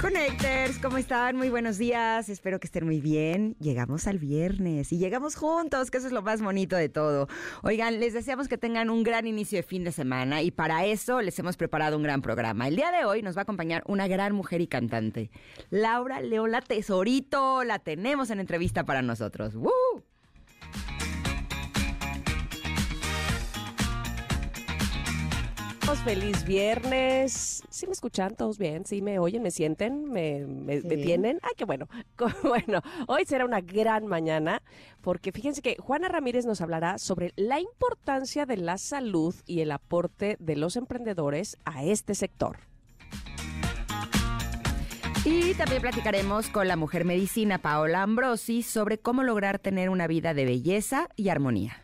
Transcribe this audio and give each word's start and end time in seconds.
Connectors, 0.00 0.78
¿cómo 0.78 0.96
están? 0.96 1.36
Muy 1.36 1.50
buenos 1.50 1.76
días, 1.76 2.28
espero 2.28 2.60
que 2.60 2.68
estén 2.68 2.84
muy 2.84 3.00
bien. 3.00 3.56
Llegamos 3.58 4.06
al 4.06 4.20
viernes 4.20 4.92
y 4.92 4.98
llegamos 4.98 5.34
juntos, 5.34 5.90
que 5.90 5.98
eso 5.98 6.06
es 6.06 6.12
lo 6.12 6.22
más 6.22 6.40
bonito 6.40 6.76
de 6.76 6.88
todo. 6.88 7.26
Oigan, 7.64 7.98
les 7.98 8.12
deseamos 8.12 8.46
que 8.46 8.56
tengan 8.56 8.90
un 8.90 9.02
gran 9.02 9.26
inicio 9.26 9.58
de 9.58 9.64
fin 9.64 9.82
de 9.82 9.90
semana 9.90 10.40
y 10.40 10.52
para 10.52 10.86
eso 10.86 11.20
les 11.20 11.36
hemos 11.40 11.56
preparado 11.56 11.96
un 11.96 12.04
gran 12.04 12.22
programa. 12.22 12.68
El 12.68 12.76
día 12.76 12.92
de 12.92 13.06
hoy 13.06 13.22
nos 13.22 13.36
va 13.36 13.40
a 13.40 13.42
acompañar 13.42 13.82
una 13.86 14.06
gran 14.06 14.36
mujer 14.36 14.60
y 14.60 14.68
cantante, 14.68 15.32
Laura 15.68 16.20
Leola 16.20 16.60
Tesorito. 16.60 17.64
La 17.64 17.80
tenemos 17.80 18.30
en 18.30 18.38
entrevista 18.38 18.84
para 18.84 19.02
nosotros. 19.02 19.56
¡Woo! 19.56 20.07
Feliz 25.96 26.44
viernes. 26.44 27.62
¿Sí 27.68 27.86
me 27.86 27.92
escuchan 27.92 28.34
todos 28.34 28.56
bien? 28.56 28.86
¿Sí 28.86 29.02
me 29.02 29.18
oyen? 29.18 29.42
¿Me 29.42 29.50
sienten? 29.50 30.10
¿Me, 30.10 30.40
me, 30.46 30.80
me 30.80 30.96
Sí. 30.96 31.02
tienen? 31.02 31.38
¡Ay, 31.42 31.52
qué 31.56 31.64
bueno! 31.64 31.86
Bueno, 32.42 32.80
hoy 33.08 33.24
será 33.26 33.44
una 33.44 33.60
gran 33.60 34.06
mañana 34.06 34.62
porque 35.02 35.32
fíjense 35.32 35.60
que 35.60 35.76
Juana 35.78 36.08
Ramírez 36.08 36.46
nos 36.46 36.60
hablará 36.60 36.98
sobre 36.98 37.32
la 37.36 37.60
importancia 37.60 38.46
de 38.46 38.56
la 38.56 38.78
salud 38.78 39.34
y 39.46 39.60
el 39.60 39.70
aporte 39.72 40.36
de 40.40 40.56
los 40.56 40.76
emprendedores 40.76 41.58
a 41.64 41.84
este 41.84 42.14
sector. 42.14 42.58
Y 45.24 45.52
también 45.54 45.82
platicaremos 45.82 46.48
con 46.48 46.68
la 46.68 46.76
mujer 46.76 47.04
medicina 47.04 47.58
Paola 47.58 48.02
Ambrosi 48.02 48.62
sobre 48.62 48.98
cómo 48.98 49.24
lograr 49.24 49.58
tener 49.58 49.90
una 49.90 50.06
vida 50.06 50.32
de 50.32 50.44
belleza 50.46 51.08
y 51.16 51.28
armonía. 51.28 51.82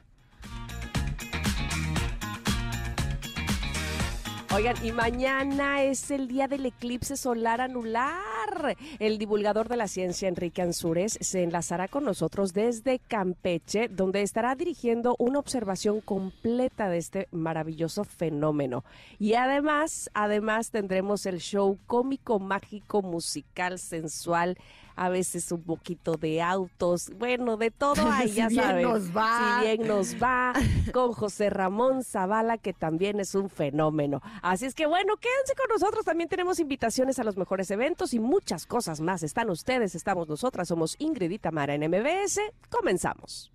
Oigan, 4.55 4.77
y 4.85 4.93
mañana 4.93 5.83
es 5.83 6.13
el 6.13 6.29
día 6.29 6.47
del 6.47 6.65
eclipse 6.67 7.17
solar 7.17 7.61
anular. 7.61 8.77
El 9.01 9.19
divulgador 9.19 9.69
de 9.69 9.77
la 9.77 9.89
ciencia, 9.89 10.29
Enrique 10.29 10.63
Ansúrez, 10.63 11.19
se 11.21 11.43
enlazará 11.43 11.89
con 11.89 12.05
nosotros 12.05 12.53
desde 12.53 13.01
Campeche, 13.01 13.89
donde 13.89 14.23
estará 14.23 14.55
dirigiendo 14.55 15.17
una 15.19 15.41
observación 15.41 16.01
completa 16.01 16.89
de 16.89 16.99
este 16.99 17.29
maravilloso 17.33 18.05
fenómeno. 18.05 18.85
Y 19.19 19.35
además, 19.35 20.09
además 20.15 20.71
tendremos 20.71 21.27
el 21.27 21.41
show 21.41 21.77
cómico, 21.89 22.39
mágico, 22.39 23.03
musical, 23.03 23.81
sensual, 23.81 24.57
a 24.97 25.09
veces 25.09 25.50
un 25.53 25.62
poquito 25.62 26.14
de 26.14 26.42
autos, 26.42 27.11
bueno, 27.19 27.56
de 27.56 27.70
todo 27.70 28.11
ahí, 28.11 28.28
Si 28.34 28.34
ya 28.37 28.48
bien 28.48 28.62
saben. 28.62 28.83
nos 28.83 29.17
va. 29.17 29.61
Si 29.61 29.67
bien 29.67 29.89
nos 29.89 30.23
va, 30.23 30.53
con 30.92 31.12
José 31.12 31.51
Ramón 31.51 32.05
Zavala, 32.05 32.59
que 32.59 32.73
también 32.73 33.20
es 33.20 33.34
un 33.34 33.48
fenómeno. 33.48 34.20
Así 34.42 34.67
es 34.67 34.75
que 34.75 34.86
bueno, 34.86 35.17
quédense 35.17 35.55
con 35.55 35.69
nosotros. 35.69 36.05
También 36.05 36.28
tenemos 36.28 36.59
invitaciones 36.59 37.19
a 37.19 37.25
los 37.25 37.36
mejores 37.36 37.70
eventos 37.70 38.14
y 38.14 38.19
muchas 38.19 38.67
cosas 38.67 39.01
más. 39.01 39.23
Están 39.23 39.51
ustedes, 39.51 39.95
estamos 39.95 40.28
nosotras, 40.28 40.69
somos 40.69 40.97
Ingrid 40.98 41.31
y 41.31 41.39
Tamara 41.39 41.75
en 41.75 41.89
MBS. 41.89 42.41
Comenzamos. 42.70 43.54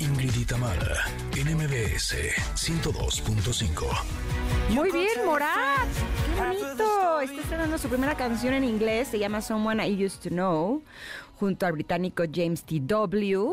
Ingrid 0.00 0.36
y 0.36 0.44
Tamara 0.44 0.94
en 1.36 1.56
MBS 1.56 2.14
102.5. 2.54 3.84
Muy 4.70 4.92
bien, 4.92 5.26
Morat. 5.26 5.88
Qué 6.24 6.40
bonito. 6.40 7.20
Está 7.20 7.40
estrenando 7.40 7.78
su 7.78 7.88
primera 7.88 8.16
canción 8.16 8.54
en 8.54 8.62
inglés. 8.62 9.08
Se 9.08 9.18
llama 9.18 9.40
Someone 9.40 9.86
I 9.88 10.04
Used 10.04 10.20
to 10.20 10.28
Know. 10.28 10.84
Junto 11.40 11.66
al 11.66 11.72
británico 11.72 12.22
James 12.32 12.62
T.W. 12.62 13.50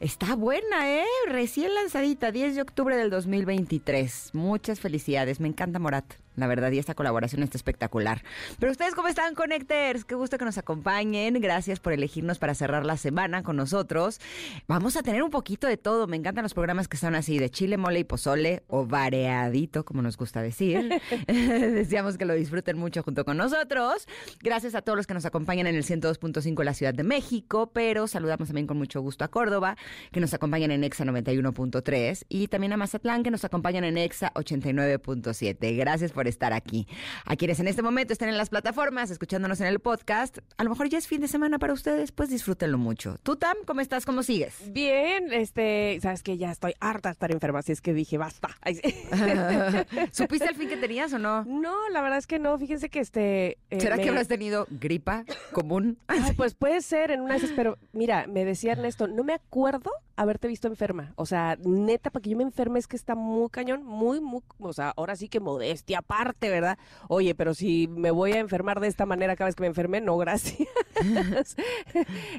Está 0.00 0.34
buena, 0.34 0.90
¿eh? 0.90 1.06
Recién 1.26 1.74
lanzadita, 1.74 2.32
10 2.32 2.56
de 2.56 2.62
octubre 2.62 2.94
del 2.96 3.08
2023. 3.08 4.30
Muchas 4.34 4.80
felicidades. 4.80 5.40
Me 5.40 5.48
encanta 5.48 5.78
Morat. 5.78 6.04
La 6.38 6.46
verdad, 6.46 6.70
y 6.70 6.78
esta 6.78 6.94
colaboración 6.94 7.42
está 7.42 7.58
espectacular. 7.58 8.22
Pero 8.60 8.70
ustedes, 8.70 8.94
¿cómo 8.94 9.08
están, 9.08 9.34
Connectors? 9.34 10.04
Qué 10.04 10.14
gusto 10.14 10.38
que 10.38 10.44
nos 10.44 10.56
acompañen. 10.56 11.40
Gracias 11.40 11.80
por 11.80 11.92
elegirnos 11.92 12.38
para 12.38 12.54
cerrar 12.54 12.86
la 12.86 12.96
semana 12.96 13.42
con 13.42 13.56
nosotros. 13.56 14.20
Vamos 14.68 14.96
a 14.96 15.02
tener 15.02 15.22
un 15.24 15.30
poquito 15.30 15.66
de 15.66 15.76
todo. 15.76 16.06
Me 16.06 16.16
encantan 16.16 16.44
los 16.44 16.54
programas 16.54 16.86
que 16.86 16.96
son 16.96 17.16
así, 17.16 17.38
de 17.38 17.50
chile, 17.50 17.76
mole 17.76 17.98
y 17.98 18.04
pozole, 18.04 18.62
o 18.68 18.86
variadito, 18.86 19.84
como 19.84 20.00
nos 20.00 20.16
gusta 20.16 20.40
decir. 20.40 20.88
Deseamos 21.26 22.18
que 22.18 22.24
lo 22.24 22.34
disfruten 22.34 22.78
mucho 22.78 23.02
junto 23.02 23.24
con 23.24 23.36
nosotros. 23.36 24.06
Gracias 24.40 24.76
a 24.76 24.82
todos 24.82 24.96
los 24.96 25.06
que 25.08 25.14
nos 25.14 25.24
acompañan 25.24 25.66
en 25.66 25.74
el 25.74 25.84
102.5 25.84 26.56
de 26.56 26.64
la 26.64 26.74
Ciudad 26.74 26.94
de 26.94 27.02
México, 27.02 27.70
pero 27.72 28.06
saludamos 28.06 28.48
también 28.48 28.68
con 28.68 28.78
mucho 28.78 29.00
gusto 29.00 29.24
a 29.24 29.28
Córdoba, 29.28 29.76
que 30.12 30.20
nos 30.20 30.34
acompañan 30.34 30.70
en 30.70 30.84
EXA 30.84 31.04
91.3, 31.04 32.26
y 32.28 32.46
también 32.46 32.72
a 32.72 32.76
Mazatlán, 32.76 33.24
que 33.24 33.32
nos 33.32 33.44
acompañan 33.44 33.82
en 33.82 33.98
EXA 33.98 34.32
89.7. 34.34 35.76
Gracias 35.76 36.12
por 36.12 36.27
estar 36.28 36.52
aquí. 36.52 36.86
A 37.24 37.36
quienes 37.36 37.60
en 37.60 37.68
este 37.68 37.82
momento 37.82 38.12
estén 38.12 38.28
en 38.28 38.36
las 38.38 38.48
plataformas, 38.50 39.10
escuchándonos 39.10 39.60
en 39.60 39.66
el 39.66 39.80
podcast, 39.80 40.38
a 40.56 40.64
lo 40.64 40.70
mejor 40.70 40.88
ya 40.88 40.98
es 40.98 41.06
fin 41.06 41.20
de 41.20 41.28
semana 41.28 41.58
para 41.58 41.72
ustedes, 41.72 42.12
pues 42.12 42.28
disfrútenlo 42.30 42.78
mucho. 42.78 43.16
¿Tú, 43.22 43.36
Tam, 43.36 43.56
cómo 43.66 43.80
estás? 43.80 44.04
¿Cómo 44.06 44.22
sigues? 44.22 44.54
Bien, 44.72 45.32
este, 45.32 45.98
sabes 46.02 46.22
que 46.22 46.36
ya 46.38 46.50
estoy 46.50 46.74
harta 46.80 47.08
de 47.10 47.12
estar 47.12 47.30
enferma, 47.32 47.60
así 47.60 47.72
es 47.72 47.80
que 47.80 47.92
dije, 47.94 48.18
basta. 48.18 48.48
¿Supiste 50.12 50.46
al 50.48 50.54
fin 50.54 50.68
que 50.68 50.76
tenías 50.76 51.12
o 51.12 51.18
no? 51.18 51.44
No, 51.44 51.88
la 51.90 52.00
verdad 52.02 52.18
es 52.18 52.26
que 52.26 52.38
no. 52.38 52.58
Fíjense 52.58 52.88
que 52.88 53.00
este. 53.00 53.58
eh, 53.70 53.80
¿Será 53.80 53.96
me- 53.96 54.02
que 54.02 54.08
habrás 54.08 54.28
tenido 54.28 54.66
gripa 54.70 55.24
común? 55.52 55.98
Ay, 56.08 56.32
pues 56.36 56.54
puede 56.54 56.80
ser 56.82 57.10
en 57.10 57.20
una 57.20 57.36
esas, 57.36 57.50
pero 57.52 57.78
mira, 57.92 58.26
me 58.26 58.44
decía 58.44 58.72
Ernesto, 58.72 59.06
no 59.08 59.24
me 59.24 59.34
acuerdo 59.34 59.90
haberte 60.16 60.48
visto 60.48 60.66
enferma. 60.66 61.12
O 61.14 61.26
sea, 61.26 61.56
neta, 61.64 62.10
para 62.10 62.22
que 62.22 62.30
yo 62.30 62.36
me 62.36 62.42
enferme 62.42 62.78
es 62.80 62.88
que 62.88 62.96
está 62.96 63.14
muy 63.14 63.48
cañón, 63.50 63.84
muy, 63.84 64.20
muy, 64.20 64.42
o 64.58 64.72
sea, 64.72 64.92
ahora 64.96 65.14
sí 65.14 65.28
que 65.28 65.38
modestia 65.38 66.02
aparte, 66.18 66.48
¿verdad? 66.48 66.78
Oye, 67.08 67.34
pero 67.34 67.54
si 67.54 67.86
me 67.88 68.10
voy 68.10 68.32
a 68.32 68.38
enfermar 68.40 68.80
de 68.80 68.88
esta 68.88 69.06
manera 69.06 69.36
cada 69.36 69.46
vez 69.48 69.54
que 69.54 69.62
me 69.62 69.68
enferme, 69.68 70.00
no, 70.00 70.16
gracias. 70.18 70.68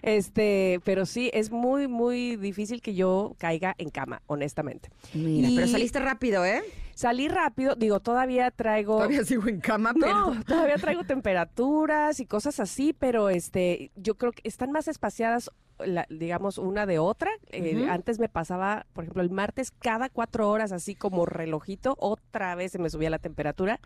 este, 0.02 0.82
pero 0.84 1.06
sí, 1.06 1.30
es 1.34 1.52
muy, 1.52 1.88
muy 1.88 2.36
difícil 2.36 2.82
que 2.82 2.94
yo 2.94 3.36
caiga 3.38 3.76
en 3.78 3.90
cama, 3.90 4.22
honestamente. 4.28 4.90
Mira, 5.14 5.48
Y 5.50 5.56
pero 5.56 5.68
saliste 5.68 6.00
rápido, 6.00 6.46
¿eh? 6.46 6.62
Salí 7.00 7.30
rápido, 7.30 7.76
digo, 7.76 8.02
todavía 8.02 8.52
traigo... 8.52 8.98
Todavía 8.98 9.24
sigo 9.24 9.48
en 9.48 9.62
cama, 9.62 9.94
pero... 9.98 10.34
No, 10.34 10.44
todavía 10.46 10.76
traigo 10.76 11.06
temperaturas 11.06 12.20
y 12.20 12.26
cosas 12.26 12.60
así, 12.60 12.92
pero 12.92 13.30
este, 13.30 13.94
yo 13.96 14.16
creo 14.16 14.34
que 14.34 14.42
están 14.44 14.74
más 14.74 14.90
espaciadas, 14.90 15.50
la- 15.78 16.06
digamos, 16.10 16.58
una 16.58 16.86
de 16.86 17.00
otra. 17.00 17.32
Eh. 17.52 17.88
Antes 17.90 18.20
me 18.20 18.28
pasaba, 18.28 18.86
por 18.92 19.06
ejemplo, 19.06 19.24
el 19.24 19.30
martes 19.30 19.72
cada 19.72 20.10
cuatro 20.10 20.50
horas, 20.50 20.74
así 20.74 20.94
como 20.94 21.26
relojito, 21.26 21.96
otra 22.00 22.54
vez 22.56 22.74
se 22.74 22.80
me 22.80 22.90
subía 22.90 23.10
la 23.10 23.20
temperatura. 23.20 23.80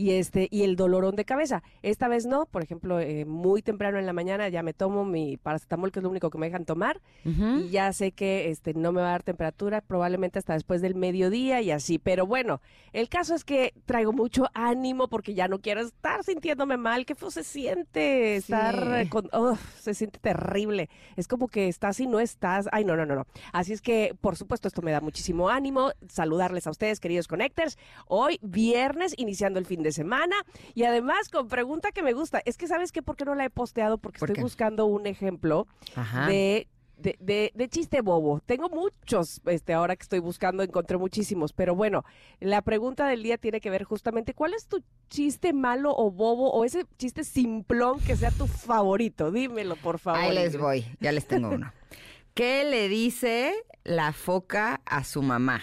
Y 0.00 0.12
este, 0.12 0.46
y 0.52 0.62
el 0.62 0.76
dolorón 0.76 1.16
de 1.16 1.24
cabeza. 1.24 1.64
Esta 1.82 2.06
vez 2.06 2.24
no, 2.24 2.46
por 2.46 2.62
ejemplo, 2.62 3.00
eh, 3.00 3.24
muy 3.24 3.62
temprano 3.62 3.98
en 3.98 4.06
la 4.06 4.12
mañana 4.12 4.48
ya 4.48 4.62
me 4.62 4.72
tomo 4.72 5.04
mi 5.04 5.38
paracetamol, 5.38 5.90
que 5.90 5.98
es 5.98 6.04
lo 6.04 6.10
único 6.10 6.30
que 6.30 6.38
me 6.38 6.46
dejan 6.46 6.64
tomar, 6.64 7.00
y 7.24 7.68
ya 7.70 7.92
sé 7.92 8.12
que 8.12 8.48
este 8.48 8.74
no 8.74 8.92
me 8.92 9.00
va 9.00 9.08
a 9.08 9.10
dar 9.10 9.24
temperatura 9.24 9.80
probablemente 9.80 10.38
hasta 10.38 10.52
después 10.52 10.82
del 10.82 10.94
mediodía 10.94 11.60
y 11.62 11.72
así, 11.72 11.98
pero 11.98 12.26
bueno, 12.26 12.60
el 12.92 13.08
caso 13.08 13.34
es 13.34 13.42
que 13.42 13.74
traigo 13.86 14.12
mucho 14.12 14.46
ánimo 14.54 15.08
porque 15.08 15.34
ya 15.34 15.48
no 15.48 15.58
quiero 15.60 15.80
estar 15.80 16.22
sintiéndome 16.22 16.76
mal, 16.76 17.04
qué 17.04 17.16
feo 17.16 17.32
se 17.32 17.42
siente 17.42 18.36
estar 18.36 19.02
Sí. 19.02 19.08
con 19.08 19.28
ugh, 19.32 19.58
se 19.80 19.94
siente 19.94 20.20
terrible. 20.20 20.88
Es 21.16 21.26
como 21.26 21.48
que 21.48 21.66
estás 21.66 21.98
y 21.98 22.06
no 22.06 22.20
estás. 22.20 22.68
Ay, 22.70 22.84
no, 22.84 22.96
no, 22.96 23.04
no, 23.04 23.16
no. 23.16 23.26
Así 23.52 23.72
es 23.72 23.82
que, 23.82 24.14
por 24.20 24.36
supuesto, 24.36 24.68
esto 24.68 24.80
me 24.82 24.92
da 24.92 25.00
muchísimo 25.00 25.48
ánimo 25.48 25.90
saludarles 26.08 26.68
a 26.68 26.70
ustedes, 26.70 27.00
queridos 27.00 27.26
connectors. 27.26 27.76
Hoy 28.06 28.38
viernes 28.42 29.14
iniciando 29.16 29.58
el 29.58 29.66
fin 29.66 29.82
de 29.82 29.87
semana 29.92 30.36
y 30.74 30.84
además 30.84 31.28
con 31.28 31.48
pregunta 31.48 31.92
que 31.92 32.02
me 32.02 32.12
gusta, 32.12 32.40
es 32.44 32.56
que 32.56 32.66
sabes 32.66 32.92
qué 32.92 33.02
por 33.02 33.16
qué 33.16 33.24
no 33.24 33.34
la 33.34 33.44
he 33.44 33.50
posteado 33.50 33.98
porque 33.98 34.18
¿Por 34.18 34.28
estoy 34.30 34.36
qué? 34.36 34.42
buscando 34.42 34.86
un 34.86 35.06
ejemplo 35.06 35.66
Ajá. 35.94 36.26
de, 36.26 36.68
de, 36.96 37.16
de- 37.20 37.52
de 37.54 37.68
chiste 37.68 38.00
bobo. 38.00 38.40
Tengo 38.44 38.68
muchos, 38.68 39.40
este, 39.46 39.72
ahora 39.72 39.94
que 39.96 40.02
estoy 40.02 40.18
buscando, 40.18 40.62
encontré 40.64 40.96
muchísimos. 40.98 41.52
Pero 41.52 41.74
bueno, 41.76 42.04
la 42.40 42.62
pregunta 42.62 43.06
del 43.06 43.22
día 43.22 43.38
tiene 43.38 43.60
que 43.60 43.70
ver 43.70 43.84
justamente, 43.84 44.34
¿cuál 44.34 44.54
es 44.54 44.66
tu 44.66 44.82
chiste 45.08 45.52
malo 45.52 45.94
o 45.96 46.10
bobo 46.10 46.50
o 46.52 46.64
ese 46.64 46.84
chiste 46.98 47.22
simplón 47.24 48.00
que 48.00 48.16
sea 48.16 48.30
tu 48.32 48.46
favorito? 48.48 49.30
Dímelo, 49.30 49.76
por 49.76 49.98
favor. 50.00 50.20
Ahí 50.20 50.34
les 50.34 50.58
voy, 50.58 50.84
ya 51.00 51.12
les 51.12 51.26
tengo 51.26 51.50
uno. 51.50 51.72
¿Qué 52.34 52.64
le 52.64 52.88
dice 52.88 53.52
la 53.84 54.12
foca 54.12 54.80
a 54.84 55.02
su 55.04 55.22
mamá? 55.22 55.62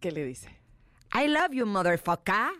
¿Qué 0.00 0.12
le 0.12 0.24
dice? 0.24 0.50
I 1.14 1.28
love 1.28 1.52
you, 1.52 1.66
motherfucker. 1.66 2.50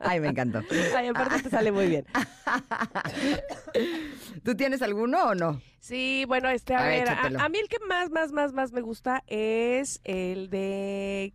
Ay, 0.00 0.20
me 0.20 0.28
encantó. 0.28 0.60
Ay, 0.96 1.08
aparte 1.08 1.42
te 1.42 1.50
sale 1.50 1.70
muy 1.70 1.86
bien. 1.86 2.06
¿Tú 4.44 4.56
tienes 4.56 4.82
alguno 4.82 5.28
o 5.28 5.34
no? 5.34 5.60
Sí, 5.78 6.24
bueno, 6.26 6.48
este, 6.48 6.74
a, 6.74 6.84
A 6.84 6.88
ver, 6.88 7.08
a, 7.08 7.44
a 7.44 7.48
mí 7.48 7.58
el 7.58 7.68
que 7.68 7.78
más, 7.88 8.10
más, 8.10 8.32
más, 8.32 8.52
más 8.52 8.72
me 8.72 8.80
gusta 8.80 9.22
es 9.28 10.00
el 10.04 10.50
de 10.50 11.32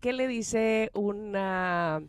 ¿qué 0.00 0.12
le 0.12 0.26
dice 0.26 0.90
una 0.94 2.02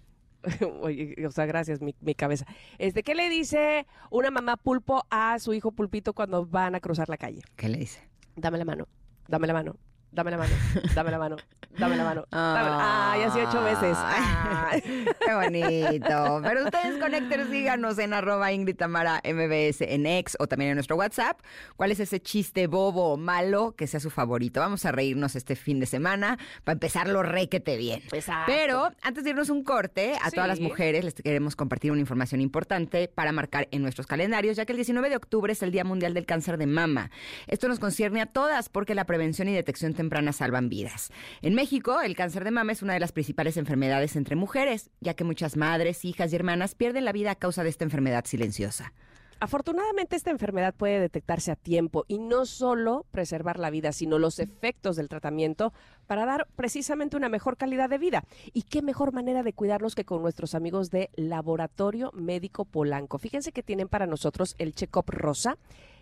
Oye, 0.81 1.15
o 1.25 1.31
sea, 1.31 1.45
gracias, 1.45 1.81
mi, 1.81 1.95
mi 2.01 2.15
cabeza. 2.15 2.45
Este, 2.77 3.03
¿qué 3.03 3.15
le 3.15 3.29
dice 3.29 3.85
una 4.09 4.31
mamá 4.31 4.57
pulpo 4.57 5.05
a 5.09 5.37
su 5.39 5.53
hijo 5.53 5.71
pulpito 5.71 6.13
cuando 6.13 6.45
van 6.45 6.75
a 6.75 6.79
cruzar 6.79 7.09
la 7.09 7.17
calle? 7.17 7.41
¿Qué 7.55 7.69
le 7.69 7.77
dice? 7.77 8.07
Dame 8.35 8.57
la 8.57 8.65
mano, 8.65 8.87
dame 9.27 9.47
la 9.47 9.53
mano, 9.53 9.75
dame 10.11 10.31
la 10.31 10.37
mano, 10.37 10.53
dame 10.95 11.11
la 11.11 11.17
mano, 11.19 11.35
dame 11.77 11.95
la 11.97 12.03
mano. 12.03 12.25
dame 12.31 12.69
la- 12.69 13.11
Ay, 13.13 13.21
así 13.23 13.39
ocho 13.39 13.63
veces. 13.63 13.97
Ay. 13.99 14.81
Qué 15.25 15.33
bonito. 15.33 16.41
Pero 16.43 16.63
ustedes, 16.65 16.97
Connectors, 16.99 17.49
díganos 17.49 17.97
en 17.99 18.13
arroba 18.13 18.51
Ingrid 18.51 18.75
Tamara 18.75 19.21
MBS 19.23 19.81
en 19.81 20.05
X 20.05 20.35
o 20.39 20.47
también 20.47 20.71
en 20.71 20.75
nuestro 20.75 20.95
WhatsApp. 20.95 21.39
¿Cuál 21.75 21.91
es 21.91 21.99
ese 21.99 22.19
chiste 22.19 22.67
bobo 22.67 23.13
o 23.13 23.17
malo 23.17 23.73
que 23.75 23.87
sea 23.87 23.99
su 23.99 24.09
favorito? 24.09 24.59
Vamos 24.59 24.85
a 24.85 24.91
reírnos 24.91 25.35
este 25.35 25.55
fin 25.55 25.79
de 25.79 25.85
semana 25.85 26.37
para 26.63 26.73
empezarlo 26.73 27.23
requete 27.23 27.77
bien. 27.77 28.01
Exacto. 28.11 28.51
Pero 28.51 28.91
antes 29.01 29.23
de 29.23 29.31
irnos 29.31 29.49
un 29.49 29.63
corte, 29.63 30.13
a 30.21 30.31
todas 30.31 30.47
las 30.47 30.59
mujeres 30.59 31.03
les 31.03 31.13
queremos 31.15 31.55
compartir 31.55 31.91
una 31.91 32.01
información 32.01 32.41
importante 32.41 33.07
para 33.13 33.31
marcar 33.31 33.67
en 33.71 33.81
nuestros 33.81 34.07
calendarios, 34.07 34.57
ya 34.57 34.65
que 34.65 34.73
el 34.73 34.77
19 34.77 35.09
de 35.09 35.15
octubre 35.15 35.51
es 35.53 35.61
el 35.63 35.71
Día 35.71 35.83
Mundial 35.83 36.13
del 36.13 36.25
Cáncer 36.25 36.57
de 36.57 36.65
Mama. 36.67 37.11
Esto 37.47 37.67
nos 37.67 37.79
concierne 37.79 38.21
a 38.21 38.25
todas 38.25 38.69
porque 38.69 38.95
la 38.95 39.05
prevención 39.05 39.47
y 39.47 39.53
detección 39.53 39.93
temprana 39.99 40.31
salvan 40.31 40.69
vidas. 40.69 41.11
En 41.41 41.55
México, 41.55 41.99
el 41.99 42.15
cáncer 42.15 42.45
de 42.45 42.51
mama 42.51 42.71
es 42.71 42.81
una 42.81 42.93
de 42.93 43.01
las 43.01 43.11
principales 43.11 43.57
enfermedades 43.57 44.15
entre 44.15 44.37
mujeres, 44.37 44.91
ya 45.01 45.13
que 45.13 45.25
muchas 45.25 45.57
madres, 45.57 46.05
hijas 46.05 46.31
y 46.31 46.37
hermanas 46.37 46.73
pierden 46.73 47.03
la 47.03 47.11
vida 47.11 47.31
a 47.31 47.35
causa 47.35 47.63
de 47.63 47.69
esta 47.69 47.83
enfermedad 47.83 48.23
silenciosa. 48.23 48.93
Afortunadamente 49.41 50.15
esta 50.15 50.31
enfermedad 50.31 50.73
puede 50.73 51.01
detectarse 51.01 51.51
a 51.51 51.57
tiempo 51.57 52.05
y 52.07 52.19
no 52.19 52.45
solo 52.45 53.05
preservar 53.11 53.59
la 53.59 53.69
vida, 53.69 53.91
sino 53.91 54.19
los 54.19 54.39
efectos 54.39 54.95
del 54.95 55.09
tratamiento 55.09 55.73
para 56.07 56.25
dar 56.25 56.47
precisamente 56.55 57.17
una 57.17 57.29
mejor 57.29 57.57
calidad 57.57 57.89
de 57.89 57.97
vida. 57.97 58.23
¿Y 58.53 58.63
qué 58.63 58.81
mejor 58.81 59.13
manera 59.13 59.43
de 59.43 59.53
cuidarnos 59.53 59.95
que 59.95 60.05
con 60.05 60.21
nuestros 60.21 60.55
amigos 60.55 60.91
de 60.91 61.09
Laboratorio 61.15 62.11
Médico 62.13 62.63
Polanco? 62.63 63.17
Fíjense 63.17 63.51
que 63.51 63.63
tienen 63.63 63.89
para 63.89 64.07
nosotros 64.07 64.55
el 64.59 64.73
check-up 64.73 65.05
rosa 65.07 65.57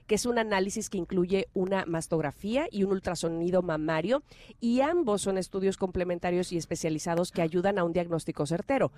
que 0.08 0.16
es 0.16 0.26
un 0.26 0.40
análisis 0.40 0.90
que 0.90 0.98
incluye 0.98 1.48
una 1.54 1.86
mastografía 1.86 2.68
y 2.72 2.84
un 2.84 2.92
ultrasonido 2.92 3.62
mamario, 3.62 4.24
y 4.60 4.82
ambos 4.82 5.22
son 5.22 5.38
estudios 5.38 5.78
complementarios 5.78 6.52
y 6.52 6.58
especializados 6.58 7.32
que 7.32 7.42
ayudan 7.42 7.78
a 7.78 7.84
un 7.84 7.94
diagnóstico 7.94 8.46
certero. 8.46 8.92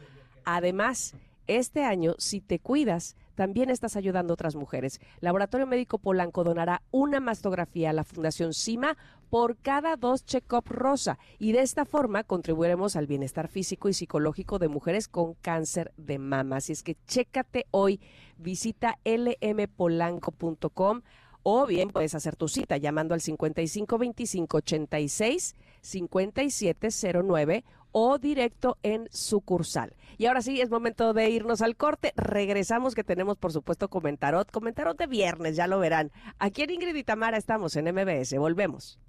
Además, 0.45 1.15
este 1.47 1.83
año, 1.83 2.15
si 2.19 2.41
te 2.41 2.59
cuidas, 2.59 3.15
también 3.39 3.69
estás 3.69 3.95
ayudando 3.95 4.33
a 4.33 4.35
otras 4.35 4.57
mujeres. 4.57 4.99
Laboratorio 5.21 5.65
Médico 5.65 5.97
Polanco 5.97 6.43
donará 6.43 6.81
una 6.91 7.21
mastografía 7.21 7.91
a 7.91 7.93
la 7.93 8.03
Fundación 8.03 8.53
CIMA 8.53 8.97
por 9.29 9.55
cada 9.55 9.95
dos 9.95 10.25
check-up 10.25 10.65
rosa 10.67 11.17
y 11.37 11.53
de 11.53 11.61
esta 11.61 11.85
forma 11.85 12.25
contribuiremos 12.25 12.97
al 12.97 13.07
bienestar 13.07 13.47
físico 13.47 13.87
y 13.87 13.93
psicológico 13.93 14.59
de 14.59 14.67
mujeres 14.67 15.07
con 15.07 15.35
cáncer 15.35 15.93
de 15.95 16.19
mama. 16.19 16.57
Así 16.57 16.73
es 16.73 16.83
que 16.83 16.97
chécate 17.07 17.65
hoy, 17.71 18.01
visita 18.37 18.97
lmpolanco.com 19.05 21.01
o 21.41 21.65
bien 21.65 21.91
puedes 21.91 22.15
hacer 22.15 22.35
tu 22.35 22.49
cita 22.49 22.75
llamando 22.75 23.13
al 23.13 23.21
55 23.21 23.97
25 23.97 24.57
86 24.57 25.55
5709 25.81 27.63
o 27.91 28.17
directo 28.17 28.77
en 28.83 29.07
sucursal. 29.11 29.95
Y 30.17 30.25
ahora 30.25 30.41
sí, 30.41 30.59
es 30.59 30.69
momento 30.69 31.13
de 31.13 31.29
irnos 31.29 31.61
al 31.61 31.75
corte. 31.75 32.13
Regresamos 32.15 32.93
que 32.95 33.03
tenemos, 33.03 33.37
por 33.37 33.53
supuesto, 33.53 33.89
comentarot. 33.89 34.51
Comentarot 34.51 34.97
de 34.97 35.07
viernes, 35.07 35.55
ya 35.55 35.67
lo 35.67 35.79
verán. 35.79 36.11
Aquí 36.39 36.63
en 36.63 36.71
Ingrid 36.71 36.95
y 36.95 37.03
Tamara 37.03 37.37
estamos 37.37 37.75
en 37.75 37.85
MBS. 37.93 38.37
Volvemos. 38.37 38.99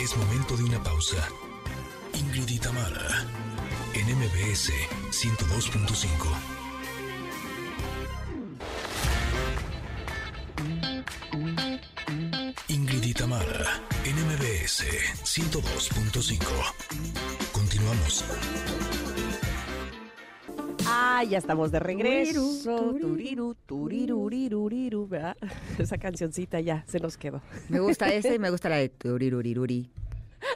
Es 0.00 0.16
momento 0.16 0.56
de 0.56 0.64
una 0.64 0.82
pausa. 0.82 1.16
Ingrid 2.14 2.48
y 2.48 2.58
Tamara, 2.58 3.26
en 3.94 4.18
MBS 4.18 4.72
102.5. 5.10 6.61
MBS 14.62 14.84
102.5. 15.24 16.38
Continuamos. 17.50 18.24
Ah, 20.86 21.24
ya 21.24 21.38
estamos 21.38 21.72
de 21.72 21.80
regreso. 21.80 22.60
Turiru, 22.62 23.00
Turiru, 23.02 23.56
turiruriruriru, 23.66 25.08
¿verdad? 25.08 25.36
Esa 25.78 25.98
cancioncita 25.98 26.60
ya 26.60 26.84
se 26.86 27.00
nos 27.00 27.16
quedó. 27.16 27.42
Me 27.68 27.80
gusta 27.80 28.06
ese 28.14 28.36
y 28.36 28.38
me 28.38 28.50
gusta 28.50 28.68
la 28.68 28.76
de 28.76 28.88
turiruriruri. 28.88 29.90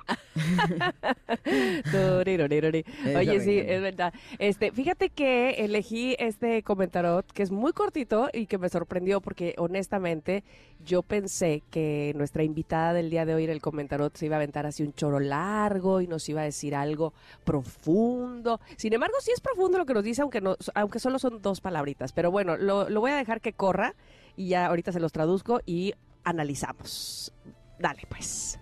Oye, 3.16 3.40
sí, 3.40 3.58
es 3.58 3.82
verdad. 3.82 4.12
Este, 4.38 4.72
fíjate 4.72 5.10
que 5.10 5.64
elegí 5.64 6.16
este 6.18 6.62
comentarot 6.62 7.30
que 7.32 7.42
es 7.42 7.50
muy 7.50 7.72
cortito 7.72 8.28
y 8.32 8.46
que 8.46 8.58
me 8.58 8.68
sorprendió 8.68 9.20
porque 9.20 9.54
honestamente 9.58 10.44
yo 10.84 11.02
pensé 11.02 11.62
que 11.70 12.12
nuestra 12.16 12.42
invitada 12.42 12.92
del 12.92 13.10
día 13.10 13.24
de 13.24 13.34
hoy 13.34 13.44
en 13.44 13.50
el 13.50 13.60
comentarot 13.60 14.16
se 14.16 14.26
iba 14.26 14.36
a 14.36 14.38
aventar 14.38 14.66
así 14.66 14.82
un 14.82 14.92
choro 14.92 15.20
largo 15.20 16.00
y 16.00 16.06
nos 16.06 16.28
iba 16.28 16.42
a 16.42 16.44
decir 16.44 16.74
algo 16.74 17.12
profundo. 17.44 18.60
Sin 18.76 18.92
embargo, 18.92 19.16
sí 19.20 19.32
es 19.32 19.40
profundo 19.40 19.78
lo 19.78 19.86
que 19.86 19.94
nos 19.94 20.04
dice, 20.04 20.22
aunque 20.22 20.40
no, 20.40 20.56
aunque 20.74 20.98
solo 20.98 21.18
son 21.18 21.42
dos 21.42 21.60
palabritas. 21.60 22.12
Pero 22.12 22.30
bueno, 22.30 22.56
lo, 22.56 22.88
lo 22.88 23.00
voy 23.00 23.10
a 23.10 23.16
dejar 23.16 23.40
que 23.40 23.52
corra 23.52 23.94
y 24.36 24.48
ya 24.48 24.66
ahorita 24.66 24.92
se 24.92 25.00
los 25.00 25.12
traduzco 25.12 25.60
y 25.66 25.94
analizamos. 26.24 27.32
Dale, 27.78 28.02
pues. 28.08 28.58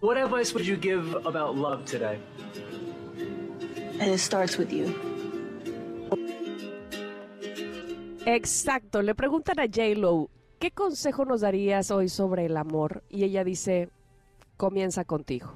What 0.00 0.16
advice 0.16 0.54
would 0.54 0.66
you 0.66 0.78
give 0.78 1.14
about 1.26 1.56
love 1.56 1.84
today? 1.84 2.18
And 4.00 4.10
it 4.10 4.18
starts 4.18 4.56
with 4.56 4.72
you. 4.72 4.94
Exacto, 8.24 9.02
le 9.02 9.14
preguntan 9.14 9.60
a 9.60 9.66
J-Lo, 9.66 10.30
¿qué 10.58 10.70
consejo 10.70 11.26
nos 11.26 11.42
darías 11.42 11.90
hoy 11.90 12.08
sobre 12.08 12.46
el 12.46 12.56
amor? 12.56 13.02
Y 13.10 13.24
ella 13.24 13.44
dice, 13.44 13.90
comienza 14.56 15.04
contigo. 15.04 15.52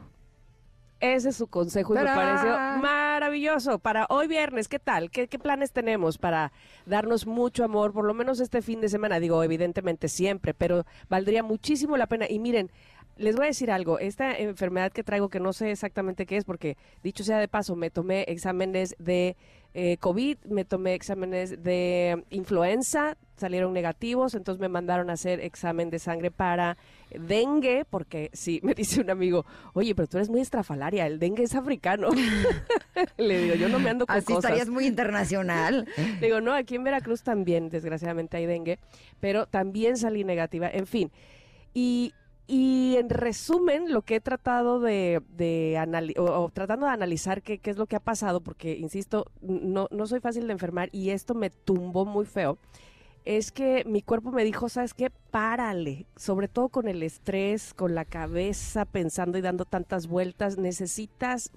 Ese 1.00 1.30
es 1.30 1.36
su 1.36 1.46
consejo 1.48 1.94
y 1.94 1.98
me 1.98 2.04
pareció 2.04 2.56
maravilloso. 2.80 3.78
Para 3.78 4.06
hoy 4.08 4.26
viernes, 4.26 4.68
¿qué 4.68 4.78
tal? 4.78 5.10
¿Qué, 5.10 5.28
qué 5.28 5.38
planes 5.38 5.72
tenemos 5.72 6.16
para 6.16 6.52
darnos 6.86 7.26
mucho 7.26 7.64
amor? 7.64 7.92
Por 7.92 8.06
lo 8.06 8.14
menos 8.14 8.40
este 8.40 8.62
fin 8.62 8.80
de 8.80 8.88
semana, 8.88 9.20
digo, 9.20 9.42
evidentemente 9.42 10.08
siempre, 10.08 10.54
pero 10.54 10.86
valdría 11.10 11.42
muchísimo 11.42 11.98
la 11.98 12.06
pena. 12.06 12.26
Y 12.28 12.38
miren, 12.38 12.70
les 13.16 13.36
voy 13.36 13.44
a 13.44 13.48
decir 13.48 13.70
algo, 13.70 13.98
esta 13.98 14.36
enfermedad 14.36 14.92
que 14.92 15.04
traigo, 15.04 15.28
que 15.28 15.40
no 15.40 15.52
sé 15.52 15.70
exactamente 15.70 16.26
qué 16.26 16.36
es, 16.36 16.44
porque 16.44 16.76
dicho 17.02 17.24
sea 17.24 17.38
de 17.38 17.48
paso, 17.48 17.76
me 17.76 17.90
tomé 17.90 18.24
exámenes 18.28 18.96
de 18.98 19.36
eh, 19.76 19.96
COVID, 19.98 20.38
me 20.44 20.64
tomé 20.64 20.94
exámenes 20.94 21.62
de 21.62 22.24
influenza, 22.30 23.16
salieron 23.36 23.72
negativos, 23.72 24.34
entonces 24.34 24.60
me 24.60 24.68
mandaron 24.68 25.10
a 25.10 25.14
hacer 25.14 25.40
examen 25.40 25.90
de 25.90 25.98
sangre 25.98 26.30
para 26.30 26.76
dengue, 27.10 27.84
porque 27.88 28.30
sí, 28.32 28.60
me 28.64 28.74
dice 28.74 29.00
un 29.00 29.10
amigo, 29.10 29.44
oye, 29.72 29.94
pero 29.94 30.06
tú 30.06 30.18
eres 30.18 30.30
muy 30.30 30.40
estrafalaria, 30.40 31.06
el 31.06 31.18
dengue 31.18 31.42
es 31.42 31.54
africano. 31.54 32.10
Le 33.16 33.38
digo, 33.38 33.54
yo 33.56 33.68
no 33.68 33.80
me 33.80 33.90
ando 33.90 34.06
con 34.06 34.16
Así 34.16 34.26
cosas. 34.26 34.44
estarías 34.44 34.68
muy 34.68 34.86
internacional. 34.86 35.88
Digo, 36.20 36.40
no, 36.40 36.52
aquí 36.52 36.76
en 36.76 36.84
Veracruz 36.84 37.22
también, 37.22 37.68
desgraciadamente 37.68 38.36
hay 38.36 38.46
dengue, 38.46 38.78
pero 39.18 39.46
también 39.46 39.96
salí 39.96 40.22
negativa, 40.22 40.70
en 40.70 40.86
fin. 40.86 41.10
Y, 41.74 42.14
y 42.46 42.96
en 42.96 43.08
resumen, 43.10 43.92
lo 43.92 44.02
que 44.02 44.16
he 44.16 44.20
tratado 44.20 44.80
de, 44.80 45.22
de 45.36 45.76
anali- 45.78 46.18
o, 46.18 46.50
tratando 46.52 46.86
de 46.86 46.92
analizar 46.92 47.42
qué, 47.42 47.58
qué 47.58 47.70
es 47.70 47.78
lo 47.78 47.86
que 47.86 47.96
ha 47.96 48.00
pasado, 48.00 48.40
porque, 48.40 48.76
insisto, 48.76 49.26
no, 49.40 49.88
no 49.90 50.06
soy 50.06 50.20
fácil 50.20 50.46
de 50.46 50.52
enfermar 50.52 50.88
y 50.92 51.10
esto 51.10 51.34
me 51.34 51.50
tumbó 51.50 52.04
muy 52.04 52.26
feo, 52.26 52.58
es 53.24 53.52
que 53.52 53.84
mi 53.86 54.02
cuerpo 54.02 54.30
me 54.32 54.44
dijo, 54.44 54.68
¿sabes 54.68 54.92
qué? 54.92 55.10
Párale, 55.30 56.06
sobre 56.16 56.48
todo 56.48 56.68
con 56.68 56.88
el 56.88 57.02
estrés, 57.02 57.72
con 57.72 57.94
la 57.94 58.04
cabeza 58.04 58.84
pensando 58.84 59.38
y 59.38 59.40
dando 59.40 59.64
tantas 59.64 60.06
vueltas, 60.06 60.58
necesitas... 60.58 61.50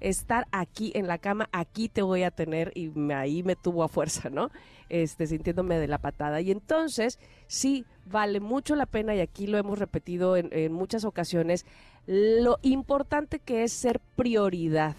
estar 0.00 0.46
aquí 0.50 0.92
en 0.94 1.06
la 1.06 1.18
cama, 1.18 1.50
aquí 1.52 1.90
te 1.90 2.00
voy 2.00 2.22
a 2.22 2.30
tener 2.30 2.72
y 2.74 2.90
ahí 3.12 3.42
me 3.42 3.54
tuvo 3.54 3.84
a 3.84 3.88
fuerza, 3.88 4.30
¿no? 4.30 4.50
Este, 4.90 5.28
sintiéndome 5.28 5.78
de 5.78 5.86
la 5.86 5.98
patada. 5.98 6.40
Y 6.40 6.50
entonces, 6.50 7.20
sí, 7.46 7.84
vale 8.06 8.40
mucho 8.40 8.74
la 8.74 8.86
pena 8.86 9.14
y 9.14 9.20
aquí 9.20 9.46
lo 9.46 9.56
hemos 9.56 9.78
repetido 9.78 10.36
en, 10.36 10.48
en 10.52 10.72
muchas 10.72 11.04
ocasiones, 11.04 11.64
lo 12.06 12.58
importante 12.62 13.38
que 13.38 13.62
es 13.62 13.72
ser 13.72 14.00
prioridad. 14.16 14.96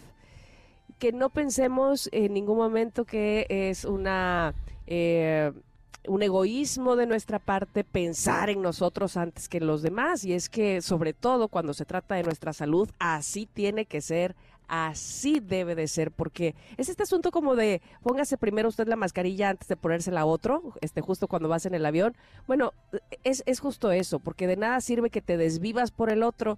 Que 0.97 1.11
no 1.11 1.29
pensemos 1.29 2.07
en 2.13 2.33
ningún 2.33 2.57
momento 2.57 3.03
que 3.03 3.45
es 3.49 3.83
una... 3.83 4.53
eh, 4.87 5.51
un 6.07 6.23
egoísmo 6.23 6.95
de 6.95 7.05
nuestra 7.05 7.37
parte 7.37 7.83
pensar 7.83 8.49
en 8.49 8.61
nosotros 8.61 9.17
antes 9.17 9.47
que 9.47 9.57
en 9.57 9.67
los 9.67 9.81
demás. 9.83 10.23
Y 10.25 10.33
es 10.33 10.49
que, 10.49 10.81
sobre 10.81 11.13
todo 11.13 11.47
cuando 11.47 11.73
se 11.73 11.85
trata 11.85 12.15
de 12.15 12.23
nuestra 12.23 12.53
salud, 12.53 12.89
así 12.97 13.45
tiene 13.45 13.85
que 13.85 14.01
ser 14.01 14.35
así 14.67 15.39
debe 15.39 15.75
de 15.75 15.87
ser, 15.87 16.11
porque 16.11 16.55
es 16.77 16.89
este 16.89 17.03
asunto 17.03 17.31
como 17.31 17.55
de 17.55 17.81
póngase 18.01 18.37
primero 18.37 18.69
usted 18.69 18.87
la 18.87 18.95
mascarilla 18.95 19.49
antes 19.49 19.67
de 19.67 19.75
ponérsela 19.75 20.21
a 20.21 20.25
otro, 20.25 20.73
este, 20.81 21.01
justo 21.01 21.27
cuando 21.27 21.49
vas 21.49 21.65
en 21.65 21.73
el 21.73 21.85
avión. 21.85 22.15
Bueno, 22.47 22.73
es, 23.23 23.43
es 23.45 23.59
justo 23.59 23.91
eso, 23.91 24.19
porque 24.19 24.47
de 24.47 24.57
nada 24.57 24.79
sirve 24.81 25.09
que 25.09 25.21
te 25.21 25.37
desvivas 25.37 25.91
por 25.91 26.09
el 26.11 26.23
otro, 26.23 26.57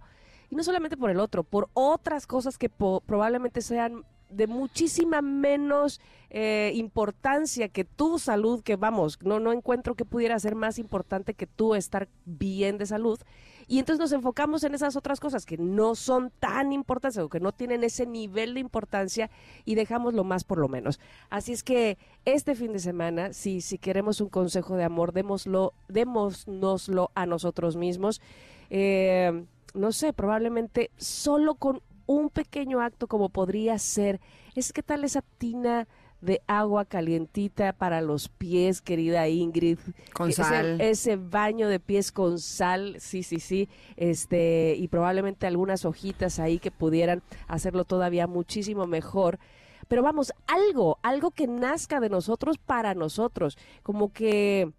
y 0.50 0.56
no 0.56 0.64
solamente 0.64 0.98
por 0.98 1.10
el 1.10 1.20
otro, 1.20 1.44
por 1.44 1.70
otras 1.74 2.28
cosas 2.28 2.58
que 2.58 2.70
po- 2.70 3.02
probablemente 3.06 3.62
sean 3.62 4.06
de 4.36 4.48
muchísima 4.48 5.22
menos 5.22 6.02
eh, 6.30 6.72
importancia 6.76 7.70
que 7.70 7.84
tu 7.84 8.18
salud, 8.18 8.64
que 8.64 8.76
vamos, 8.76 9.20
no, 9.22 9.40
no 9.40 9.52
encuentro 9.52 9.96
que 9.96 10.06
pudiera 10.06 10.40
ser 10.40 10.56
más 10.56 10.80
importante 10.80 11.36
que 11.36 11.46
tú 11.48 11.76
estar 11.76 12.08
bien 12.26 12.78
de 12.78 12.86
salud. 12.86 13.20
Y 13.68 13.80
entonces 13.80 14.00
nos 14.00 14.12
enfocamos 14.12 14.64
en 14.64 14.76
esas 14.76 14.96
otras 14.96 15.20
cosas 15.20 15.46
que 15.46 15.58
no 15.58 15.96
son 15.96 16.32
tan 16.40 16.74
importantes 16.74 17.18
o 17.20 17.30
que 17.30 17.40
no 17.40 17.52
tienen 17.52 17.84
ese 17.84 18.06
nivel 18.06 18.56
de 18.56 18.60
importancia 18.60 19.30
y 19.64 19.76
dejamos 19.76 20.14
lo 20.14 20.24
más 20.24 20.44
por 20.44 20.58
lo 20.58 20.68
menos. 20.68 21.00
Así 21.30 21.54
es 21.54 21.64
que 21.64 21.98
este 22.26 22.56
fin 22.56 22.74
de 22.74 22.80
semana, 22.80 23.32
si, 23.34 23.62
si 23.62 23.78
queremos 23.78 24.20
un 24.20 24.30
consejo 24.30 24.76
de 24.76 24.84
amor, 24.84 25.14
démoslo, 25.14 25.74
démosnoslo 25.88 27.12
a 27.16 27.26
nosotros 27.26 27.76
mismos. 27.76 28.22
Eh, 28.70 29.46
no 29.74 29.92
sé, 29.92 30.14
probablemente 30.14 30.92
solo 30.98 31.56
con 31.56 31.82
un 32.06 32.30
pequeño 32.30 32.82
acto 32.82 33.08
como 33.08 33.30
podría 33.30 33.78
ser, 33.80 34.20
es 34.56 34.74
que 34.74 34.84
tal 34.84 35.04
esa 35.04 35.24
tina 35.38 35.88
de 36.22 36.42
agua 36.48 36.86
calientita 36.86 37.74
para 37.74 38.00
los 38.00 38.30
pies, 38.30 38.82
querida 38.82 39.28
Ingrid. 39.28 39.78
Con 40.14 40.30
Ese- 40.30 40.44
sal. 40.44 40.80
Ese, 40.80 41.18
baño 41.18 41.68
de 41.68 41.82
pies 41.82 42.14
con 42.14 42.40
sal, 42.40 42.96
sí, 43.00 43.24
sí, 43.24 43.40
sí. 43.42 43.68
Este, 43.98 44.76
y 44.78 44.88
probablemente 44.88 45.48
algunas 45.48 45.84
hojitas 45.84 46.40
ahí 46.40 46.60
que 46.60 46.72
pudieran 46.72 47.22
hacerlo 47.48 47.84
todavía 47.84 48.26
muchísimo 48.26 48.88
mejor. 48.88 49.38
Pero 49.90 50.02
vamos, 50.02 50.32
algo, 50.48 50.98
algo 51.04 51.32
que 51.32 51.46
nazca 51.46 52.00
de 52.00 52.10
nosotros 52.10 52.58
para 52.58 52.94
nosotros. 52.96 53.58
Como 53.84 54.14
que 54.14 54.72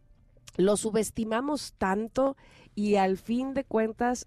lo 0.57 0.79
subestimamos 0.79 1.75
tanto 1.77 2.39
y 2.75 2.95
al 2.97 3.19
fin 3.19 3.53
de 3.53 3.65
cuentas 3.65 4.27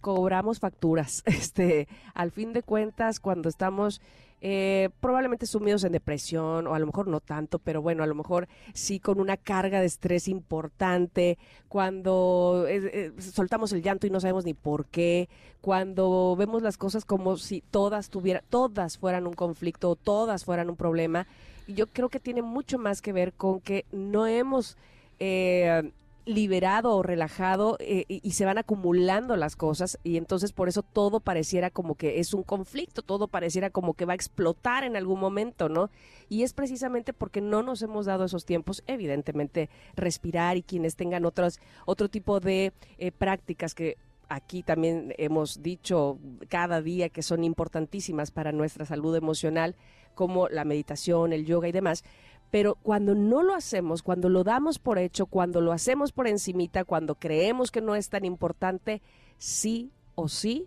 cobramos 0.00 0.58
facturas. 0.58 1.22
Este, 1.30 1.88
al 2.14 2.30
fin 2.30 2.52
de 2.52 2.62
cuentas, 2.62 3.18
cuando 3.20 3.48
estamos 3.48 4.00
eh, 4.42 4.88
probablemente 5.00 5.46
sumidos 5.46 5.84
en 5.84 5.92
depresión, 5.92 6.66
o 6.66 6.74
a 6.74 6.78
lo 6.78 6.86
mejor 6.86 7.08
no 7.08 7.20
tanto, 7.20 7.58
pero 7.58 7.82
bueno, 7.82 8.02
a 8.02 8.06
lo 8.06 8.14
mejor 8.14 8.48
sí 8.72 8.98
con 9.00 9.20
una 9.20 9.36
carga 9.36 9.80
de 9.80 9.86
estrés 9.86 10.28
importante, 10.28 11.38
cuando 11.68 12.66
eh, 12.68 13.12
eh, 13.16 13.20
soltamos 13.20 13.72
el 13.72 13.82
llanto 13.82 14.06
y 14.06 14.10
no 14.10 14.20
sabemos 14.20 14.44
ni 14.44 14.54
por 14.54 14.86
qué, 14.86 15.28
cuando 15.60 16.34
vemos 16.38 16.62
las 16.62 16.78
cosas 16.78 17.04
como 17.04 17.36
si 17.36 17.60
todas 17.60 18.08
tuvieran, 18.08 18.42
todas 18.48 18.96
fueran 18.98 19.26
un 19.26 19.34
conflicto 19.34 19.90
o 19.90 19.96
todas 19.96 20.44
fueran 20.44 20.70
un 20.70 20.76
problema. 20.76 21.26
Y 21.66 21.74
yo 21.74 21.86
creo 21.86 22.08
que 22.08 22.20
tiene 22.20 22.42
mucho 22.42 22.78
más 22.78 23.02
que 23.02 23.12
ver 23.12 23.32
con 23.32 23.60
que 23.60 23.84
no 23.92 24.26
hemos 24.26 24.76
eh, 25.18 25.92
liberado 26.26 26.94
o 26.94 27.02
relajado 27.02 27.76
eh, 27.80 28.04
y, 28.08 28.30
se 28.32 28.44
van 28.44 28.58
acumulando 28.58 29.36
las 29.36 29.56
cosas 29.56 29.98
y 30.04 30.16
entonces 30.16 30.52
por 30.52 30.68
eso 30.68 30.82
todo 30.82 31.20
pareciera 31.20 31.70
como 31.70 31.94
que 31.94 32.20
es 32.20 32.34
un 32.34 32.42
conflicto, 32.42 33.02
todo 33.02 33.28
pareciera 33.28 33.70
como 33.70 33.94
que 33.94 34.04
va 34.04 34.12
a 34.12 34.16
explotar 34.16 34.84
en 34.84 34.96
algún 34.96 35.18
momento, 35.18 35.68
¿no? 35.68 35.90
Y 36.28 36.42
es 36.42 36.52
precisamente 36.52 37.12
porque 37.12 37.40
no 37.40 37.62
nos 37.62 37.82
hemos 37.82 38.06
dado 38.06 38.24
esos 38.24 38.44
tiempos, 38.44 38.82
evidentemente 38.86 39.70
respirar 39.96 40.56
y 40.56 40.62
quienes 40.62 40.96
tengan 40.96 41.24
otros, 41.24 41.58
otro 41.86 42.08
tipo 42.08 42.40
de 42.40 42.72
eh, 42.98 43.12
prácticas 43.12 43.74
que 43.74 43.96
aquí 44.28 44.62
también 44.62 45.12
hemos 45.18 45.62
dicho 45.62 46.18
cada 46.48 46.80
día 46.80 47.08
que 47.08 47.22
son 47.22 47.44
importantísimas 47.44 48.30
para 48.30 48.52
nuestra 48.52 48.86
salud 48.86 49.14
emocional, 49.16 49.74
como 50.14 50.48
la 50.48 50.64
meditación, 50.64 51.32
el 51.32 51.44
yoga 51.44 51.68
y 51.68 51.72
demás. 51.72 52.04
Pero 52.50 52.76
cuando 52.82 53.14
no 53.14 53.42
lo 53.42 53.54
hacemos, 53.54 54.02
cuando 54.02 54.28
lo 54.28 54.44
damos 54.44 54.78
por 54.78 54.98
hecho, 54.98 55.26
cuando 55.26 55.60
lo 55.60 55.72
hacemos 55.72 56.12
por 56.12 56.26
encimita, 56.26 56.84
cuando 56.84 57.14
creemos 57.14 57.70
que 57.70 57.80
no 57.80 57.94
es 57.94 58.08
tan 58.08 58.24
importante, 58.24 59.02
sí 59.38 59.92
o 60.14 60.28
sí 60.28 60.66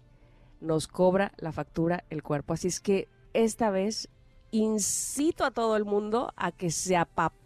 nos 0.61 0.87
cobra 0.87 1.33
la 1.37 1.51
factura 1.51 2.05
el 2.09 2.23
cuerpo. 2.23 2.53
Así 2.53 2.69
es 2.69 2.79
que 2.79 3.09
esta 3.33 3.69
vez 3.69 4.09
incito 4.51 5.43
a 5.45 5.51
todo 5.51 5.75
el 5.75 5.83
mundo 5.83 6.31
a 6.35 6.51
que 6.51 6.71
se 6.71 6.95
apapache 6.95 7.42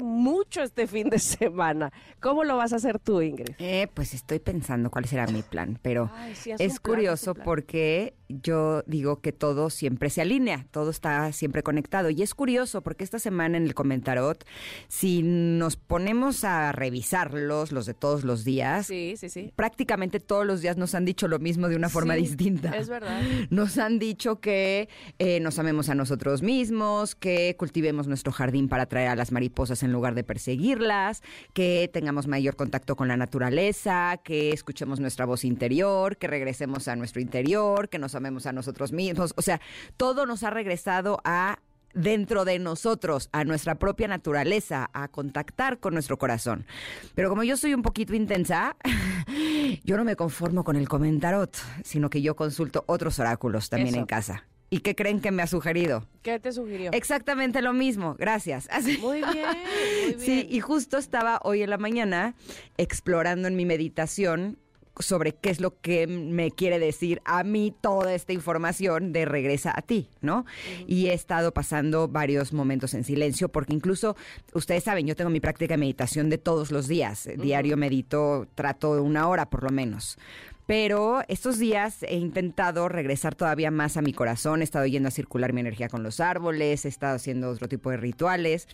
mucho 0.00 0.62
este 0.62 0.86
fin 0.86 1.10
de 1.10 1.18
semana. 1.18 1.92
¿Cómo 2.20 2.44
lo 2.44 2.56
vas 2.56 2.72
a 2.72 2.76
hacer 2.76 2.98
tú, 2.98 3.20
Ingrid? 3.22 3.54
Eh, 3.58 3.88
pues 3.94 4.14
estoy 4.14 4.38
pensando 4.38 4.90
cuál 4.90 5.04
será 5.06 5.26
mi 5.26 5.42
plan, 5.42 5.78
pero 5.82 6.10
Ay, 6.14 6.34
sí, 6.34 6.50
es 6.52 6.58
plan, 6.58 6.94
curioso 6.96 7.34
porque 7.34 8.14
yo 8.28 8.82
digo 8.86 9.20
que 9.20 9.32
todo 9.32 9.70
siempre 9.70 10.08
se 10.10 10.20
alinea, 10.20 10.66
todo 10.70 10.90
está 10.90 11.32
siempre 11.32 11.62
conectado. 11.62 12.10
Y 12.10 12.22
es 12.22 12.34
curioso 12.34 12.82
porque 12.82 13.04
esta 13.04 13.18
semana 13.18 13.56
en 13.56 13.64
el 13.64 13.74
comentarot, 13.74 14.44
si 14.88 15.22
nos 15.22 15.76
ponemos 15.76 16.44
a 16.44 16.72
revisarlos, 16.72 17.72
los 17.72 17.86
de 17.86 17.94
todos 17.94 18.24
los 18.24 18.44
días, 18.44 18.86
Sí, 18.86 19.14
sí, 19.16 19.28
sí. 19.28 19.52
prácticamente 19.56 20.20
todos 20.20 20.46
los 20.46 20.60
días 20.60 20.76
nos 20.76 20.94
han 20.94 21.04
dicho 21.04 21.26
lo 21.28 21.38
mismo 21.38 21.68
de 21.68 21.76
una 21.76 21.88
forma 21.88 22.14
distinta. 22.14 22.70
Es 22.76 22.88
verdad. 22.88 23.20
Nos 23.50 23.78
han 23.78 23.98
dicho 23.98 24.40
que 24.40 24.88
eh, 25.18 25.40
nos 25.40 25.58
amemos 25.58 25.88
a 25.88 25.94
nosotros 25.94 26.42
mismos, 26.42 27.14
que 27.14 27.56
cultivemos 27.58 28.06
nuestro 28.06 28.32
jardín 28.32 28.68
para 28.68 28.84
atraer 28.84 29.08
a 29.08 29.16
las 29.16 29.32
mariposas 29.32 29.49
en 29.82 29.92
lugar 29.92 30.14
de 30.14 30.24
perseguirlas, 30.24 31.22
que 31.52 31.90
tengamos 31.92 32.26
mayor 32.26 32.56
contacto 32.56 32.96
con 32.96 33.08
la 33.08 33.16
naturaleza, 33.16 34.20
que 34.24 34.50
escuchemos 34.52 35.00
nuestra 35.00 35.26
voz 35.26 35.44
interior, 35.44 36.16
que 36.16 36.26
regresemos 36.26 36.88
a 36.88 36.96
nuestro 36.96 37.20
interior, 37.20 37.88
que 37.88 37.98
nos 37.98 38.14
amemos 38.14 38.46
a 38.46 38.52
nosotros 38.52 38.92
mismos. 38.92 39.34
O 39.36 39.42
sea, 39.42 39.60
todo 39.96 40.26
nos 40.26 40.42
ha 40.42 40.50
regresado 40.50 41.20
a 41.24 41.58
dentro 41.94 42.44
de 42.44 42.58
nosotros, 42.58 43.28
a 43.32 43.44
nuestra 43.44 43.74
propia 43.76 44.08
naturaleza, 44.08 44.90
a 44.92 45.08
contactar 45.08 45.78
con 45.78 45.94
nuestro 45.94 46.18
corazón. 46.18 46.66
Pero 47.14 47.28
como 47.28 47.42
yo 47.42 47.56
soy 47.56 47.74
un 47.74 47.82
poquito 47.82 48.14
intensa, 48.14 48.76
yo 49.84 49.96
no 49.96 50.04
me 50.04 50.16
conformo 50.16 50.64
con 50.64 50.76
el 50.76 50.88
comentarot, 50.88 51.56
sino 51.84 52.10
que 52.10 52.22
yo 52.22 52.36
consulto 52.36 52.84
otros 52.86 53.18
oráculos 53.18 53.68
también 53.68 53.94
Eso. 53.94 53.98
en 53.98 54.06
casa. 54.06 54.44
¿Y 54.72 54.78
qué 54.80 54.94
creen 54.94 55.20
que 55.20 55.32
me 55.32 55.42
ha 55.42 55.46
sugerido? 55.48 56.06
¿Qué 56.22 56.38
te 56.38 56.52
sugirió? 56.52 56.92
Exactamente 56.92 57.60
lo 57.60 57.72
mismo, 57.72 58.14
gracias. 58.18 58.68
Así- 58.70 58.98
Muy 58.98 59.18
bien, 59.18 59.26
muy 59.34 59.34
bien. 60.14 60.20
Sí, 60.20 60.46
y 60.48 60.60
justo 60.60 60.96
estaba 60.96 61.40
hoy 61.42 61.62
en 61.62 61.70
la 61.70 61.78
mañana 61.78 62.34
explorando 62.78 63.48
en 63.48 63.56
mi 63.56 63.64
meditación 63.66 64.58
sobre 64.98 65.32
qué 65.32 65.48
es 65.50 65.60
lo 65.60 65.80
que 65.80 66.06
me 66.06 66.50
quiere 66.50 66.78
decir 66.78 67.22
a 67.24 67.42
mí 67.42 67.74
toda 67.80 68.12
esta 68.14 68.32
información 68.34 69.12
de 69.12 69.24
regresa 69.24 69.72
a 69.74 69.80
ti, 69.82 70.08
¿no? 70.20 70.44
Y 70.86 71.06
he 71.06 71.14
estado 71.14 71.52
pasando 71.54 72.06
varios 72.06 72.52
momentos 72.52 72.92
en 72.92 73.04
silencio 73.04 73.48
porque 73.48 73.72
incluso, 73.72 74.14
ustedes 74.52 74.84
saben, 74.84 75.06
yo 75.06 75.16
tengo 75.16 75.30
mi 75.30 75.40
práctica 75.40 75.74
de 75.74 75.78
meditación 75.78 76.28
de 76.28 76.36
todos 76.38 76.70
los 76.70 76.86
días. 76.86 77.28
Diario 77.38 77.76
medito, 77.78 78.46
trato 78.54 78.94
de 78.94 79.00
una 79.00 79.26
hora 79.28 79.48
por 79.48 79.62
lo 79.62 79.70
menos. 79.70 80.18
Pero 80.66 81.22
estos 81.28 81.58
días 81.58 82.02
he 82.04 82.16
intentado 82.16 82.88
regresar 82.88 83.34
todavía 83.34 83.70
más 83.70 83.96
a 83.96 84.02
mi 84.02 84.12
corazón, 84.12 84.60
he 84.60 84.64
estado 84.64 84.86
yendo 84.86 85.08
a 85.08 85.12
circular 85.12 85.52
mi 85.52 85.60
energía 85.60 85.88
con 85.88 86.02
los 86.02 86.20
árboles, 86.20 86.84
he 86.84 86.88
estado 86.88 87.16
haciendo 87.16 87.50
otro 87.50 87.68
tipo 87.68 87.90
de 87.90 87.96
rituales. 87.96 88.68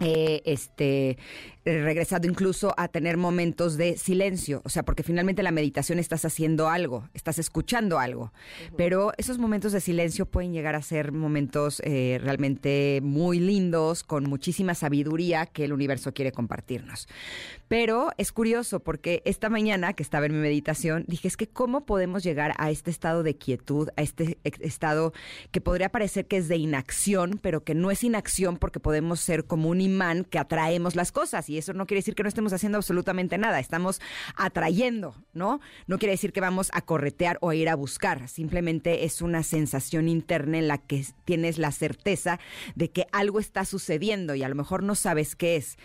eh, 0.00 0.42
este, 0.44 1.18
he 1.64 1.82
regresado 1.82 2.26
incluso 2.26 2.74
a 2.76 2.88
tener 2.88 3.16
momentos 3.16 3.76
de 3.76 3.96
silencio, 3.96 4.62
o 4.64 4.68
sea, 4.68 4.82
porque 4.82 5.02
finalmente 5.02 5.42
la 5.42 5.52
meditación 5.52 5.98
estás 5.98 6.24
haciendo 6.24 6.68
algo, 6.68 7.08
estás 7.14 7.38
escuchando 7.38 7.98
algo, 7.98 8.32
pero 8.76 9.12
esos 9.16 9.38
momentos 9.38 9.72
de 9.72 9.80
silencio 9.80 10.26
pueden 10.26 10.52
llegar 10.52 10.74
a 10.74 10.82
ser 10.82 11.12
momentos 11.12 11.80
eh, 11.84 12.18
realmente 12.22 13.00
muy 13.02 13.38
lindos, 13.38 14.02
con 14.02 14.24
muchísima 14.28 14.74
sabiduría 14.74 15.46
que 15.46 15.64
el 15.64 15.72
universo 15.72 16.12
quiere 16.12 16.32
compartirnos. 16.32 17.08
Pero 17.68 18.10
es 18.18 18.32
curioso 18.32 18.80
porque 18.80 19.22
esta 19.24 19.48
mañana 19.48 19.92
que 19.94 20.02
estaba 20.02 20.26
en 20.26 20.32
mi 20.32 20.38
meditación, 20.38 21.04
dije, 21.06 21.28
es 21.28 21.36
que 21.36 21.46
cómo 21.46 21.86
podemos 21.86 22.22
llegar 22.22 22.54
a 22.58 22.70
este 22.70 22.90
estado 22.90 23.22
de 23.22 23.36
quietud, 23.36 23.88
a 23.96 24.02
este 24.02 24.38
estado 24.42 25.12
que 25.52 25.60
podría 25.60 25.88
parecer 25.90 26.26
que 26.26 26.36
es 26.36 26.48
de 26.48 26.56
inacción, 26.56 27.38
pero 27.40 27.64
que 27.64 27.74
no 27.74 27.90
es 27.90 28.04
inacción 28.04 28.56
porque 28.56 28.80
podemos 28.80 29.20
ser 29.20 29.44
como 29.44 29.68
un 29.68 29.80
imán 29.80 30.24
que 30.24 30.38
atraemos 30.38 30.96
las 30.96 31.12
cosas 31.12 31.48
y 31.52 31.58
eso 31.58 31.74
no 31.74 31.86
quiere 31.86 31.98
decir 31.98 32.14
que 32.14 32.22
no 32.22 32.28
estemos 32.28 32.52
haciendo 32.52 32.78
absolutamente 32.78 33.36
nada, 33.36 33.60
estamos 33.60 34.00
atrayendo, 34.36 35.14
¿no? 35.34 35.60
No 35.86 35.98
quiere 35.98 36.12
decir 36.12 36.32
que 36.32 36.40
vamos 36.40 36.70
a 36.72 36.80
corretear 36.80 37.38
o 37.40 37.50
a 37.50 37.54
ir 37.54 37.68
a 37.68 37.74
buscar, 37.74 38.28
simplemente 38.28 39.04
es 39.04 39.20
una 39.20 39.42
sensación 39.42 40.08
interna 40.08 40.58
en 40.58 40.68
la 40.68 40.78
que 40.78 41.04
tienes 41.24 41.58
la 41.58 41.72
certeza 41.72 42.40
de 42.74 42.90
que 42.90 43.06
algo 43.12 43.38
está 43.38 43.64
sucediendo 43.64 44.34
y 44.34 44.42
a 44.42 44.48
lo 44.48 44.54
mejor 44.54 44.82
no 44.82 44.94
sabes 44.94 45.36
qué 45.36 45.56
es. 45.56 45.76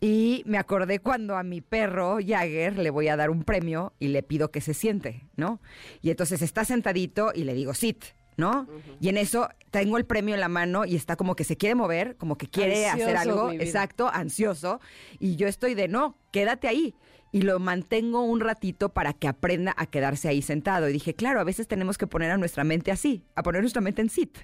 Y 0.00 0.42
me 0.46 0.58
acordé 0.58 0.98
cuando 0.98 1.36
a 1.36 1.42
mi 1.42 1.60
perro 1.60 2.18
Jagger 2.24 2.78
le 2.78 2.90
voy 2.90 3.08
a 3.08 3.16
dar 3.16 3.30
un 3.30 3.44
premio 3.44 3.94
y 3.98 4.08
le 4.08 4.22
pido 4.22 4.50
que 4.50 4.60
se 4.60 4.74
siente, 4.74 5.22
¿no? 5.36 5.60
Y 6.02 6.10
entonces 6.10 6.42
está 6.42 6.64
sentadito 6.64 7.32
y 7.34 7.44
le 7.44 7.54
digo, 7.54 7.72
sit. 7.74 8.04
¿No? 8.36 8.66
Y 9.00 9.08
en 9.08 9.16
eso 9.16 9.48
tengo 9.70 9.98
el 9.98 10.04
premio 10.04 10.34
en 10.34 10.40
la 10.40 10.48
mano 10.48 10.84
y 10.84 10.96
está 10.96 11.16
como 11.16 11.36
que 11.36 11.44
se 11.44 11.56
quiere 11.56 11.74
mover, 11.74 12.16
como 12.16 12.36
que 12.36 12.48
quiere 12.48 12.88
hacer 12.88 13.16
algo, 13.16 13.50
exacto, 13.52 14.10
ansioso, 14.12 14.80
y 15.18 15.36
yo 15.36 15.48
estoy 15.48 15.74
de 15.74 15.88
no, 15.88 16.16
quédate 16.30 16.68
ahí. 16.68 16.94
Y 17.34 17.42
lo 17.42 17.58
mantengo 17.58 18.22
un 18.22 18.38
ratito 18.38 18.90
para 18.90 19.12
que 19.12 19.26
aprenda 19.26 19.74
a 19.76 19.86
quedarse 19.86 20.28
ahí 20.28 20.40
sentado. 20.40 20.88
Y 20.88 20.92
dije, 20.92 21.14
claro, 21.14 21.40
a 21.40 21.44
veces 21.44 21.66
tenemos 21.66 21.98
que 21.98 22.06
poner 22.06 22.30
a 22.30 22.38
nuestra 22.38 22.62
mente 22.62 22.92
así, 22.92 23.24
a 23.34 23.42
poner 23.42 23.62
nuestra 23.62 23.82
mente 23.82 24.02
en 24.02 24.08
sit. 24.08 24.38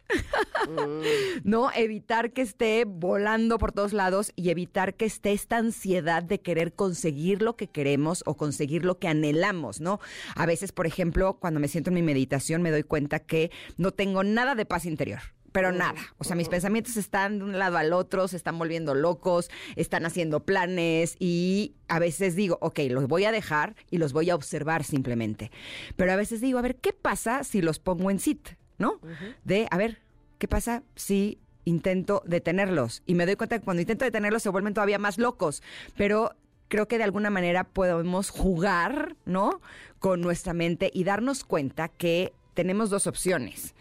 ¿no? 1.45 1.71
Evitar 1.73 2.33
que 2.33 2.43
esté 2.43 2.85
volando 2.85 3.59
por 3.59 3.71
todos 3.71 3.93
lados 3.93 4.33
y 4.35 4.51
evitar 4.51 4.95
que 4.95 5.05
esté 5.05 5.31
esta 5.31 5.59
ansiedad 5.59 6.25
de 6.25 6.41
querer 6.41 6.73
conseguir 6.73 7.43
lo 7.43 7.57
que 7.57 7.69
queremos 7.69 8.25
o 8.27 8.37
conseguir 8.37 8.85
lo 8.85 8.99
que 8.99 9.07
anhelamos, 9.07 9.81
¿no? 9.81 10.01
A 10.35 10.47
veces, 10.47 10.73
por 10.73 10.87
ejemplo, 10.87 11.39
cuando 11.39 11.61
me 11.61 11.69
siento 11.69 11.91
en 11.91 11.95
mi 11.95 12.03
meditación 12.03 12.61
me 12.61 12.73
doy 12.73 12.83
cuenta 12.83 13.21
que 13.21 13.51
no 13.77 13.93
tengo 13.93 14.25
nada 14.25 14.55
de 14.57 14.67
paz 14.67 14.85
interior. 14.85 15.21
Pero 15.53 15.73
nada, 15.73 16.01
o 16.19 16.25
sea, 16.25 16.37
mis 16.37 16.49
pensamientos 16.49 16.97
están 16.97 17.39
de 17.39 17.45
un 17.45 17.59
lado 17.59 17.77
al 17.77 17.93
otro, 17.93 18.29
se 18.29 18.37
están 18.37 18.59
volviendo 18.59 18.95
locos, 18.95 19.51
están 19.75 20.07
haciendo 20.07 20.41
planes 20.41 21.17
y 21.19 21.75
a 21.89 21.99
veces 21.99 22.37
digo, 22.37 22.59
ok, 22.61 22.81
los 22.91 23.09
voy 23.09 23.25
a 23.25 23.33
dejar 23.33 23.75
y 23.91 23.99
los 23.99 24.13
voy 24.13 24.31
a 24.31 24.37
observar 24.37 24.85
simplemente. 24.85 25.51
Pero 25.97 26.13
a 26.13 26.17
veces 26.17 26.41
digo, 26.41 26.59
a 26.59 26.63
ver, 26.63 26.77
¿qué 26.77 26.93
pasa 26.93 27.43
si 27.43 27.63
los 27.63 27.79
pongo 27.79 28.11
en 28.11 28.21
sit? 28.21 28.51
¿No? 28.79 29.01
De, 29.45 29.67
a 29.71 29.77
ver, 29.77 29.99
¿qué 30.39 30.49
pasa 30.49 30.83
si 30.95 31.39
intento 31.65 32.23
detenerlos? 32.25 33.03
Y 33.05 33.15
me 33.15 33.27
doy 33.27 33.37
cuenta 33.37 33.59
que 33.59 33.65
cuando 33.65 33.81
intento 33.83 34.05
detenerlos 34.05 34.43
se 34.43 34.49
vuelven 34.49 34.73
todavía 34.73 34.99
más 34.99 35.19
locos. 35.19 35.63
Pero 35.97 36.35
creo 36.69 36.89
que 36.89 36.97
de 36.97 37.05
alguna 37.05 37.29
manera 37.29 37.65
podemos 37.65 38.31
jugar, 38.31 39.17
¿no? 39.27 39.61
Con 39.99 40.21
nuestra 40.21 40.55
mente 40.55 40.91
y 40.95 41.05
darnos 41.05 41.45
cuenta 41.45 41.89
que 41.89 42.33
tenemos 42.55 42.89
dos 42.89 43.07
opciones. 43.07 43.75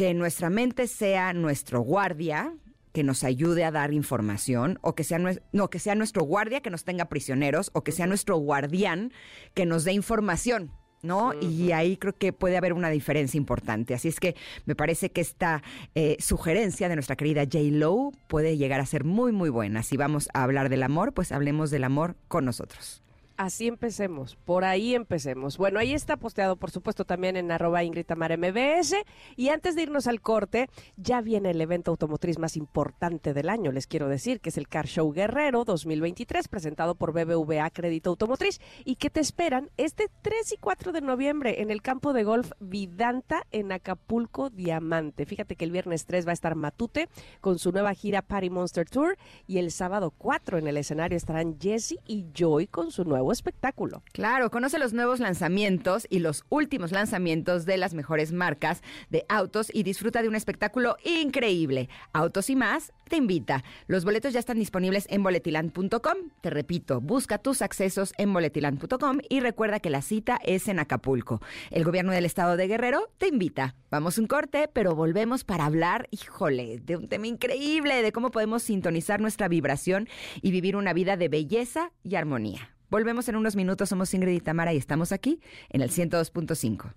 Que 0.00 0.14
nuestra 0.14 0.48
mente 0.48 0.86
sea 0.86 1.34
nuestro 1.34 1.82
guardia, 1.82 2.54
que 2.94 3.02
nos 3.02 3.22
ayude 3.22 3.66
a 3.66 3.70
dar 3.70 3.92
información, 3.92 4.78
o 4.80 4.94
que 4.94 5.04
sea, 5.04 5.18
no, 5.52 5.68
que 5.68 5.78
sea 5.78 5.94
nuestro 5.94 6.24
guardia 6.24 6.62
que 6.62 6.70
nos 6.70 6.84
tenga 6.84 7.10
prisioneros, 7.10 7.68
o 7.74 7.84
que 7.84 7.92
sea 7.92 8.06
nuestro 8.06 8.38
guardián 8.38 9.12
que 9.52 9.66
nos 9.66 9.84
dé 9.84 9.92
información. 9.92 10.72
¿No? 11.02 11.34
Y 11.38 11.72
ahí 11.72 11.98
creo 11.98 12.16
que 12.16 12.32
puede 12.32 12.56
haber 12.56 12.72
una 12.72 12.88
diferencia 12.88 13.36
importante. 13.36 13.92
Así 13.92 14.08
es 14.08 14.20
que 14.20 14.36
me 14.64 14.74
parece 14.74 15.10
que 15.10 15.20
esta 15.20 15.62
eh, 15.94 16.16
sugerencia 16.18 16.88
de 16.88 16.94
nuestra 16.94 17.16
querida 17.16 17.42
J. 17.42 17.58
Lowe 17.64 18.12
puede 18.26 18.56
llegar 18.56 18.80
a 18.80 18.86
ser 18.86 19.04
muy, 19.04 19.32
muy 19.32 19.50
buena. 19.50 19.82
Si 19.82 19.98
vamos 19.98 20.30
a 20.32 20.44
hablar 20.44 20.70
del 20.70 20.82
amor, 20.82 21.12
pues 21.12 21.30
hablemos 21.30 21.70
del 21.70 21.84
amor 21.84 22.16
con 22.28 22.46
nosotros. 22.46 23.02
Así 23.40 23.68
empecemos, 23.68 24.36
por 24.36 24.64
ahí 24.64 24.94
empecemos. 24.94 25.56
Bueno, 25.56 25.78
ahí 25.78 25.94
está 25.94 26.18
posteado, 26.18 26.56
por 26.56 26.70
supuesto, 26.70 27.06
también 27.06 27.38
en 27.38 27.50
arroba 27.50 27.82
Ingrid 27.82 28.04
Tamara 28.04 28.36
MBS. 28.36 28.96
Y 29.34 29.48
antes 29.48 29.74
de 29.74 29.80
irnos 29.84 30.06
al 30.06 30.20
corte, 30.20 30.68
ya 30.98 31.22
viene 31.22 31.52
el 31.52 31.60
evento 31.62 31.90
automotriz 31.90 32.38
más 32.38 32.58
importante 32.58 33.32
del 33.32 33.48
año, 33.48 33.72
les 33.72 33.86
quiero 33.86 34.08
decir, 34.08 34.42
que 34.42 34.50
es 34.50 34.58
el 34.58 34.68
Car 34.68 34.86
Show 34.86 35.10
Guerrero 35.10 35.64
2023, 35.64 36.48
presentado 36.48 36.96
por 36.96 37.14
BBVA 37.14 37.70
Crédito 37.70 38.10
Automotriz, 38.10 38.60
y 38.84 38.96
que 38.96 39.08
te 39.08 39.20
esperan 39.20 39.70
este 39.78 40.10
3 40.20 40.52
y 40.52 40.56
4 40.58 40.92
de 40.92 41.00
noviembre 41.00 41.62
en 41.62 41.70
el 41.70 41.80
campo 41.80 42.12
de 42.12 42.24
golf 42.24 42.52
Vidanta 42.60 43.46
en 43.52 43.72
Acapulco 43.72 44.50
Diamante. 44.50 45.24
Fíjate 45.24 45.56
que 45.56 45.64
el 45.64 45.72
viernes 45.72 46.04
3 46.04 46.26
va 46.26 46.32
a 46.32 46.34
estar 46.34 46.56
Matute 46.56 47.08
con 47.40 47.58
su 47.58 47.72
nueva 47.72 47.94
gira 47.94 48.20
Party 48.20 48.50
Monster 48.50 48.86
Tour, 48.86 49.16
y 49.46 49.56
el 49.56 49.70
sábado 49.70 50.12
4 50.18 50.58
en 50.58 50.68
el 50.68 50.76
escenario 50.76 51.16
estarán 51.16 51.58
Jesse 51.58 51.96
y 52.06 52.26
Joy 52.34 52.66
con 52.66 52.90
su 52.90 53.04
nuevo 53.04 53.29
espectáculo. 53.32 54.02
Claro, 54.12 54.50
conoce 54.50 54.78
los 54.78 54.92
nuevos 54.92 55.20
lanzamientos 55.20 56.06
y 56.10 56.20
los 56.20 56.44
últimos 56.48 56.92
lanzamientos 56.92 57.66
de 57.66 57.76
las 57.76 57.94
mejores 57.94 58.32
marcas 58.32 58.82
de 59.10 59.24
autos 59.28 59.70
y 59.72 59.82
disfruta 59.82 60.22
de 60.22 60.28
un 60.28 60.34
espectáculo 60.34 60.96
increíble. 61.04 61.88
Autos 62.12 62.50
y 62.50 62.56
más 62.56 62.92
te 63.08 63.16
invita. 63.16 63.64
Los 63.86 64.04
boletos 64.04 64.32
ya 64.32 64.40
están 64.40 64.58
disponibles 64.58 65.06
en 65.10 65.22
boletiland.com. 65.22 66.16
Te 66.40 66.50
repito, 66.50 67.00
busca 67.00 67.38
tus 67.38 67.62
accesos 67.62 68.12
en 68.18 68.32
boletiland.com 68.32 69.18
y 69.28 69.40
recuerda 69.40 69.80
que 69.80 69.90
la 69.90 70.02
cita 70.02 70.38
es 70.44 70.68
en 70.68 70.78
Acapulco. 70.78 71.40
El 71.70 71.84
gobierno 71.84 72.12
del 72.12 72.24
estado 72.24 72.56
de 72.56 72.68
Guerrero 72.68 73.10
te 73.18 73.28
invita. 73.28 73.74
Vamos 73.90 74.18
un 74.18 74.26
corte, 74.26 74.68
pero 74.72 74.94
volvemos 74.94 75.44
para 75.44 75.66
hablar, 75.66 76.08
híjole, 76.10 76.78
de 76.78 76.96
un 76.96 77.08
tema 77.08 77.26
increíble, 77.26 78.02
de 78.02 78.12
cómo 78.12 78.30
podemos 78.30 78.62
sintonizar 78.62 79.20
nuestra 79.20 79.48
vibración 79.48 80.08
y 80.40 80.52
vivir 80.52 80.76
una 80.76 80.92
vida 80.92 81.16
de 81.16 81.28
belleza 81.28 81.92
y 82.04 82.14
armonía. 82.14 82.70
Volvemos 82.90 83.28
en 83.28 83.36
unos 83.36 83.54
minutos, 83.54 83.88
somos 83.88 84.12
Ingrid 84.14 84.34
y 84.34 84.40
Tamara 84.40 84.74
y 84.74 84.76
estamos 84.76 85.12
aquí 85.12 85.40
en 85.68 85.80
el 85.80 85.90
102.5. 85.90 86.92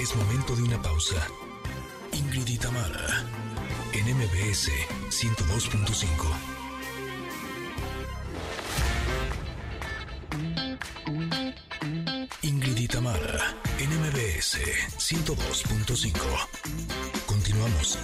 Es 0.00 0.16
momento 0.16 0.56
de 0.56 0.62
una 0.62 0.80
pausa. 0.80 1.16
Ingrid 2.12 2.46
y 2.46 2.56
Tamara, 2.56 3.22
en 3.92 4.16
MBS 4.16 4.70
102.5. 5.10 6.08
Ingrid 12.42 12.78
y 12.78 12.88
Tamara, 12.88 13.54
en 13.78 13.90
MBS 13.90 14.58
102.5. 14.96 16.14
Continuamos. 17.26 17.98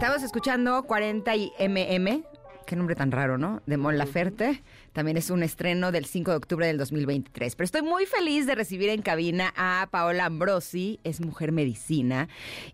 Estamos 0.00 0.22
escuchando 0.22 0.82
40 0.84 1.36
y 1.36 1.52
MM. 1.58 2.24
Qué 2.70 2.76
nombre 2.76 2.94
tan 2.94 3.10
raro, 3.10 3.36
¿no? 3.36 3.64
De 3.66 3.76
Mon 3.76 3.98
Laferte. 3.98 4.62
También 4.92 5.16
es 5.16 5.30
un 5.30 5.42
estreno 5.42 5.90
del 5.90 6.04
5 6.04 6.30
de 6.30 6.36
octubre 6.36 6.68
del 6.68 6.78
2023. 6.78 7.56
Pero 7.56 7.64
estoy 7.64 7.82
muy 7.82 8.06
feliz 8.06 8.46
de 8.46 8.54
recibir 8.54 8.90
en 8.90 9.02
cabina 9.02 9.52
a 9.56 9.88
Paola 9.90 10.26
Ambrosi, 10.26 11.00
es 11.02 11.20
mujer 11.20 11.50
medicina, 11.50 12.28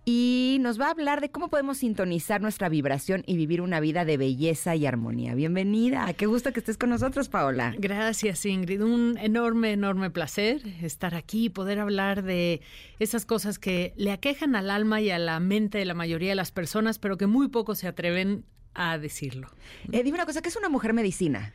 y 0.04 0.58
nos 0.60 0.78
va 0.78 0.88
a 0.88 0.90
hablar 0.90 1.22
de 1.22 1.30
cómo 1.30 1.48
podemos 1.48 1.78
sintonizar 1.78 2.42
nuestra 2.42 2.68
vibración 2.68 3.22
y 3.26 3.38
vivir 3.38 3.62
una 3.62 3.80
vida 3.80 4.04
de 4.04 4.18
belleza 4.18 4.76
y 4.76 4.84
armonía. 4.84 5.34
Bienvenida, 5.34 6.12
qué 6.12 6.26
gusto 6.26 6.52
que 6.52 6.60
estés 6.60 6.76
con 6.76 6.90
nosotros, 6.90 7.30
Paola. 7.30 7.74
Gracias, 7.78 8.44
Ingrid. 8.44 8.82
Un 8.82 9.16
enorme, 9.16 9.72
enorme 9.72 10.10
placer 10.10 10.60
estar 10.82 11.14
aquí 11.14 11.46
y 11.46 11.48
poder 11.48 11.78
hablar 11.78 12.22
de 12.22 12.60
esas 12.98 13.24
cosas 13.24 13.58
que 13.58 13.94
le 13.96 14.12
aquejan 14.12 14.56
al 14.56 14.68
alma 14.68 15.00
y 15.00 15.10
a 15.10 15.18
la 15.18 15.40
mente 15.40 15.78
de 15.78 15.86
la 15.86 15.94
mayoría 15.94 16.28
de 16.28 16.36
las 16.36 16.52
personas, 16.52 16.98
pero 16.98 17.16
que 17.16 17.26
muy 17.26 17.48
pocos 17.48 17.78
se 17.78 17.88
atreven 17.88 18.44
a 18.76 18.98
decirlo. 18.98 19.48
Eh, 19.92 20.02
dime 20.02 20.16
una 20.16 20.26
cosa, 20.26 20.42
¿qué 20.42 20.48
es 20.50 20.56
una 20.56 20.68
mujer 20.68 20.92
medicina? 20.92 21.52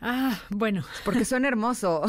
Ah, 0.00 0.40
bueno, 0.50 0.84
Porque 1.04 1.24
suena 1.24 1.48
hermoso. 1.48 2.02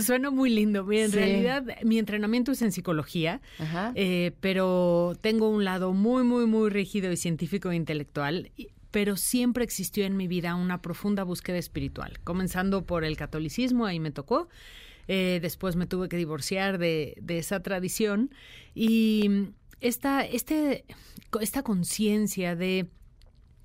suena 0.00 0.30
muy 0.30 0.50
lindo. 0.50 0.84
Mira, 0.84 1.04
en 1.04 1.10
Sí. 1.10 1.16
realidad, 1.18 1.64
mi 1.84 1.98
entrenamiento 1.98 2.52
es 2.52 2.62
en 2.62 2.72
psicología, 2.72 3.40
Ajá. 3.58 3.92
eh, 3.94 4.32
pero 4.40 5.12
tengo 5.20 5.48
un 5.50 5.64
lado 5.64 5.92
muy, 5.92 6.24
muy, 6.24 6.46
muy 6.46 6.70
rígido 6.70 7.12
y 7.12 7.16
científico 7.16 7.70
e 7.70 7.76
intelectual. 7.76 8.50
Pero 8.90 9.18
siempre 9.18 9.64
existió 9.64 10.06
en 10.06 10.16
mi 10.16 10.26
vida 10.28 10.54
una 10.54 10.80
profunda 10.80 11.22
búsqueda 11.22 11.58
espiritual, 11.58 12.18
comenzando 12.24 12.86
por 12.86 13.04
el 13.04 13.18
catolicismo, 13.18 13.84
ahí 13.84 14.00
me 14.00 14.10
tocó. 14.10 14.48
Eh, 15.08 15.38
después 15.42 15.76
me 15.76 15.86
tuve 15.86 16.08
que 16.08 16.16
divorciar 16.16 16.78
de, 16.78 17.14
de 17.20 17.36
esa 17.38 17.60
tradición. 17.62 18.30
Y 18.74 19.50
esta, 19.82 20.24
este, 20.24 20.84
esta 21.42 21.62
conciencia 21.62 22.56
de 22.56 22.88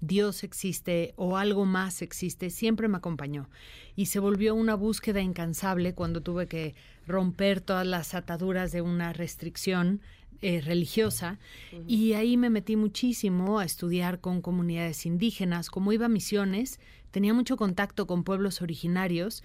Dios 0.08 0.44
existe 0.44 1.13
o 1.16 1.38
algo 1.38 1.66
más 1.66 2.02
existe, 2.02 2.50
siempre 2.50 2.88
me 2.88 2.98
acompañó. 2.98 3.50
Y 3.96 4.08
se 4.08 4.20
volvió 4.20 4.56
una 4.56 4.76
búsqueda 4.76 5.22
incansable 5.22 5.94
cuando 5.94 6.22
tuve 6.22 6.48
que 6.48 6.76
romper 7.08 7.62
todas 7.62 7.88
las 7.88 8.13
ataduras 8.13 8.72
de 8.72 8.82
una 8.82 9.13
restricción 9.13 10.02
eh, 10.42 10.60
religiosa. 10.60 11.39
Y 11.88 12.13
ahí 12.13 12.36
me 12.36 12.50
metí 12.50 12.76
muchísimo 12.76 13.60
a 13.60 13.66
estudiar 13.66 14.20
con 14.20 14.42
comunidades 14.42 15.06
indígenas. 15.06 15.70
Como 15.70 15.94
iba 15.94 16.08
a 16.08 16.10
misiones, 16.10 16.82
tenía 17.13 17.36
mucho 17.36 17.58
contacto 17.58 18.08
con 18.08 18.23
pueblos 18.23 18.63
originarios 18.63 19.43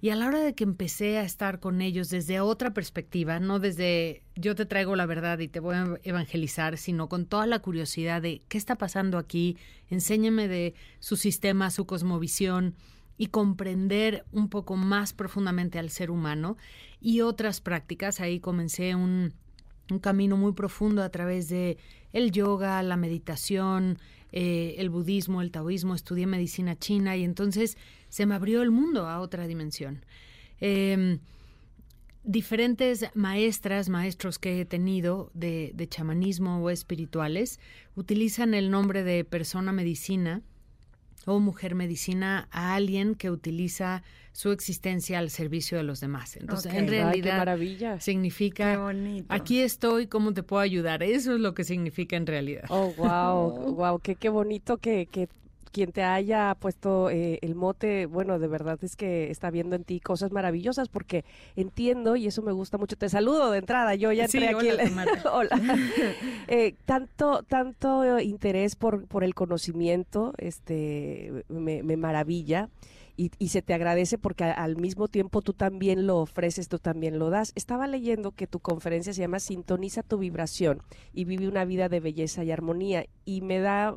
y 0.00 0.08
a 0.08 0.16
la 0.16 0.26
hora 0.26 0.40
de 0.40 0.54
que 0.54 0.64
empecé 0.64 1.18
a 1.18 1.22
estar 1.22 1.60
con 1.60 1.82
ellos 1.82 2.08
desde 2.08 2.40
otra 2.40 2.72
perspectiva, 2.72 3.38
no 3.38 3.58
desde 3.58 4.22
yo 4.36 4.54
te 4.54 4.64
traigo 4.64 4.96
la 4.96 5.04
verdad 5.04 5.38
y 5.38 5.46
te 5.46 5.60
voy 5.60 5.74
a 5.74 5.98
evangelizar, 6.02 6.78
sino 6.78 7.10
con 7.10 7.26
toda 7.26 7.46
la 7.46 7.58
curiosidad 7.58 8.22
de 8.22 8.40
qué 8.48 8.56
está 8.56 8.76
pasando 8.76 9.18
aquí, 9.18 9.58
enséñame 9.90 10.48
de 10.48 10.72
su 10.98 11.16
sistema, 11.16 11.70
su 11.70 11.84
cosmovisión 11.84 12.74
y 13.18 13.26
comprender 13.26 14.24
un 14.32 14.48
poco 14.48 14.76
más 14.76 15.12
profundamente 15.12 15.78
al 15.78 15.90
ser 15.90 16.10
humano 16.10 16.56
y 17.02 17.20
otras 17.20 17.60
prácticas. 17.60 18.20
Ahí 18.20 18.40
comencé 18.40 18.94
un, 18.94 19.34
un 19.90 19.98
camino 19.98 20.38
muy 20.38 20.52
profundo 20.52 21.02
a 21.02 21.10
través 21.10 21.50
de 21.50 21.76
el 22.14 22.32
yoga, 22.32 22.82
la 22.82 22.96
meditación, 22.96 23.98
eh, 24.32 24.74
el 24.78 24.90
budismo, 24.90 25.42
el 25.42 25.50
taoísmo, 25.50 25.94
estudié 25.94 26.26
medicina 26.26 26.78
china 26.78 27.16
y 27.16 27.24
entonces 27.24 27.76
se 28.08 28.26
me 28.26 28.34
abrió 28.34 28.62
el 28.62 28.70
mundo 28.70 29.06
a 29.06 29.20
otra 29.20 29.46
dimensión. 29.46 30.04
Em, 30.60 31.20
diferentes 32.22 33.06
maestras, 33.14 33.88
maestros 33.88 34.38
que 34.38 34.60
he 34.60 34.64
tenido 34.64 35.30
de, 35.34 35.72
de 35.74 35.88
chamanismo 35.88 36.62
o 36.62 36.70
espirituales 36.70 37.60
utilizan 37.96 38.54
el 38.54 38.70
nombre 38.70 39.02
de 39.02 39.24
persona 39.24 39.72
medicina 39.72 40.42
o 41.26 41.38
mujer 41.40 41.74
medicina 41.74 42.48
a 42.50 42.74
alguien 42.74 43.14
que 43.14 43.30
utiliza 43.30 44.02
su 44.40 44.52
existencia 44.52 45.18
al 45.18 45.28
servicio 45.28 45.76
de 45.76 45.84
los 45.84 46.00
demás. 46.00 46.38
Entonces, 46.38 46.72
en 46.72 46.88
realidad, 46.88 47.36
maravilla. 47.36 48.00
significa, 48.00 48.90
aquí 49.28 49.60
estoy, 49.60 50.06
¿cómo 50.06 50.32
te 50.32 50.42
puedo 50.42 50.62
ayudar? 50.62 51.02
Eso 51.02 51.34
es 51.34 51.40
lo 51.40 51.52
que 51.52 51.62
significa 51.62 52.16
en 52.16 52.26
realidad. 52.26 52.64
Oh, 52.70 52.90
wow, 52.96 53.74
wow, 53.74 53.98
qué, 53.98 54.14
qué 54.14 54.30
bonito 54.30 54.78
que, 54.78 55.04
que 55.04 55.28
quien 55.72 55.92
te 55.92 56.02
haya 56.02 56.56
puesto 56.58 57.10
eh, 57.10 57.38
el 57.42 57.54
mote, 57.54 58.06
bueno, 58.06 58.38
de 58.38 58.48
verdad 58.48 58.78
es 58.80 58.96
que 58.96 59.30
está 59.30 59.50
viendo 59.50 59.76
en 59.76 59.84
ti 59.84 60.00
cosas 60.00 60.32
maravillosas 60.32 60.88
porque 60.88 61.26
entiendo 61.54 62.16
y 62.16 62.26
eso 62.26 62.40
me 62.40 62.52
gusta 62.52 62.78
mucho. 62.78 62.96
Te 62.96 63.10
saludo 63.10 63.50
de 63.50 63.58
entrada, 63.58 63.94
yo 63.94 64.10
ya 64.10 64.24
entré 64.24 64.48
aquí. 64.48 64.68
Hola. 65.30 65.60
Eh, 66.48 66.74
tanto, 66.86 67.44
tanto 67.44 68.18
interés 68.18 68.74
por, 68.74 69.06
por 69.06 69.22
el 69.22 69.34
conocimiento, 69.34 70.32
este, 70.38 71.44
me, 71.48 71.82
me 71.82 71.96
maravilla. 71.96 72.70
Y, 73.20 73.32
y, 73.38 73.48
se 73.48 73.60
te 73.60 73.74
agradece 73.74 74.16
porque 74.16 74.44
al 74.44 74.76
mismo 74.76 75.06
tiempo 75.06 75.42
tú 75.42 75.52
también 75.52 76.06
lo 76.06 76.16
ofreces, 76.16 76.68
tú 76.68 76.78
también 76.78 77.18
lo 77.18 77.28
das. 77.28 77.52
Estaba 77.54 77.86
leyendo 77.86 78.32
que 78.32 78.46
tu 78.46 78.60
conferencia 78.60 79.12
se 79.12 79.20
llama 79.20 79.40
Sintoniza 79.40 80.02
tu 80.02 80.16
vibración 80.16 80.82
y 81.12 81.26
vive 81.26 81.46
una 81.46 81.66
vida 81.66 81.90
de 81.90 82.00
belleza 82.00 82.44
y 82.44 82.50
armonía 82.50 83.04
y 83.26 83.42
me 83.42 83.58
da 83.58 83.94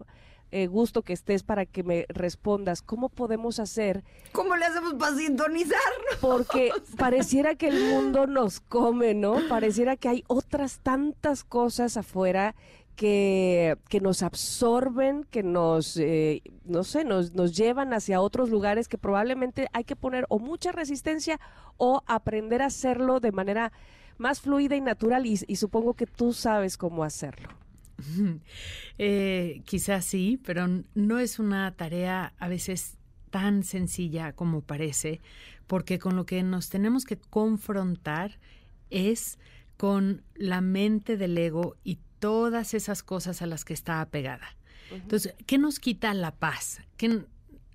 eh, 0.55 0.67
gusto 0.67 1.01
que 1.01 1.13
estés 1.13 1.41
para 1.41 1.65
que 1.65 1.81
me 1.81 2.05
respondas. 2.09 2.83
¿Cómo 2.83 3.09
podemos 3.09 3.59
hacer? 3.59 4.03
¿Cómo 4.33 4.55
le 4.55 4.65
hacemos 4.65 4.93
para 4.93 5.15
sintonizar? 5.15 5.79
Porque 6.21 6.69
pareciera 6.99 7.55
que 7.55 7.69
el 7.69 7.89
mundo 7.89 8.27
nos 8.27 8.59
come, 8.59 9.15
¿no? 9.15 9.37
Pareciera 9.49 9.97
que 9.97 10.09
hay 10.09 10.23
otras 10.27 10.79
tantas 10.83 11.43
cosas 11.43 11.97
afuera 11.97 12.53
que, 12.95 13.77
nos 14.01 14.23
absorben, 14.23 15.23
que 15.25 15.43
nos, 15.43 15.97
eh, 15.97 16.41
no 16.65 16.83
sé, 16.83 17.03
nos, 17.03 17.33
llevan 17.55 17.93
hacia 17.93 18.21
otros 18.21 18.49
lugares 18.49 18.87
que 18.87 18.97
probablemente 18.97 19.67
hay 19.73 19.83
que 19.83 19.95
poner 19.95 20.25
o 20.29 20.39
mucha 20.39 20.71
resistencia 20.71 21.39
o 21.77 22.03
aprender 22.05 22.61
a 22.61 22.67
hacerlo 22.67 23.19
de 23.19 23.31
manera 23.31 23.71
más 24.17 24.41
fluida 24.41 24.75
y 24.75 24.81
natural 24.81 25.25
y, 25.25 25.39
y 25.47 25.55
supongo 25.55 25.95
que 25.95 26.05
tú 26.05 26.33
sabes 26.33 26.77
cómo 26.77 27.03
hacerlo. 27.03 27.49
Eh, 28.99 29.63
quizás 29.65 30.05
sí, 30.05 30.39
pero 30.45 30.67
no 30.93 31.17
es 31.17 31.39
una 31.39 31.71
tarea 31.75 32.33
a 32.37 32.47
veces 32.47 32.97
tan 33.31 33.63
sencilla 33.63 34.33
como 34.33 34.61
parece, 34.61 35.19
porque 35.65 35.97
con 35.97 36.15
lo 36.15 36.27
que 36.27 36.43
nos 36.43 36.69
tenemos 36.69 37.05
que 37.05 37.17
confrontar 37.17 38.37
es 38.91 39.39
con 39.77 40.21
la 40.35 40.61
mente 40.61 41.17
del 41.17 41.35
ego 41.37 41.75
y 41.83 41.97
todas 42.23 42.73
esas 42.73 43.03
cosas 43.03 43.41
a 43.41 43.47
las 43.47 43.65
que 43.65 43.73
está 43.73 43.99
apegada. 43.99 44.55
Entonces, 44.91 45.35
¿qué 45.45 45.57
nos 45.57 45.81
quita 45.81 46.13
la 46.13 46.31
paz? 46.31 46.79
¿Qué, 46.95 47.25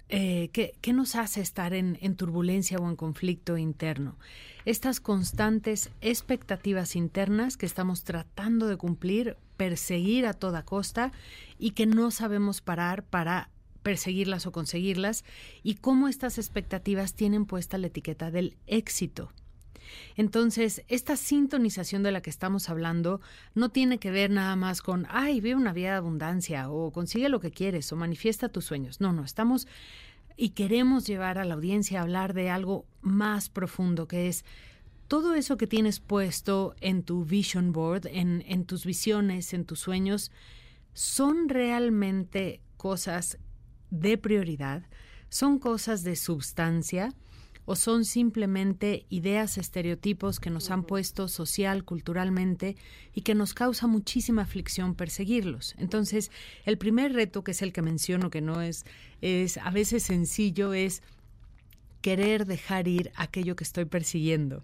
eh, 0.08 0.48
¿qué, 0.52 0.92
nos 0.94 1.16
hace 1.16 1.42
estar 1.42 1.74
en, 1.74 1.98
en, 2.00 2.16
turbulencia 2.16 2.78
o 2.78 2.88
en 2.88 2.96
conflicto 2.96 3.58
interno? 3.58 4.16
Estas 4.64 5.00
constantes 5.00 5.90
expectativas 6.00 6.96
internas 6.96 7.58
que 7.58 7.66
estamos 7.66 8.04
tratando 8.04 8.68
de 8.68 8.78
cumplir 8.78 9.36
perseguir 9.58 10.24
a 10.24 10.32
toda 10.32 10.64
costa 10.64 11.12
y 11.58 11.72
que 11.72 11.84
no 11.84 12.10
sabemos 12.10 12.62
parar 12.62 13.04
para 13.04 13.50
perseguirlas 13.82 14.46
o 14.46 14.52
conseguirlas 14.52 15.26
y 15.62 15.74
cómo 15.74 16.08
estas 16.08 16.38
expectativas 16.38 17.12
tienen 17.12 17.44
puesta 17.44 17.76
la 17.76 17.88
etiqueta 17.88 18.30
del 18.30 18.56
éxito. 18.66 19.30
Entonces, 20.16 20.82
esta 20.88 21.16
sintonización 21.16 22.02
de 22.02 22.12
la 22.12 22.20
que 22.20 22.30
estamos 22.30 22.68
hablando 22.68 23.20
no 23.54 23.68
tiene 23.70 23.98
que 23.98 24.10
ver 24.10 24.30
nada 24.30 24.56
más 24.56 24.82
con, 24.82 25.06
ay, 25.10 25.40
vive 25.40 25.56
una 25.56 25.72
vida 25.72 25.90
de 25.90 25.96
abundancia 25.96 26.70
o 26.70 26.90
consigue 26.90 27.28
lo 27.28 27.40
que 27.40 27.50
quieres 27.50 27.92
o 27.92 27.96
manifiesta 27.96 28.48
tus 28.48 28.64
sueños. 28.64 29.00
No, 29.00 29.12
no, 29.12 29.24
estamos 29.24 29.66
y 30.36 30.50
queremos 30.50 31.06
llevar 31.06 31.38
a 31.38 31.44
la 31.44 31.54
audiencia 31.54 31.98
a 31.98 32.02
hablar 32.02 32.32
de 32.32 32.48
algo 32.48 32.86
más 33.02 33.48
profundo 33.48 34.06
que 34.06 34.28
es 34.28 34.44
todo 35.08 35.34
eso 35.34 35.56
que 35.56 35.66
tienes 35.66 36.00
puesto 36.00 36.76
en 36.80 37.02
tu 37.02 37.24
vision 37.24 37.72
board, 37.72 38.06
en, 38.06 38.44
en 38.46 38.64
tus 38.64 38.84
visiones, 38.84 39.54
en 39.54 39.64
tus 39.64 39.80
sueños, 39.80 40.30
son 40.92 41.48
realmente 41.48 42.60
cosas 42.76 43.38
de 43.90 44.18
prioridad, 44.18 44.82
son 45.30 45.58
cosas 45.58 46.04
de 46.04 46.14
substancia 46.14 47.14
o 47.70 47.76
son 47.76 48.06
simplemente 48.06 49.04
ideas, 49.10 49.58
estereotipos 49.58 50.40
que 50.40 50.48
nos 50.48 50.70
han 50.70 50.84
puesto 50.84 51.28
social, 51.28 51.84
culturalmente 51.84 52.76
y 53.14 53.20
que 53.20 53.34
nos 53.34 53.52
causa 53.52 53.86
muchísima 53.86 54.40
aflicción 54.40 54.94
perseguirlos. 54.94 55.74
Entonces, 55.76 56.30
el 56.64 56.78
primer 56.78 57.12
reto, 57.12 57.44
que 57.44 57.50
es 57.50 57.60
el 57.60 57.74
que 57.74 57.82
menciono, 57.82 58.30
que 58.30 58.40
no 58.40 58.62
es, 58.62 58.86
es 59.20 59.58
a 59.58 59.70
veces 59.70 60.02
sencillo, 60.02 60.72
es 60.72 61.02
querer 62.00 62.46
dejar 62.46 62.88
ir 62.88 63.12
aquello 63.16 63.54
que 63.54 63.64
estoy 63.64 63.84
persiguiendo 63.84 64.62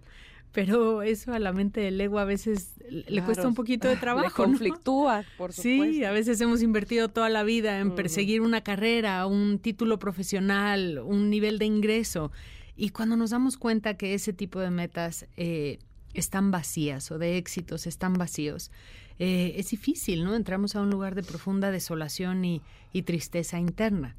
pero 0.55 1.01
eso 1.01 1.33
a 1.33 1.39
la 1.39 1.51
mente 1.51 1.81
del 1.81 1.99
ego 1.99 2.17
a 2.17 2.23
veces 2.23 2.75
le 2.89 3.21
cuesta 3.23 3.45
un 3.45 3.55
poquito 3.55 3.89
de 3.89 3.97
trabajo. 3.97 4.29
Le 4.29 4.33
conflictúa, 4.33 5.25
por 5.37 5.51
supuesto. 5.51 5.93
Sí, 5.93 6.05
a 6.05 6.13
veces 6.13 6.39
hemos 6.39 6.61
invertido 6.61 7.09
toda 7.09 7.27
la 7.27 7.43
vida 7.43 7.79
en 7.79 7.93
perseguir 7.93 8.39
una 8.39 8.61
carrera, 8.61 9.25
un 9.25 9.59
título 9.59 9.99
profesional, 9.99 10.99
un 11.05 11.29
nivel 11.29 11.59
de 11.59 11.65
ingreso. 11.65 12.31
Y 12.75 12.89
cuando 12.89 13.15
nos 13.15 13.29
damos 13.29 13.57
cuenta 13.57 13.95
que 13.95 14.13
ese 14.13 14.33
tipo 14.33 14.59
de 14.59 14.69
metas 14.69 15.25
eh, 15.37 15.79
están 16.13 16.51
vacías 16.51 17.09
o 17.11 17.17
de 17.17 17.37
éxitos 17.37 17.87
están 17.87 18.13
vacíos, 18.13 18.71
eh, 19.17 19.53
es 19.57 19.69
difícil, 19.69 20.23
¿no? 20.23 20.35
Entramos 20.35 20.75
a 20.75 20.81
un 20.81 20.89
lugar 20.89 21.15
de 21.15 21.23
profunda 21.23 21.71
desolación 21.71 22.43
y, 22.43 22.61
y 22.91 23.03
tristeza 23.03 23.59
interna. 23.59 24.15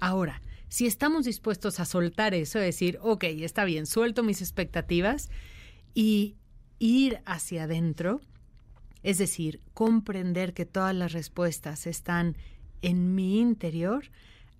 Ahora, 0.00 0.42
si 0.68 0.86
estamos 0.86 1.24
dispuestos 1.24 1.80
a 1.80 1.84
soltar 1.84 2.34
eso, 2.34 2.58
decir, 2.58 2.98
ok, 3.02 3.24
está 3.24 3.64
bien, 3.64 3.86
suelto 3.86 4.22
mis 4.22 4.40
expectativas, 4.40 5.28
y 5.94 6.36
ir 6.78 7.20
hacia 7.24 7.64
adentro, 7.64 8.20
es 9.02 9.18
decir, 9.18 9.60
comprender 9.74 10.52
que 10.52 10.66
todas 10.66 10.94
las 10.94 11.12
respuestas 11.12 11.86
están 11.86 12.36
en 12.82 13.14
mi 13.14 13.40
interior, 13.40 14.04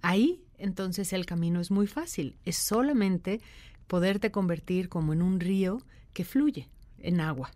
ahí 0.03 0.43
entonces 0.61 1.13
el 1.13 1.27
camino 1.27 1.61
es 1.61 1.71
muy 1.71 1.87
fácil. 1.87 2.37
Es 2.45 2.57
solamente 2.57 3.41
poderte 3.87 4.31
convertir 4.31 4.89
como 4.89 5.13
en 5.13 5.23
un 5.23 5.41
río 5.41 5.83
que 6.13 6.25
fluye 6.25 6.69
en 6.99 7.21
agua, 7.21 7.51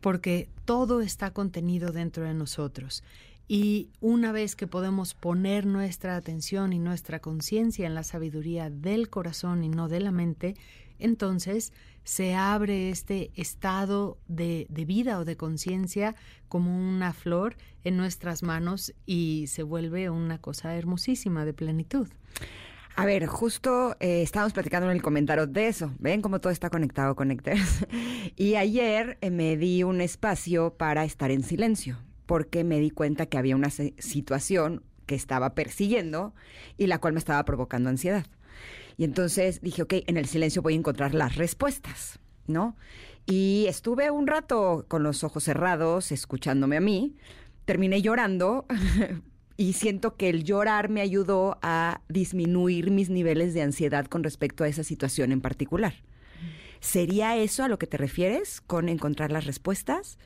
porque 0.00 0.48
todo 0.64 1.00
está 1.00 1.32
contenido 1.32 1.92
dentro 1.92 2.24
de 2.24 2.34
nosotros. 2.34 3.02
Y 3.46 3.90
una 4.00 4.32
vez 4.32 4.56
que 4.56 4.66
podemos 4.66 5.14
poner 5.14 5.66
nuestra 5.66 6.16
atención 6.16 6.72
y 6.72 6.78
nuestra 6.78 7.20
conciencia 7.20 7.86
en 7.86 7.94
la 7.94 8.02
sabiduría 8.02 8.70
del 8.70 9.10
corazón 9.10 9.64
y 9.64 9.68
no 9.68 9.88
de 9.88 10.00
la 10.00 10.12
mente, 10.12 10.54
entonces 10.98 11.72
se 12.04 12.34
abre 12.34 12.90
este 12.90 13.30
estado 13.34 14.18
de, 14.28 14.66
vida 14.70 15.18
o 15.18 15.24
de 15.24 15.36
conciencia 15.36 16.14
como 16.48 16.76
una 16.76 17.12
flor 17.12 17.56
en 17.82 17.96
nuestras 17.96 18.42
manos 18.42 18.94
y 19.06 19.46
se 19.48 19.62
vuelve 19.62 20.10
una 20.10 20.38
cosa 20.38 20.76
hermosísima 20.76 21.44
de 21.44 21.54
plenitud. 21.54 22.08
A 22.96 23.06
ver, 23.06 23.26
justo 23.26 23.96
eh, 23.98 24.22
estábamos 24.22 24.52
platicando 24.52 24.88
en 24.88 24.96
el 24.96 25.02
comentario 25.02 25.48
de 25.48 25.66
eso. 25.66 25.92
Ven 25.98 26.22
cómo 26.22 26.40
todo 26.40 26.52
está 26.52 26.70
conectado, 26.70 27.16
Connectors. 27.16 27.86
y 28.36 28.54
ayer 28.54 29.18
eh, 29.20 29.30
me 29.30 29.56
di 29.56 29.82
un 29.82 30.00
espacio 30.00 30.74
para 30.74 31.04
estar 31.04 31.32
en 31.32 31.42
silencio, 31.42 31.98
porque 32.26 32.62
me 32.62 32.78
di 32.78 32.90
cuenta 32.90 33.26
que 33.26 33.36
había 33.36 33.56
una 33.56 33.70
situación 33.70 34.84
que 35.06 35.16
estaba 35.16 35.54
persiguiendo 35.54 36.34
y 36.76 36.86
la 36.86 36.98
cual 36.98 37.14
me 37.14 37.18
estaba 37.18 37.44
provocando 37.44 37.90
ansiedad. 37.90 38.26
Y 38.96 39.04
entonces 39.04 39.60
dije, 39.60 39.82
ok, 39.82 39.94
en 40.06 40.16
el 40.16 40.26
silencio 40.26 40.62
voy 40.62 40.74
a 40.74 40.76
encontrar 40.76 41.14
las 41.14 41.36
respuestas, 41.36 42.18
¿no? 42.46 42.76
Y 43.26 43.66
estuve 43.68 44.10
un 44.10 44.26
rato 44.26 44.84
con 44.88 45.02
los 45.02 45.24
ojos 45.24 45.44
cerrados, 45.44 46.12
escuchándome 46.12 46.76
a 46.76 46.80
mí. 46.80 47.16
Terminé 47.64 48.02
llorando 48.02 48.66
y 49.56 49.72
siento 49.72 50.16
que 50.16 50.28
el 50.28 50.44
llorar 50.44 50.90
me 50.90 51.00
ayudó 51.00 51.58
a 51.62 52.02
disminuir 52.08 52.90
mis 52.90 53.08
niveles 53.08 53.54
de 53.54 53.62
ansiedad 53.62 54.06
con 54.06 54.22
respecto 54.22 54.64
a 54.64 54.68
esa 54.68 54.84
situación 54.84 55.32
en 55.32 55.40
particular. 55.40 55.94
¿Sería 56.80 57.36
eso 57.38 57.64
a 57.64 57.68
lo 57.68 57.78
que 57.78 57.86
te 57.86 57.96
refieres 57.96 58.60
con 58.60 58.90
encontrar 58.90 59.32
las 59.32 59.46
respuestas? 59.46 60.18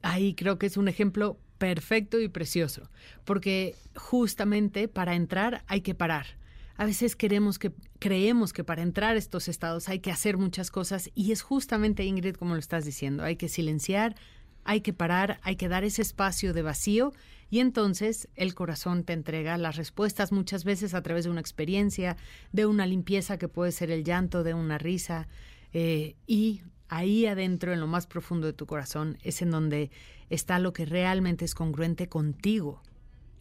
Ahí 0.00 0.34
creo 0.34 0.58
que 0.58 0.66
es 0.66 0.78
un 0.78 0.88
ejemplo 0.88 1.38
perfecto 1.58 2.18
y 2.18 2.28
precioso, 2.28 2.88
porque 3.26 3.76
justamente 3.94 4.88
para 4.88 5.14
entrar 5.14 5.62
hay 5.66 5.82
que 5.82 5.94
parar. 5.94 6.38
A 6.78 6.86
veces 6.86 7.16
queremos 7.16 7.58
que 7.58 7.72
creemos 8.00 8.52
que 8.52 8.64
para 8.64 8.82
entrar 8.82 9.14
a 9.14 9.18
estos 9.18 9.46
estados 9.46 9.88
hay 9.88 10.00
que 10.00 10.10
hacer 10.10 10.38
muchas 10.38 10.72
cosas 10.72 11.10
y 11.14 11.30
es 11.30 11.42
justamente 11.42 12.04
Ingrid 12.04 12.34
como 12.34 12.54
lo 12.54 12.60
estás 12.60 12.84
diciendo, 12.84 13.22
hay 13.22 13.36
que 13.36 13.48
silenciar, 13.48 14.16
hay 14.64 14.80
que 14.80 14.92
parar, 14.92 15.38
hay 15.42 15.54
que 15.54 15.68
dar 15.68 15.84
ese 15.84 16.02
espacio 16.02 16.52
de 16.52 16.62
vacío 16.62 17.12
y 17.50 17.60
entonces 17.60 18.28
el 18.36 18.54
corazón 18.54 19.04
te 19.04 19.12
entrega 19.12 19.58
las 19.58 19.76
respuestas 19.76 20.32
muchas 20.32 20.64
veces 20.64 20.94
a 20.94 21.02
través 21.02 21.24
de 21.24 21.30
una 21.30 21.40
experiencia, 21.40 22.16
de 22.52 22.66
una 22.66 22.86
limpieza 22.86 23.38
que 23.38 23.48
puede 23.48 23.72
ser 23.72 23.90
el 23.90 24.04
llanto, 24.04 24.44
de 24.44 24.54
una 24.54 24.78
risa. 24.78 25.28
Eh, 25.72 26.16
y 26.26 26.62
ahí 26.88 27.26
adentro, 27.26 27.72
en 27.72 27.80
lo 27.80 27.88
más 27.88 28.06
profundo 28.06 28.46
de 28.46 28.52
tu 28.52 28.66
corazón, 28.66 29.18
es 29.22 29.42
en 29.42 29.50
donde 29.50 29.90
está 30.30 30.60
lo 30.60 30.72
que 30.72 30.86
realmente 30.86 31.44
es 31.44 31.54
congruente 31.54 32.08
contigo. 32.08 32.82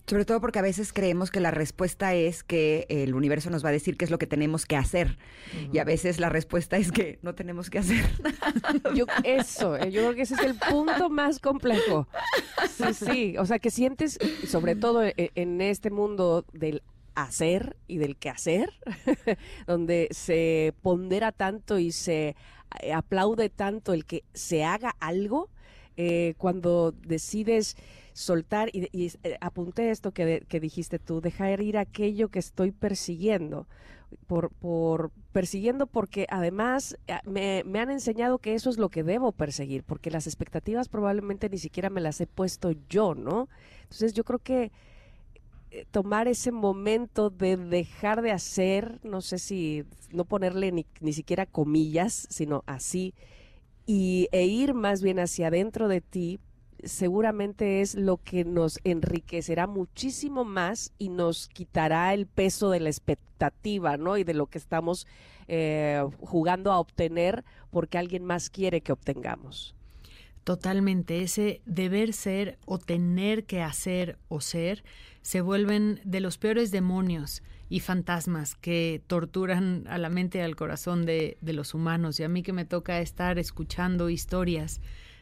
Sobre 0.10 0.26
todo 0.26 0.42
porque 0.42 0.58
a 0.58 0.64
veces 0.64 0.92
creemos 0.92 1.30
que 1.30 1.40
la 1.40 1.52
respuesta 1.52 2.16
es 2.16 2.44
que 2.44 2.88
el 2.90 3.14
universo 3.14 3.50
nos 3.52 3.64
va 3.64 3.70
a 3.70 3.72
decir 3.72 3.96
qué 3.96 4.06
es 4.06 4.12
lo 4.12 4.18
que 4.18 4.26
tenemos 4.26 4.66
que 4.66 4.76
hacer. 4.76 5.20
Y 5.72 5.78
a 5.78 5.84
veces 5.84 6.20
la 6.20 6.30
respuesta 6.30 6.78
es 6.78 6.92
que 6.92 7.20
no 7.22 7.36
tenemos 7.36 7.70
que 7.70 7.78
hacer. 7.80 8.04
Yo, 8.96 9.06
eso, 9.24 9.78
eh, 9.78 9.92
yo 9.92 10.02
creo 10.02 10.16
que 10.16 10.24
ese 10.24 10.34
es 10.34 10.42
el 10.42 10.56
punto 10.56 11.10
más 11.10 11.40
complejo. 11.40 12.08
Sí, 12.76 12.94
sí. 12.94 13.38
O 13.38 13.46
sea, 13.46 13.60
que 13.60 13.70
sientes, 13.70 14.18
sobre 14.48 14.76
todo 14.76 15.04
e- 15.04 15.14
en 15.36 15.62
este 15.62 15.92
mundo 15.92 16.46
del 16.54 16.82
hacer 17.14 17.76
y 17.88 17.98
del 17.98 18.16
quehacer, 18.18 18.74
donde 19.68 20.08
se 20.12 20.74
pondera 20.82 21.32
tanto 21.32 21.78
y 21.78 21.92
se 21.92 22.36
eh, 22.82 22.94
aplaude 22.94 23.50
tanto 23.50 23.94
el 23.94 24.06
que 24.06 24.24
se 24.34 24.64
haga 24.64 24.96
algo, 25.00 25.50
eh, 25.98 26.34
cuando 26.38 26.94
decides 26.94 27.76
soltar, 28.20 28.70
y, 28.74 28.90
y, 28.92 29.12
eh, 29.24 29.38
apunté 29.40 29.92
esto 29.92 30.12
que, 30.12 30.44
que 30.48 30.60
dijiste 30.60 31.00
tú, 31.00 31.22
dejar 31.22 31.62
ir 31.62 31.78
aquello 31.78 32.28
que 32.28 32.40
estoy 32.40 32.72
persiguiendo. 32.72 33.66
Por, 34.26 34.50
por 34.50 35.12
persiguiendo 35.32 35.86
porque 35.86 36.26
además 36.32 36.98
eh, 37.08 37.20
me, 37.26 37.64
me 37.64 37.80
han 37.80 37.92
enseñado 37.92 38.40
que 38.40 38.56
eso 38.56 38.72
es 38.72 38.80
lo 38.80 38.90
que 38.90 39.04
debo 39.04 39.32
perseguir, 39.32 39.84
porque 39.84 40.10
las 40.10 40.26
expectativas 40.26 40.90
probablemente 40.90 41.48
ni 41.48 41.60
siquiera 41.60 41.92
me 41.92 42.02
las 42.02 42.20
he 42.20 42.26
puesto 42.26 42.72
yo, 42.90 43.14
¿no? 43.14 43.48
Entonces 43.84 44.14
yo 44.14 44.24
creo 44.24 44.40
que 44.40 44.72
eh, 45.72 45.86
tomar 45.92 46.28
ese 46.28 46.52
momento 46.52 47.30
de 47.30 47.56
dejar 47.56 48.24
de 48.24 48.32
hacer, 48.32 49.00
no 49.04 49.22
sé 49.22 49.38
si 49.38 49.86
no 50.12 50.26
ponerle 50.26 50.72
ni, 50.72 50.88
ni 51.00 51.14
siquiera 51.14 51.46
comillas, 51.46 52.28
sino 52.32 52.64
así, 52.66 53.14
y, 53.86 54.28
e 54.32 54.46
ir 54.46 54.74
más 54.74 55.04
bien 55.04 55.20
hacia 55.20 55.48
adentro 55.48 55.88
de 55.88 56.02
ti, 56.02 56.40
seguramente 56.84 57.82
es 57.82 57.96
lo 57.96 58.18
que 58.18 58.46
nos 58.46 58.80
enriquecerá 58.84 59.68
muchísimo 59.68 60.46
más 60.46 60.94
y 60.98 61.10
nos 61.10 61.48
quitará 61.48 62.14
el 62.14 62.28
peso 62.28 62.70
de 62.70 62.80
la 62.80 62.90
expectativa, 62.90 63.98
¿no? 63.98 64.18
Y 64.18 64.24
de 64.24 64.34
lo 64.34 64.48
que 64.48 64.58
estamos 64.58 65.08
eh, 65.48 66.04
jugando 66.20 66.72
a 66.72 66.80
obtener 66.80 67.44
porque 67.72 67.98
alguien 67.98 68.24
más 68.24 68.50
quiere 68.50 68.82
que 68.82 68.92
obtengamos. 68.92 69.76
Totalmente, 70.44 71.22
ese 71.22 71.62
deber 71.66 72.14
ser 72.14 72.58
o 72.66 72.80
tener 72.80 73.46
que 73.46 73.62
hacer 73.62 74.18
o 74.30 74.42
ser 74.42 74.84
se 75.22 75.42
vuelven 75.42 76.02
de 76.06 76.22
los 76.22 76.38
peores 76.38 76.72
demonios 76.72 77.44
y 77.70 77.82
fantasmas 77.82 78.56
que 78.56 79.02
torturan 79.06 79.86
a 79.88 79.98
la 80.00 80.10
mente 80.10 80.40
y 80.40 80.42
al 80.42 80.56
corazón 80.56 81.06
de, 81.06 81.38
de 81.42 81.54
los 81.54 81.74
humanos. 81.74 82.20
Y 82.20 82.24
a 82.24 82.30
mí 82.30 82.42
que 82.42 82.54
me 82.54 82.66
toca 82.66 83.00
estar 83.00 83.38
escuchando 83.38 84.10
historias 84.10 84.82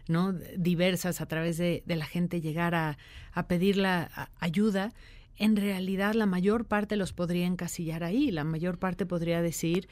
¿no? 0.10 0.34
diversas 0.58 1.22
a 1.22 1.26
través 1.26 1.58
de, 1.58 1.84
de 1.86 1.96
la 1.96 2.06
gente 2.06 2.42
llegar 2.42 2.76
a, 2.76 2.98
a 3.34 3.48
pedir 3.48 3.78
la 3.78 4.32
ayuda, 4.40 4.94
en 5.38 5.56
realidad 5.56 6.14
la 6.14 6.26
mayor 6.26 6.66
parte 6.66 6.96
los 6.96 7.14
podría 7.14 7.46
encasillar 7.46 8.04
ahí, 8.04 8.32
la 8.32 8.44
mayor 8.44 8.80
parte 8.80 9.06
podría 9.06 9.42
decir 9.42 9.88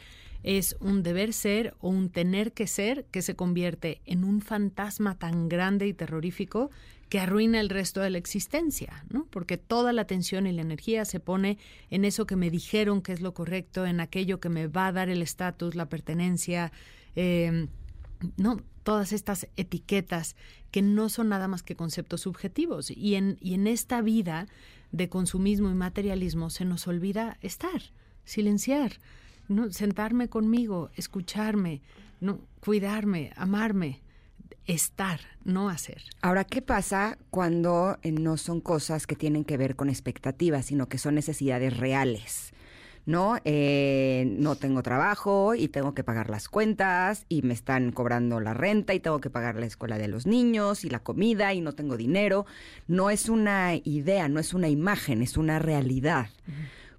es 0.45 0.77
un 0.79 1.01
deber 1.01 1.33
ser 1.33 1.73
o 1.79 1.89
un 1.89 2.09
tener 2.09 2.53
que 2.53 2.67
ser 2.67 3.05
que 3.05 3.23
se 3.23 3.35
convierte 3.35 4.01
en 4.05 4.23
un 4.23 4.41
fantasma 4.41 5.17
tan 5.17 5.49
grande 5.49 5.87
y 5.87 5.93
terrorífico 5.93 6.69
que 7.09 7.19
arruina 7.19 7.59
el 7.59 7.69
resto 7.69 8.01
de 8.01 8.11
la 8.11 8.19
existencia, 8.19 9.05
¿no? 9.09 9.25
Porque 9.31 9.57
toda 9.57 9.91
la 9.91 10.03
atención 10.03 10.45
y 10.45 10.51
la 10.51 10.61
energía 10.61 11.03
se 11.05 11.19
pone 11.19 11.57
en 11.89 12.05
eso 12.05 12.27
que 12.27 12.35
me 12.35 12.51
dijeron 12.51 13.01
que 13.01 13.13
es 13.13 13.21
lo 13.21 13.33
correcto, 13.33 13.87
en 13.87 13.99
aquello 13.99 14.39
que 14.39 14.49
me 14.49 14.67
va 14.67 14.87
a 14.87 14.91
dar 14.91 15.09
el 15.09 15.23
estatus, 15.23 15.73
la 15.73 15.89
pertenencia, 15.89 16.71
eh, 17.15 17.67
no, 18.37 18.61
todas 18.83 19.13
estas 19.13 19.47
etiquetas 19.55 20.35
que 20.71 20.81
no 20.81 21.09
son 21.09 21.29
nada 21.29 21.47
más 21.47 21.63
que 21.63 21.75
conceptos 21.75 22.21
subjetivos. 22.21 22.91
Y 22.91 23.15
en, 23.15 23.37
y 23.41 23.53
en 23.53 23.67
esta 23.67 24.01
vida 24.01 24.47
de 24.91 25.09
consumismo 25.09 25.69
y 25.69 25.73
materialismo 25.73 26.49
se 26.49 26.65
nos 26.65 26.87
olvida 26.87 27.37
estar, 27.41 27.81
silenciar, 28.23 28.93
¿no? 29.47 29.71
sentarme 29.71 30.29
conmigo, 30.29 30.89
escucharme, 30.95 31.81
¿no? 32.21 32.39
cuidarme, 32.59 33.31
amarme, 33.35 34.01
estar, 34.65 35.19
no 35.43 35.69
hacer. 35.69 36.01
Ahora, 36.21 36.43
¿qué 36.43 36.61
pasa 36.61 37.17
cuando 37.29 37.97
eh, 38.01 38.11
no 38.11 38.37
son 38.37 38.61
cosas 38.61 39.07
que 39.07 39.15
tienen 39.15 39.45
que 39.45 39.57
ver 39.57 39.75
con 39.75 39.89
expectativas, 39.89 40.65
sino 40.65 40.87
que 40.87 40.97
son 40.97 41.15
necesidades 41.15 41.77
reales? 41.77 42.53
¿No? 43.05 43.37
Eh, 43.45 44.25
no 44.39 44.55
tengo 44.55 44.81
trabajo 44.81 45.53
y 45.53 45.67
tengo 45.67 45.93
que 45.93 46.03
pagar 46.03 46.29
las 46.29 46.49
cuentas 46.49 47.25
y 47.29 47.43
me 47.43 47.53
están 47.53 47.91
cobrando 47.91 48.39
la 48.39 48.55
renta 48.55 48.95
y 48.95 48.99
tengo 48.99 49.21
que 49.21 49.29
pagar 49.29 49.55
la 49.57 49.67
escuela 49.67 49.99
de 49.99 50.07
los 50.07 50.25
niños 50.25 50.83
y 50.83 50.89
la 50.89 50.99
comida 50.99 51.53
y 51.53 51.61
no 51.61 51.73
tengo 51.73 51.97
dinero. 51.97 52.45
No 52.87 53.11
es 53.11 53.29
una 53.29 53.75
idea, 53.75 54.27
no 54.27 54.39
es 54.39 54.53
una 54.53 54.69
imagen, 54.69 55.21
es 55.21 55.37
una 55.37 55.59
realidad. 55.59 56.29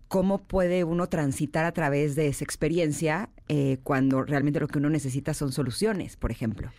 ¿Cómo 0.08 0.38
puede 0.38 0.84
uno 0.84 1.08
transitar 1.08 1.64
a 1.64 1.72
través 1.72 2.14
de 2.14 2.28
esa 2.28 2.44
experiencia 2.44 3.30
eh, 3.48 3.78
cuando 3.82 4.22
realmente 4.22 4.60
lo 4.60 4.68
que 4.68 4.78
uno 4.78 4.90
necesita 4.90 5.34
son 5.34 5.50
soluciones, 5.50 6.16
por 6.16 6.30
ejemplo? 6.30 6.70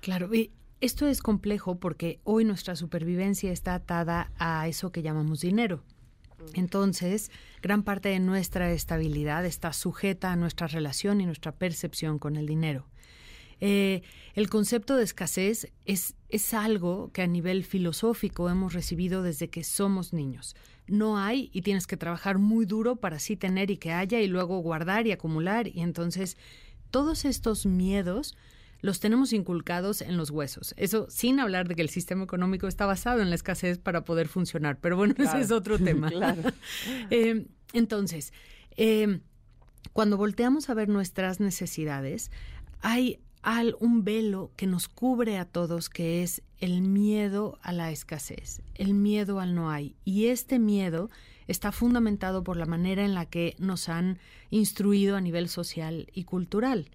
Claro, 0.00 0.32
y 0.32 0.52
esto 0.80 1.08
es 1.08 1.22
complejo 1.22 1.80
porque 1.80 2.20
hoy 2.22 2.44
nuestra 2.44 2.76
supervivencia 2.76 3.50
está 3.50 3.74
atada 3.74 4.30
a 4.38 4.68
eso 4.68 4.92
que 4.92 5.02
llamamos 5.02 5.40
dinero. 5.40 5.82
Entonces, 6.54 7.30
gran 7.62 7.82
parte 7.82 8.08
de 8.08 8.20
nuestra 8.20 8.70
estabilidad 8.72 9.44
está 9.44 9.72
sujeta 9.72 10.32
a 10.32 10.36
nuestra 10.36 10.66
relación 10.66 11.20
y 11.20 11.26
nuestra 11.26 11.52
percepción 11.52 12.18
con 12.18 12.36
el 12.36 12.46
dinero. 12.46 12.86
Eh, 13.60 14.02
el 14.34 14.50
concepto 14.50 14.96
de 14.96 15.04
escasez 15.04 15.72
es, 15.86 16.14
es 16.28 16.52
algo 16.52 17.10
que 17.12 17.22
a 17.22 17.26
nivel 17.26 17.64
filosófico 17.64 18.50
hemos 18.50 18.74
recibido 18.74 19.22
desde 19.22 19.48
que 19.48 19.64
somos 19.64 20.12
niños. 20.12 20.56
No 20.86 21.18
hay 21.18 21.50
y 21.52 21.62
tienes 21.62 21.86
que 21.86 21.96
trabajar 21.96 22.38
muy 22.38 22.66
duro 22.66 22.96
para 22.96 23.16
así 23.16 23.36
tener 23.36 23.70
y 23.70 23.78
que 23.78 23.92
haya 23.92 24.20
y 24.20 24.26
luego 24.26 24.58
guardar 24.58 25.06
y 25.06 25.12
acumular. 25.12 25.68
Y 25.68 25.80
entonces 25.80 26.36
todos 26.90 27.24
estos 27.24 27.64
miedos 27.66 28.36
los 28.80 29.00
tenemos 29.00 29.32
inculcados 29.32 30.00
en 30.02 30.16
los 30.16 30.30
huesos. 30.30 30.74
Eso 30.76 31.06
sin 31.10 31.40
hablar 31.40 31.68
de 31.68 31.74
que 31.74 31.82
el 31.82 31.88
sistema 31.88 32.24
económico 32.24 32.68
está 32.68 32.86
basado 32.86 33.20
en 33.20 33.30
la 33.30 33.34
escasez 33.34 33.78
para 33.78 34.04
poder 34.04 34.28
funcionar. 34.28 34.78
Pero 34.80 34.96
bueno, 34.96 35.14
ese 35.18 35.40
es 35.40 35.50
otro 35.50 35.78
tema. 35.78 36.10
Eh, 37.10 37.46
entonces, 37.72 38.32
eh, 38.76 39.20
cuando 39.92 40.16
volteamos 40.16 40.68
a 40.68 40.74
ver 40.74 40.88
nuestras 40.88 41.40
necesidades, 41.40 42.30
hay 42.80 43.20
al, 43.42 43.76
un 43.78 44.04
velo 44.04 44.50
que 44.56 44.66
nos 44.66 44.88
cubre 44.88 45.38
a 45.38 45.44
todos, 45.44 45.88
que 45.88 46.22
es 46.22 46.42
el 46.58 46.82
miedo 46.82 47.58
a 47.62 47.72
la 47.72 47.90
escasez, 47.90 48.60
el 48.74 48.94
miedo 48.94 49.40
al 49.40 49.54
no 49.54 49.70
hay. 49.70 49.94
Y 50.04 50.26
este 50.26 50.58
miedo 50.58 51.10
está 51.46 51.70
fundamentado 51.72 52.42
por 52.42 52.56
la 52.56 52.66
manera 52.66 53.04
en 53.04 53.14
la 53.14 53.26
que 53.26 53.54
nos 53.58 53.88
han 53.88 54.18
instruido 54.50 55.16
a 55.16 55.20
nivel 55.20 55.48
social 55.48 56.08
y 56.12 56.24
cultural. 56.24 56.90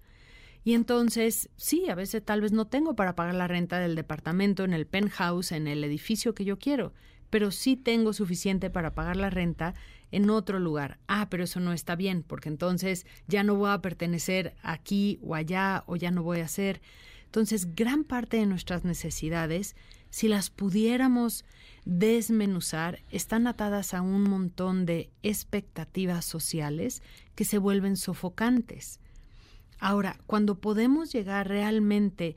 Y 0.64 0.74
entonces, 0.74 1.48
sí, 1.56 1.88
a 1.88 1.94
veces 1.94 2.24
tal 2.24 2.40
vez 2.40 2.52
no 2.52 2.66
tengo 2.66 2.94
para 2.94 3.14
pagar 3.14 3.34
la 3.34 3.48
renta 3.48 3.80
del 3.80 3.96
departamento 3.96 4.64
en 4.64 4.72
el 4.72 4.86
penthouse, 4.86 5.52
en 5.52 5.66
el 5.66 5.82
edificio 5.82 6.34
que 6.34 6.44
yo 6.44 6.58
quiero, 6.58 6.92
pero 7.30 7.50
sí 7.50 7.76
tengo 7.76 8.12
suficiente 8.12 8.70
para 8.70 8.94
pagar 8.94 9.16
la 9.16 9.30
renta 9.30 9.74
en 10.12 10.30
otro 10.30 10.60
lugar. 10.60 10.98
Ah, 11.08 11.28
pero 11.30 11.44
eso 11.44 11.58
no 11.58 11.72
está 11.72 11.96
bien, 11.96 12.22
porque 12.22 12.48
entonces 12.48 13.06
ya 13.26 13.42
no 13.42 13.56
voy 13.56 13.70
a 13.70 13.82
pertenecer 13.82 14.54
aquí 14.62 15.18
o 15.22 15.34
allá 15.34 15.82
o 15.86 15.96
ya 15.96 16.10
no 16.10 16.22
voy 16.22 16.40
a 16.40 16.48
ser. 16.48 16.80
Entonces, 17.24 17.74
gran 17.74 18.04
parte 18.04 18.36
de 18.36 18.46
nuestras 18.46 18.84
necesidades, 18.84 19.74
si 20.10 20.28
las 20.28 20.50
pudiéramos 20.50 21.44
desmenuzar, 21.86 23.00
están 23.10 23.46
atadas 23.46 23.94
a 23.94 24.02
un 24.02 24.24
montón 24.24 24.84
de 24.84 25.10
expectativas 25.22 26.26
sociales 26.26 27.02
que 27.34 27.46
se 27.46 27.58
vuelven 27.58 27.96
sofocantes. 27.96 29.00
Ahora, 29.84 30.16
cuando 30.26 30.60
podemos 30.60 31.12
llegar 31.12 31.48
realmente 31.48 32.36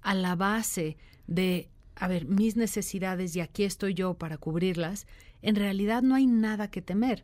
a 0.00 0.14
la 0.14 0.34
base 0.34 0.96
de 1.26 1.68
a 1.94 2.08
ver, 2.08 2.24
mis 2.26 2.56
necesidades 2.56 3.36
y 3.36 3.40
aquí 3.40 3.64
estoy 3.64 3.92
yo 3.92 4.14
para 4.14 4.38
cubrirlas, 4.38 5.06
en 5.42 5.56
realidad 5.56 6.02
no 6.02 6.14
hay 6.14 6.26
nada 6.26 6.70
que 6.70 6.80
temer. 6.80 7.22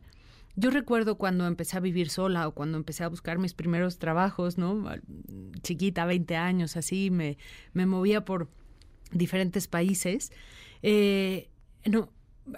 Yo 0.55 0.69
recuerdo 0.69 1.17
cuando 1.17 1.47
empecé 1.47 1.77
a 1.77 1.79
vivir 1.79 2.09
sola 2.09 2.47
o 2.47 2.53
cuando 2.53 2.77
empecé 2.77 3.03
a 3.03 3.07
buscar 3.07 3.39
mis 3.39 3.55
primeros 3.55 3.97
trabajos, 3.97 4.59
¿no? 4.59 4.85
Chiquita, 5.63 6.05
20 6.05 6.35
años, 6.35 6.77
así, 6.77 7.09
me, 7.09 7.39
me 7.73 7.87
movía 7.87 8.25
por 8.25 8.47
diferentes 9.11 9.67
países. 9.67 10.31
Eh, 10.83 11.49
no, 11.85 12.09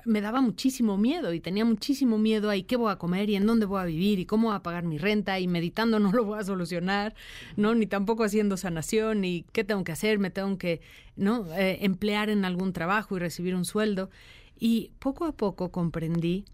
me 0.04 0.22
daba 0.22 0.42
muchísimo 0.42 0.98
miedo 0.98 1.34
y 1.34 1.40
tenía 1.40 1.64
muchísimo 1.64 2.18
miedo 2.18 2.50
ahí 2.50 2.64
qué 2.64 2.76
voy 2.76 2.92
a 2.92 2.98
comer 2.98 3.30
y 3.30 3.36
en 3.36 3.46
dónde 3.46 3.66
voy 3.66 3.82
a 3.82 3.86
vivir 3.86 4.20
y 4.20 4.26
cómo 4.26 4.48
voy 4.48 4.56
a 4.56 4.64
pagar 4.64 4.84
mi 4.84 4.98
renta 4.98 5.40
y 5.40 5.48
meditando 5.48 6.00
no 6.00 6.12
lo 6.12 6.26
voy 6.26 6.40
a 6.40 6.44
solucionar, 6.44 7.14
¿no? 7.56 7.76
Ni 7.76 7.86
tampoco 7.86 8.24
haciendo 8.24 8.58
sanación 8.58 9.26
y 9.26 9.46
qué 9.52 9.64
tengo 9.64 9.84
que 9.84 9.92
hacer, 9.92 10.20
me 10.20 10.30
tengo 10.32 10.58
que, 10.58 10.82
¿no? 11.16 11.46
Eh, 11.54 11.80
emplear 11.86 12.30
en 12.30 12.46
algún 12.46 12.74
trabajo 12.74 13.16
y 13.16 13.20
recibir 13.20 13.56
un 13.56 13.66
sueldo. 13.66 14.10
Y 14.58 14.92
poco 15.00 15.26
a 15.26 15.34
poco 15.34 15.70
comprendí 15.70 16.46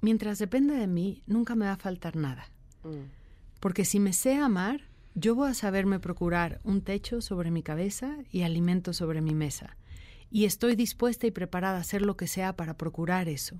mientras 0.00 0.38
dependa 0.38 0.74
de 0.74 0.86
mí, 0.86 1.22
nunca 1.26 1.54
me 1.54 1.66
va 1.66 1.72
a 1.72 1.76
faltar 1.76 2.16
nada. 2.16 2.50
Mm. 2.84 3.10
Porque 3.60 3.84
si 3.84 3.98
me 3.98 4.12
sé 4.12 4.34
amar, 4.34 4.82
yo 5.14 5.34
voy 5.34 5.50
a 5.50 5.54
saberme 5.54 5.98
procurar 5.98 6.60
un 6.64 6.80
techo 6.80 7.20
sobre 7.20 7.50
mi 7.50 7.62
cabeza 7.62 8.16
y 8.30 8.42
alimento 8.42 8.92
sobre 8.92 9.20
mi 9.20 9.34
mesa. 9.34 9.76
Y 10.30 10.44
estoy 10.44 10.76
dispuesta 10.76 11.26
y 11.26 11.30
preparada 11.30 11.78
a 11.78 11.80
hacer 11.80 12.02
lo 12.02 12.16
que 12.16 12.26
sea 12.26 12.54
para 12.54 12.74
procurar 12.74 13.28
eso. 13.28 13.56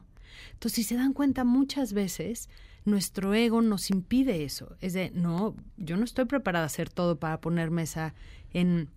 Entonces, 0.53 0.77
si 0.77 0.85
se 0.85 0.97
dan 0.97 1.13
cuenta, 1.13 1.45
muchas 1.45 1.93
veces 1.93 2.49
nuestro 2.85 3.35
ego 3.35 3.63
nos 3.63 3.91
impide 3.91 4.45
eso. 4.45 4.77
Es 4.81 4.93
de, 4.93 5.11
no, 5.11 5.55
yo 5.77 5.97
no 5.97 6.05
estoy 6.05 6.27
preparada 6.27 6.65
a 6.65 6.67
hacer 6.67 6.91
todo 6.91 7.19
para 7.19 7.41
poner 7.41 7.71
mesa 7.71 8.15
en 8.53 8.89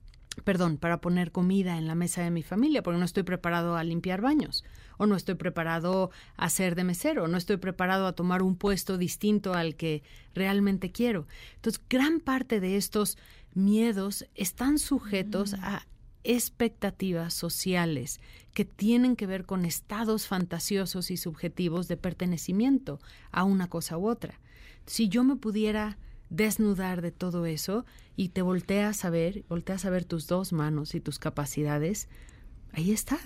perdón, 0.45 0.77
para 0.77 1.01
poner 1.01 1.31
comida 1.31 1.77
en 1.77 1.87
la 1.87 1.95
mesa 1.95 2.23
de 2.23 2.31
mi 2.31 2.41
familia, 2.41 2.81
porque 2.81 2.99
no 2.99 3.05
estoy 3.05 3.23
preparado 3.23 3.75
a 3.75 3.83
limpiar 3.83 4.21
baños, 4.21 4.63
o 4.97 5.05
no 5.05 5.15
estoy 5.15 5.35
preparado 5.35 6.09
a 6.37 6.49
ser 6.49 6.75
de 6.75 6.83
mesero, 6.83 7.25
o 7.25 7.27
no 7.27 7.37
estoy 7.37 7.57
preparado 7.57 8.07
a 8.07 8.13
tomar 8.13 8.41
un 8.41 8.55
puesto 8.55 8.97
distinto 8.97 9.53
al 9.53 9.75
que 9.75 10.03
realmente 10.33 10.91
quiero. 10.91 11.27
Entonces, 11.55 11.81
gran 11.89 12.19
parte 12.19 12.59
de 12.59 12.77
estos 12.77 13.17
miedos 13.53 14.25
están 14.35 14.79
sujetos 14.79 15.53
a 15.55 15.85
expectativas 16.23 17.33
sociales 17.33 18.19
que 18.53 18.65
tienen 18.65 19.15
que 19.15 19.27
ver 19.27 19.45
con 19.45 19.65
estados 19.65 20.27
fantasiosos 20.27 21.11
y 21.11 21.17
subjetivos 21.17 21.87
de 21.87 21.97
pertenecimiento 21.97 22.99
a 23.31 23.43
una 23.43 23.69
cosa 23.69 23.97
u 23.97 24.07
otra. 24.07 24.39
Si 24.85 25.09
yo 25.09 25.23
me 25.23 25.35
pudiera 25.35 25.97
desnudar 26.29 27.01
de 27.01 27.11
todo 27.11 27.45
eso 27.45 27.85
y 28.15 28.29
te 28.29 28.41
volteas 28.41 29.05
a 29.05 29.09
ver, 29.09 29.43
volteas 29.49 29.85
a 29.85 29.89
ver 29.89 30.05
tus 30.05 30.27
dos 30.27 30.53
manos 30.53 30.95
y 30.95 30.99
tus 30.99 31.19
capacidades, 31.19 32.07
ahí 32.71 32.91
está. 32.91 33.19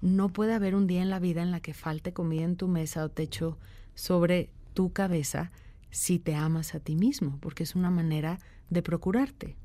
No 0.00 0.28
puede 0.30 0.54
haber 0.54 0.74
un 0.74 0.86
día 0.86 1.02
en 1.02 1.10
la 1.10 1.18
vida 1.18 1.42
en 1.42 1.50
la 1.50 1.60
que 1.60 1.74
falte 1.74 2.12
comida 2.12 2.44
en 2.44 2.56
tu 2.56 2.68
mesa 2.68 3.04
o 3.04 3.08
techo 3.10 3.58
sobre 3.94 4.50
tu 4.74 4.92
cabeza 4.92 5.50
si 5.90 6.18
te 6.18 6.34
amas 6.34 6.74
a 6.74 6.80
ti 6.80 6.96
mismo, 6.96 7.38
porque 7.40 7.64
es 7.64 7.74
una 7.74 7.90
manera 7.90 8.38
de 8.70 8.82
procurarte. 8.82 9.56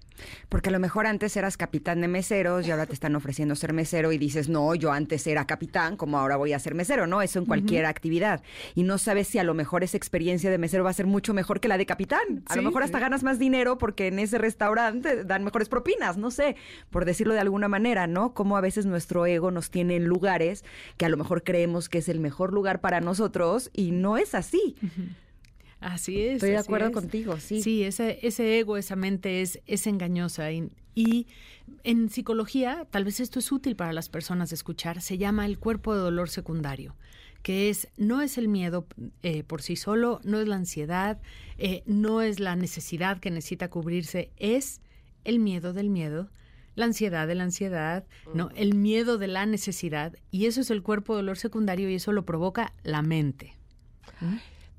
Porque 0.49 0.69
a 0.69 0.71
lo 0.71 0.80
mejor 0.80 1.08
antes 1.08 1.36
eras 1.38 1.58
capitán 1.58 2.01
de 2.01 2.08
meseros 2.08 2.67
y 2.67 2.71
ahora 2.71 2.86
te 2.86 2.93
están 2.93 3.15
ofreciendo 3.15 3.56
ser 3.56 3.73
mesero 3.73 4.12
y 4.12 4.17
dices, 4.17 4.49
no, 4.49 4.75
yo 4.75 4.91
antes 4.91 5.25
era 5.28 5.45
capitán, 5.45 5.97
como 5.97 6.17
ahora 6.17 6.36
voy 6.36 6.54
a 6.54 6.60
ser 6.60 6.75
mesero, 6.75 7.08
¿no? 7.08 7.21
Eso 7.21 7.39
en 7.39 7.45
cualquier 7.45 7.86
actividad. 7.86 8.41
Y 8.75 8.84
no 8.84 8.97
sabes 8.97 9.28
si 9.28 9.39
a 9.39 9.43
lo 9.43 9.54
mejor 9.54 9.84
esa 9.84 9.97
experiencia 9.97 10.49
de 10.49 10.58
mesero 10.58 10.84
va 10.84 10.89
a 10.89 10.93
ser 10.93 11.06
mucho 11.06 11.34
mejor 11.34 11.60
que 11.60 11.67
la 11.67 11.78
de 11.78 11.86
capitán. 11.86 12.43
A 12.47 12.56
lo 12.56 12.62
mejor 12.62 12.84
hasta 12.84 12.99
ganas 12.99 13.23
más 13.23 13.39
dinero 13.39 13.78
porque 13.78 14.08
en 14.08 14.19
ese 14.19 14.38
restaurante 14.38 15.23
dan 15.23 15.43
mejores 15.43 15.69
propinas, 15.69 16.17
no 16.17 16.32
sé, 16.32 16.56
por 16.89 17.06
decirlo 17.06 17.34
de 17.34 17.39
alguna 17.39 17.67
manera, 17.67 18.08
¿no? 18.08 18.34
Como 18.34 18.58
a 18.58 18.62
veces 18.62 18.86
nuestro 18.86 19.25
ego 19.25 19.51
nos 19.51 19.69
tiene 19.69 19.95
en 19.95 20.06
lugares 20.06 20.63
que 20.97 21.06
a 21.06 21.10
lo 21.10 21.17
mejor 21.17 21.43
creemos 21.43 21.89
que 21.89 21.99
es 21.99 22.10
el 22.10 22.19
mejor 22.19 22.54
lugar 22.54 22.82
para 22.82 23.01
nosotros 23.01 23.69
y 23.73 23.91
no 23.91 24.17
es 24.17 24.36
así. 24.36 24.75
Así 25.86 26.19
es. 26.19 26.36
Estoy 26.36 26.50
de 26.52 26.58
acuerdo 26.58 26.91
contigo, 26.91 27.39
sí. 27.39 27.62
Sí, 27.62 27.84
ese, 27.84 28.17
ese 28.24 28.58
ego, 28.58 28.76
esa 28.76 28.95
mente 28.95 29.43
es, 29.43 29.62
es 29.67 29.86
engañosa. 29.86 30.52
Y, 30.52 30.71
y, 30.95 31.28
en 31.84 32.10
psicología, 32.10 32.88
tal 32.89 33.06
vez 33.06 33.19
esto 33.19 33.38
es 33.38 33.52
útil 33.52 33.76
para 33.76 33.93
las 33.93 34.10
personas 34.10 34.50
de 34.50 34.56
escuchar, 34.56 35.02
se 35.02 35.19
llama 35.19 35.45
el 35.45 35.60
cuerpo 35.60 35.93
de 35.93 36.02
dolor 36.02 36.30
secundario 36.30 36.95
que 37.43 37.69
es 37.69 37.89
no 37.95 38.24
es 38.24 38.39
el 38.39 38.48
miedo 38.48 38.88
eh, 39.21 39.43
por 39.43 39.62
sí 39.62 39.76
solo, 39.76 40.19
no 40.24 40.39
es 40.39 40.48
la 40.48 40.56
ansiedad, 40.56 41.21
eh, 41.60 41.84
no 41.86 42.24
es 42.24 42.39
la 42.39 42.56
necesidad 42.56 43.19
que 43.19 43.30
necesita 43.30 43.69
cubrirse, 43.69 44.32
es 44.38 44.82
el 45.26 45.38
miedo 45.38 45.71
del 45.71 45.91
miedo, 45.91 46.32
la 46.74 46.86
ansiedad 46.86 47.28
de 47.28 47.36
la 47.36 47.43
ansiedad, 47.43 48.06
no, 48.34 48.50
el 48.56 48.74
miedo 48.74 49.19
de 49.19 49.28
la 49.28 49.45
necesidad 49.45 50.17
y 50.32 50.48
eso 50.48 50.62
es 50.62 50.71
el 50.71 50.82
cuerpo 50.82 51.13
de 51.13 51.17
dolor 51.17 51.38
secundario 51.38 51.88
y 51.88 51.93
eso 51.93 52.12
lo 52.13 52.26
provoca 52.26 52.74
la 52.82 53.04
mente. 53.04 53.54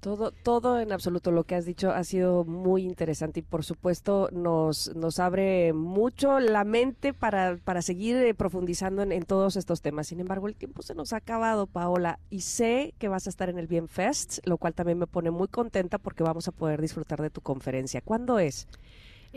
Todo, 0.07 0.31
todo 0.31 0.79
en 0.79 0.93
absoluto 0.93 1.33
lo 1.33 1.43
que 1.43 1.57
has 1.57 1.65
dicho 1.65 1.91
ha 1.91 2.05
sido 2.05 2.45
muy 2.45 2.85
interesante 2.85 3.41
y 3.41 3.43
por 3.43 3.65
supuesto 3.65 4.29
nos, 4.31 4.95
nos 4.95 5.19
abre 5.19 5.73
mucho 5.73 6.39
la 6.39 6.63
mente 6.63 7.13
para, 7.13 7.57
para 7.65 7.83
seguir 7.83 8.15
eh, 8.19 8.33
profundizando 8.33 9.03
en, 9.03 9.25
todos 9.25 9.57
estos 9.57 9.83
temas. 9.83 10.07
Sin 10.07 10.21
embargo, 10.21 10.47
el 10.47 10.55
tiempo 10.55 10.83
se 10.83 10.95
nos 10.95 11.13
ha 11.13 11.17
acabado, 11.17 11.67
Paola, 11.67 12.21
y 12.31 12.43
sé 12.43 12.95
que 13.01 13.09
vas 13.09 13.27
a 13.27 13.31
estar 13.31 13.49
en 13.49 13.59
el 13.59 13.67
Bien 13.67 13.89
Fest, 13.89 14.39
lo 14.47 14.59
cual 14.59 14.75
también 14.75 14.97
me 14.97 15.09
pone 15.09 15.33
muy 15.33 15.49
contenta 15.49 15.99
porque 15.99 16.23
vamos 16.23 16.47
a 16.47 16.53
poder 16.53 16.81
disfrutar 16.81 17.21
de 17.21 17.31
tu 17.31 17.41
conferencia. 17.41 18.01
¿Cuándo 18.01 18.39
es? 18.39 18.69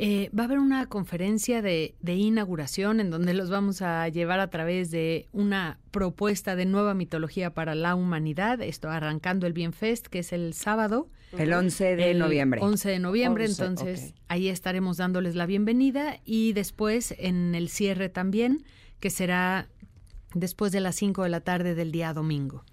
Eh, 0.01 0.29
va 0.33 0.43
a 0.43 0.45
haber 0.45 0.59
una 0.59 0.85
conferencia 0.85 1.61
de, 1.61 1.93
inauguración 2.05 3.01
en 3.01 3.09
donde 3.09 3.33
los 3.33 3.49
vamos 3.49 3.81
a 3.81 4.07
llevar 4.07 4.39
a 4.39 4.49
través 4.49 4.91
de 4.91 5.27
una 5.33 5.77
propuesta 5.91 6.55
de 6.55 6.65
nueva 6.65 6.93
mitología 6.93 7.53
para 7.53 7.75
la 7.75 7.95
humanidad. 7.95 8.61
Esto 8.61 8.89
arrancando 8.89 9.45
el 9.45 9.51
Bienfest, 9.51 10.07
que 10.07 10.19
es 10.19 10.31
el 10.31 10.53
sábado. 10.53 11.09
El 11.37 11.51
11 11.51 11.97
de 11.97 12.13
noviembre. 12.13 12.61
11 12.63 12.89
de 12.91 12.99
noviembre, 12.99 13.43
entonces 13.43 14.13
ahí 14.29 14.47
estaremos 14.47 14.95
dándoles 14.95 15.35
la 15.35 15.45
bienvenida 15.45 16.21
y 16.23 16.53
después 16.53 17.13
en 17.17 17.53
el 17.53 17.67
cierre 17.67 18.07
también, 18.07 18.63
que 19.01 19.09
será 19.09 19.67
después 20.33 20.71
de 20.71 20.79
las 20.79 20.95
5 20.95 21.23
de 21.23 21.29
la 21.29 21.41
tarde 21.41 21.75
del 21.75 21.91
día 21.91 22.13
domingo. 22.13 22.63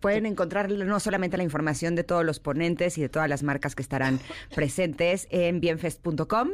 Pueden 0.00 0.26
encontrar 0.26 0.70
no 0.70 1.00
solamente 1.00 1.36
la 1.36 1.42
información 1.42 1.94
de 1.94 2.04
todos 2.04 2.24
los 2.24 2.40
ponentes 2.40 2.98
y 2.98 3.02
de 3.02 3.08
todas 3.08 3.28
las 3.28 3.42
marcas 3.42 3.74
que 3.74 3.82
estarán 3.82 4.20
presentes 4.54 5.28
en 5.30 5.60
bienfest.com. 5.60 6.50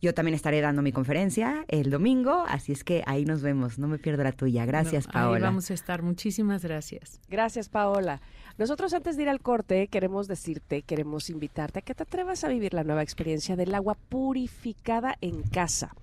Yo 0.00 0.14
también 0.14 0.34
estaré 0.34 0.60
dando 0.60 0.82
mi 0.82 0.92
conferencia 0.92 1.64
el 1.68 1.90
domingo, 1.90 2.44
así 2.46 2.72
es 2.72 2.84
que 2.84 3.02
ahí 3.06 3.24
nos 3.24 3.42
vemos. 3.42 3.78
No 3.78 3.88
me 3.88 3.98
pierdo 3.98 4.22
la 4.22 4.32
tuya. 4.32 4.66
Gracias, 4.66 5.06
Paola. 5.06 5.36
Ahí 5.36 5.42
vamos 5.42 5.70
a 5.70 5.74
estar. 5.74 6.02
Muchísimas 6.02 6.62
gracias. 6.62 7.20
Gracias, 7.28 7.68
Paola. 7.68 8.20
Nosotros 8.58 8.92
antes 8.92 9.16
de 9.16 9.24
ir 9.24 9.28
al 9.28 9.40
corte 9.40 9.88
queremos 9.88 10.28
decirte, 10.28 10.82
queremos 10.82 11.30
invitarte 11.30 11.80
a 11.80 11.82
que 11.82 11.94
te 11.94 12.02
atrevas 12.02 12.44
a 12.44 12.48
vivir 12.48 12.74
la 12.74 12.84
nueva 12.84 13.02
experiencia 13.02 13.56
del 13.56 13.74
agua 13.74 13.96
purificada 14.08 15.16
en 15.20 15.42
casa. 15.42 15.94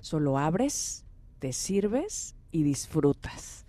Solo 0.00 0.38
abres, 0.38 1.04
te 1.38 1.52
sirves 1.52 2.34
y 2.50 2.62
disfrutas. 2.62 3.64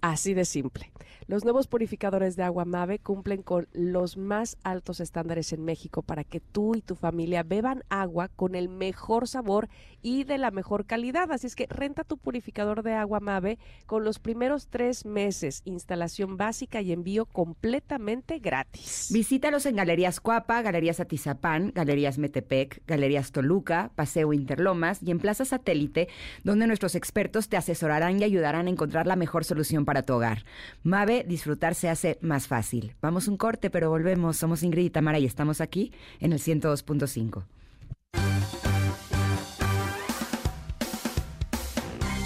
Así 0.00 0.34
de 0.34 0.44
simple. 0.44 0.92
Los 1.28 1.44
nuevos 1.44 1.66
purificadores 1.66 2.36
de 2.36 2.42
agua 2.42 2.64
Mave 2.64 3.00
cumplen 3.00 3.42
con 3.42 3.68
los 3.74 4.16
más 4.16 4.56
altos 4.62 4.98
estándares 4.98 5.52
en 5.52 5.62
México 5.62 6.00
para 6.00 6.24
que 6.24 6.40
tú 6.40 6.74
y 6.74 6.80
tu 6.80 6.94
familia 6.94 7.42
beban 7.42 7.84
agua 7.90 8.28
con 8.28 8.54
el 8.54 8.70
mejor 8.70 9.28
sabor 9.28 9.68
y 10.00 10.24
de 10.24 10.38
la 10.38 10.50
mejor 10.50 10.86
calidad. 10.86 11.30
Así 11.30 11.46
es 11.46 11.54
que 11.54 11.66
renta 11.68 12.02
tu 12.02 12.16
purificador 12.16 12.82
de 12.82 12.94
agua 12.94 13.20
Mave 13.20 13.58
con 13.84 14.04
los 14.04 14.20
primeros 14.20 14.68
tres 14.68 15.04
meses, 15.04 15.60
instalación 15.66 16.38
básica 16.38 16.80
y 16.80 16.92
envío 16.92 17.26
completamente 17.26 18.38
gratis. 18.38 19.10
Visítalos 19.12 19.66
en 19.66 19.76
Galerías 19.76 20.20
Cuapa, 20.20 20.62
Galerías 20.62 20.98
Atizapán, 20.98 21.72
Galerías 21.74 22.16
Metepec, 22.16 22.82
Galerías 22.86 23.32
Toluca, 23.32 23.90
Paseo 23.96 24.32
Interlomas 24.32 25.02
y 25.02 25.10
en 25.10 25.18
Plaza 25.18 25.44
Satélite, 25.44 26.08
donde 26.42 26.66
nuestros 26.66 26.94
expertos 26.94 27.50
te 27.50 27.58
asesorarán 27.58 28.18
y 28.18 28.24
ayudarán 28.24 28.66
a 28.66 28.70
encontrar 28.70 29.06
la 29.06 29.16
mejor 29.16 29.44
solución 29.44 29.84
para 29.84 30.04
tu 30.04 30.14
hogar. 30.14 30.46
Mave 30.82 31.17
disfrutar 31.24 31.74
se 31.74 31.88
hace 31.88 32.18
más 32.20 32.46
fácil. 32.46 32.94
Vamos 33.00 33.28
un 33.28 33.36
corte, 33.36 33.70
pero 33.70 33.90
volvemos. 33.90 34.36
Somos 34.36 34.62
Ingrid 34.62 34.86
y 34.86 34.90
Tamara 34.90 35.18
y 35.18 35.26
estamos 35.26 35.60
aquí 35.60 35.92
en 36.20 36.32
el 36.32 36.40
102.5. 36.40 37.44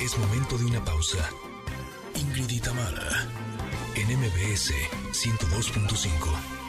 Es 0.03 0.19
momento 0.19 0.59
de 0.59 0.65
una 0.65 0.85
pausa. 0.85 1.31
Ingrid 2.15 2.51
y 2.51 2.61
Tamara 2.61 3.27
en 3.95 4.19
MBS 4.19 4.73
102.5. 5.13 6.63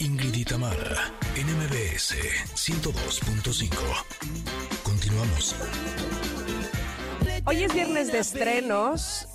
Ingrid 0.00 0.34
y 0.34 0.44
Tamara, 0.44 1.12
NMBS 1.36 2.16
102.5. 2.54 4.77
Hoy 7.46 7.62
es 7.64 7.72
viernes 7.72 8.12
de 8.12 8.18
estrenos 8.18 9.26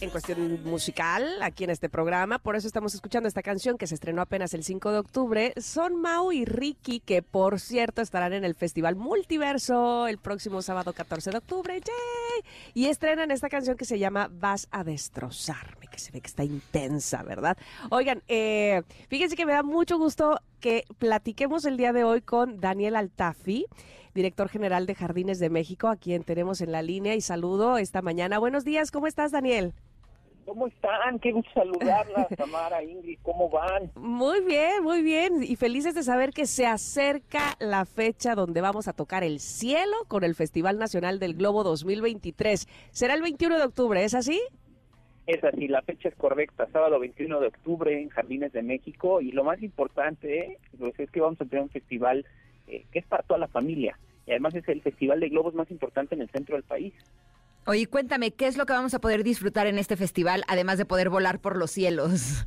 en 0.00 0.10
cuestión 0.10 0.64
musical 0.64 1.40
aquí 1.40 1.64
en 1.64 1.70
este 1.70 1.88
programa. 1.88 2.38
Por 2.38 2.56
eso 2.56 2.66
estamos 2.66 2.94
escuchando 2.94 3.28
esta 3.28 3.42
canción 3.42 3.78
que 3.78 3.86
se 3.86 3.94
estrenó 3.94 4.22
apenas 4.22 4.54
el 4.54 4.64
5 4.64 4.90
de 4.90 4.98
octubre. 4.98 5.54
Son 5.56 6.00
Mau 6.00 6.32
y 6.32 6.44
Ricky, 6.44 7.00
que 7.00 7.22
por 7.22 7.60
cierto 7.60 8.02
estarán 8.02 8.32
en 8.32 8.44
el 8.44 8.54
Festival 8.54 8.96
Multiverso 8.96 10.08
el 10.08 10.18
próximo 10.18 10.62
sábado 10.62 10.92
14 10.92 11.30
de 11.30 11.38
octubre. 11.38 11.74
¡Yay! 11.74 12.50
Y 12.74 12.86
estrenan 12.86 13.30
esta 13.30 13.48
canción 13.48 13.76
que 13.76 13.84
se 13.84 13.98
llama 13.98 14.28
Vas 14.32 14.66
a 14.72 14.82
destrozarme, 14.82 15.86
que 15.86 15.98
se 15.98 16.10
ve 16.10 16.20
que 16.20 16.28
está 16.28 16.42
intensa, 16.42 17.22
¿verdad? 17.22 17.56
Oigan, 17.90 18.22
eh, 18.26 18.82
fíjense 19.08 19.36
que 19.36 19.46
me 19.46 19.52
da 19.52 19.62
mucho 19.62 19.96
gusto 19.96 20.40
que 20.58 20.84
platiquemos 20.98 21.64
el 21.66 21.76
día 21.76 21.92
de 21.92 22.04
hoy 22.04 22.20
con 22.20 22.60
Daniel 22.60 22.96
Altafi 22.96 23.66
director 24.14 24.48
general 24.48 24.86
de 24.86 24.94
Jardines 24.94 25.38
de 25.38 25.50
México, 25.50 25.88
a 25.88 25.96
quien 25.96 26.22
tenemos 26.22 26.60
en 26.60 26.72
la 26.72 26.82
línea 26.82 27.14
y 27.14 27.20
saludo 27.20 27.78
esta 27.78 28.00
mañana. 28.00 28.38
Buenos 28.38 28.64
días, 28.64 28.90
¿cómo 28.90 29.06
estás, 29.06 29.32
Daniel? 29.32 29.72
¿Cómo 30.44 30.66
están? 30.66 31.18
Qué 31.20 31.32
gusto 31.32 31.50
saludarlas, 31.54 32.28
Tamara, 32.36 32.82
Ingrid, 32.82 33.18
¿cómo 33.22 33.48
van? 33.48 33.90
Muy 33.96 34.44
bien, 34.44 34.82
muy 34.82 35.02
bien. 35.02 35.42
Y 35.42 35.56
felices 35.56 35.94
de 35.94 36.02
saber 36.02 36.30
que 36.30 36.46
se 36.46 36.66
acerca 36.66 37.56
la 37.58 37.84
fecha 37.86 38.34
donde 38.34 38.60
vamos 38.60 38.86
a 38.86 38.92
tocar 38.92 39.24
el 39.24 39.40
cielo 39.40 39.96
con 40.06 40.22
el 40.22 40.34
Festival 40.34 40.78
Nacional 40.78 41.18
del 41.18 41.34
Globo 41.34 41.64
2023. 41.64 42.68
Será 42.90 43.14
el 43.14 43.22
21 43.22 43.58
de 43.58 43.64
octubre, 43.64 44.04
¿es 44.04 44.14
así? 44.14 44.40
Es 45.26 45.42
así, 45.42 45.68
la 45.68 45.80
fecha 45.80 46.10
es 46.10 46.14
correcta, 46.16 46.68
sábado 46.70 47.00
21 47.00 47.40
de 47.40 47.46
octubre 47.46 47.98
en 47.98 48.10
Jardines 48.10 48.52
de 48.52 48.62
México. 48.62 49.22
Y 49.22 49.32
lo 49.32 49.42
más 49.42 49.62
importante 49.62 50.58
pues, 50.78 50.98
es 51.00 51.10
que 51.10 51.20
vamos 51.20 51.40
a 51.40 51.46
tener 51.46 51.62
un 51.62 51.70
festival 51.70 52.26
eh, 52.66 52.84
que 52.92 52.98
es 52.98 53.06
para 53.06 53.22
toda 53.22 53.38
la 53.38 53.48
familia. 53.48 53.98
Y 54.26 54.30
además 54.30 54.54
es 54.54 54.66
el 54.68 54.82
festival 54.82 55.20
de 55.20 55.28
globos 55.28 55.54
más 55.54 55.70
importante 55.70 56.14
en 56.14 56.22
el 56.22 56.30
centro 56.30 56.56
del 56.56 56.64
país. 56.64 56.94
Oye, 57.66 57.86
cuéntame, 57.86 58.30
¿qué 58.32 58.46
es 58.46 58.58
lo 58.58 58.66
que 58.66 58.74
vamos 58.74 58.94
a 58.94 58.98
poder 58.98 59.24
disfrutar 59.24 59.66
en 59.66 59.78
este 59.78 59.96
festival, 59.96 60.44
además 60.48 60.78
de 60.78 60.84
poder 60.84 61.08
volar 61.08 61.40
por 61.40 61.56
los 61.56 61.70
cielos? 61.70 62.44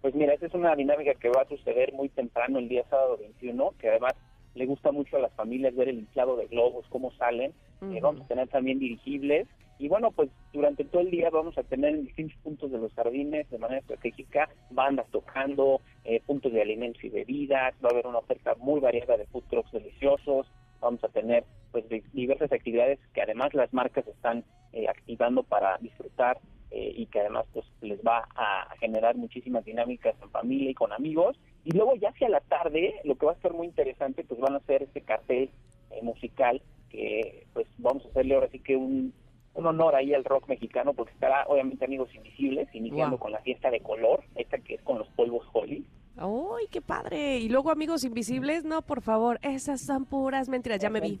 Pues 0.00 0.14
mira, 0.16 0.34
esta 0.34 0.46
es 0.46 0.54
una 0.54 0.74
dinámica 0.74 1.14
que 1.14 1.28
va 1.28 1.42
a 1.42 1.48
suceder 1.48 1.92
muy 1.92 2.08
temprano 2.08 2.58
el 2.58 2.68
día 2.68 2.82
sábado 2.90 3.18
21, 3.18 3.74
que 3.78 3.88
además 3.88 4.14
le 4.54 4.66
gusta 4.66 4.90
mucho 4.90 5.16
a 5.16 5.20
las 5.20 5.32
familias 5.34 5.76
ver 5.76 5.88
el 5.88 6.00
inflado 6.00 6.36
de 6.36 6.46
globos, 6.46 6.86
cómo 6.88 7.12
salen. 7.12 7.52
Eh, 7.82 8.00
vamos 8.00 8.22
a 8.22 8.26
tener 8.26 8.48
también 8.48 8.78
dirigibles. 8.78 9.46
Y 9.82 9.88
bueno, 9.88 10.12
pues 10.12 10.30
durante 10.52 10.84
todo 10.84 11.02
el 11.02 11.10
día 11.10 11.28
vamos 11.28 11.58
a 11.58 11.64
tener 11.64 11.92
en 11.92 12.04
distintos 12.04 12.38
puntos 12.44 12.70
de 12.70 12.78
los 12.78 12.94
jardines, 12.94 13.50
de 13.50 13.58
manera 13.58 13.80
estratégica, 13.80 14.48
bandas 14.70 15.08
tocando, 15.10 15.80
eh, 16.04 16.22
puntos 16.24 16.52
de 16.52 16.62
alimentos 16.62 17.02
y 17.02 17.08
bebidas. 17.08 17.74
Va 17.84 17.88
a 17.88 17.90
haber 17.90 18.06
una 18.06 18.18
oferta 18.18 18.54
muy 18.60 18.78
variada 18.78 19.16
de 19.16 19.26
food 19.26 19.42
trucks 19.50 19.72
deliciosos. 19.72 20.46
Vamos 20.80 21.02
a 21.02 21.08
tener 21.08 21.42
pues 21.72 21.84
diversas 22.12 22.52
actividades 22.52 23.00
que 23.12 23.22
además 23.22 23.54
las 23.54 23.74
marcas 23.74 24.06
están 24.06 24.44
eh, 24.72 24.86
activando 24.86 25.42
para 25.42 25.76
disfrutar 25.78 26.38
y 26.74 27.04
que 27.06 27.20
además 27.20 27.44
pues 27.52 27.66
les 27.82 28.00
va 28.00 28.26
a 28.34 28.74
generar 28.80 29.14
muchísimas 29.14 29.62
dinámicas 29.62 30.14
en 30.22 30.30
familia 30.30 30.70
y 30.70 30.74
con 30.74 30.90
amigos 30.90 31.38
y 31.66 31.72
luego 31.76 31.96
ya 31.96 32.08
hacia 32.08 32.30
la 32.30 32.40
tarde, 32.40 32.94
lo 33.04 33.16
que 33.16 33.26
va 33.26 33.32
a 33.32 33.42
ser 33.42 33.52
muy 33.52 33.66
interesante, 33.66 34.24
pues 34.24 34.40
van 34.40 34.54
a 34.54 34.56
hacer 34.56 34.82
este 34.82 35.02
cartel 35.02 35.50
eh, 35.90 36.00
musical 36.02 36.62
que 36.88 37.46
pues 37.52 37.66
vamos 37.76 38.06
a 38.06 38.08
hacerle 38.08 38.36
ahora 38.36 38.48
sí 38.50 38.58
que 38.58 38.74
un, 38.76 39.12
un 39.54 39.66
honor 39.66 39.94
ahí 39.94 40.14
al 40.14 40.24
rock 40.24 40.48
mexicano 40.48 40.94
porque 40.94 41.12
estará 41.12 41.44
obviamente 41.46 41.84
Amigos 41.84 42.14
Invisibles, 42.14 42.68
iniciando 42.74 43.18
con 43.18 43.32
la 43.32 43.40
fiesta 43.40 43.70
de 43.70 43.80
color, 43.80 44.24
esta 44.34 44.58
que 44.58 44.74
es 44.74 44.82
con 44.82 44.98
los 44.98 45.08
polvos 45.08 45.46
Holly. 45.52 45.84
¡Uy, 46.20 46.68
qué 46.70 46.80
padre! 46.80 47.38
Y 47.38 47.48
luego 47.48 47.70
Amigos 47.70 48.04
Invisibles, 48.04 48.64
no, 48.64 48.82
por 48.82 49.02
favor, 49.02 49.38
esas 49.42 49.80
son 49.80 50.04
puras 50.04 50.48
mentiras, 50.48 50.80
ya 50.80 50.90
me 50.90 51.00
vi. 51.00 51.18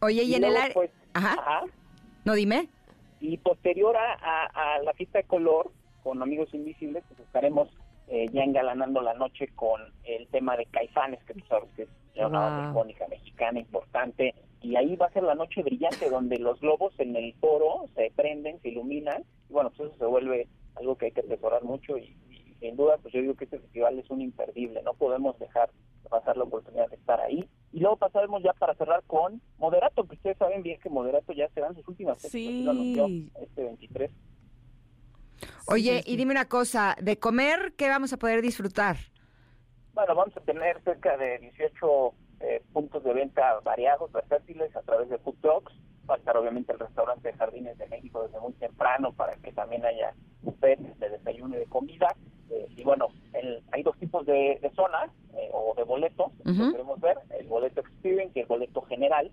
Oye, 0.00 0.22
y, 0.22 0.34
en 0.34 0.44
el. 0.44 0.54
Pues, 0.72 0.90
ajá. 1.12 1.64
No, 2.24 2.34
dime. 2.34 2.68
Y 3.20 3.36
posterior 3.38 3.96
a, 3.96 4.74
a 4.74 4.82
la 4.82 4.92
fiesta 4.92 5.18
de 5.18 5.24
color, 5.24 5.72
con 6.02 6.22
Amigos 6.22 6.52
Invisibles, 6.54 7.04
pues 7.08 7.20
estaremos 7.20 7.68
eh, 8.08 8.26
ya 8.32 8.42
engalanando 8.42 9.02
la 9.02 9.12
noche 9.12 9.48
con 9.54 9.82
el 10.04 10.26
tema 10.28 10.56
de 10.56 10.64
Caifanes, 10.66 11.22
que 11.24 11.34
tú 11.34 11.44
sabes 11.46 11.68
que 11.76 11.82
es 11.82 11.88
una 12.16 12.72
wow. 12.72 12.86
mexicana 13.10 13.58
importante, 13.58 14.34
y 14.60 14.76
ahí 14.76 14.96
va 14.96 15.06
a 15.06 15.12
ser 15.12 15.22
la 15.22 15.34
noche 15.34 15.62
brillante 15.62 16.10
donde 16.10 16.38
los 16.38 16.60
globos 16.60 16.92
en 16.98 17.14
el 17.16 17.34
foro 17.34 17.86
se 17.94 18.12
prenden, 18.14 18.60
se 18.60 18.70
iluminan, 18.70 19.24
y 19.48 19.52
bueno, 19.52 19.70
pues 19.70 19.88
eso 19.88 19.98
se 19.98 20.06
vuelve 20.06 20.48
algo 20.76 20.96
que 20.96 21.06
hay 21.06 21.12
que 21.12 21.20
atesorar 21.20 21.62
mucho 21.64 21.96
y, 21.96 22.16
sin 22.60 22.76
duda, 22.76 22.96
pues 22.98 23.14
yo 23.14 23.20
digo 23.20 23.34
que 23.34 23.44
este 23.44 23.60
festival 23.60 23.98
es 23.98 24.10
un 24.10 24.20
imperdible, 24.20 24.82
no 24.82 24.94
podemos 24.94 25.38
dejar 25.38 25.70
de 26.02 26.08
pasar 26.08 26.36
la 26.36 26.44
oportunidad 26.44 26.88
de 26.88 26.96
estar 26.96 27.20
ahí. 27.20 27.48
Y 27.72 27.80
luego 27.80 27.96
pasaremos 27.96 28.42
ya 28.42 28.52
para 28.54 28.74
cerrar 28.74 29.04
con 29.06 29.40
Moderato, 29.58 30.04
que 30.04 30.16
ustedes 30.16 30.38
saben 30.38 30.62
bien 30.62 30.80
que 30.80 30.90
Moderato 30.90 31.32
ya 31.32 31.48
serán 31.50 31.74
sus 31.76 31.86
últimas 31.86 32.18
sí. 32.18 33.30
este 33.40 33.62
23 33.62 34.10
Oye, 35.66 36.02
y 36.06 36.16
dime 36.16 36.32
una 36.32 36.48
cosa, 36.48 36.96
de 37.00 37.18
comer, 37.18 37.74
¿qué 37.76 37.88
vamos 37.88 38.12
a 38.12 38.16
poder 38.16 38.42
disfrutar? 38.42 38.96
Bueno, 39.92 40.14
vamos 40.14 40.36
a 40.36 40.40
tener 40.40 40.82
cerca 40.82 41.16
de 41.16 41.38
18 41.38 42.14
eh, 42.48 42.62
puntos 42.72 43.04
de 43.04 43.12
venta 43.12 43.60
variados, 43.60 44.10
versátiles, 44.12 44.74
a 44.76 44.82
través 44.82 45.08
de 45.08 45.18
food 45.18 45.36
trucks. 45.40 45.72
Va 46.08 46.14
a 46.14 46.18
estar 46.18 46.36
obviamente 46.36 46.72
el 46.72 46.78
restaurante 46.78 47.28
de 47.28 47.34
Jardines 47.34 47.76
de 47.76 47.86
México 47.88 48.22
desde 48.22 48.40
muy 48.40 48.54
temprano 48.54 49.12
para 49.12 49.36
que 49.36 49.52
también 49.52 49.84
haya 49.84 50.14
buffet 50.42 50.78
de 50.78 51.10
desayuno 51.10 51.56
y 51.56 51.58
de 51.58 51.66
comida. 51.66 52.08
Eh, 52.50 52.66
y 52.76 52.82
bueno, 52.82 53.08
hay 53.72 53.82
dos 53.82 53.96
tipos 53.98 54.24
de, 54.24 54.58
zonas 54.74 55.10
eh, 55.34 55.50
o 55.52 55.74
de 55.76 55.84
boletos 55.84 56.32
que 56.38 56.70
queremos 56.72 56.98
ver, 57.00 57.18
el 57.38 57.46
boleto 57.46 57.80
experience 57.80 58.32
y 58.34 58.40
el 58.40 58.46
boleto 58.46 58.80
general. 58.82 59.30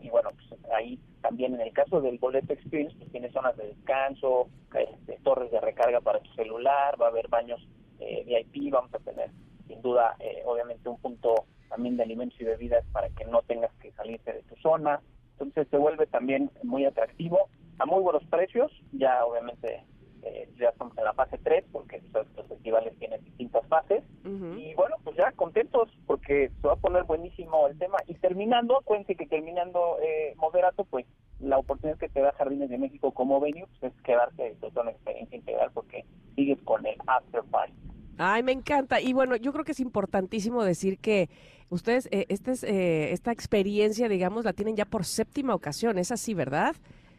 y 0.00 0.08
bueno, 0.08 0.30
pues 0.30 0.60
ahí 0.72 1.00
también 1.20 1.54
en 1.54 1.60
el 1.60 1.72
caso 1.72 2.00
del 2.00 2.18
boleto 2.18 2.52
experience, 2.52 2.96
pues 2.96 3.10
tiene 3.10 3.30
zonas 3.32 3.56
de 3.56 3.66
descanso, 3.66 4.48
este, 4.74 5.18
torres 5.24 5.50
de 5.50 5.60
recarga 5.60 6.00
para 6.00 6.20
tu 6.20 6.32
celular, 6.34 7.00
va 7.00 7.06
a 7.06 7.10
haber 7.10 7.28
baños 7.28 7.60
eh, 8.00 8.24
VIP, 8.24 8.72
vamos 8.72 8.94
a 8.94 8.98
tener 8.98 9.30
sin 9.66 9.82
duda 9.82 10.16
eh, 10.20 10.42
obviamente 10.46 10.88
un 10.88 10.98
punto 10.98 11.46
también 11.68 11.96
de 11.96 12.02
alimentos 12.02 12.40
y 12.40 12.44
bebidas 12.44 12.84
para 12.92 13.08
que 13.10 13.24
no 13.24 13.42
tengas 13.42 13.72
que 13.80 13.92
salirte 13.92 14.32
de 14.32 14.42
tu 14.42 14.56
zona. 14.56 15.00
Entonces 15.32 15.68
se 15.68 15.76
vuelve 15.76 16.06
también 16.06 16.50
muy 16.62 16.84
atractivo 16.84 17.48
a 17.78 17.86
muy 17.86 18.02
buenos 18.02 18.24
precios, 18.24 18.72
ya 18.92 19.24
obviamente 19.24 19.84
eh, 20.22 20.48
ya 20.58 20.70
estamos 20.70 20.98
en 20.98 21.04
la 21.04 21.12
fase 21.12 21.38
3 21.38 21.64
porque 21.70 22.02
los 22.12 22.46
festivales 22.48 22.96
tienen 22.98 23.22
distintas 23.24 23.66
fases. 23.68 24.02
Y 24.24 24.74
bueno 24.74 24.96
pues 25.04 25.16
ya 25.16 25.32
contentos 25.32 25.88
porque 26.06 26.50
se 26.60 26.66
va 26.66 26.74
a 26.74 26.76
poner 26.76 27.04
buenísimo 27.04 27.66
el 27.68 27.78
tema. 27.78 27.98
Y 28.06 28.14
terminando 28.14 28.78
acuérdense 28.78 29.14
que 29.14 29.26
terminando 29.26 29.98
eh, 30.02 30.34
moderato 30.36 30.84
pues 30.84 31.06
la 31.40 31.58
oportunidad 31.58 31.98
que 31.98 32.08
te 32.08 32.20
da 32.20 32.32
Jardines 32.32 32.68
de 32.68 32.78
México 32.78 33.12
como 33.12 33.40
venue 33.40 33.66
pues, 33.80 33.92
es 33.94 34.02
quedarte 34.02 34.56
con 34.60 34.72
una 34.82 34.90
experiencia 34.90 35.36
integral 35.36 35.70
porque 35.72 36.04
sigues 36.34 36.60
con 36.62 36.84
el 36.84 36.96
after 37.06 37.42
party 37.44 37.72
Ay, 38.18 38.42
me 38.42 38.52
encanta. 38.52 39.00
Y 39.00 39.12
bueno, 39.12 39.36
yo 39.36 39.52
creo 39.52 39.64
que 39.64 39.72
es 39.72 39.80
importantísimo 39.80 40.64
decir 40.64 40.98
que 40.98 41.28
ustedes, 41.70 42.08
eh, 42.10 42.26
este 42.28 42.52
es, 42.52 42.64
eh, 42.64 43.12
esta 43.12 43.32
experiencia, 43.32 44.08
digamos, 44.08 44.44
la 44.44 44.52
tienen 44.52 44.76
ya 44.76 44.84
por 44.84 45.04
séptima 45.04 45.54
ocasión. 45.54 45.98
Es 45.98 46.10
así, 46.10 46.34
¿verdad? 46.34 46.74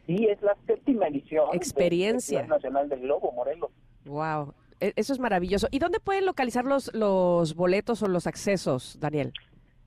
Sí, 0.06 0.26
es 0.26 0.42
la 0.42 0.56
séptima 0.68 1.08
edición. 1.08 1.50
Experiencia. 1.54 2.46
Nacional 2.46 2.90
del 2.90 3.02
Globo, 3.02 3.32
Morelos. 3.32 3.72
Wow, 4.06 4.54
e, 4.80 4.94
eso 4.96 5.14
es 5.14 5.20
maravilloso. 5.20 5.68
¿Y 5.72 5.80
dónde 5.80 6.00
pueden 6.00 6.26
localizar 6.26 6.66
los, 6.66 6.94
los 6.94 7.56
boletos 7.56 8.04
o 8.04 8.08
los 8.08 8.28
accesos, 8.28 9.00
Daniel? 9.00 9.34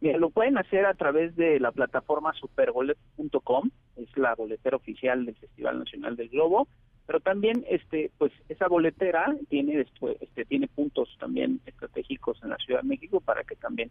Mira, 0.00 0.18
lo 0.18 0.30
pueden 0.30 0.58
hacer 0.58 0.84
a 0.84 0.94
través 0.94 1.36
de 1.36 1.60
la 1.60 1.70
plataforma 1.70 2.32
superbolet.com, 2.34 3.70
es 3.96 4.16
la 4.16 4.34
boletera 4.34 4.76
oficial 4.76 5.24
del 5.24 5.36
Festival 5.36 5.78
Nacional 5.78 6.16
del 6.16 6.28
Globo, 6.28 6.66
pero 7.12 7.20
también 7.20 7.62
este 7.68 8.10
pues 8.16 8.32
esa 8.48 8.68
boletera 8.68 9.36
tiene 9.50 9.76
después 9.76 10.16
este 10.22 10.46
tiene 10.46 10.66
puntos 10.66 11.14
también 11.20 11.60
estratégicos 11.66 12.42
en 12.42 12.48
la 12.48 12.56
Ciudad 12.56 12.80
de 12.80 12.88
México 12.88 13.20
para 13.20 13.44
que 13.44 13.54
también 13.54 13.90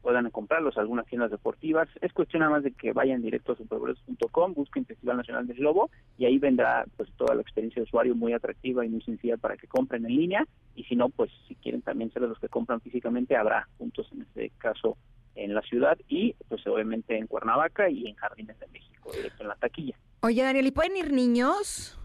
puedan 0.00 0.30
comprarlos 0.30 0.78
algunas 0.78 1.04
tiendas 1.04 1.30
deportivas. 1.30 1.86
Es 2.00 2.14
cuestión 2.14 2.40
nada 2.40 2.52
más 2.52 2.62
de 2.62 2.72
que 2.72 2.94
vayan 2.94 3.20
directo 3.20 3.52
a 3.52 3.56
superboletos.com, 3.56 4.54
busquen 4.54 4.86
Festival 4.86 5.18
Nacional 5.18 5.46
del 5.46 5.58
Globo 5.58 5.90
y 6.16 6.24
ahí 6.24 6.38
vendrá 6.38 6.86
pues 6.96 7.10
toda 7.18 7.34
la 7.34 7.42
experiencia 7.42 7.80
de 7.80 7.84
usuario 7.84 8.14
muy 8.14 8.32
atractiva 8.32 8.86
y 8.86 8.88
muy 8.88 9.02
sencilla 9.02 9.36
para 9.36 9.58
que 9.58 9.66
compren 9.66 10.06
en 10.06 10.16
línea 10.16 10.48
y 10.74 10.84
si 10.84 10.96
no, 10.96 11.10
pues 11.10 11.30
si 11.48 11.54
quieren 11.56 11.82
también 11.82 12.10
ser 12.10 12.22
los 12.22 12.38
que 12.38 12.48
compran 12.48 12.80
físicamente, 12.80 13.36
habrá 13.36 13.68
puntos 13.76 14.08
en 14.12 14.22
este 14.22 14.50
caso 14.56 14.96
en 15.34 15.52
la 15.52 15.60
ciudad 15.60 15.98
y 16.08 16.34
pues 16.48 16.66
obviamente 16.66 17.18
en 17.18 17.26
Cuernavaca 17.26 17.90
y 17.90 18.06
en 18.06 18.14
Jardines 18.14 18.58
de 18.58 18.66
México, 18.68 19.10
directo 19.14 19.42
en 19.42 19.48
la 19.48 19.56
taquilla. 19.56 19.94
Oye, 20.22 20.42
Daniel, 20.42 20.68
¿y 20.68 20.70
pueden 20.70 20.96
ir 20.96 21.12
niños? 21.12 21.98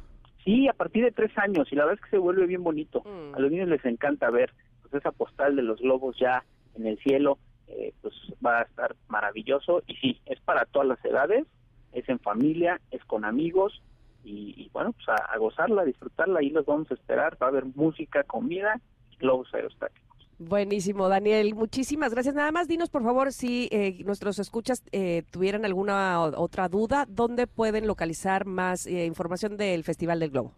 Sí, 0.48 0.66
a 0.70 0.74
partir 0.74 1.04
de 1.04 1.12
tres 1.12 1.38
años 1.38 1.68
y 1.74 1.76
la 1.76 1.84
verdad 1.84 2.00
es 2.00 2.06
que 2.06 2.16
se 2.16 2.18
vuelve 2.18 2.46
bien 2.46 2.64
bonito. 2.64 3.02
Mm. 3.02 3.36
A 3.36 3.40
los 3.40 3.52
niños 3.52 3.68
les 3.68 3.84
encanta 3.84 4.30
ver 4.30 4.54
pues, 4.82 4.94
esa 4.94 5.12
postal 5.12 5.58
de 5.58 5.62
los 5.62 5.78
globos 5.82 6.18
ya 6.18 6.46
en 6.78 6.88
el 6.88 6.98
cielo 7.00 7.38
eh, 7.68 7.94
pues 8.02 8.14
va 8.44 8.60
a 8.60 8.62
estar 8.62 8.96
maravilloso 9.10 9.84
y 9.88 9.96
sí, 9.96 10.22
es 10.26 10.40
para 10.40 10.64
todas 10.64 10.88
las 10.88 11.04
edades, 11.04 11.46
es 11.92 12.08
en 12.08 12.20
familia, 12.20 12.80
es 12.92 13.04
con 13.04 13.26
amigos 13.26 13.84
y, 14.24 14.70
bueno, 14.72 14.94
pues 14.94 15.08
a, 15.10 15.38
gozarla, 15.38 15.82
a 15.82 15.86
disfrutarla, 15.86 16.40
ahí 16.40 16.50
los 16.50 16.66
vamos 16.66 16.90
a 16.92 16.94
esperar, 16.94 17.38
va 17.42 17.48
a 17.48 17.50
haber 17.50 17.66
música, 17.66 18.24
comida 18.24 18.80
y 19.12 19.18
globos 19.18 19.54
aerostáticos. 19.54 20.07
Buenísimo, 20.40 21.10
Daniel. 21.10 21.56
Muchísimas 21.56 22.14
gracias. 22.14 22.36
Nada 22.36 22.52
más 22.52 22.68
dinos, 22.68 22.92
por 22.92 23.04
favor, 23.04 23.32
si 23.32 23.70
eh, 23.72 24.04
nuestros 24.06 24.38
escuchas 24.38 24.84
eh, 24.92 25.24
tuvieran 25.32 25.66
alguna 25.66 26.20
otra 26.20 26.70
duda, 26.70 27.06
¿dónde 27.10 27.48
pueden 27.48 27.88
localizar 27.88 28.46
más 28.46 28.86
eh, 28.86 29.06
información 29.06 29.58
del 29.58 29.84
Festival 29.84 30.20
del 30.20 30.30
Globo? 30.30 30.54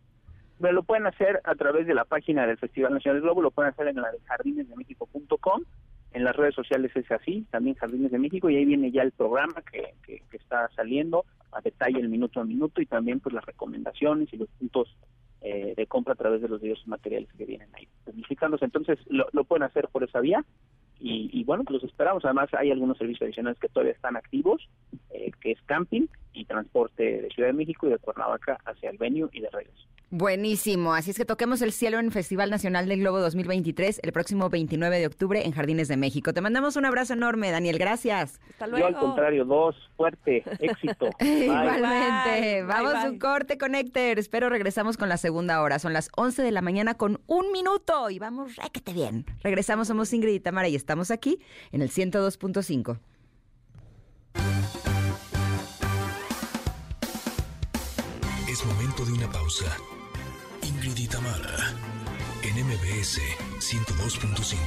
Pero 0.60 0.74
lo 0.74 0.84
pueden 0.84 1.08
hacer 1.08 1.40
a 1.46 1.56
través 1.56 1.88
de 1.88 1.94
la 1.94 2.04
página 2.04 2.46
del 2.46 2.58
Festival 2.58 2.94
Nacional 2.94 3.22
del 3.22 3.24
Globo, 3.24 3.42
lo 3.42 3.52
pueden 3.52 3.72
hacer 3.72 3.88
en 3.88 3.96
la 3.96 4.12
de 4.12 4.20
jardinesdemexico.com, 4.26 5.64
en 6.12 6.24
las 6.26 6.36
redes 6.36 6.56
sociales 6.56 6.92
es 6.96 7.10
así, 7.10 7.46
también 7.50 7.78
Jardines 7.78 8.12
de 8.12 8.20
México, 8.20 8.50
y 8.50 8.58
ahí 8.58 8.66
viene 8.66 8.92
ya 8.92 9.04
el 9.04 9.14
programa 9.14 9.62
que, 9.72 9.94
que, 10.06 10.22
que 10.30 10.38
está 10.38 10.70
saliendo 10.76 11.24
a 11.54 11.62
detalle 11.62 12.00
el 12.00 12.10
minuto 12.10 12.42
a 12.42 12.44
minuto 12.44 12.82
y 12.82 12.86
también 12.86 13.22
pues 13.22 13.34
las 13.34 13.46
recomendaciones 13.46 14.28
y 14.34 14.38
los 14.38 14.50
puntos 14.50 14.94
eh, 15.42 15.74
de 15.76 15.88
compra 15.88 16.14
a 16.14 16.18
través 16.18 16.42
de 16.42 16.50
los 16.50 16.62
diversos 16.62 16.88
materiales 16.88 17.30
que 17.38 17.46
vienen 17.46 17.70
ahí 17.74 17.88
publicándose. 18.04 18.66
Entonces 18.66 19.00
lo, 19.08 19.28
lo 19.32 19.44
pueden 19.44 19.64
hacer 19.64 19.88
por 19.90 20.04
esa 20.04 20.20
vía 20.20 20.44
y, 21.00 21.30
y 21.34 21.44
bueno, 21.44 21.64
pues 21.64 21.82
los 21.82 21.90
esperamos. 21.90 22.24
Además 22.26 22.50
hay 22.54 22.72
algunos 22.72 22.98
servicios 22.98 23.28
adicionales 23.28 23.60
que 23.60 23.70
todavía 23.70 23.94
están 23.94 24.18
activos, 24.18 24.68
eh, 25.12 25.32
que 25.42 25.52
es 25.52 25.62
camping 25.66 26.08
y 26.34 26.46
transporte 26.46 27.22
de 27.22 27.30
Ciudad 27.30 27.50
de 27.50 27.54
México 27.54 27.88
y 27.88 27.92
de 27.92 27.98
Cuernavaca 27.98 28.58
hacia 28.66 28.90
el 28.90 28.98
venue 28.98 29.30
y 29.32 29.42
de 29.42 29.50
regreso. 29.50 29.90
Buenísimo. 30.12 30.96
Así 30.96 31.12
es 31.12 31.18
que 31.18 31.26
toquemos 31.26 31.62
el 31.62 31.72
cielo 31.72 32.00
en 32.00 32.06
el 32.08 32.12
Festival 32.12 32.50
Nacional 32.50 32.88
del 32.88 33.00
Globo 33.00 33.20
2023 33.20 34.00
el 34.02 34.12
próximo 34.12 34.50
29 34.50 34.98
de 34.98 35.06
octubre 35.06 35.46
en 35.46 35.52
Jardines 35.52 35.88
de 35.88 35.98
México. 35.98 36.34
Te 36.34 36.42
mandamos 36.42 36.76
un 36.78 36.86
abrazo 36.86 37.14
enorme, 37.14 37.52
Daniel. 37.52 37.78
Gracias. 37.78 38.40
Hasta 38.50 38.76
Yo 38.76 38.88
al 38.88 38.96
contrario, 38.96 39.46
dos, 39.46 39.76
fuerte, 39.96 40.44
éxito. 40.60 41.12
Bye. 41.20 41.46
Igualmente. 41.46 42.42
Bye, 42.42 42.64
Vamos 42.64 42.94
bye, 42.94 43.02
a 43.04 43.10
un 43.10 43.20
corte, 43.20 43.60
Connectors. 43.60 44.30
Pero 44.30 44.50
regresamos 44.50 44.98
con 44.98 45.10
la 45.10 45.18
segunda 45.18 45.62
hora. 45.62 45.78
Son 45.78 45.94
las 45.94 46.10
11 46.18 46.42
de 46.42 46.52
la 46.52 46.64
mañana 46.64 46.96
con 46.96 47.22
un 47.28 47.52
minuto 47.52 48.10
y 48.10 48.18
vamos 48.18 48.56
réquete 48.56 48.94
bien. 48.94 49.26
Regresamos, 49.44 49.90
somos 49.90 50.12
Ingrid 50.12 50.34
y 50.34 50.40
Tamara 50.40 50.70
y 50.70 50.76
estamos 50.90 51.12
aquí 51.12 51.40
en 51.72 51.84
el 51.84 51.92
102.5. 51.92 52.98
Es 58.50 58.66
momento 58.66 59.06
de 59.06 59.14
una 59.14 59.32
pausa. 59.32 59.78
Ingrid 60.64 60.98
y 60.98 61.08
Tamara, 61.08 61.76
en 62.42 62.66
MBS 62.66 63.20
102.5. 63.60 64.58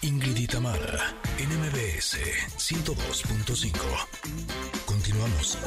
Ingrid 0.00 0.36
y 0.38 0.46
en 1.36 1.50
MBS 1.60 2.16
102.5. 2.56 3.74
Continuamos. 4.86 5.58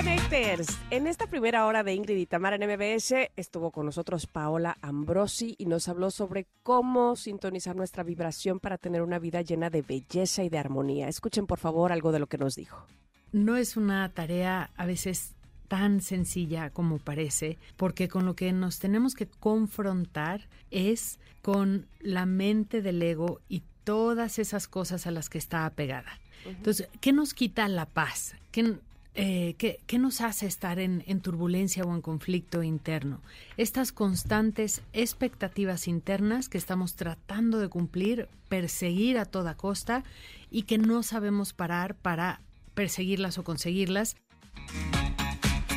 Connectors, 0.00 0.78
en 0.88 1.06
esta 1.06 1.26
primera 1.26 1.66
hora 1.66 1.82
de 1.82 1.92
Ingrid 1.92 2.16
y 2.16 2.24
Tamara 2.24 2.56
en 2.56 2.62
MBS 2.66 3.12
estuvo 3.36 3.70
con 3.70 3.84
nosotros 3.84 4.26
Paola 4.26 4.78
Ambrosi 4.80 5.56
y 5.58 5.66
nos 5.66 5.88
habló 5.88 6.10
sobre 6.10 6.46
cómo 6.62 7.16
sintonizar 7.16 7.76
nuestra 7.76 8.02
vibración 8.02 8.60
para 8.60 8.78
tener 8.78 9.02
una 9.02 9.18
vida 9.18 9.42
llena 9.42 9.68
de 9.68 9.82
belleza 9.82 10.42
y 10.42 10.48
de 10.48 10.56
armonía. 10.56 11.06
Escuchen 11.06 11.46
por 11.46 11.58
favor 11.58 11.92
algo 11.92 12.12
de 12.12 12.18
lo 12.18 12.28
que 12.28 12.38
nos 12.38 12.54
dijo. 12.54 12.86
No 13.32 13.58
es 13.58 13.76
una 13.76 14.08
tarea 14.08 14.70
a 14.74 14.86
veces 14.86 15.34
tan 15.68 16.00
sencilla 16.00 16.70
como 16.70 16.96
parece, 16.96 17.58
porque 17.76 18.08
con 18.08 18.24
lo 18.24 18.34
que 18.34 18.54
nos 18.54 18.78
tenemos 18.78 19.14
que 19.14 19.26
confrontar 19.26 20.48
es 20.70 21.18
con 21.42 21.88
la 21.98 22.24
mente 22.24 22.80
del 22.80 23.02
ego 23.02 23.42
y 23.50 23.64
todas 23.84 24.38
esas 24.38 24.66
cosas 24.66 25.06
a 25.06 25.10
las 25.10 25.28
que 25.28 25.36
está 25.36 25.66
apegada. 25.66 26.18
Entonces, 26.46 26.88
¿qué 27.02 27.12
nos 27.12 27.34
quita 27.34 27.68
la 27.68 27.84
paz? 27.84 28.34
¿Qué, 28.50 28.78
eh, 29.14 29.54
¿qué, 29.58 29.98
nos 29.98 30.20
hace 30.20 30.46
estar 30.46 30.78
en, 30.78 31.02
en 31.06 31.20
turbulencia 31.20 31.84
o 31.84 31.94
en 31.94 32.00
conflicto 32.00 32.62
interno? 32.62 33.20
Estas 33.56 33.92
constantes 33.92 34.82
expectativas 34.92 35.88
internas 35.88 36.48
que 36.48 36.58
estamos 36.58 36.94
tratando 36.94 37.58
de 37.58 37.68
cumplir, 37.68 38.28
perseguir 38.48 39.18
a 39.18 39.24
toda 39.24 39.56
costa 39.56 40.04
y 40.50 40.62
que 40.62 40.78
no 40.78 41.02
sabemos 41.02 41.52
parar 41.52 41.94
para 41.96 42.40
perseguirlas 42.74 43.38
o 43.38 43.44
conseguirlas. 43.44 44.16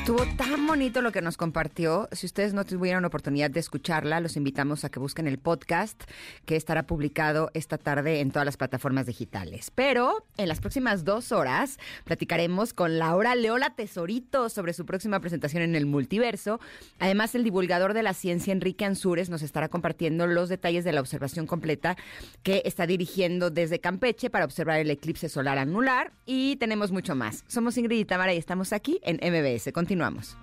Estuvo 0.03 0.25
tan 0.35 0.67
bonito 0.67 1.01
lo 1.01 1.13
que 1.13 1.21
nos 1.21 1.37
compartió. 1.37 2.09
Si 2.11 2.25
ustedes 2.25 2.53
no 2.53 2.65
tuvieron 2.65 3.05
oportunidad 3.05 3.49
de 3.49 3.61
escucharla, 3.61 4.19
los 4.19 4.35
invitamos 4.35 4.83
a 4.83 4.89
que 4.89 4.99
busquen 4.99 5.27
el 5.27 5.37
podcast 5.37 6.03
que 6.45 6.57
estará 6.57 6.83
publicado 6.83 7.49
esta 7.53 7.77
tarde 7.77 8.19
en 8.19 8.29
todas 8.29 8.45
las 8.45 8.57
plataformas 8.57 9.05
digitales. 9.05 9.71
Pero 9.73 10.25
en 10.35 10.49
las 10.49 10.59
próximas 10.59 11.05
dos 11.05 11.31
horas 11.31 11.79
platicaremos 12.03 12.73
con 12.73 12.99
Laura 12.99 13.33
Leola 13.35 13.75
Tesorito 13.77 14.49
sobre 14.49 14.73
su 14.73 14.85
próxima 14.85 15.21
presentación 15.21 15.63
en 15.63 15.73
el 15.73 15.85
multiverso. 15.85 16.59
Además, 16.99 17.33
el 17.33 17.45
divulgador 17.45 17.93
de 17.93 18.03
la 18.03 18.13
ciencia, 18.13 18.51
Enrique 18.51 18.83
Ansúrez, 18.83 19.29
nos 19.29 19.41
estará 19.41 19.69
compartiendo 19.69 20.27
los 20.27 20.49
detalles 20.49 20.83
de 20.83 20.91
la 20.91 20.99
observación 20.99 21.47
completa 21.47 21.95
que 22.43 22.61
está 22.65 22.85
dirigiendo 22.85 23.51
desde 23.51 23.79
Campeche 23.79 24.29
para 24.29 24.43
observar 24.43 24.79
el 24.79 24.91
eclipse 24.91 25.29
solar 25.29 25.57
anular. 25.57 26.11
Y 26.25 26.57
tenemos 26.57 26.91
mucho 26.91 27.15
más. 27.15 27.45
Somos 27.47 27.77
Ingrid 27.77 27.99
y 27.99 28.05
Tamara 28.05 28.33
y 28.33 28.37
estamos 28.37 28.73
aquí 28.73 28.99
en 29.03 29.15
MBS. 29.23 29.71
Continuamos. 29.93 30.35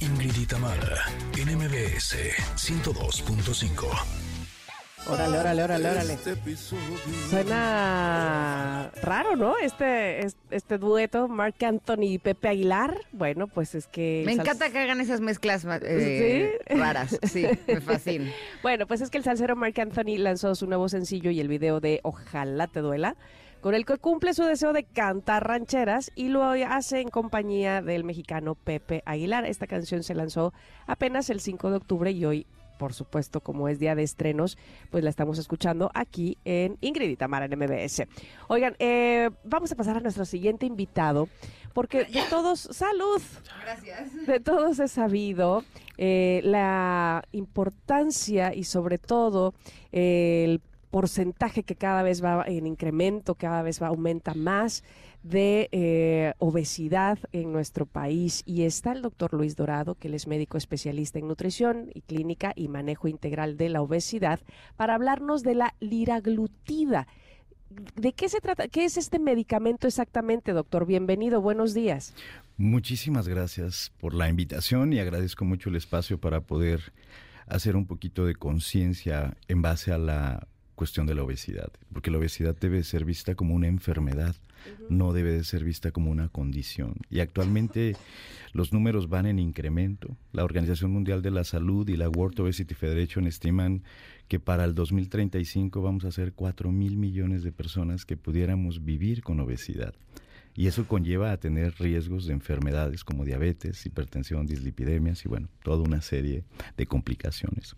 Ingrid 0.00 0.36
y 0.36 0.46
Tamara, 0.46 1.06
en 1.36 1.56
MBS 1.56 2.16
102.5. 2.56 4.31
Órale, 5.08 5.38
órale, 5.38 5.62
órale, 5.64 5.90
órale. 5.90 6.16
Suena 7.28 8.90
raro, 9.02 9.34
¿no? 9.36 9.58
Este, 9.58 10.24
es- 10.24 10.36
este 10.50 10.78
dueto, 10.78 11.26
Mark 11.28 11.56
Anthony 11.64 12.02
y 12.04 12.18
Pepe 12.18 12.48
Aguilar. 12.48 12.96
Bueno, 13.12 13.48
pues 13.48 13.74
es 13.74 13.88
que... 13.88 14.22
Me 14.24 14.32
encanta 14.32 14.70
que 14.70 14.78
hagan 14.78 15.00
esas 15.00 15.20
mezclas 15.20 15.66
eh, 15.82 16.58
¿Sí? 16.68 16.74
raras. 16.78 17.18
Sí, 17.24 17.46
me 17.66 17.80
fascina. 17.80 18.30
Bueno, 18.62 18.86
pues 18.86 19.00
es 19.00 19.10
que 19.10 19.18
el 19.18 19.24
salsero 19.24 19.56
Mark 19.56 19.74
Anthony 19.80 20.18
lanzó 20.18 20.54
su 20.54 20.66
nuevo 20.66 20.88
sencillo 20.88 21.30
y 21.30 21.40
el 21.40 21.48
video 21.48 21.80
de 21.80 22.00
Ojalá 22.04 22.68
te 22.68 22.80
duela, 22.80 23.16
con 23.60 23.74
el 23.74 23.84
que 23.84 23.96
cumple 23.98 24.34
su 24.34 24.44
deseo 24.44 24.72
de 24.72 24.84
cantar 24.84 25.46
rancheras 25.46 26.12
y 26.14 26.28
lo 26.28 26.44
hace 26.44 27.00
en 27.00 27.08
compañía 27.10 27.82
del 27.82 28.04
mexicano 28.04 28.54
Pepe 28.54 29.02
Aguilar. 29.04 29.46
Esta 29.46 29.66
canción 29.66 30.04
se 30.04 30.14
lanzó 30.14 30.52
apenas 30.86 31.28
el 31.28 31.40
5 31.40 31.70
de 31.70 31.76
octubre 31.76 32.10
y 32.12 32.24
hoy, 32.24 32.46
por 32.82 32.94
supuesto, 32.94 33.40
como 33.40 33.68
es 33.68 33.78
día 33.78 33.94
de 33.94 34.02
estrenos, 34.02 34.58
pues 34.90 35.04
la 35.04 35.10
estamos 35.10 35.38
escuchando 35.38 35.88
aquí 35.94 36.36
en 36.44 36.78
Ingrid 36.80 37.10
y 37.10 37.14
Tamara 37.14 37.44
en 37.44 37.56
MBS. 37.56 38.08
Oigan, 38.48 38.74
eh, 38.80 39.30
vamos 39.44 39.70
a 39.70 39.76
pasar 39.76 39.98
a 39.98 40.00
nuestro 40.00 40.24
siguiente 40.24 40.66
invitado, 40.66 41.28
porque 41.74 42.06
de 42.06 42.22
todos, 42.28 42.58
salud. 42.58 43.22
Gracias. 43.62 44.26
De 44.26 44.40
todos 44.40 44.80
es 44.80 44.90
sabido 44.90 45.62
eh, 45.96 46.40
la 46.42 47.22
importancia 47.30 48.52
y 48.52 48.64
sobre 48.64 48.98
todo 48.98 49.54
eh, 49.92 50.42
el 50.44 50.60
porcentaje 50.90 51.62
que 51.62 51.76
cada 51.76 52.02
vez 52.02 52.20
va 52.20 52.42
en 52.48 52.66
incremento, 52.66 53.36
cada 53.36 53.62
vez 53.62 53.80
va 53.80 53.86
aumenta 53.86 54.34
más 54.34 54.82
de 55.22 55.68
eh, 55.72 56.34
obesidad 56.38 57.18
en 57.32 57.52
nuestro 57.52 57.86
país. 57.86 58.42
Y 58.44 58.62
está 58.62 58.92
el 58.92 59.02
doctor 59.02 59.32
Luis 59.34 59.56
Dorado, 59.56 59.94
que 59.94 60.08
él 60.08 60.14
es 60.14 60.26
médico 60.26 60.58
especialista 60.58 61.18
en 61.18 61.28
nutrición 61.28 61.90
y 61.94 62.02
clínica 62.02 62.52
y 62.56 62.68
manejo 62.68 63.08
integral 63.08 63.56
de 63.56 63.68
la 63.68 63.82
obesidad, 63.82 64.40
para 64.76 64.94
hablarnos 64.94 65.42
de 65.42 65.54
la 65.54 65.74
liraglutida. 65.80 67.06
¿De 67.96 68.12
qué 68.12 68.28
se 68.28 68.40
trata? 68.40 68.68
¿Qué 68.68 68.84
es 68.84 68.96
este 68.96 69.18
medicamento 69.18 69.86
exactamente, 69.86 70.52
doctor? 70.52 70.86
Bienvenido, 70.86 71.40
buenos 71.40 71.72
días. 71.72 72.14
Muchísimas 72.58 73.28
gracias 73.28 73.92
por 73.98 74.14
la 74.14 74.28
invitación 74.28 74.92
y 74.92 74.98
agradezco 74.98 75.44
mucho 75.44 75.70
el 75.70 75.76
espacio 75.76 76.18
para 76.18 76.42
poder 76.42 76.92
hacer 77.46 77.76
un 77.76 77.86
poquito 77.86 78.26
de 78.26 78.34
conciencia 78.34 79.36
en 79.48 79.62
base 79.62 79.92
a 79.92 79.98
la 79.98 80.46
cuestión 80.74 81.06
de 81.06 81.14
la 81.14 81.22
obesidad, 81.22 81.70
porque 81.92 82.10
la 82.10 82.18
obesidad 82.18 82.56
debe 82.56 82.82
ser 82.82 83.04
vista 83.04 83.34
como 83.34 83.54
una 83.54 83.68
enfermedad, 83.68 84.36
no 84.88 85.12
debe 85.12 85.32
de 85.32 85.44
ser 85.44 85.64
vista 85.64 85.90
como 85.90 86.10
una 86.10 86.28
condición. 86.28 86.94
Y 87.10 87.20
actualmente 87.20 87.96
los 88.52 88.72
números 88.72 89.08
van 89.08 89.26
en 89.26 89.38
incremento. 89.38 90.16
La 90.32 90.44
Organización 90.44 90.90
Mundial 90.90 91.22
de 91.22 91.30
la 91.30 91.44
Salud 91.44 91.88
y 91.88 91.96
la 91.96 92.08
World 92.08 92.40
Obesity 92.40 92.74
Federation 92.74 93.26
estiman 93.26 93.82
que 94.28 94.40
para 94.40 94.64
el 94.64 94.74
2035 94.74 95.82
vamos 95.82 96.04
a 96.04 96.12
ser 96.12 96.32
4 96.32 96.70
mil 96.70 96.96
millones 96.96 97.42
de 97.42 97.52
personas 97.52 98.04
que 98.04 98.16
pudiéramos 98.16 98.84
vivir 98.84 99.22
con 99.22 99.40
obesidad. 99.40 99.94
Y 100.54 100.66
eso 100.66 100.86
conlleva 100.86 101.32
a 101.32 101.38
tener 101.38 101.74
riesgos 101.78 102.26
de 102.26 102.34
enfermedades 102.34 103.04
como 103.04 103.24
diabetes, 103.24 103.86
hipertensión, 103.86 104.46
dislipidemias 104.46 105.24
y 105.24 105.28
bueno, 105.28 105.48
toda 105.62 105.82
una 105.82 106.02
serie 106.02 106.44
de 106.76 106.86
complicaciones. 106.86 107.74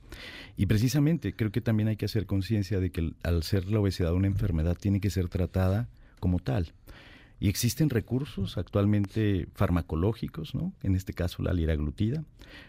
Y 0.57 0.67
precisamente 0.67 1.35
creo 1.35 1.53
que 1.53 1.61
también 1.61 1.89
hay 1.89 1.97
que 1.97 2.07
hacer 2.07 2.27
conciencia 2.27 2.81
de 2.81 2.91
que 2.91 3.13
al 3.23 3.43
ser 3.45 3.71
la 3.71 3.79
obesidad 3.79 4.13
una 4.13 4.27
enfermedad 4.27 4.77
tiene 4.77 5.01
que 5.01 5.11
ser 5.11 5.29
tratada 5.29 5.89
como 6.21 6.39
tal. 6.39 6.73
Y 7.41 7.49
existen 7.49 7.91
recursos 7.91 8.57
actualmente 8.57 9.49
farmacológicos, 9.55 10.55
¿no? 10.55 10.73
En 10.83 10.95
este 10.95 11.13
caso 11.13 11.43
la 11.43 11.53
liraglutida, 11.53 12.25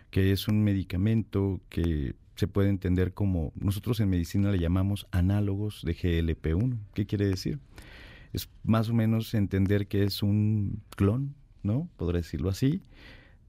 que 0.10 0.32
es 0.32 0.48
un 0.48 0.64
medicamento 0.64 1.62
que 1.70 2.16
se 2.36 2.48
puede 2.48 2.70
entender 2.70 3.14
como, 3.14 3.54
nosotros 3.56 4.00
en 4.00 4.10
medicina 4.10 4.52
le 4.52 4.60
llamamos 4.60 5.08
análogos 5.12 5.82
de 5.86 5.96
GLP-1. 5.96 6.78
¿Qué 6.94 7.06
quiere 7.06 7.26
decir? 7.28 7.60
Es 8.34 8.50
más 8.64 8.90
o 8.90 8.94
menos 8.94 9.34
entender 9.34 9.88
que 9.88 10.04
es 10.04 10.22
un 10.22 10.82
clon, 10.96 11.36
¿no? 11.64 11.88
Podría 11.96 12.22
decirlo 12.22 12.50
así, 12.50 12.82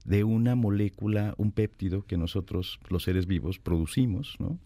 de 0.05 0.23
una 0.23 0.55
molécula, 0.55 1.33
un 1.37 1.51
péptido 1.51 2.05
que 2.05 2.17
nosotros, 2.17 2.79
los 2.89 3.03
seres 3.03 3.27
vivos, 3.27 3.59
producimos, 3.59 4.37
¿no? 4.39 4.57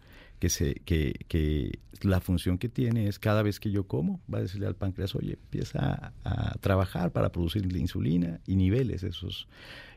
Que, 0.48 1.78
la 2.02 2.20
función 2.20 2.58
que 2.58 2.68
tiene 2.68 3.06
es 3.06 3.20
cada 3.20 3.42
vez 3.42 3.60
que 3.60 3.70
yo 3.70 3.86
como, 3.86 4.20
va 4.32 4.38
a 4.38 4.42
decirle 4.42 4.66
al 4.66 4.74
páncreas, 4.74 5.14
oye, 5.14 5.34
empieza 5.34 6.12
a, 6.24 6.50
a 6.50 6.58
trabajar 6.58 7.12
para 7.12 7.30
producir 7.30 7.70
la 7.70 7.78
insulina 7.78 8.40
y 8.44 8.56
niveles 8.56 9.04
esos, 9.04 9.46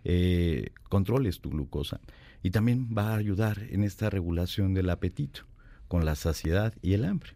eh, 0.03 0.69
controles 0.87 1.41
tu 1.41 1.49
glucosa. 1.49 1.99
Y 2.43 2.51
también 2.51 2.89
va 2.95 3.13
a 3.13 3.15
ayudar 3.15 3.63
en 3.71 3.83
esta 3.83 4.11
regulación 4.11 4.75
del 4.75 4.91
apetito, 4.91 5.41
con 5.87 6.05
la 6.05 6.15
saciedad 6.15 6.75
y 6.83 6.93
el 6.93 7.05
hambre. 7.05 7.31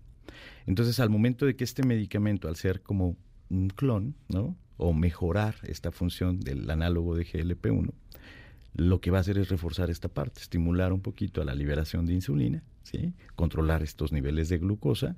Entonces, 0.68 1.00
al 1.00 1.10
momento 1.10 1.48
de 1.48 1.56
que 1.56 1.64
este 1.64 1.84
medicamento, 1.84 2.48
al 2.48 2.56
ser 2.56 2.84
como 2.84 3.18
un 3.50 3.70
clon, 3.70 4.16
¿no? 4.28 4.56
o 4.78 4.94
mejorar 4.94 5.56
esta 5.64 5.92
función 5.92 6.40
del 6.40 6.70
análogo 6.70 7.16
de 7.16 7.26
GLP-1, 7.26 7.92
lo 8.76 9.02
que 9.02 9.12
va 9.12 9.18
a 9.18 9.22
hacer 9.22 9.38
es 9.38 9.50
reforzar 9.50 9.90
esta 9.90 10.08
parte, 10.08 10.42
estimular 10.42 10.94
un 10.94 11.02
poquito 11.02 11.42
a 11.42 11.46
la 11.46 11.54
liberación 11.54 12.06
de 12.06 12.14
insulina, 12.14 12.64
controlar 13.36 13.84
estos 13.84 14.12
niveles 14.12 14.50
de 14.50 14.58
glucosa 14.58 15.16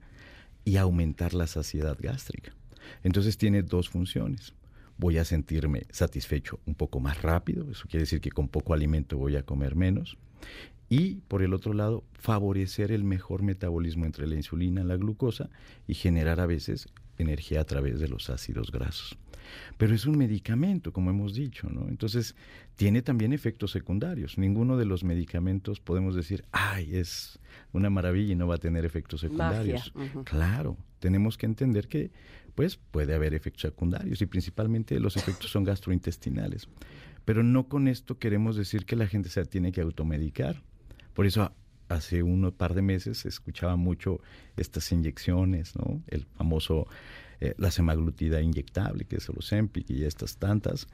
y 0.65 0.77
aumentar 0.77 1.33
la 1.33 1.47
saciedad 1.47 1.97
gástrica. 1.99 2.53
Entonces 3.03 3.37
tiene 3.37 3.63
dos 3.63 3.89
funciones. 3.89 4.53
Voy 4.97 5.17
a 5.17 5.25
sentirme 5.25 5.87
satisfecho 5.89 6.59
un 6.65 6.75
poco 6.75 6.99
más 6.99 7.21
rápido, 7.21 7.69
eso 7.71 7.87
quiere 7.89 8.03
decir 8.03 8.21
que 8.21 8.31
con 8.31 8.47
poco 8.47 8.73
alimento 8.73 9.17
voy 9.17 9.35
a 9.35 9.43
comer 9.43 9.75
menos. 9.75 10.17
Y 10.89 11.15
por 11.27 11.41
el 11.41 11.53
otro 11.53 11.73
lado, 11.73 12.03
favorecer 12.13 12.91
el 12.91 13.03
mejor 13.03 13.43
metabolismo 13.43 14.05
entre 14.05 14.27
la 14.27 14.35
insulina 14.35 14.81
y 14.81 14.83
la 14.85 14.97
glucosa 14.97 15.49
y 15.87 15.93
generar 15.93 16.39
a 16.41 16.45
veces 16.45 16.89
energía 17.17 17.61
a 17.61 17.65
través 17.65 17.99
de 17.99 18.09
los 18.09 18.29
ácidos 18.29 18.71
grasos. 18.71 19.17
Pero 19.77 19.95
es 19.95 20.05
un 20.05 20.17
medicamento, 20.17 20.93
como 20.93 21.09
hemos 21.09 21.33
dicho, 21.33 21.69
¿no? 21.69 21.87
Entonces, 21.87 22.35
tiene 22.75 23.01
también 23.01 23.33
efectos 23.33 23.71
secundarios. 23.71 24.37
Ninguno 24.37 24.77
de 24.77 24.85
los 24.85 25.03
medicamentos 25.03 25.79
podemos 25.79 26.15
decir, 26.15 26.45
ay, 26.51 26.95
es 26.95 27.39
una 27.73 27.89
maravilla 27.89 28.33
y 28.33 28.35
no 28.35 28.47
va 28.47 28.55
a 28.55 28.59
tener 28.59 28.85
efectos 28.85 29.21
secundarios. 29.21 29.93
Claro, 30.23 30.77
tenemos 30.99 31.37
que 31.37 31.45
entender 31.45 31.87
que, 31.87 32.11
pues, 32.55 32.77
puede 32.77 33.13
haber 33.13 33.33
efectos 33.33 33.61
secundarios 33.61 34.21
y 34.21 34.25
principalmente 34.25 34.99
los 34.99 35.17
efectos 35.17 35.51
son 35.51 35.63
gastrointestinales. 35.63 36.67
Pero 37.25 37.43
no 37.43 37.67
con 37.67 37.87
esto 37.87 38.17
queremos 38.17 38.55
decir 38.55 38.85
que 38.85 38.95
la 38.95 39.07
gente 39.07 39.29
se 39.29 39.45
tiene 39.45 39.71
que 39.71 39.81
automedicar. 39.81 40.63
Por 41.13 41.25
eso 41.25 41.53
hace 41.89 42.23
un 42.23 42.51
par 42.51 42.73
de 42.73 42.81
meses 42.81 43.19
se 43.19 43.29
escuchaba 43.29 43.75
mucho 43.75 44.21
estas 44.57 44.91
inyecciones, 44.91 45.75
¿no? 45.75 46.01
El 46.07 46.25
famoso 46.25 46.87
eh, 47.41 47.55
la 47.57 47.71
semaglutida 47.71 48.39
inyectable, 48.41 49.05
que 49.05 49.17
es 49.17 49.27
el 49.27 49.37
Ozempic 49.39 49.89
y 49.89 50.03
estas 50.03 50.37
tantas. 50.37 50.87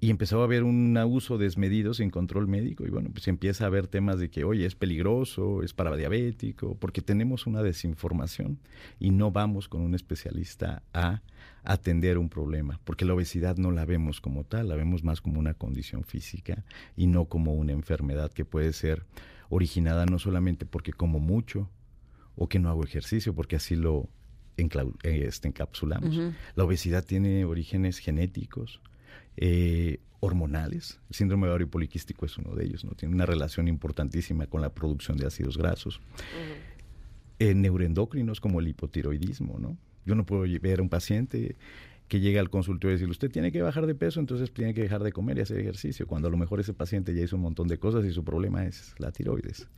Y 0.00 0.08
empezó 0.10 0.40
a 0.40 0.44
haber 0.44 0.62
un 0.62 0.96
uso 0.96 1.36
desmedido 1.36 1.92
sin 1.92 2.10
control 2.10 2.48
médico 2.48 2.86
y 2.86 2.90
bueno, 2.90 3.10
pues 3.12 3.28
empieza 3.28 3.64
a 3.64 3.66
haber 3.66 3.86
temas 3.86 4.18
de 4.18 4.30
que, 4.30 4.44
oye, 4.44 4.64
es 4.64 4.74
peligroso, 4.74 5.62
es 5.62 5.74
para 5.74 5.94
diabético, 5.94 6.76
porque 6.78 7.02
tenemos 7.02 7.46
una 7.46 7.62
desinformación 7.62 8.58
y 8.98 9.10
no 9.10 9.30
vamos 9.30 9.68
con 9.68 9.82
un 9.82 9.94
especialista 9.94 10.82
a 10.94 11.20
atender 11.62 12.16
un 12.16 12.30
problema, 12.30 12.80
porque 12.84 13.04
la 13.04 13.12
obesidad 13.12 13.58
no 13.58 13.70
la 13.70 13.84
vemos 13.84 14.22
como 14.22 14.44
tal, 14.44 14.68
la 14.68 14.76
vemos 14.76 15.04
más 15.04 15.20
como 15.20 15.40
una 15.40 15.52
condición 15.54 16.04
física 16.04 16.64
y 16.96 17.06
no 17.06 17.26
como 17.26 17.54
una 17.54 17.72
enfermedad 17.72 18.32
que 18.32 18.46
puede 18.46 18.72
ser 18.72 19.04
originada 19.50 20.06
no 20.06 20.18
solamente 20.18 20.64
porque 20.64 20.92
como 20.92 21.18
mucho 21.20 21.70
o 22.34 22.48
que 22.48 22.58
no 22.58 22.68
hago 22.68 22.84
ejercicio, 22.84 23.34
porque 23.34 23.56
así 23.56 23.76
lo 23.76 24.08
este, 25.02 25.48
encapsulamos. 25.48 26.18
La 26.54 26.64
obesidad 26.64 27.04
tiene 27.04 27.44
orígenes 27.44 27.98
genéticos, 27.98 28.80
eh, 29.36 30.00
hormonales. 30.20 31.00
El 31.10 31.16
síndrome 31.16 31.48
ovario 31.48 31.68
poliquístico 31.68 32.26
es 32.26 32.36
uno 32.38 32.54
de 32.54 32.64
ellos, 32.64 32.84
¿no? 32.84 32.92
Tiene 32.92 33.14
una 33.14 33.26
relación 33.26 33.68
importantísima 33.68 34.46
con 34.46 34.60
la 34.60 34.70
producción 34.70 35.16
de 35.18 35.26
ácidos 35.26 35.58
grasos. 35.58 36.00
Eh, 37.38 37.54
neuroendocrinos 37.54 38.40
como 38.40 38.60
el 38.60 38.68
hipotiroidismo, 38.68 39.58
¿no? 39.58 39.76
Yo 40.06 40.14
no 40.14 40.24
puedo 40.24 40.42
ver 40.60 40.78
a 40.78 40.82
un 40.82 40.88
paciente 40.88 41.56
que 42.08 42.20
llega 42.20 42.40
al 42.40 42.50
consultorio 42.50 42.92
y 42.92 42.98
decir, 42.98 43.10
usted 43.10 43.30
tiene 43.30 43.50
que 43.50 43.62
bajar 43.62 43.86
de 43.86 43.94
peso, 43.94 44.20
entonces 44.20 44.52
tiene 44.52 44.74
que 44.74 44.82
dejar 44.82 45.02
de 45.02 45.12
comer 45.12 45.38
y 45.38 45.40
hacer 45.40 45.58
ejercicio, 45.58 46.06
cuando 46.06 46.28
a 46.28 46.30
lo 46.30 46.36
mejor 46.36 46.60
ese 46.60 46.72
paciente 46.72 47.14
ya 47.14 47.22
hizo 47.22 47.36
un 47.36 47.42
montón 47.42 47.66
de 47.66 47.78
cosas 47.78 48.04
y 48.04 48.12
su 48.12 48.24
problema 48.24 48.64
es 48.64 48.94
la 48.98 49.10
tiroides. 49.10 49.68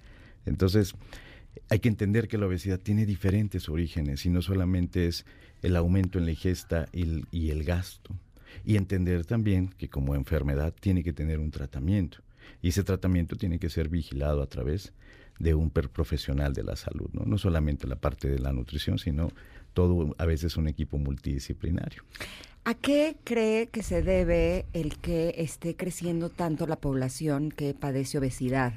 Entonces, 0.44 0.94
hay 1.68 1.78
que 1.80 1.88
entender 1.88 2.28
que 2.28 2.38
la 2.38 2.46
obesidad 2.46 2.80
tiene 2.80 3.06
diferentes 3.06 3.68
orígenes 3.68 4.24
y 4.26 4.30
no 4.30 4.42
solamente 4.42 5.06
es 5.06 5.26
el 5.62 5.76
aumento 5.76 6.18
en 6.18 6.24
la 6.24 6.30
ingesta 6.30 6.88
y 6.92 7.50
el, 7.50 7.64
gasto. 7.64 8.14
Y 8.64 8.76
entender 8.76 9.24
también 9.26 9.68
que 9.68 9.88
como 9.88 10.14
enfermedad 10.14 10.74
tiene 10.78 11.02
que 11.02 11.12
tener 11.12 11.38
un 11.38 11.50
tratamiento. 11.50 12.18
Y 12.62 12.68
ese 12.68 12.82
tratamiento 12.82 13.36
tiene 13.36 13.58
que 13.58 13.68
ser 13.68 13.88
vigilado 13.88 14.42
a 14.42 14.46
través 14.46 14.92
de 15.38 15.54
un 15.54 15.70
profesional 15.70 16.52
de 16.52 16.64
la 16.64 16.74
salud, 16.74 17.10
¿no? 17.12 17.24
no 17.24 17.38
solamente 17.38 17.86
la 17.86 17.96
parte 17.96 18.28
de 18.28 18.38
la 18.38 18.52
nutrición, 18.52 18.98
sino 18.98 19.30
todo 19.74 20.14
a 20.18 20.26
veces 20.26 20.56
un 20.56 20.66
equipo 20.66 20.98
multidisciplinario. 20.98 22.02
¿A 22.64 22.74
qué 22.74 23.16
cree 23.24 23.68
que 23.68 23.82
se 23.82 24.02
debe 24.02 24.66
el 24.72 24.98
que 24.98 25.34
esté 25.38 25.76
creciendo 25.76 26.28
tanto 26.28 26.66
la 26.66 26.76
población 26.76 27.50
que 27.50 27.74
padece 27.74 28.18
obesidad? 28.18 28.74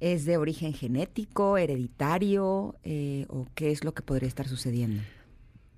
¿Es 0.00 0.24
de 0.24 0.36
origen 0.36 0.72
genético, 0.72 1.58
hereditario 1.58 2.76
eh, 2.84 3.26
o 3.28 3.46
qué 3.54 3.70
es 3.70 3.84
lo 3.84 3.94
que 3.94 4.02
podría 4.02 4.28
estar 4.28 4.46
sucediendo? 4.46 5.02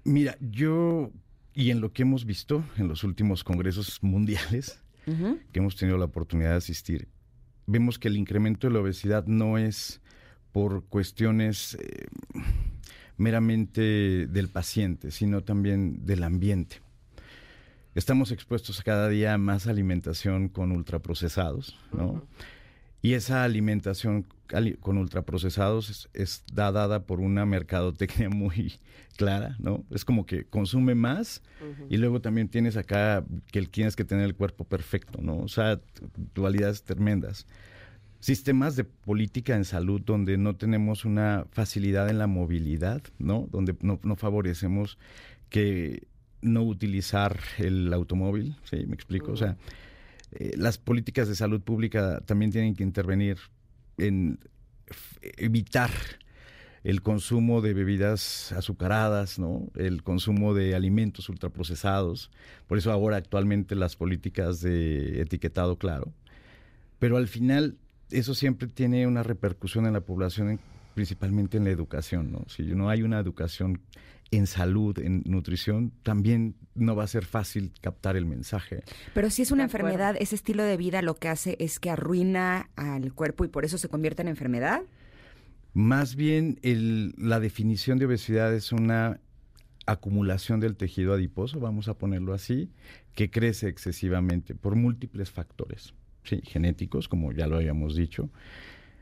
Mira, 0.05 0.37
yo 0.41 1.11
y 1.55 1.71
en 1.71 1.81
lo 1.81 1.93
que 1.93 2.03
hemos 2.03 2.25
visto 2.25 2.65
en 2.77 2.89
los 2.89 3.05
últimos 3.05 3.45
congresos 3.45 4.03
mundiales 4.03 4.83
que 5.07 5.59
hemos 5.59 5.75
tenido 5.75 5.99
la 5.99 6.05
oportunidad 6.05 6.51
de 6.51 6.57
asistir, 6.57 7.09
vemos 7.67 7.99
que 7.99 8.07
el 8.07 8.17
incremento 8.17 8.69
de 8.69 8.75
la 8.75 8.81
obesidad 8.81 9.27
no 9.27 9.59
es 9.59 10.01
por 10.53 10.85
cuestiones 10.85 11.77
eh, 11.81 12.07
meramente 13.17 14.27
del 14.29 14.49
paciente, 14.49 15.11
sino 15.11 15.43
también 15.43 16.07
del 16.07 16.23
ambiente. 16.23 16.81
Estamos 17.95 18.31
expuestos 18.31 18.83
cada 18.83 19.09
día 19.09 19.35
a 19.35 19.39
más 19.39 19.67
alimentación 19.67 20.49
con 20.49 20.71
ultraprocesados, 20.71 21.77
¿no? 21.93 22.23
Y 23.03 23.15
esa 23.15 23.45
alimentación 23.45 24.27
con 24.81 24.99
ultraprocesados 24.99 26.09
es, 26.13 26.45
dada 26.53 27.05
por 27.05 27.21
una 27.21 27.47
mercadotecnia 27.47 28.29
muy 28.31 28.75
clara, 29.17 29.57
¿no? 29.59 29.85
Es 29.91 30.05
como 30.05 30.27
que 30.27 30.45
consume 30.45 30.95
más 30.95 31.43
y 31.89 31.97
luego 31.99 32.21
también 32.21 32.49
tienes 32.49 32.77
acá 32.77 33.25
que 33.53 33.63
tienes 33.63 33.97
que 33.97 34.05
tener 34.05 34.25
el 34.25 34.35
cuerpo 34.35 34.65
perfecto, 34.65 35.21
¿no? 35.23 35.39
O 35.39 35.49
sea, 35.49 35.81
dualidades 36.35 36.83
tremendas. 36.83 37.47
Sistemas 38.19 38.77
de 38.77 38.85
política 38.85 39.57
en 39.57 39.65
salud 39.65 40.03
donde 40.05 40.37
no 40.37 40.57
tenemos 40.57 41.07
una 41.07 41.47
facilidad 41.53 42.11
en 42.11 42.19
la 42.19 42.27
movilidad, 42.27 43.03
¿no? 43.19 43.49
Donde 43.51 43.77
no, 43.81 43.99
no 44.03 44.17
favorecemos 44.17 44.99
que 45.49 46.07
no 46.43 46.63
utilizar 46.63 47.39
el 47.59 47.93
automóvil, 47.93 48.57
¿sí? 48.65 48.85
¿Me 48.87 48.95
explico? 48.95 49.33
O 49.33 49.37
sea, 49.37 49.57
eh, 50.33 50.53
las 50.57 50.79
políticas 50.79 51.29
de 51.29 51.35
salud 51.35 51.61
pública 51.61 52.21
también 52.27 52.51
tienen 52.51 52.75
que 52.75 52.83
intervenir 52.83 53.39
en 53.99 54.39
evitar 55.37 55.91
el 56.83 57.03
consumo 57.03 57.61
de 57.61 57.75
bebidas 57.75 58.53
azucaradas, 58.53 59.39
¿no? 59.39 59.71
el 59.77 60.03
consumo 60.03 60.55
de 60.55 60.75
alimentos 60.75 61.29
ultraprocesados. 61.29 62.31
Por 62.67 62.79
eso 62.79 62.91
ahora 62.91 63.17
actualmente 63.17 63.75
las 63.75 63.97
políticas 63.97 64.61
de 64.61 65.21
etiquetado 65.21 65.77
claro. 65.77 66.13
Pero 66.99 67.17
al 67.17 67.29
final 67.29 67.77
eso 68.11 68.35
siempre 68.35 68.69
tiene 68.69 69.07
una 69.07 69.23
repercusión 69.23 69.87
en 69.87 69.93
la 69.93 70.01
población, 70.01 70.59
principalmente 70.95 71.59
en 71.59 71.65
la 71.65 71.71
educación. 71.71 72.33
¿no? 72.33 72.45
Si 72.49 72.63
no 72.63 72.89
hay 72.89 73.03
una 73.03 73.19
educación 73.19 73.81
en 74.31 74.47
salud, 74.47 74.99
en 74.99 75.23
nutrición, 75.27 75.93
también 76.03 76.55
no 76.75 76.95
va 76.95 77.05
a 77.05 77.09
ser 77.09 77.25
fácil 77.25 77.73
captar 77.81 78.17
el 78.17 78.27
mensaje. 78.27 78.83
Pero 79.15 79.31
si 79.31 79.43
es 79.43 79.51
una 79.51 79.65
enfermedad, 79.65 80.17
ese 80.19 80.35
estilo 80.35 80.63
de 80.63 80.77
vida 80.77 81.03
lo 81.03 81.17
que 81.17 81.29
hace 81.29 81.57
es 81.59 81.81
que 81.81 81.91
arruina 81.91 82.71
al 82.77 83.13
cuerpo 83.13 83.45
y 83.45 83.49
por 83.49 83.65
eso 83.65 83.79
se 83.79 83.89
convierte 83.89 84.23
en 84.23 84.29
enfermedad. 84.29 84.83
Más 85.73 86.17
bien, 86.17 86.59
la 87.17 87.41
definición 87.41 87.99
de 87.99 88.07
obesidad 88.07 88.53
es 88.55 88.73
una 88.73 89.21
acumulación 89.87 90.61
del 90.61 90.77
tejido 90.77 91.15
adiposo, 91.15 91.59
vamos 91.61 91.89
a 91.89 91.95
ponerlo 91.95 92.35
así, 92.35 92.71
que 93.15 93.31
crece 93.31 93.69
excesivamente 93.69 94.55
por 94.55 94.77
múltiples 94.77 95.31
factores, 95.31 95.95
¿sí? 96.25 96.41
genéticos, 96.45 97.09
como 97.09 97.33
ya 97.33 97.47
lo 97.47 97.57
habíamos 97.57 97.97
dicho, 97.97 98.31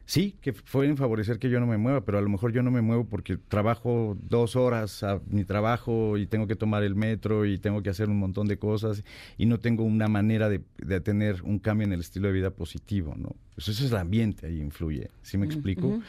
sí, 0.09 0.39
que 0.41 0.55
pueden 0.55 0.97
favorecer 0.97 1.39
que 1.39 1.51
yo 1.51 1.61
no 1.61 1.67
me 1.67 1.77
mueva, 1.77 2.03
pero 2.03 2.17
a 2.17 2.23
lo 2.23 2.31
mejor 2.31 2.51
yo 2.51 2.63
no 2.63 2.71
me 2.71 2.81
muevo 2.81 3.05
porque 3.05 3.37
trabajo 3.37 4.17
dos 4.23 4.57
horas 4.57 5.03
a 5.03 5.21
mi 5.29 5.45
trabajo 5.45 6.17
y 6.17 6.27
tengo 6.27 6.47
que 6.47 6.57
tomar 6.57 6.83
el 6.83 6.95
metro 6.95 7.45
y 7.45 7.59
tengo 7.59 7.83
que 7.83 7.91
hacer 7.91 8.09
un 8.09 8.19
montón 8.19 8.49
de 8.49 8.59
cosas 8.59 9.05
y 9.37 9.45
no 9.45 9.61
tengo 9.61 9.85
una 9.85 10.09
manera 10.09 10.49
de, 10.49 10.63
de 10.79 11.03
tener 11.03 11.43
un 11.43 11.59
cambio 11.59 11.87
en 11.87 11.93
el 11.93 12.01
estilo 12.01 12.29
de 12.29 12.33
vida 12.33 12.51
positivo, 12.51 13.15
¿no? 13.19 13.37
Pues 13.55 13.69
eso 13.69 13.85
es 13.85 13.91
el 13.91 13.99
ambiente 13.99 14.47
ahí 14.47 14.63
influye, 14.63 15.11
¿sí 15.21 15.37
me 15.37 15.45
explico? 15.45 16.01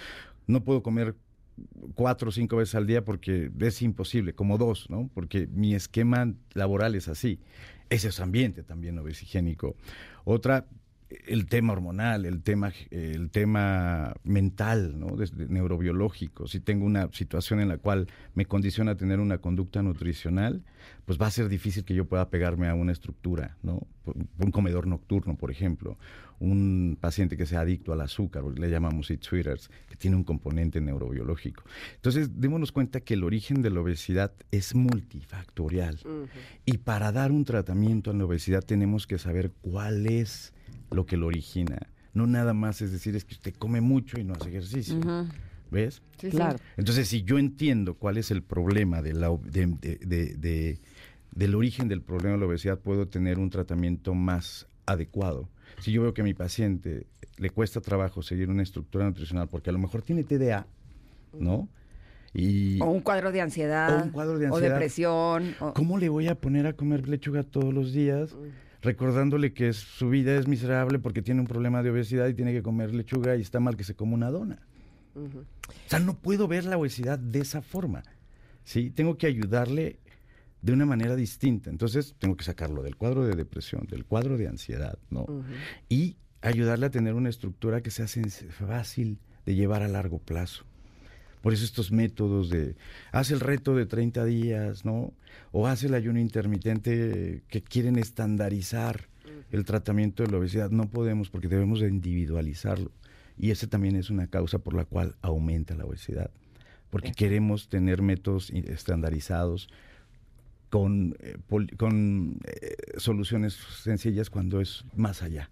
No 0.47 0.63
puedo 0.63 0.81
comer 0.81 1.13
cuatro 1.93 2.29
o 2.29 2.31
cinco 2.31 2.55
veces 2.55 2.75
al 2.75 2.87
día 2.87 3.03
porque 3.03 3.51
es 3.59 3.81
imposible, 3.81 4.31
como 4.31 4.57
dos, 4.57 4.89
¿no? 4.89 5.09
Porque 5.13 5.47
mi 5.47 5.75
esquema 5.75 6.33
laboral 6.53 6.95
es 6.95 7.09
así. 7.09 7.39
Ese 7.89 8.07
es 8.07 8.19
ambiente 8.21 8.63
también 8.63 8.97
obesigénico. 8.97 9.75
Otra, 10.23 10.67
el 11.09 11.47
tema 11.47 11.73
hormonal, 11.73 12.25
el 12.25 12.41
tema, 12.41 12.71
el 12.91 13.31
tema 13.31 14.13
mental, 14.23 14.99
¿no? 14.99 15.15
Desde 15.15 15.47
neurobiológico. 15.47 16.47
Si 16.47 16.59
tengo 16.59 16.85
una 16.85 17.09
situación 17.11 17.59
en 17.59 17.69
la 17.69 17.77
cual 17.77 18.07
me 18.35 18.45
condiciona 18.45 18.91
a 18.91 18.95
tener 18.95 19.19
una 19.19 19.39
conducta 19.39 19.81
nutricional, 19.81 20.63
pues 21.05 21.19
va 21.19 21.27
a 21.27 21.31
ser 21.31 21.49
difícil 21.49 21.83
que 21.83 21.95
yo 21.95 22.05
pueda 22.05 22.29
pegarme 22.29 22.67
a 22.67 22.75
una 22.75 22.91
estructura, 22.91 23.57
¿no? 23.63 23.87
Un 24.05 24.51
comedor 24.51 24.87
nocturno, 24.87 25.35
por 25.35 25.51
ejemplo. 25.51 25.97
Un 26.39 26.97
paciente 26.99 27.35
que 27.35 27.45
sea 27.45 27.61
adicto 27.61 27.91
al 27.91 28.01
azúcar, 28.01 28.43
le 28.43 28.69
llamamos 28.69 29.11
eat 29.11 29.23
sweeters, 29.23 29.69
que 29.89 29.95
tiene 29.95 30.15
un 30.15 30.23
componente 30.23 30.79
neurobiológico. 30.79 31.63
Entonces, 31.95 32.39
démonos 32.39 32.71
cuenta 32.71 33.01
que 33.01 33.15
el 33.15 33.23
origen 33.23 33.61
de 33.61 33.69
la 33.69 33.81
obesidad 33.81 34.31
es 34.51 34.73
multifactorial. 34.73 35.99
Y 36.65 36.77
para 36.77 37.11
dar 37.11 37.31
un 37.31 37.43
tratamiento 37.43 38.11
a 38.11 38.13
la 38.13 38.25
obesidad 38.25 38.63
tenemos 38.63 39.05
que 39.05 39.17
saber 39.17 39.51
cuál 39.61 40.07
es 40.07 40.53
lo 40.91 41.05
que 41.05 41.17
lo 41.17 41.27
origina. 41.27 41.77
No 42.13 42.25
nada 42.25 42.53
más 42.53 42.81
es 42.81 42.91
decir, 42.91 43.15
es 43.15 43.25
que 43.25 43.35
usted 43.35 43.53
come 43.55 43.81
mucho 43.81 44.19
y 44.19 44.23
no 44.23 44.33
hace 44.33 44.49
ejercicio. 44.49 44.99
¿Ves? 45.71 46.01
claro. 46.31 46.57
Entonces, 46.77 47.07
si 47.07 47.23
yo 47.23 47.37
entiendo 47.37 47.93
cuál 47.93 48.17
es 48.17 48.31
el 48.31 48.41
problema 48.41 49.01
de 49.01 49.13
la, 49.13 49.29
de, 49.29 49.67
de, 49.81 50.35
de, 50.35 50.79
del 51.31 51.55
origen 51.55 51.87
del 51.87 52.01
problema 52.01 52.33
de 52.33 52.39
la 52.39 52.47
obesidad, 52.47 52.79
puedo 52.79 53.07
tener 53.07 53.37
un 53.37 53.49
tratamiento 53.49 54.15
más 54.15 54.67
adecuado. 54.85 55.49
Si 55.81 55.91
yo 55.91 56.01
veo 56.01 56.13
que 56.13 56.21
a 56.21 56.23
mi 56.23 56.33
paciente 56.33 57.07
le 57.37 57.49
cuesta 57.49 57.81
trabajo 57.81 58.21
seguir 58.21 58.49
una 58.49 58.63
estructura 58.63 59.05
nutricional 59.05 59.47
porque 59.47 59.69
a 59.69 59.73
lo 59.73 59.79
mejor 59.79 60.01
tiene 60.01 60.23
TDA, 60.23 60.67
¿no? 61.39 61.69
Y, 62.33 62.79
o 62.81 62.85
un 62.85 63.01
cuadro 63.01 63.31
de 63.31 63.41
ansiedad. 63.41 63.99
O 64.01 64.03
un 64.03 64.09
cuadro 64.11 64.37
de 64.37 64.45
O 64.49 64.53
ansiedad. 64.55 64.75
depresión. 64.75 65.55
o- 65.59 65.73
¿Cómo 65.73 65.97
le 65.97 66.09
voy 66.09 66.27
a 66.27 66.35
poner 66.35 66.67
a 66.67 66.73
comer 66.73 67.07
lechuga 67.09 67.43
todos 67.43 67.73
los 67.73 67.91
días? 67.93 68.35
Recordándole 68.81 69.51
que 69.53 69.73
su 69.73 70.09
vida 70.09 70.35
es 70.37 70.47
miserable 70.47 70.99
porque 70.99 71.21
tiene 71.21 71.41
un 71.41 71.47
problema 71.47 71.81
de 71.83 71.89
obesidad 71.89 72.27
y 72.27 72.33
tiene 72.33 72.53
que 72.53 72.61
comer 72.61 72.93
lechuga 72.93 73.35
y 73.35 73.41
está 73.41 73.59
mal 73.59 73.75
que 73.75 73.83
se 73.83 73.95
coma 73.95 74.13
una 74.13 74.29
dona. 74.31 74.59
O 75.15 75.27
sea, 75.87 75.99
no 75.99 76.13
puedo 76.15 76.47
ver 76.47 76.65
la 76.65 76.77
obesidad 76.77 77.17
de 77.19 77.39
esa 77.39 77.61
forma. 77.61 78.03
¿sí? 78.63 78.89
Tengo 78.91 79.17
que 79.17 79.27
ayudarle 79.27 79.97
de 80.61 80.73
una 80.73 80.85
manera 80.85 81.15
distinta. 81.15 81.69
Entonces, 81.69 82.15
tengo 82.19 82.35
que 82.35 82.43
sacarlo 82.43 82.83
del 82.83 82.95
cuadro 82.95 83.25
de 83.25 83.35
depresión, 83.35 83.87
del 83.87 84.05
cuadro 84.05 84.37
de 84.37 84.47
ansiedad, 84.47 84.97
¿no? 85.09 85.25
Y 85.87 86.17
ayudarle 86.41 86.87
a 86.87 86.89
tener 86.89 87.13
una 87.13 87.29
estructura 87.29 87.81
que 87.81 87.91
sea 87.91 88.07
fácil 88.49 89.19
de 89.45 89.55
llevar 89.55 89.83
a 89.83 89.87
largo 89.87 90.19
plazo. 90.19 90.65
Por 91.41 91.53
eso 91.53 91.63
estos 91.63 91.91
métodos 91.91 92.49
de, 92.49 92.75
haz 93.11 93.31
el 93.31 93.39
reto 93.39 93.73
de 93.73 93.85
30 93.85 94.25
días, 94.25 94.83
¿no? 94.83 95.13
O 95.51 95.67
haz 95.67 95.83
el 95.83 95.93
ayuno 95.93 96.19
intermitente 96.19 97.43
que 97.47 97.61
quieren 97.63 97.97
estandarizar 97.97 99.07
el 99.51 99.63
tratamiento 99.63 100.23
de 100.23 100.31
la 100.31 100.37
obesidad. 100.37 100.69
No 100.69 100.89
podemos 100.89 101.29
porque 101.29 101.47
debemos 101.47 101.79
de 101.79 101.87
individualizarlo. 101.87 102.91
Y 103.37 103.51
esa 103.51 103.67
también 103.67 103.95
es 103.95 104.09
una 104.09 104.27
causa 104.27 104.59
por 104.59 104.73
la 104.73 104.83
cual 104.83 105.15
aumenta 105.21 105.75
la 105.75 105.85
obesidad. 105.85 106.29
Porque 106.89 107.13
queremos 107.13 107.69
tener 107.69 108.01
métodos 108.01 108.49
estandarizados 108.49 109.69
con, 110.69 111.15
eh, 111.19 111.37
pol- 111.47 111.69
con 111.77 112.39
eh, 112.45 112.75
soluciones 112.97 113.53
sencillas 113.83 114.29
cuando 114.29 114.61
es 114.61 114.85
más 114.95 115.21
allá. 115.23 115.49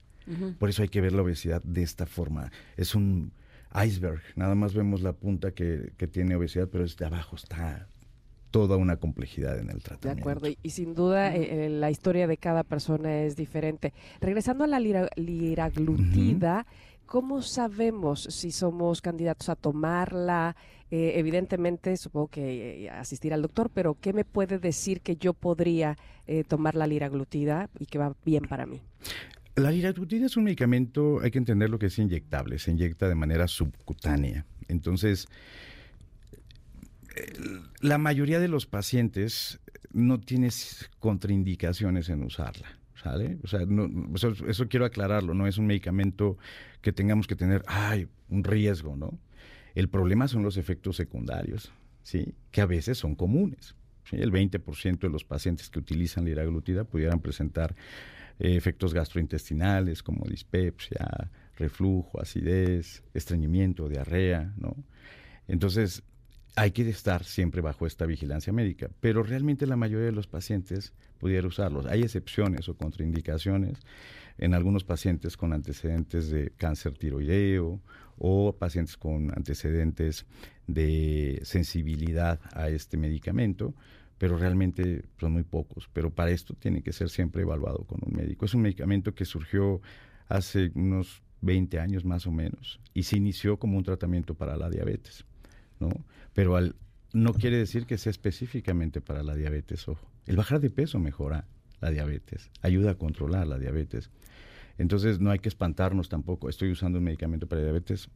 Por 0.60 0.68
eso 0.70 0.82
hay 0.82 0.90
que 0.90 1.00
ver 1.00 1.14
la 1.14 1.22
obesidad 1.22 1.64
de 1.64 1.84
esta 1.84 2.06
forma. 2.06 2.52
Es 2.76 2.96
un 2.96 3.32
iceberg, 3.74 4.22
nada 4.36 4.56
más 4.56 4.74
vemos 4.74 5.02
la 5.02 5.14
punta 5.14 5.52
que, 5.52 5.94
que 5.98 6.06
tiene 6.08 6.36
obesidad, 6.36 6.68
pero 6.70 6.84
desde 6.84 7.06
abajo 7.06 7.38
está 7.38 7.88
toda 8.52 8.76
una 8.78 8.98
complejidad 8.98 9.58
en 9.60 9.70
el 9.70 9.78
De 9.78 9.82
tratamiento. 9.84 10.22
acuerdo, 10.22 10.48
y, 10.50 10.58
y 10.64 10.70
sin 10.72 10.94
duda 10.96 11.34
eh, 11.36 11.66
eh, 11.66 11.70
la 11.70 11.92
historia 11.92 12.28
de 12.28 12.36
cada 12.38 12.64
persona 12.64 13.22
es 13.24 13.38
diferente. 13.38 13.94
Regresando 14.20 14.66
a 14.66 14.68
la 14.68 14.80
lira- 14.82 15.10
liraglutida, 15.16 16.66
¿cómo 17.08 17.42
sabemos 17.42 18.28
si 18.30 18.52
somos 18.52 19.02
candidatos 19.02 19.50
a 19.50 19.56
tomarla? 19.56 20.56
Eh, 20.92 21.14
evidentemente, 21.16 21.98
supongo 21.98 22.28
que 22.28 22.86
eh, 22.86 22.90
asistir 22.92 23.34
al 23.34 23.42
doctor, 23.42 23.72
pero 23.74 23.98
¿qué 24.00 24.14
me 24.14 24.24
puede 24.24 24.60
decir 24.60 25.02
que 25.02 25.16
yo 25.16 25.34
podría 25.34 25.98
eh, 26.28 26.44
tomar 26.44 26.76
la 26.76 26.86
liraglutida 26.86 27.70
y 27.80 27.88
que 27.88 27.98
va 27.98 28.16
bien 28.24 28.44
para 28.44 28.66
mí? 28.66 28.82
La 29.56 29.72
liraglutida 29.72 30.28
es 30.28 30.38
un 30.38 30.44
medicamento, 30.44 31.20
hay 31.22 31.32
que 31.32 31.40
entender 31.40 31.70
lo 31.70 31.80
que 31.80 31.88
es 31.88 31.98
inyectable, 31.98 32.60
se 32.60 32.72
inyecta 32.72 33.10
de 33.10 33.16
manera 33.16 33.48
subcutánea. 33.48 34.46
Entonces, 34.68 35.28
la 37.82 37.98
mayoría 37.98 38.40
de 38.40 38.48
los 38.48 38.68
pacientes 38.68 39.60
no 39.92 40.20
tienes 40.20 40.92
contraindicaciones 41.00 42.10
en 42.10 42.24
usarla, 42.24 42.77
¿sale? 43.02 43.38
O 43.44 43.48
sea, 43.48 43.62
eso, 44.48 44.68
quiero 44.68 44.86
aclararlo, 44.86 45.34
no 45.34 45.48
es 45.48 45.58
un 45.58 45.68
medicamento 45.68 46.38
que 46.82 46.92
tengamos 46.92 47.28
que 47.28 47.36
tener, 47.36 47.64
ay, 47.68 48.08
un 48.30 48.44
riesgo, 48.44 48.96
¿no? 48.96 49.20
El 49.76 49.90
problema 49.90 50.28
son 50.28 50.44
los 50.44 50.58
efectos 50.58 50.96
secundarios, 50.96 51.72
¿sí? 52.02 52.34
Que 52.52 52.62
a 52.62 52.66
veces 52.66 52.98
son 52.98 53.16
comunes. 53.16 53.76
El 54.12 54.32
20% 54.32 55.00
de 55.00 55.10
los 55.10 55.24
pacientes 55.24 55.70
que 55.70 55.80
utilizan 55.80 56.26
liraglutida 56.26 56.86
pudieran 56.86 57.20
presentar 57.20 57.76
eh, 58.40 58.56
efectos 58.56 58.94
gastrointestinales 58.94 60.02
como 60.02 60.26
dispepsia, 60.26 61.30
reflujo, 61.58 62.22
acidez, 62.22 63.04
estreñimiento, 63.14 63.90
diarrea, 63.90 64.54
¿no? 64.58 64.76
Entonces, 65.48 66.04
hay 66.58 66.72
que 66.72 66.90
estar 66.90 67.24
siempre 67.24 67.62
bajo 67.62 67.86
esta 67.86 68.08
vigilancia 68.08 68.52
médica, 68.52 68.90
pero 69.00 69.22
realmente 69.22 69.68
la 69.68 69.76
mayoría 69.76 70.08
de 70.08 70.12
los 70.12 70.26
pacientes 70.26 70.92
pudiera 71.20 71.48
usarlos. 71.48 71.86
Hay 71.86 72.02
excepciones 72.02 72.68
o 72.68 72.76
contraindicaciones 72.76 73.78
en 74.40 74.56
algunos 74.56 74.84
pacientes 74.84 75.38
con 75.38 75.54
antecedentes 75.54 76.32
de 76.32 76.50
cáncer 76.58 76.98
tiroideo 76.98 77.80
o 78.18 78.56
pacientes 78.58 78.98
con 78.98 79.30
antecedentes 79.38 80.26
de 80.66 81.40
sensibilidad 81.44 82.40
a 82.54 82.70
este 82.70 82.98
medicamento, 82.98 83.76
pero 84.18 84.36
realmente 84.36 85.04
son 85.20 85.34
muy 85.34 85.44
pocos. 85.44 85.88
Pero 85.94 86.10
para 86.10 86.32
esto 86.32 86.56
tiene 86.56 86.82
que 86.82 86.92
ser 86.92 87.10
siempre 87.10 87.44
evaluado 87.44 87.86
con 87.86 88.00
un 88.04 88.16
médico. 88.16 88.46
Es 88.46 88.56
un 88.56 88.64
medicamento 88.64 89.14
que 89.14 89.26
surgió 89.26 89.80
hace 90.28 90.72
unos 90.74 91.22
20 91.42 91.80
años 91.80 92.04
más 92.04 92.26
o 92.26 92.32
menos 92.32 92.80
y 92.96 93.04
se 93.04 93.16
inició 93.16 93.58
como 93.58 93.78
un 93.78 93.84
tratamiento 93.84 94.34
para 94.34 94.58
la 94.58 94.72
diabetes, 94.72 95.24
¿no? 95.80 95.92
Pero 96.38 96.56
al, 96.56 96.76
no 97.14 97.34
quiere 97.34 97.58
decir 97.58 97.88
que 97.88 97.98
sea 97.98 98.12
específicamente 98.12 99.02
para 99.02 99.24
la 99.24 99.34
diabetes, 99.34 99.88
ojo. 99.88 100.08
El 100.28 100.36
bajar 100.36 100.60
de 100.60 100.70
peso 100.70 101.00
mejora 101.00 101.48
la 101.82 101.90
diabetes, 101.90 102.52
ayuda 102.62 102.92
a 102.92 102.94
controlar 102.94 103.48
la 103.48 103.58
diabetes. 103.58 104.12
Entonces 104.78 105.20
no 105.20 105.32
hay 105.32 105.40
que 105.40 105.50
espantarnos 105.50 106.10
tampoco. 106.10 106.48
Estoy 106.48 106.72
usando 106.72 107.00
un 107.00 107.06
medicamento 107.06 107.48
para 107.48 107.64
diabetes. 107.64 108.10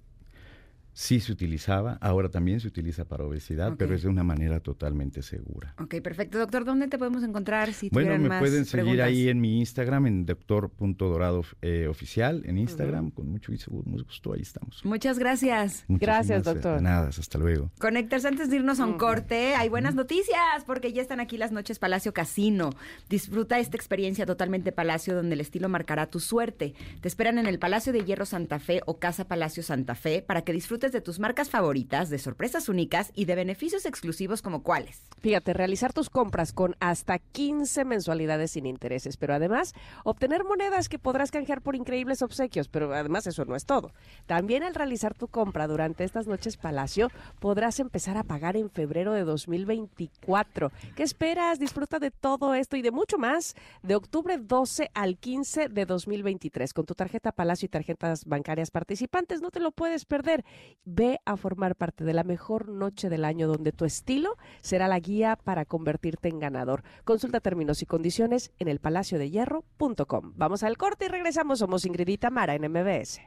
Sí 0.93 1.19
se 1.19 1.31
utilizaba, 1.31 1.97
ahora 2.01 2.29
también 2.29 2.59
se 2.59 2.67
utiliza 2.67 3.05
para 3.05 3.23
obesidad, 3.23 3.75
pero 3.77 3.95
es 3.95 4.03
de 4.03 4.09
una 4.09 4.23
manera 4.23 4.59
totalmente 4.59 5.21
segura. 5.21 5.73
Ok, 5.79 6.01
perfecto. 6.01 6.37
Doctor, 6.37 6.65
¿dónde 6.65 6.87
te 6.87 6.97
podemos 6.97 7.23
encontrar 7.23 7.73
si 7.73 7.89
Bueno, 7.89 8.17
me 8.17 8.29
más 8.29 8.39
pueden 8.39 8.65
seguir 8.65 8.83
preguntas? 8.83 9.07
ahí 9.07 9.29
en 9.29 9.39
mi 9.39 9.59
Instagram, 9.59 10.07
en 10.07 10.25
doctor.dorado 10.25 11.43
eh, 11.61 11.87
oficial, 11.87 12.43
en 12.45 12.57
Instagram, 12.57 13.11
con 13.11 13.29
mucho 13.29 13.51
gusto, 13.51 14.33
ahí 14.33 14.41
estamos. 14.41 14.83
Muchas 14.83 15.17
gracias. 15.17 15.85
Gracias, 15.87 15.89
Muchísimas, 15.89 16.47
eh, 16.47 16.53
doctor. 16.53 16.81
Nada, 16.81 17.07
hasta 17.07 17.37
luego. 17.37 17.71
Conectarse 17.79 18.27
antes 18.27 18.49
de 18.49 18.57
irnos 18.57 18.79
a 18.79 18.85
un 18.85 18.97
corte. 18.97 19.55
Hay 19.55 19.69
buenas 19.69 19.95
noticias 19.95 20.37
porque 20.65 20.91
ya 20.93 21.01
están 21.01 21.19
aquí 21.19 21.37
las 21.37 21.51
noches 21.51 21.79
Palacio 21.79 22.13
Casino. 22.13 22.71
Disfruta 23.09 23.59
esta 23.59 23.77
experiencia 23.77 24.25
totalmente 24.25 24.71
Palacio 24.71 25.15
donde 25.15 25.35
el 25.35 25.41
estilo 25.41 25.69
marcará 25.69 26.07
tu 26.07 26.19
suerte. 26.19 26.73
Te 26.99 27.07
esperan 27.07 27.37
en 27.37 27.45
el 27.45 27.59
Palacio 27.59 27.93
de 27.93 28.03
Hierro 28.03 28.25
Santa 28.25 28.59
Fe 28.59 28.81
o 28.85 28.99
Casa 28.99 29.27
Palacio 29.27 29.63
Santa 29.63 29.95
Fe 29.95 30.21
para 30.21 30.41
que 30.43 30.53
disfrutes 30.53 30.80
de 30.89 31.01
tus 31.01 31.19
marcas 31.19 31.51
favoritas, 31.51 32.09
de 32.09 32.17
sorpresas 32.17 32.67
únicas 32.67 33.11
y 33.13 33.25
de 33.25 33.35
beneficios 33.35 33.85
exclusivos 33.85 34.41
como 34.41 34.63
cuáles. 34.63 35.05
Fíjate, 35.19 35.53
realizar 35.53 35.93
tus 35.93 36.09
compras 36.09 36.51
con 36.53 36.75
hasta 36.79 37.19
15 37.19 37.85
mensualidades 37.85 38.51
sin 38.51 38.65
intereses, 38.65 39.17
pero 39.17 39.35
además 39.35 39.75
obtener 40.03 40.43
monedas 40.43 40.89
que 40.89 40.97
podrás 40.97 41.29
canjear 41.29 41.61
por 41.61 41.75
increíbles 41.75 42.23
obsequios, 42.23 42.67
pero 42.67 42.91
además 42.91 43.27
eso 43.27 43.45
no 43.45 43.55
es 43.55 43.65
todo. 43.65 43.91
También 44.25 44.63
al 44.63 44.73
realizar 44.73 45.13
tu 45.13 45.27
compra 45.27 45.67
durante 45.67 46.03
estas 46.03 46.25
noches 46.25 46.57
Palacio, 46.57 47.09
podrás 47.39 47.79
empezar 47.79 48.17
a 48.17 48.23
pagar 48.23 48.57
en 48.57 48.71
febrero 48.71 49.13
de 49.13 49.23
2024. 49.23 50.71
¿Qué 50.95 51.03
esperas? 51.03 51.59
Disfruta 51.59 51.99
de 51.99 52.09
todo 52.09 52.55
esto 52.55 52.77
y 52.77 52.81
de 52.81 52.91
mucho 52.91 53.19
más 53.19 53.55
de 53.83 53.95
octubre 53.95 54.37
12 54.39 54.89
al 54.93 55.17
15 55.17 55.69
de 55.69 55.85
2023 55.85 56.73
con 56.73 56.85
tu 56.85 56.95
tarjeta 56.95 57.31
Palacio 57.31 57.65
y 57.65 57.69
tarjetas 57.69 58.25
bancarias 58.25 58.71
participantes. 58.71 59.41
No 59.41 59.51
te 59.51 59.59
lo 59.59 59.71
puedes 59.71 60.05
perder. 60.05 60.45
Ve 60.85 61.19
a 61.25 61.37
formar 61.37 61.75
parte 61.75 62.03
de 62.03 62.13
la 62.13 62.23
mejor 62.23 62.69
noche 62.69 63.09
del 63.09 63.25
año 63.25 63.47
donde 63.47 63.71
tu 63.71 63.85
estilo 63.85 64.37
será 64.61 64.87
la 64.87 64.99
guía 64.99 65.35
para 65.35 65.65
convertirte 65.65 66.29
en 66.29 66.39
ganador. 66.39 66.83
Consulta 67.03 67.39
términos 67.39 67.81
y 67.81 67.85
condiciones 67.85 68.51
en 68.59 68.67
elpalaciodehierro.com. 68.67 70.33
Vamos 70.35 70.63
al 70.63 70.77
corte 70.77 71.05
y 71.05 71.09
regresamos. 71.09 71.59
Somos 71.59 71.85
Ingrid 71.85 72.07
y 72.07 72.17
Tamara 72.17 72.55
en 72.55 72.71
MBS. 72.71 73.21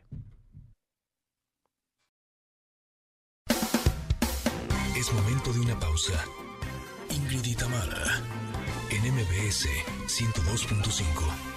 Es 4.97 5.13
momento 5.13 5.53
de 5.53 5.61
una 5.61 5.79
pausa. 5.79 6.25
Ingrid 7.11 7.45
y 7.45 7.55
Tamara, 7.55 8.23
en 8.91 9.13
MBS 9.13 9.69
102.5. 10.07 11.55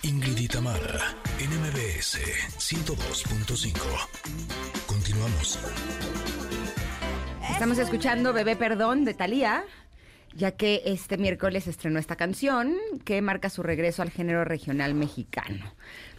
Ingrid 0.00 0.38
y 0.38 0.48
Tamara, 0.48 1.14
en 1.38 1.50
MBS 1.60 2.18
102.5. 2.58 3.78
Continuamos. 4.86 5.58
Estamos 7.50 7.78
escuchando 7.78 8.32
Bebé 8.32 8.56
Perdón 8.56 9.04
de 9.04 9.14
Thalía, 9.14 9.64
ya 10.34 10.52
que 10.52 10.82
este 10.86 11.18
miércoles 11.18 11.66
estrenó 11.68 11.98
esta 11.98 12.16
canción 12.16 12.74
que 13.04 13.22
marca 13.22 13.50
su 13.50 13.62
regreso 13.62 14.02
al 14.02 14.10
género 14.10 14.44
regional 14.44 14.94
mexicano. 14.94 15.74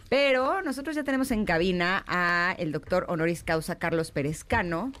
Pero 0.08 0.62
nosotros 0.62 0.96
ya 0.96 1.04
tenemos 1.04 1.30
en 1.30 1.44
cabina 1.44 2.04
a 2.06 2.54
el 2.58 2.72
doctor 2.72 3.06
honoris 3.08 3.42
causa 3.42 3.78
Carlos 3.78 4.10
Pérez 4.10 4.44
Cano, 4.44 4.92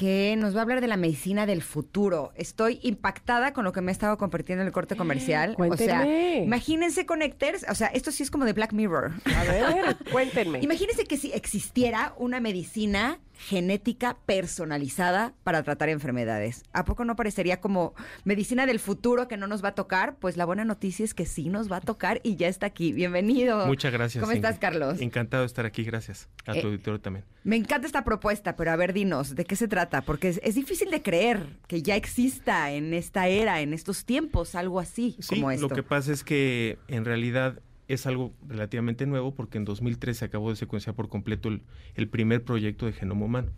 que 0.00 0.34
nos 0.38 0.54
va 0.54 0.60
a 0.60 0.62
hablar 0.62 0.80
de 0.80 0.86
la 0.86 0.96
medicina 0.96 1.44
del 1.44 1.60
futuro. 1.60 2.32
Estoy 2.34 2.80
impactada 2.82 3.52
con 3.52 3.66
lo 3.66 3.72
que 3.72 3.82
me 3.82 3.90
ha 3.90 3.92
estado 3.92 4.16
compartiendo 4.16 4.62
en 4.62 4.66
el 4.68 4.72
corte 4.72 4.96
comercial. 4.96 5.56
O 5.58 5.76
sea, 5.76 5.98
Cuéntenme. 6.00 6.38
imagínense 6.42 7.04
Connectors, 7.04 7.66
o 7.68 7.74
sea, 7.74 7.88
esto 7.88 8.10
sí 8.10 8.22
es 8.22 8.30
como 8.30 8.46
de 8.46 8.54
Black 8.54 8.72
Mirror. 8.72 9.12
A 9.36 9.44
ver, 9.44 9.96
cuéntenme. 10.10 10.60
Imagínense 10.62 11.04
que 11.04 11.18
si 11.18 11.32
existiera 11.32 12.14
una 12.16 12.40
medicina 12.40 13.18
genética 13.40 14.18
personalizada 14.26 15.32
para 15.44 15.62
tratar 15.62 15.88
enfermedades. 15.88 16.62
¿A 16.72 16.84
poco 16.84 17.04
no 17.06 17.16
parecería 17.16 17.60
como 17.60 17.94
medicina 18.24 18.66
del 18.66 18.78
futuro 18.78 19.28
que 19.28 19.36
no 19.38 19.46
nos 19.46 19.64
va 19.64 19.68
a 19.68 19.74
tocar? 19.74 20.16
Pues 20.18 20.36
la 20.36 20.44
buena 20.44 20.64
noticia 20.66 21.04
es 21.04 21.14
que 21.14 21.24
sí 21.24 21.48
nos 21.48 21.72
va 21.72 21.76
a 21.76 21.80
tocar 21.80 22.20
y 22.22 22.36
ya 22.36 22.48
está 22.48 22.66
aquí. 22.66 22.92
Bienvenido. 22.92 23.66
Muchas 23.66 23.92
gracias. 23.92 24.20
¿Cómo 24.22 24.32
estás. 24.32 24.58
Carlos? 24.58 25.00
Encantado 25.00 25.42
de 25.42 25.46
estar 25.46 25.64
aquí, 25.64 25.84
gracias. 25.84 26.28
A 26.46 26.52
Eh, 26.54 26.60
tu 26.60 26.66
auditorio 26.68 27.00
también. 27.00 27.24
Me 27.42 27.56
encanta 27.56 27.86
esta 27.86 28.04
propuesta, 28.04 28.56
pero 28.56 28.72
a 28.72 28.76
ver, 28.76 28.92
dinos, 28.92 29.34
¿de 29.34 29.44
qué 29.46 29.56
se 29.56 29.68
trata? 29.68 30.02
Porque 30.02 30.28
es, 30.28 30.40
es 30.44 30.54
difícil 30.54 30.90
de 30.90 31.00
creer 31.00 31.46
que 31.66 31.80
ya 31.82 31.96
exista 31.96 32.70
en 32.72 32.92
esta 32.92 33.28
era, 33.28 33.62
en 33.62 33.72
estos 33.72 34.04
tiempos, 34.04 34.54
algo 34.54 34.78
así 34.80 35.16
Sí, 35.20 35.36
como 35.36 35.50
esto. 35.50 35.68
lo 35.68 35.74
que 35.74 35.82
pasa 35.82 36.12
es 36.12 36.22
que 36.24 36.78
en 36.88 37.06
realidad 37.06 37.60
es 37.92 38.06
algo 38.06 38.32
relativamente 38.48 39.04
nuevo 39.06 39.34
porque 39.34 39.58
en 39.58 39.64
2003 39.64 40.16
se 40.16 40.24
acabó 40.24 40.50
de 40.50 40.56
secuenciar 40.56 40.94
por 40.94 41.08
completo 41.08 41.48
el, 41.48 41.62
el 41.94 42.08
primer 42.08 42.44
proyecto 42.44 42.86
de 42.86 42.92
genoma 42.92 43.24
humano. 43.24 43.50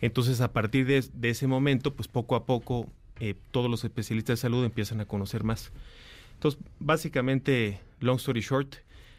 Entonces, 0.00 0.40
a 0.40 0.52
partir 0.52 0.86
de, 0.86 1.04
de 1.12 1.28
ese 1.28 1.46
momento, 1.46 1.94
pues 1.94 2.08
poco 2.08 2.34
a 2.34 2.46
poco 2.46 2.90
eh, 3.18 3.34
todos 3.50 3.70
los 3.70 3.84
especialistas 3.84 4.38
de 4.38 4.40
salud 4.40 4.64
empiezan 4.64 5.00
a 5.00 5.04
conocer 5.04 5.44
más. 5.44 5.70
Entonces, 6.34 6.58
básicamente, 6.78 7.80
long 8.00 8.16
story 8.16 8.40
short, 8.40 8.76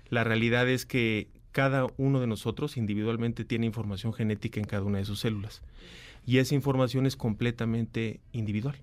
la 0.09 0.23
realidad 0.23 0.67
es 0.67 0.87
que 0.87 1.27
cada 1.51 1.85
uno 1.97 2.19
de 2.19 2.25
nosotros 2.25 2.77
individualmente 2.77 3.45
tiene 3.45 3.67
información 3.67 4.13
genética 4.13 4.59
en 4.59 4.65
cada 4.65 4.83
una 4.83 4.97
de 4.97 5.05
sus 5.05 5.19
células. 5.19 5.61
Y 6.25 6.39
esa 6.39 6.55
información 6.55 7.05
es 7.05 7.15
completamente 7.15 8.19
individual. 8.31 8.77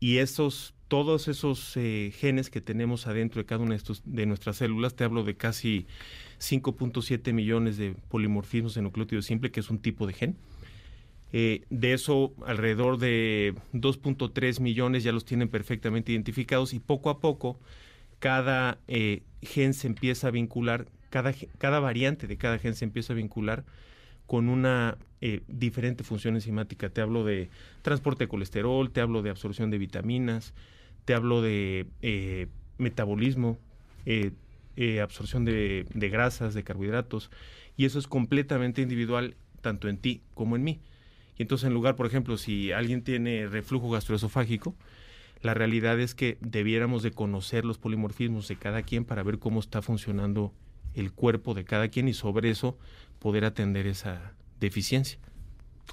Y 0.00 0.18
esos, 0.18 0.72
todos 0.88 1.28
esos 1.28 1.76
eh, 1.76 2.12
genes 2.16 2.50
que 2.50 2.60
tenemos 2.60 3.06
adentro 3.06 3.40
de 3.42 3.46
cada 3.46 3.62
una 3.62 3.70
de, 3.72 3.76
estos- 3.78 4.02
de 4.04 4.26
nuestras 4.26 4.56
células, 4.58 4.94
te 4.94 5.04
hablo 5.04 5.24
de 5.24 5.36
casi 5.36 5.86
5.7 6.38 7.32
millones 7.32 7.76
de 7.76 7.94
polimorfismos 8.08 8.74
de 8.74 8.82
nucleótido 8.82 9.22
simple, 9.22 9.50
que 9.50 9.60
es 9.60 9.70
un 9.70 9.78
tipo 9.78 10.06
de 10.06 10.12
gen. 10.12 10.36
Eh, 11.32 11.64
de 11.70 11.92
eso, 11.92 12.34
alrededor 12.46 12.98
de 12.98 13.54
2.3 13.72 14.60
millones 14.60 15.02
ya 15.04 15.12
los 15.12 15.24
tienen 15.24 15.48
perfectamente 15.48 16.12
identificados 16.12 16.72
y 16.72 16.78
poco 16.78 17.10
a 17.10 17.20
poco 17.20 17.58
cada 18.20 18.78
eh, 18.88 19.22
gen 19.42 19.74
se 19.74 19.88
empieza 19.88 20.28
a 20.28 20.30
vincular, 20.30 20.86
cada, 21.10 21.34
cada 21.58 21.80
variante 21.80 22.26
de 22.26 22.36
cada 22.38 22.58
gen 22.58 22.74
se 22.74 22.84
empieza 22.84 23.12
a 23.12 23.16
vincular 23.16 23.64
con 24.26 24.48
una 24.48 24.98
eh, 25.20 25.42
diferente 25.48 26.04
función 26.04 26.34
enzimática. 26.34 26.88
Te 26.88 27.00
hablo 27.00 27.24
de 27.24 27.48
transporte 27.82 28.24
de 28.24 28.28
colesterol, 28.28 28.90
te 28.90 29.00
hablo 29.00 29.22
de 29.22 29.30
absorción 29.30 29.70
de 29.70 29.78
vitaminas, 29.78 30.52
te 31.04 31.14
hablo 31.14 31.42
de 31.42 31.86
eh, 32.02 32.48
metabolismo, 32.78 33.58
eh, 34.04 34.32
absorción 35.02 35.44
de, 35.44 35.86
de 35.94 36.08
grasas, 36.08 36.54
de 36.54 36.64
carbohidratos, 36.64 37.30
y 37.76 37.86
eso 37.86 37.98
es 37.98 38.06
completamente 38.06 38.82
individual 38.82 39.36
tanto 39.62 39.88
en 39.88 39.98
ti 39.98 40.22
como 40.34 40.56
en 40.56 40.64
mí. 40.64 40.80
Y 41.38 41.42
entonces 41.42 41.66
en 41.66 41.74
lugar, 41.74 41.96
por 41.96 42.06
ejemplo, 42.06 42.36
si 42.36 42.72
alguien 42.72 43.02
tiene 43.02 43.46
reflujo 43.46 43.90
gastroesofágico, 43.90 44.74
la 45.42 45.54
realidad 45.54 46.00
es 46.00 46.14
que 46.14 46.38
debiéramos 46.40 47.02
de 47.02 47.10
conocer 47.10 47.64
los 47.64 47.78
polimorfismos 47.78 48.48
de 48.48 48.56
cada 48.56 48.82
quien 48.82 49.04
para 49.04 49.22
ver 49.22 49.38
cómo 49.38 49.60
está 49.60 49.82
funcionando 49.82 50.52
el 50.94 51.12
cuerpo 51.12 51.54
de 51.54 51.64
cada 51.64 51.88
quien 51.88 52.08
y 52.08 52.14
sobre 52.14 52.50
eso 52.50 52.78
poder 53.26 53.44
atender 53.44 53.88
esa 53.88 54.36
deficiencia. 54.60 55.18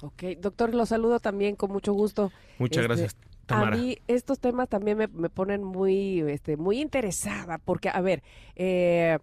Ok, 0.00 0.22
doctor, 0.38 0.74
lo 0.74 0.86
saludo 0.86 1.20
también 1.20 1.56
con 1.56 1.70
mucho 1.72 1.92
gusto. 1.92 2.32
Muchas 2.58 2.84
Este, 2.84 2.86
gracias, 2.86 3.16
Tamara. 3.46 3.76
A 3.76 3.78
mí 3.78 3.98
estos 4.06 4.40
temas 4.40 4.68
también 4.68 4.98
me, 4.98 5.08
me 5.08 5.30
ponen 5.30 5.64
muy, 5.64 6.20
este, 6.20 6.56
muy 6.56 6.80
interesada, 6.80 7.58
porque, 7.58 7.88
a 7.88 8.00
ver, 8.00 8.22
eh, 8.56 9.18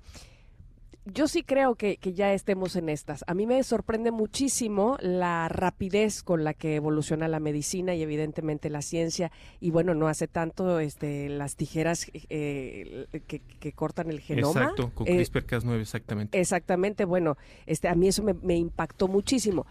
yo 1.05 1.27
sí 1.27 1.41
creo 1.43 1.75
que, 1.75 1.97
que 1.97 2.13
ya 2.13 2.33
estemos 2.33 2.75
en 2.75 2.89
estas. 2.89 3.23
A 3.27 3.33
mí 3.33 3.47
me 3.47 3.63
sorprende 3.63 4.11
muchísimo 4.11 4.97
la 4.99 5.49
rapidez 5.49 6.21
con 6.21 6.43
la 6.43 6.53
que 6.53 6.75
evoluciona 6.75 7.27
la 7.27 7.39
medicina 7.39 7.95
y 7.95 8.03
evidentemente 8.03 8.69
la 8.69 8.81
ciencia. 8.81 9.31
Y 9.59 9.71
bueno, 9.71 9.95
no 9.95 10.07
hace 10.07 10.27
tanto 10.27 10.79
este, 10.79 11.29
las 11.29 11.55
tijeras 11.55 12.11
eh, 12.29 13.07
que, 13.27 13.39
que 13.39 13.71
cortan 13.71 14.09
el 14.11 14.19
genoma. 14.19 14.61
Exacto, 14.61 14.91
con 14.93 15.07
Eh, 15.07 15.17
CRISPR-Cas9, 15.17 15.81
exactamente. 15.81 16.39
Exactamente, 16.39 17.05
bueno, 17.05 17.37
este, 17.65 17.87
a 17.87 17.95
mí 17.95 18.07
eso 18.07 18.21
me, 18.21 18.33
me 18.33 18.55
impactó 18.55 19.07
muchísimo. 19.07 19.65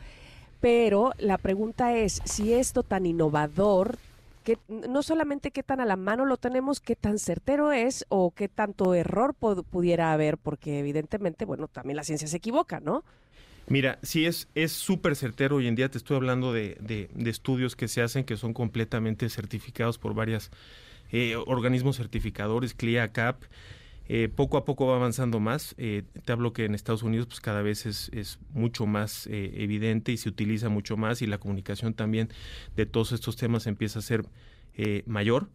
Pero 0.61 1.13
la 1.19 1.39
pregunta 1.39 1.97
es, 1.97 2.21
si 2.25 2.53
esto 2.53 2.83
tan 2.83 3.07
innovador, 3.07 3.99
no 4.69 5.03
solamente 5.03 5.51
qué 5.51 5.63
tan 5.63 5.81
a 5.81 5.87
la 5.87 5.97
mano 5.97 6.27
lo 6.27 6.37
tenemos, 6.37 6.81
qué 6.81 6.97
tan 6.97 7.19
certero 7.19 7.73
es 7.73 8.07
o 8.09 8.33
qué 8.33 8.49
tanto 8.49 8.95
error 8.95 9.35
pudiera 9.35 10.13
haber, 10.13 10.39
porque 10.39 10.79
evidentemente, 10.81 11.45
bueno, 11.45 11.69
también 11.69 11.97
la 11.97 12.05
ciencia 12.05 12.29
se 12.29 12.37
equivoca, 12.39 12.81
¿no? 12.81 13.05
Mira, 13.69 13.99
sí 14.03 14.27
es 14.27 14.49
es 14.55 14.73
súper 14.73 15.15
certero. 15.15 15.57
Hoy 15.57 15.69
en 15.69 15.77
día 15.77 15.91
te 15.91 15.99
estoy 15.99 16.17
hablando 16.17 16.53
de, 16.53 16.77
de- 16.81 17.09
estudios 17.31 17.77
que 17.77 17.89
se 17.89 18.03
hacen 18.03 18.25
que 18.25 18.37
son 18.37 18.53
completamente 18.53 19.29
certificados 19.29 19.99
por 19.99 20.15
varios 20.15 20.51
organismos 21.47 21.97
certificadores, 21.97 22.75
CLIA, 22.75 23.13
CAP. 23.13 23.45
Eh, 24.13 24.29
poco 24.29 24.57
a 24.57 24.65
poco 24.65 24.89
va 24.89 24.97
avanzando 24.97 25.39
más. 25.39 25.77
Eh, 25.79 26.03
te 26.25 26.33
hablo 26.33 26.53
que 26.53 26.65
en 26.65 26.75
Estados 26.75 27.05
Unidos 27.05 27.29
pues 27.29 27.39
cada 27.41 27.63
vez 27.63 27.87
es, 27.87 28.11
es 28.13 28.41
mucho 28.53 28.85
más 28.85 29.29
eh, 29.29 29.53
evidente 29.59 30.11
y 30.11 30.17
se 30.17 30.29
utiliza 30.29 30.69
mucho 30.69 30.97
más 30.97 31.23
y 31.23 31.29
la 31.29 31.39
comunicación 31.39 31.95
también 31.95 32.29
de 32.75 32.87
todos 32.87 33.13
estos 33.13 33.37
temas 33.37 33.69
empieza 33.69 34.01
a 34.01 34.03
ser 34.03 34.25
mayor. 35.07 35.49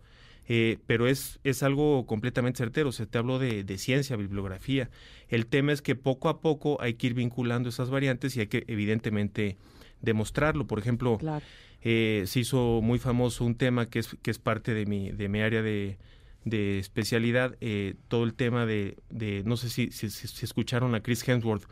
Pero 0.88 1.08
es, 1.08 1.40
es 1.44 1.64
algo 1.64 2.06
completamente 2.06 2.60
certero. 2.60 2.90
O 2.90 2.92
sea, 2.94 3.06
te 3.08 3.18
hablo 3.18 3.40
de, 3.40 3.66
de 3.66 3.78
ciencia, 3.78 4.16
bibliografía. 4.16 4.90
El 5.28 5.48
tema 5.48 5.74
es 5.74 5.82
que 5.82 5.96
poco 5.96 6.30
a 6.30 6.40
poco 6.40 6.80
hay 6.80 6.94
que 6.94 7.08
ir 7.08 7.14
vinculando 7.14 7.68
esas 7.68 7.90
variantes 7.90 8.38
y 8.38 8.40
hay 8.40 8.48
que 8.48 8.64
evidentemente 8.68 9.58
demostrarlo. 10.02 10.66
Por 10.66 10.80
ejemplo, 10.80 11.18
Claro. 11.18 11.44
se 11.82 12.40
hizo 12.40 12.80
muy 12.82 13.00
famoso 13.00 13.44
un 13.44 13.56
tema 13.56 13.90
que 13.90 14.00
es, 14.00 14.16
que 14.22 14.32
es 14.32 14.40
parte 14.40 14.74
de 14.74 14.86
mi, 14.86 15.12
de 15.12 15.28
mi 15.28 15.42
área 15.42 15.62
de, 15.62 15.98
de 16.46 16.80
especialidad, 16.80 17.58
eh, 17.60 17.96
todo 18.08 18.24
el 18.24 18.34
tema 18.34 18.66
de, 18.66 18.98
de 19.10 19.44
no 19.46 19.58
sé 19.58 19.70
si, 19.70 19.92
si, 19.92 20.10
si- 20.10 20.46
escucharon 20.46 20.96
a 20.96 21.02
Chris 21.04 21.28
Hemsworth, 21.28 21.64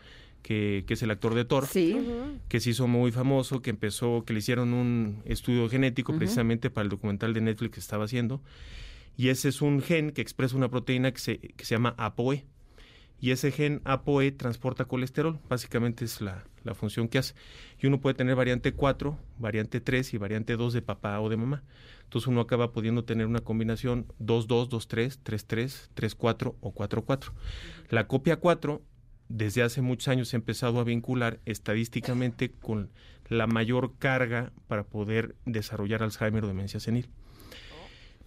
que, 0.42 0.84
que 0.86 0.96
es 0.96 1.02
el 1.04 1.12
actor 1.12 1.36
de 1.36 1.46
Thor, 1.46 1.66
Sí. 1.68 1.96
que 2.50 2.60
se 2.60 2.72
hizo 2.72 2.88
muy 2.88 3.12
famoso, 3.12 3.62
que 3.62 3.70
empezó, 3.70 4.26
que 4.26 4.34
le 4.34 4.40
hicieron 4.40 4.74
un 4.74 5.22
estudio 5.26 5.70
genético 5.70 6.12
Ujú. 6.12 6.20
precisamente 6.20 6.70
para 6.70 6.84
el 6.84 6.90
documental 6.90 7.34
de 7.34 7.40
Netflix 7.42 7.76
que 7.76 7.80
estaba 7.80 8.04
haciendo, 8.06 8.42
y 9.16 9.30
ese 9.30 9.48
es 9.50 9.62
un 9.62 9.82
gen 9.82 10.12
que 10.12 10.22
expresa 10.22 10.58
una 10.58 10.70
proteína 10.70 11.12
que 11.14 11.20
se, 11.20 11.38
que 11.40 11.64
se 11.66 11.76
llama 11.76 11.94
ApoE. 11.98 12.46
y 13.22 13.32
ese 13.32 13.52
gen 13.52 13.80
ApoE 13.86 14.32
transporta 14.34 14.84
colesterol, 14.86 15.40
básicamente 15.48 16.04
es 16.04 16.20
la, 16.20 16.44
la, 16.66 16.74
función 16.76 17.08
que 17.08 17.20
hace. 17.20 17.36
Y 17.82 17.88
uno 17.88 18.02
puede 18.02 18.16
tener 18.16 18.36
variante 18.36 18.74
4, 18.74 19.18
variante 19.40 19.80
3 19.80 20.14
y 20.14 20.18
variante 20.18 20.58
2 20.58 20.74
de 20.74 20.82
papá 20.82 21.22
o 21.22 21.30
de 21.30 21.38
mamá. 21.38 21.64
Entonces 22.14 22.28
uno 22.28 22.42
acaba 22.42 22.74
pudiendo 22.74 23.06
tener 23.06 23.26
una 23.26 23.40
combinación 23.40 24.06
2-2, 24.20 24.70
2-3, 24.70 25.18
3-3, 25.24 25.90
3-4 25.96 26.56
o 26.62 26.72
4-4. 26.76 27.32
La 27.90 28.06
copia 28.06 28.36
4 28.36 28.84
desde 29.30 29.64
hace 29.64 29.82
muchos 29.82 30.10
años 30.10 30.28
se 30.28 30.36
ha 30.36 30.38
empezado 30.38 30.80
a 30.80 30.84
vincular 30.84 31.40
estadísticamente 31.46 32.52
con 32.52 32.92
la 33.30 33.48
mayor 33.48 33.98
carga 33.98 34.54
para 34.68 34.84
poder 34.84 35.36
desarrollar 35.48 36.04
Alzheimer 36.04 36.44
o 36.44 36.48
demencia 36.48 36.80
senil. 36.80 37.10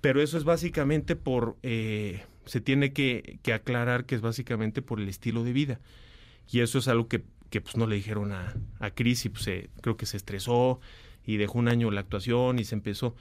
Pero 0.01 0.21
eso 0.21 0.37
es 0.37 0.43
básicamente 0.43 1.15
por, 1.15 1.57
eh, 1.63 2.25
se 2.45 2.61
tiene 2.61 2.93
que, 2.93 3.39
aclarar 3.55 4.05
que 4.05 4.17
es 4.17 4.21
básicamente 4.21 4.83
por 4.83 4.99
el 4.99 5.09
estilo 5.09 5.45
de 5.45 5.53
vida. 5.53 5.81
Y 6.51 6.59
eso 6.59 6.81
es 6.81 6.89
algo 6.89 7.07
que, 7.07 7.23
que 7.51 7.61
pues 7.61 7.77
no 7.77 7.87
le 7.87 7.95
dijeron 7.95 8.33
a, 8.33 8.57
a 8.81 8.91
Cris 8.91 9.27
y 9.27 9.29
pues 9.29 9.49
creo 9.81 9.97
que 9.97 10.07
se 10.07 10.17
estresó 10.17 10.81
y 11.25 11.37
dejó 11.37 11.61
un 11.61 11.69
año 11.69 11.93
la 11.93 12.01
actuación 12.01 12.59
y 12.59 12.65
se 12.65 12.75
empezó. 12.75 13.15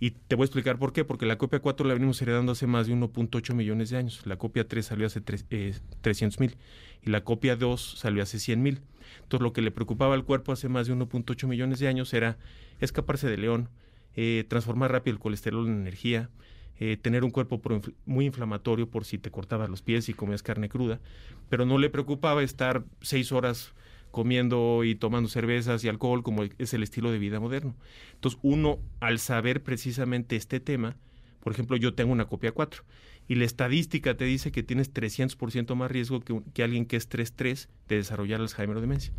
Y 0.00 0.12
te 0.12 0.36
voy 0.36 0.44
a 0.44 0.46
explicar 0.46 0.78
por 0.78 0.92
qué, 0.92 1.04
porque 1.04 1.26
la 1.26 1.38
copia 1.38 1.58
4 1.58 1.86
la 1.86 1.94
venimos 1.94 2.22
heredando 2.22 2.52
hace 2.52 2.66
más 2.68 2.86
de 2.86 2.94
1.8 2.94 3.54
millones 3.54 3.90
de 3.90 3.96
años. 3.96 4.22
La 4.26 4.36
copia 4.36 4.66
3 4.66 4.86
salió 4.86 5.06
hace 5.06 5.20
300 5.20 6.38
mil 6.38 6.56
y 7.02 7.10
la 7.10 7.24
copia 7.24 7.56
2 7.56 7.98
salió 7.98 8.22
hace 8.22 8.38
100 8.38 8.62
mil. 8.62 8.80
Entonces 9.22 9.42
lo 9.42 9.52
que 9.52 9.62
le 9.62 9.72
preocupaba 9.72 10.14
al 10.14 10.24
cuerpo 10.24 10.52
hace 10.52 10.68
más 10.68 10.86
de 10.86 10.94
1.8 10.94 11.48
millones 11.48 11.80
de 11.80 11.88
años 11.88 12.14
era 12.14 12.38
escaparse 12.80 13.28
de 13.28 13.38
león, 13.38 13.68
eh, 14.14 14.44
transformar 14.48 14.92
rápido 14.92 15.14
el 15.14 15.20
colesterol 15.20 15.66
en 15.66 15.80
energía, 15.80 16.30
eh, 16.78 16.96
tener 16.96 17.24
un 17.24 17.30
cuerpo 17.30 17.60
muy 18.06 18.26
inflamatorio 18.26 18.88
por 18.88 19.04
si 19.04 19.18
te 19.18 19.32
cortabas 19.32 19.68
los 19.68 19.82
pies 19.82 20.08
y 20.08 20.14
comías 20.14 20.44
carne 20.44 20.68
cruda, 20.68 21.00
pero 21.48 21.66
no 21.66 21.76
le 21.76 21.90
preocupaba 21.90 22.44
estar 22.44 22.84
seis 23.00 23.32
horas 23.32 23.72
comiendo 24.10 24.84
y 24.84 24.94
tomando 24.94 25.28
cervezas 25.28 25.84
y 25.84 25.88
alcohol 25.88 26.22
como 26.22 26.44
es 26.58 26.74
el 26.74 26.82
estilo 26.82 27.10
de 27.10 27.18
vida 27.18 27.40
moderno. 27.40 27.76
Entonces 28.14 28.38
uno, 28.42 28.78
al 29.00 29.18
saber 29.18 29.62
precisamente 29.62 30.36
este 30.36 30.60
tema, 30.60 30.96
por 31.40 31.52
ejemplo, 31.52 31.76
yo 31.76 31.94
tengo 31.94 32.12
una 32.12 32.26
copia 32.26 32.52
4 32.52 32.84
y 33.28 33.34
la 33.36 33.44
estadística 33.44 34.16
te 34.16 34.24
dice 34.24 34.52
que 34.52 34.62
tienes 34.62 34.92
300% 34.92 35.74
más 35.74 35.90
riesgo 35.90 36.20
que, 36.20 36.40
que 36.52 36.62
alguien 36.62 36.86
que 36.86 36.96
es 36.96 37.08
3-3 37.08 37.68
de 37.88 37.96
desarrollar 37.96 38.40
Alzheimer 38.40 38.76
o 38.76 38.80
demencia 38.80 39.12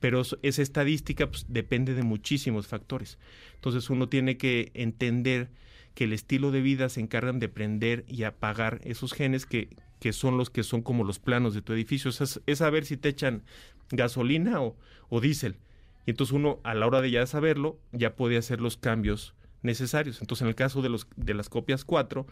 pero 0.00 0.22
esa 0.42 0.62
estadística 0.62 1.30
pues, 1.30 1.44
depende 1.48 1.94
de 1.94 2.02
muchísimos 2.02 2.66
factores. 2.66 3.18
Entonces 3.54 3.90
uno 3.90 4.08
tiene 4.08 4.38
que 4.38 4.72
entender 4.74 5.50
que 5.94 6.04
el 6.04 6.12
estilo 6.12 6.50
de 6.50 6.62
vida 6.62 6.88
se 6.88 7.00
encargan 7.00 7.38
de 7.38 7.48
prender 7.48 8.04
y 8.08 8.24
apagar 8.24 8.80
esos 8.84 9.12
genes 9.12 9.44
que, 9.44 9.68
que 10.00 10.12
son 10.12 10.36
los 10.36 10.50
que 10.50 10.62
son 10.62 10.82
como 10.82 11.04
los 11.04 11.18
planos 11.18 11.54
de 11.54 11.62
tu 11.62 11.72
edificio. 11.72 12.10
Es, 12.10 12.40
es 12.44 12.58
saber 12.58 12.84
si 12.84 12.96
te 12.96 13.08
echan 13.08 13.44
gasolina 13.90 14.60
o, 14.60 14.76
o 15.08 15.20
diésel. 15.20 15.56
Y 16.06 16.10
entonces 16.10 16.32
uno, 16.32 16.58
a 16.64 16.74
la 16.74 16.86
hora 16.86 17.00
de 17.00 17.10
ya 17.10 17.26
saberlo, 17.26 17.78
ya 17.92 18.16
puede 18.16 18.36
hacer 18.36 18.60
los 18.60 18.76
cambios 18.76 19.34
necesarios. 19.62 20.20
Entonces, 20.20 20.42
en 20.42 20.48
el 20.48 20.54
caso 20.54 20.82
de, 20.82 20.88
los, 20.88 21.06
de 21.16 21.34
las 21.34 21.48
copias 21.48 21.84
4, 21.84 22.26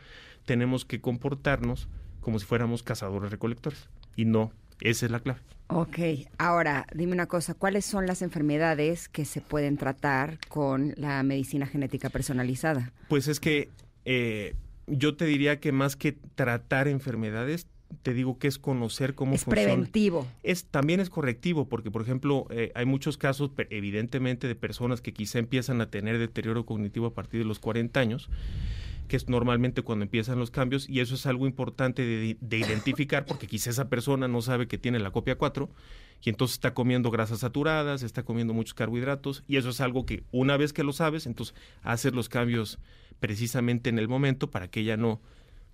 tenemos 0.45 0.85
que 0.85 1.01
comportarnos 1.01 1.89
como 2.21 2.39
si 2.39 2.47
fuéramos 2.47 2.83
cazadores 2.83 3.31
recolectores 3.31 3.89
y 4.16 4.25
no 4.25 4.53
esa 4.81 5.07
es 5.07 5.12
la 5.12 5.21
clave. 5.21 5.41
Ok, 5.69 5.99
ahora 6.39 6.87
dime 6.95 7.12
una 7.12 7.27
cosa, 7.27 7.55
¿cuáles 7.55 7.85
son 7.85 8.07
las 8.07 8.23
enfermedades 8.23 9.09
que 9.09 9.25
se 9.25 9.41
pueden 9.41 9.77
tratar 9.77 10.39
con 10.49 10.95
la 10.97 11.23
medicina 11.23 11.66
genética 11.66 12.11
personalizada? 12.11 12.93
Pues 13.09 13.29
es 13.29 13.39
que 13.39 13.69
eh, 14.05 14.55
yo 14.91 15.16
te 15.16 15.24
diría 15.24 15.61
que 15.61 15.72
más 15.72 15.97
que 15.97 16.12
tratar 16.12 16.89
enfermedades, 16.89 17.66
te 18.03 18.12
digo 18.14 18.39
que 18.39 18.49
es 18.49 18.59
conocer 18.59 19.14
cómo 19.14 19.34
es 19.34 19.45
preventivo. 19.45 20.26
Es 20.43 20.66
también 20.66 21.01
es 21.01 21.11
correctivo 21.11 21.68
porque 21.68 21.91
por 21.91 22.03
ejemplo 22.03 22.47
eh, 22.51 22.70
hay 22.74 22.84
muchos 22.84 23.16
casos 23.16 23.51
evidentemente 23.70 24.47
de 24.47 24.55
personas 24.55 25.01
que 25.01 25.12
quizá 25.12 25.39
empiezan 25.39 25.80
a 25.80 25.91
tener 25.91 26.18
deterioro 26.18 26.66
cognitivo 26.66 27.07
a 27.07 27.14
partir 27.14 27.41
de 27.41 27.47
los 27.47 27.59
40 27.59 27.99
años 27.99 28.28
que 29.09 29.16
es 29.16 29.28
normalmente 29.28 29.82
cuando 29.82 30.05
empiezan 30.05 30.39
los 30.39 30.51
cambios, 30.51 30.89
y 30.89 31.01
eso 31.01 31.16
es 31.16 31.26
algo 31.26 31.47
importante 31.47 32.03
de, 32.03 32.57
identificar, 32.57 33.24
porque 33.24 33.47
quizá 33.47 33.70
esa 33.70 33.89
persona 33.89 34.28
no 34.28 34.43
sabe 34.43 34.68
que 34.68 34.78
tiene 34.78 34.99
la 35.01 35.11
copia 35.11 35.36
4, 35.36 35.68
y 36.23 36.31
entonces 36.31 36.55
está 36.55 36.75
comiendo 36.75 37.11
grasas 37.11 37.41
saturadas, 37.41 38.03
está 38.03 38.23
comiendo 38.23 38.55
muchos 38.55 38.75
carbohidratos, 38.75 39.45
y 39.47 39.57
eso 39.57 39.71
es 39.71 39.81
algo 39.81 40.07
que 40.07 40.25
una 40.33 40.57
vez 40.57 40.73
que 40.73 40.85
lo 40.85 40.93
sabes, 40.93 41.27
entonces 41.27 41.55
haces 41.83 42.12
los 42.12 42.29
cambios 42.29 42.79
precisamente 43.21 43.91
en 43.91 43.99
el 43.99 44.09
momento 44.09 44.51
para 44.51 44.69
que 44.69 44.85
ya 44.85 44.97
no, 44.97 45.21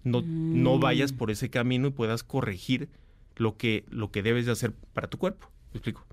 no, 0.02 0.22
no 0.22 0.78
vayas 0.78 1.12
mm. 1.12 1.16
por 1.16 1.30
ese 1.30 1.50
camino 1.50 1.88
y 1.88 1.92
puedas 1.92 2.22
corregir 2.22 2.88
lo 3.36 3.56
que, 3.56 3.84
lo 3.88 4.10
que 4.10 4.22
debes 4.22 4.46
de 4.46 4.52
hacer 4.52 4.72
para 4.92 5.08
tu 5.08 5.18
cuerpo. 5.18 5.48
¿Me 5.72 5.78
explico? 5.78 6.06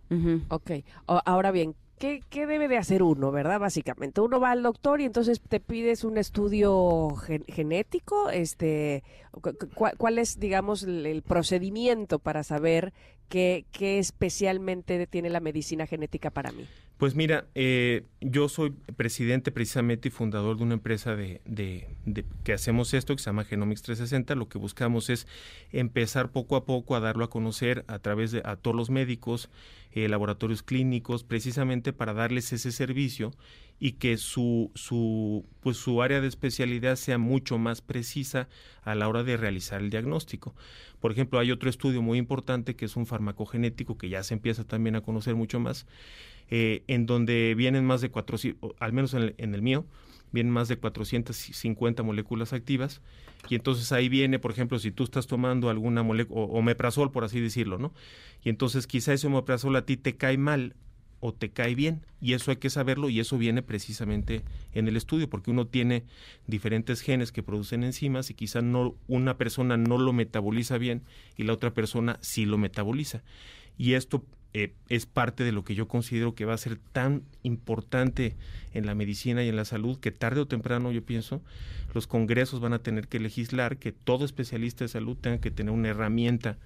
Ok. 0.49 0.71
ahora 1.05 1.51
bien, 1.51 1.75
¿qué, 1.97 2.47
debe 2.47 2.67
de 2.67 2.77
hacer 2.77 3.03
uno, 3.03 3.31
verdad? 3.31 3.59
Básicamente, 3.59 4.21
uno 4.21 4.39
va 4.39 4.51
al 4.51 4.63
doctor 4.63 5.01
y 5.01 5.05
entonces 5.05 5.39
te 5.39 5.59
pides 5.59 6.03
un 6.03 6.17
estudio 6.17 7.09
genético, 7.47 8.29
este, 8.29 9.03
¿cuál, 9.97 10.17
es, 10.17 10.39
digamos, 10.39 10.83
el, 10.83 11.21
procedimiento 11.21 12.19
para 12.19 12.43
saber 12.43 12.93
qué, 13.31 13.65
especialmente 13.99 15.07
tiene 15.07 15.29
la 15.29 15.39
medicina 15.39 15.87
genética 15.87 16.29
para 16.29 16.51
mí? 16.51 16.65
Pues 16.97 17.15
mira, 17.15 17.47
eh, 17.55 18.03
yo 18.19 18.47
soy 18.47 18.71
presidente 18.95 19.51
precisamente 19.51 20.09
y 20.09 20.11
fundador 20.11 20.57
de 20.57 20.63
una 20.63 20.75
empresa 20.75 21.15
de, 21.15 21.41
que 22.43 22.53
hacemos 22.53 22.93
esto, 22.93 23.15
que 23.15 23.23
se 23.23 23.29
llama 23.29 23.45
Genomics 23.45 23.81
360. 23.81 24.35
Lo 24.35 24.47
que 24.47 24.59
buscamos 24.59 25.09
es 25.09 25.25
empezar 25.71 26.31
poco 26.31 26.55
a 26.55 26.65
poco 26.65 26.95
a 26.95 26.99
darlo 26.99 27.23
a 27.23 27.29
conocer 27.31 27.85
a 27.87 27.97
través 27.97 28.31
de 28.31 28.43
a 28.45 28.55
todos 28.55 28.77
los 28.77 28.91
médicos, 28.91 29.49
eh, 29.93 30.07
laboratorios 30.09 30.61
clínicos, 30.61 31.23
precisamente 31.23 31.91
para 31.91 32.13
darles 32.13 32.53
ese 32.53 32.71
servicio 32.71 33.31
y 33.83 33.93
que 33.93 34.17
su, 34.17 34.69
su, 34.75 35.43
pues 35.59 35.75
su 35.75 36.03
área 36.03 36.21
de 36.21 36.27
especialidad 36.27 36.97
sea 36.97 37.17
mucho 37.17 37.57
más 37.57 37.81
precisa 37.81 38.47
a 38.83 38.93
la 38.93 39.09
hora 39.09 39.23
de 39.23 39.37
realizar 39.37 39.81
el 39.81 39.89
diagnóstico. 39.89 40.53
Por 40.99 41.11
ejemplo, 41.11 41.39
hay 41.39 41.51
otro 41.51 41.67
estudio 41.67 42.03
muy 42.03 42.19
importante 42.19 42.75
que 42.75 42.85
es 42.85 42.95
un 42.95 43.07
farmacogenético 43.07 43.97
que 43.97 44.07
ya 44.07 44.21
se 44.21 44.35
empieza 44.35 44.65
también 44.65 44.95
a 44.95 45.01
conocer 45.01 45.33
mucho 45.33 45.59
más 45.59 45.87
eh, 46.51 46.83
en 46.85 47.07
donde 47.07 47.55
vienen 47.55 47.83
más 47.83 48.01
de 48.01 48.11
400, 48.11 48.73
al 48.79 48.93
menos 48.93 49.15
en 49.15 49.33
el, 49.55 49.61
mío, 49.63 49.87
vienen 50.31 50.53
más 50.53 50.67
de 50.67 50.77
450 50.77 52.03
moléculas 52.03 52.53
activas 52.53 53.01
y 53.49 53.55
entonces 53.55 53.91
ahí 53.91 54.09
viene, 54.09 54.37
por 54.37 54.51
ejemplo, 54.51 54.77
si 54.77 54.91
tú 54.91 55.05
estás 55.05 55.25
tomando 55.25 55.71
alguna 55.71 56.03
molécula, 56.03 56.39
o 56.39 56.43
omeprazol, 56.59 57.11
por 57.11 57.23
así 57.23 57.39
decirlo, 57.39 57.79
¿no? 57.79 57.95
Y 58.43 58.49
entonces 58.49 58.85
quizá 58.85 59.11
ese 59.11 59.25
omeprazol 59.25 59.75
a 59.75 59.87
ti 59.87 59.97
te 59.97 60.17
cae 60.17 60.37
mal 60.37 60.75
o 61.21 61.33
te 61.33 61.49
cae 61.49 61.75
bien. 61.75 62.05
Y 62.19 62.33
eso 62.33 62.51
hay 62.51 62.57
que 62.57 62.69
saberlo 62.69 63.09
y 63.09 63.19
eso 63.21 63.37
viene 63.37 63.61
precisamente 63.61 64.43
en 64.73 64.87
el 64.87 64.97
estudio 64.97 65.29
porque 65.29 65.51
uno 65.51 65.65
tiene 65.65 66.03
diferentes 66.47 67.01
genes 67.01 67.31
que 67.31 67.43
producen 67.43 67.83
enzimas 67.83 68.29
y 68.29 68.33
quizá 68.33 68.61
no 68.61 68.95
una 69.07 69.37
persona 69.37 69.77
no 69.77 69.97
lo 69.97 70.11
metaboliza 70.11 70.77
bien 70.77 71.03
y 71.37 71.43
la 71.43 71.53
otra 71.53 71.73
persona 71.73 72.19
sí 72.21 72.45
lo 72.45 72.57
metaboliza. 72.57 73.23
Y 73.77 73.93
esto 73.93 74.25
eh, 74.53 74.73
es 74.89 75.05
parte 75.05 75.45
de 75.45 75.53
lo 75.53 75.63
que 75.63 75.75
yo 75.75 75.87
considero 75.87 76.35
que 76.35 76.43
va 76.43 76.53
a 76.53 76.57
ser 76.57 76.77
tan 76.91 77.23
importante 77.41 78.35
en 78.73 78.85
la 78.85 78.95
medicina 78.95 79.43
y 79.43 79.49
en 79.49 79.55
la 79.55 79.63
salud 79.63 79.97
que 79.97 80.11
tarde 80.11 80.41
o 80.41 80.47
temprano 80.47 80.91
yo 80.91 81.05
pienso 81.05 81.41
los 81.93 82.05
congresos 82.05 82.59
van 82.59 82.73
a 82.73 82.79
tener 82.79 83.07
que 83.07 83.19
legislar 83.19 83.77
que 83.77 83.91
todo 83.91 84.25
especialista 84.25 84.83
de 84.83 84.89
salud 84.89 85.17
tenga 85.17 85.39
que 85.39 85.51
tener 85.51 85.73
una 85.73 85.89
herramienta 85.89 86.57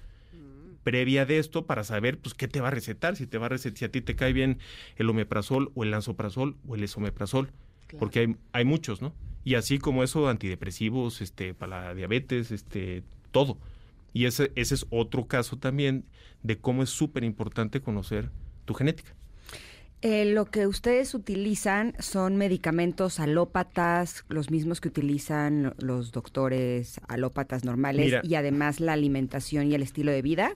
previa 0.86 1.25
de 1.25 1.39
esto 1.39 1.65
para 1.65 1.83
saber 1.83 2.19
pues 2.19 2.36
qué 2.36 2.47
te 2.47 2.61
va 2.61 2.67
a 2.67 2.71
recetar, 2.71 3.15
si 3.15 3.25
te 3.25 3.39
va 3.39 3.47
a 3.47 3.49
recetar, 3.49 3.77
si 3.79 3.86
a 3.86 3.91
ti 3.91 4.01
te 4.01 4.15
cae 4.15 4.33
bien 4.33 4.59
el 4.97 5.09
omeprazol 5.09 5.71
o 5.73 5.83
el 5.83 5.89
lanzoprazol 5.89 6.57
o 6.67 6.75
el 6.75 6.83
esomeprazol, 6.83 7.51
porque 7.97 8.19
hay, 8.19 8.36
hay 8.53 8.65
muchos, 8.65 9.01
¿no? 9.01 9.13
Y 9.43 9.55
así 9.55 9.79
como 9.79 10.03
eso, 10.03 10.29
antidepresivos, 10.29 11.21
este, 11.21 11.55
para 11.55 11.88
la 11.88 11.95
diabetes, 11.95 12.51
este, 12.51 13.03
todo. 13.31 13.57
Y 14.13 14.25
ese, 14.25 14.51
ese 14.55 14.75
es 14.75 14.86
otro 14.91 15.27
caso 15.27 15.57
también 15.57 16.05
de 16.43 16.59
cómo 16.59 16.83
es 16.83 16.91
súper 16.91 17.23
importante 17.23 17.81
conocer 17.81 18.29
tu 18.65 18.75
genética. 18.75 19.15
Eh, 20.07 20.23
lo 20.23 20.45
que 20.45 20.67
ustedes 20.67 21.15
utilizan 21.15 21.95
son 21.97 22.35
medicamentos 22.35 23.19
alópatas, 23.19 24.23
los 24.29 24.51
mismos 24.51 24.79
que 24.79 24.89
utilizan 24.89 25.73
los 25.79 26.11
doctores 26.11 27.01
alópatas 27.07 27.65
normales 27.65 28.13
y 28.21 28.35
además 28.35 28.79
la 28.79 28.93
alimentación 28.93 29.71
y 29.71 29.73
el 29.73 29.81
estilo 29.81 30.11
de 30.11 30.21
vida, 30.21 30.53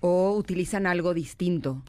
o 0.00 0.34
utilizan 0.36 0.88
algo 0.88 1.14
distinto. 1.14 1.84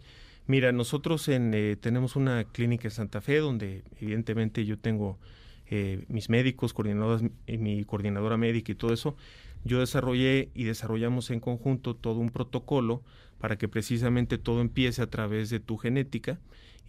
Mira, 0.46 0.72
nosotros 0.74 1.28
en, 1.28 1.56
eh, 1.56 1.76
tenemos 1.76 2.16
una 2.16 2.44
clínica 2.44 2.88
en 2.88 2.92
Santa 2.92 3.20
Fe 3.20 3.38
donde 3.38 3.82
evidentemente 4.00 4.64
yo 4.64 4.78
tengo 4.78 5.18
eh, 5.72 6.06
mis 6.08 6.30
médicos, 6.30 6.72
coordinadoras, 6.72 7.24
mi 7.48 7.84
coordinadora 7.84 8.38
médica 8.38 8.74
y 8.74 8.76
todo 8.76 8.94
eso, 8.94 9.16
yo 9.64 9.80
desarrollé 9.80 10.52
y 10.54 10.66
desarrollamos 10.66 11.32
en 11.32 11.40
conjunto 11.40 11.96
todo 11.96 12.20
un 12.20 12.30
protocolo 12.30 13.02
para 13.40 13.58
que 13.58 13.68
precisamente 13.68 14.38
todo 14.38 14.62
empiece 14.62 15.02
a 15.02 15.10
través 15.10 15.50
de 15.50 15.60
tu 15.60 15.78
genética 15.78 16.40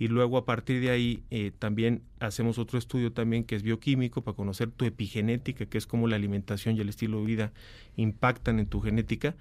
y 0.02 0.08
luego 0.08 0.36
a 0.36 0.44
partir 0.44 0.80
de 0.80 0.90
ahí 0.90 1.22
eh, 1.30 1.52
también 1.56 2.02
hacemos 2.18 2.58
otro 2.58 2.76
estudio 2.76 3.12
también 3.12 3.44
que 3.44 3.54
es 3.54 3.62
bioquímico 3.62 4.22
para 4.22 4.34
conocer 4.34 4.68
tu 4.68 4.84
epigenética, 4.84 5.66
que 5.66 5.78
es 5.78 5.86
cómo 5.86 6.08
la 6.08 6.16
alimentación 6.16 6.76
y 6.76 6.80
el 6.80 6.88
estilo 6.88 7.20
de 7.20 7.26
vida 7.26 7.52
impactan 7.94 8.58
en 8.58 8.66
tu 8.66 8.80
genética. 8.80 9.36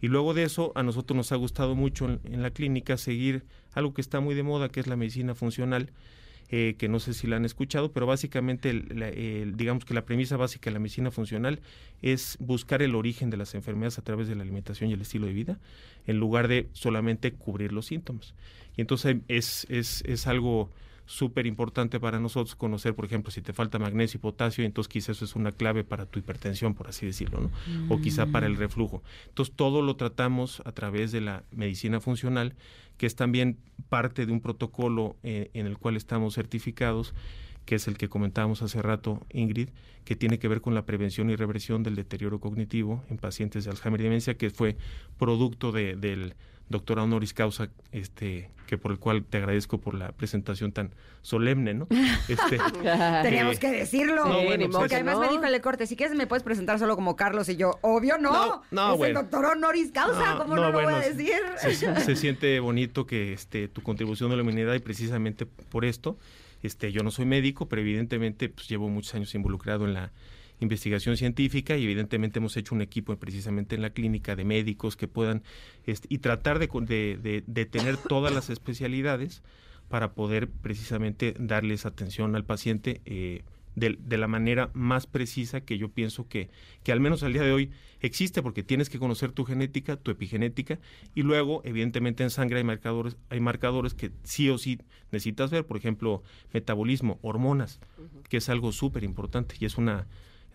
Y 0.00 0.08
luego 0.08 0.32
de 0.32 0.44
eso, 0.44 0.72
a 0.74 0.82
nosotros 0.82 1.18
nos 1.18 1.32
ha 1.32 1.36
gustado 1.36 1.74
mucho 1.74 2.06
en, 2.06 2.20
en 2.24 2.40
la 2.40 2.50
clínica 2.50 2.96
seguir 2.96 3.44
algo 3.74 3.92
que 3.92 4.00
está 4.00 4.20
muy 4.20 4.34
de 4.34 4.42
moda, 4.42 4.70
que 4.70 4.80
es 4.80 4.86
la 4.86 4.96
medicina 4.96 5.34
funcional, 5.34 5.90
eh, 6.50 6.76
que 6.78 6.88
no 6.88 7.00
sé 7.00 7.12
si 7.14 7.26
la 7.26 7.36
han 7.36 7.44
escuchado, 7.44 7.92
pero 7.92 8.06
básicamente, 8.06 8.72
la- 8.72 9.10
digamos 9.10 9.84
que 9.84 9.94
la 9.94 10.04
premisa 10.04 10.36
básica 10.36 10.70
de 10.70 10.74
la 10.74 10.78
medicina 10.80 11.10
funcional 11.10 11.60
es 12.02 12.36
buscar 12.40 12.82
el 12.82 12.94
origen 12.94 13.30
de 13.30 13.36
las 13.36 13.54
enfermedades 13.54 13.98
a 13.98 14.02
través 14.02 14.28
de 14.28 14.34
la 14.36 14.42
alimentación 14.42 14.90
y 14.90 14.92
el 14.92 15.00
estilo 15.00 15.26
de 15.26 15.32
vida, 15.32 15.58
en 16.06 16.18
lugar 16.18 16.48
de 16.48 16.68
solamente 16.72 17.32
cubrir 17.32 17.72
los 17.72 17.86
síntomas. 17.86 18.34
Y 18.76 18.80
entonces 18.82 19.16
es, 19.28 19.66
es, 19.70 20.02
es 20.06 20.26
algo 20.26 20.70
súper 21.06 21.46
importante 21.46 21.98
para 22.00 22.18
nosotros 22.20 22.54
conocer, 22.56 22.94
por 22.94 23.04
ejemplo, 23.04 23.30
si 23.30 23.40
te 23.40 23.52
falta 23.52 23.78
magnesio 23.78 24.18
y 24.18 24.20
potasio, 24.20 24.64
entonces 24.64 24.88
quizás 24.88 25.16
eso 25.16 25.24
es 25.24 25.36
una 25.36 25.52
clave 25.52 25.84
para 25.84 26.04
tu 26.06 26.18
hipertensión, 26.18 26.74
por 26.74 26.88
así 26.88 27.06
decirlo, 27.06 27.40
¿no? 27.40 27.50
O 27.88 28.00
quizá 28.00 28.26
para 28.26 28.46
el 28.46 28.56
reflujo. 28.56 29.02
Entonces 29.28 29.54
todo 29.54 29.82
lo 29.82 29.96
tratamos 29.96 30.60
a 30.64 30.72
través 30.72 31.12
de 31.12 31.20
la 31.20 31.44
medicina 31.52 32.00
funcional, 32.00 32.54
que 32.98 33.06
es 33.06 33.14
también 33.16 33.58
parte 33.88 34.26
de 34.26 34.32
un 34.32 34.40
protocolo 34.40 35.16
eh, 35.22 35.50
en 35.54 35.66
el 35.66 35.78
cual 35.78 35.96
estamos 35.96 36.34
certificados, 36.34 37.14
que 37.64 37.74
es 37.76 37.88
el 37.88 37.96
que 37.98 38.08
comentábamos 38.08 38.62
hace 38.62 38.80
rato, 38.82 39.26
Ingrid, 39.32 39.70
que 40.04 40.14
tiene 40.16 40.38
que 40.38 40.46
ver 40.48 40.60
con 40.60 40.74
la 40.74 40.86
prevención 40.86 41.30
y 41.30 41.36
reversión 41.36 41.82
del 41.82 41.96
deterioro 41.96 42.38
cognitivo 42.40 43.02
en 43.10 43.18
pacientes 43.18 43.64
de 43.64 43.70
Alzheimer 43.70 44.00
y 44.00 44.04
demencia, 44.04 44.36
que 44.36 44.50
fue 44.50 44.76
producto 45.18 45.72
de- 45.72 45.96
del 45.96 46.34
doctor 46.68 46.98
honoris 46.98 47.32
causa, 47.32 47.70
este, 47.92 48.50
que 48.66 48.76
por 48.78 48.90
el 48.90 48.98
cual 48.98 49.24
te 49.24 49.38
agradezco 49.38 49.78
por 49.78 49.94
la 49.94 50.12
presentación 50.12 50.72
tan 50.72 50.94
solemne, 51.22 51.74
¿no? 51.74 51.86
Este, 52.28 52.58
Teníamos 53.22 53.58
que 53.58 53.70
decirlo. 53.70 54.26
no, 54.26 54.42
bueno, 54.44 54.66
pues 54.66 54.76
Porque 54.76 54.94
además 54.96 55.18
me 55.18 55.28
dijo 55.28 55.44
el 55.44 55.60
corte, 55.60 55.86
si 55.86 55.96
quieres 55.96 56.16
me 56.16 56.26
puedes 56.26 56.42
presentar 56.42 56.78
solo 56.78 56.96
como 56.96 57.16
Carlos 57.16 57.48
y 57.48 57.56
yo, 57.56 57.78
obvio 57.82 58.18
no. 58.18 58.32
No, 58.32 58.62
no, 58.70 58.92
es 58.92 58.98
bueno. 58.98 59.20
el 59.20 59.24
doctor 59.26 59.44
honoris 59.46 59.92
causa, 59.92 60.34
No, 60.34 60.38
¿cómo 60.38 60.56
no, 60.56 60.62
no, 60.62 60.72
lo 60.72 60.82
voy 60.82 60.94
a 60.94 60.98
decir? 60.98 61.34
Se, 61.58 61.74
se 61.74 62.16
siente 62.16 62.58
bonito 62.60 63.06
que 63.06 63.32
este, 63.32 63.68
tu 63.68 63.82
contribución 63.82 64.32
a 64.32 64.36
la 64.36 64.42
humanidad 64.42 64.74
y 64.74 64.80
precisamente 64.80 65.46
por 65.46 65.84
esto, 65.84 66.18
este, 66.62 66.92
yo 66.92 67.02
no 67.02 67.10
soy 67.10 67.26
médico, 67.26 67.68
pero 67.68 67.82
evidentemente 67.82 68.48
pues, 68.48 68.68
llevo 68.68 68.88
muchos 68.88 69.14
años 69.14 69.34
involucrado 69.34 69.84
en 69.84 69.94
la 69.94 70.12
investigación 70.60 71.16
científica 71.16 71.76
y 71.76 71.84
evidentemente 71.84 72.38
hemos 72.38 72.56
hecho 72.56 72.74
un 72.74 72.82
equipo 72.82 73.16
precisamente 73.16 73.74
en 73.74 73.82
la 73.82 73.90
clínica 73.90 74.36
de 74.36 74.44
médicos 74.44 74.96
que 74.96 75.08
puedan 75.08 75.42
este, 75.86 76.06
y 76.10 76.18
tratar 76.18 76.58
de, 76.58 76.66
de- 76.68 77.44
de 77.46 77.66
tener 77.66 77.96
todas 77.96 78.32
las 78.34 78.48
especialidades 78.50 79.42
para 79.88 80.14
poder 80.14 80.48
precisamente 80.48 81.34
darles 81.38 81.86
atención 81.86 82.34
al 82.36 82.44
paciente 82.44 83.00
eh, 83.04 83.42
de, 83.76 83.98
de 84.00 84.16
la 84.16 84.26
manera 84.26 84.70
más 84.72 85.06
precisa 85.06 85.60
que 85.60 85.76
yo 85.76 85.90
pienso 85.90 86.26
que, 86.26 86.48
que 86.82 86.92
al 86.92 87.00
menos 87.00 87.22
al 87.22 87.34
día 87.34 87.42
de 87.42 87.52
hoy 87.52 87.70
existe 88.00 88.42
porque 88.42 88.62
tienes 88.62 88.88
que 88.88 88.98
conocer 88.98 89.32
tu 89.32 89.44
genética, 89.44 89.96
tu 89.96 90.10
epigenética 90.10 90.78
y 91.14 91.22
luego 91.22 91.60
evidentemente 91.64 92.22
en 92.24 92.30
sangre 92.30 92.56
hay 92.58 92.64
marcadores, 92.64 93.18
hay 93.28 93.40
marcadores 93.40 93.92
que 93.92 94.10
sí 94.22 94.48
o 94.48 94.56
sí 94.56 94.78
necesitas 95.12 95.50
ver, 95.50 95.66
por 95.66 95.76
ejemplo, 95.76 96.22
metabolismo, 96.54 97.18
hormonas, 97.20 97.78
que 98.30 98.38
es 98.38 98.48
algo 98.48 98.72
súper 98.72 99.04
importante 99.04 99.56
y 99.60 99.66
es 99.66 99.76
una, 99.76 100.06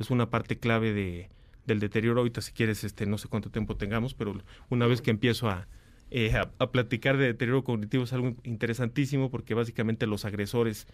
es 0.01 0.09
una 0.09 0.29
parte 0.29 0.57
clave 0.57 0.93
de, 0.93 1.29
del 1.65 1.79
deterioro. 1.79 2.19
Ahorita 2.19 2.41
si 2.41 2.51
quieres, 2.51 2.83
este, 2.83 3.05
no 3.05 3.17
sé 3.17 3.27
cuánto 3.27 3.49
tiempo 3.49 3.75
tengamos, 3.77 4.13
pero 4.13 4.35
una 4.69 4.87
vez 4.87 5.01
que 5.01 5.11
empiezo 5.11 5.49
a, 5.49 5.67
eh, 6.09 6.33
a, 6.35 6.71
platicar 6.71 7.17
de 7.17 7.27
deterioro 7.27 7.63
cognitivo 7.63 8.03
es 8.03 8.13
algo 8.13 8.35
interesantísimo 8.43 9.31
porque 9.31 9.53
básicamente 9.53 10.07
los 10.07 10.25
agresores 10.25 10.87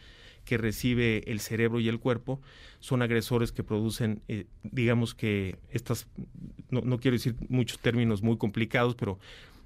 que 0.45 0.58
recibe 0.58 1.24
el 1.26 1.39
cerebro 1.39 1.80
y 1.80 1.89
el 1.89 1.99
cuerpo 1.99 2.39
son 2.80 3.01
agresores 3.01 3.51
que 3.51 3.64
producen, 3.64 4.22
eh, 4.28 4.45
digamos 4.64 5.16
que 5.16 5.58
estas, 5.72 6.08
no, 6.70 6.82
no 6.82 6.99
quiero 6.99 7.16
decir 7.16 7.36
muchos 7.49 7.80
términos 7.80 8.22
muy 8.22 8.38
complicados, 8.38 8.95
pero 8.95 9.18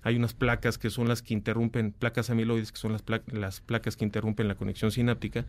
hay 0.02 0.16
unas 0.16 0.34
placas 0.34 0.78
que 0.78 0.90
son 0.90 1.08
las 1.08 1.22
que 1.22 1.34
interrumpen, 1.34 1.92
placas 1.92 2.30
amiloides, 2.30 2.72
que 2.72 2.80
son 2.80 2.92
las, 2.92 3.02
pla- 3.02 3.24
las 3.28 3.62
placas 3.62 3.96
que 3.96 4.06
interrumpen 4.06 4.48
la 4.48 4.56
conexión 4.56 4.92
sináptica, 4.92 5.46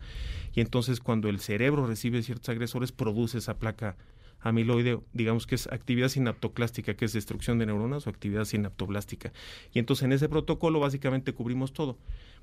y 0.53 0.61
entonces 0.61 0.99
cuando 0.99 1.29
el 1.29 1.39
cerebro 1.39 1.87
recibe 1.87 2.21
ciertos 2.23 2.49
agresores, 2.49 2.91
produce 2.91 3.37
esa 3.39 3.57
placa 3.57 3.95
amiloide, 4.39 4.99
digamos 5.13 5.47
que 5.47 5.55
es 5.55 5.67
actividad 5.67 6.09
sinaptoclástica, 6.09 6.95
que 6.95 7.05
es 7.05 7.13
destrucción 7.13 7.59
de 7.59 7.65
neuronas, 7.65 8.05
o 8.05 8.09
actividad 8.09 8.43
sinaptoblástica. 8.43 9.31
Y 9.73 9.79
entonces 9.79 10.03
en 10.03 10.11
ese 10.11 10.27
protocolo 10.27 10.81
básicamente 10.81 11.33
cubrimos 11.33 11.71
todo, 11.71 11.97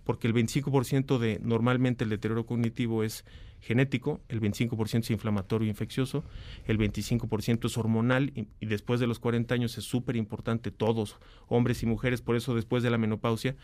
porque 0.04 0.26
el 0.26 0.34
25% 0.34 1.18
de 1.18 1.40
normalmente 1.42 2.04
el 2.04 2.10
deterioro 2.10 2.46
cognitivo 2.46 3.04
es 3.04 3.24
genético, 3.60 4.20
el 4.28 4.40
25% 4.40 5.00
es 5.00 5.10
inflamatorio 5.10 5.66
e 5.66 5.70
infeccioso, 5.70 6.24
el 6.66 6.78
25% 6.78 7.66
es 7.66 7.76
hormonal 7.76 8.32
y, 8.34 8.48
y 8.58 8.66
después 8.66 9.00
de 9.00 9.06
los 9.06 9.18
40 9.18 9.54
años 9.54 9.76
es 9.76 9.84
súper 9.84 10.16
importante, 10.16 10.70
todos, 10.70 11.18
hombres 11.46 11.82
y 11.82 11.86
mujeres, 11.86 12.22
por 12.22 12.36
eso 12.36 12.54
después 12.54 12.82
de 12.82 12.90
la 12.90 12.98
menopausia 12.98 13.56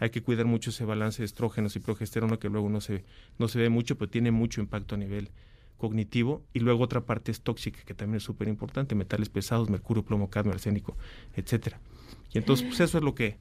hay 0.00 0.10
que 0.10 0.22
cuidar 0.22 0.46
mucho 0.46 0.70
ese 0.70 0.84
balance 0.84 1.22
de 1.22 1.26
estrógenos 1.26 1.76
y 1.76 1.80
progesterona 1.80 2.36
que 2.38 2.48
luego 2.48 2.68
no 2.68 2.80
se, 2.80 3.04
no 3.38 3.48
se 3.48 3.58
ve 3.60 3.68
mucho, 3.68 3.96
pero 3.96 4.10
tiene 4.10 4.32
mucho 4.32 4.60
impacto 4.60 4.96
a 4.96 4.98
nivel 4.98 5.30
cognitivo. 5.76 6.44
Y 6.52 6.60
luego 6.60 6.84
otra 6.84 7.02
parte 7.02 7.30
es 7.30 7.42
tóxica 7.42 7.82
que 7.84 7.94
también 7.94 8.16
es 8.16 8.22
súper 8.22 8.48
importante, 8.48 8.94
metales 8.94 9.28
pesados, 9.28 9.70
mercurio, 9.70 10.04
plomo, 10.04 10.30
cadmio, 10.30 10.52
arsénico, 10.52 10.96
etcétera. 11.34 11.80
Y 12.32 12.38
entonces 12.38 12.66
pues 12.66 12.80
eso 12.80 12.98
es 12.98 13.04
lo 13.04 13.14
que 13.14 13.38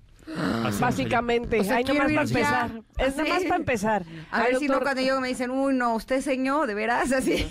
Básicamente, 0.79 1.59
O 1.59 1.63
sea, 1.63 1.77
ay, 1.77 1.83
nomás 1.83 2.03
para 2.03 2.13
ya. 2.13 2.21
empezar. 2.21 2.81
Es 2.97 3.15
nomás 3.17 3.43
para 3.43 3.55
empezar. 3.55 4.05
A 4.31 4.37
Ay, 4.41 4.51
ver 4.51 4.59
si 4.59 4.67
no 4.67 4.79
cuando 4.81 5.01
yo 5.01 5.19
me 5.21 5.27
dicen, 5.27 5.51
uy, 5.51 5.73
no, 5.73 5.95
usted 5.95 6.21
señor, 6.21 6.67
de 6.67 6.73
veras, 6.73 7.11
así. 7.11 7.45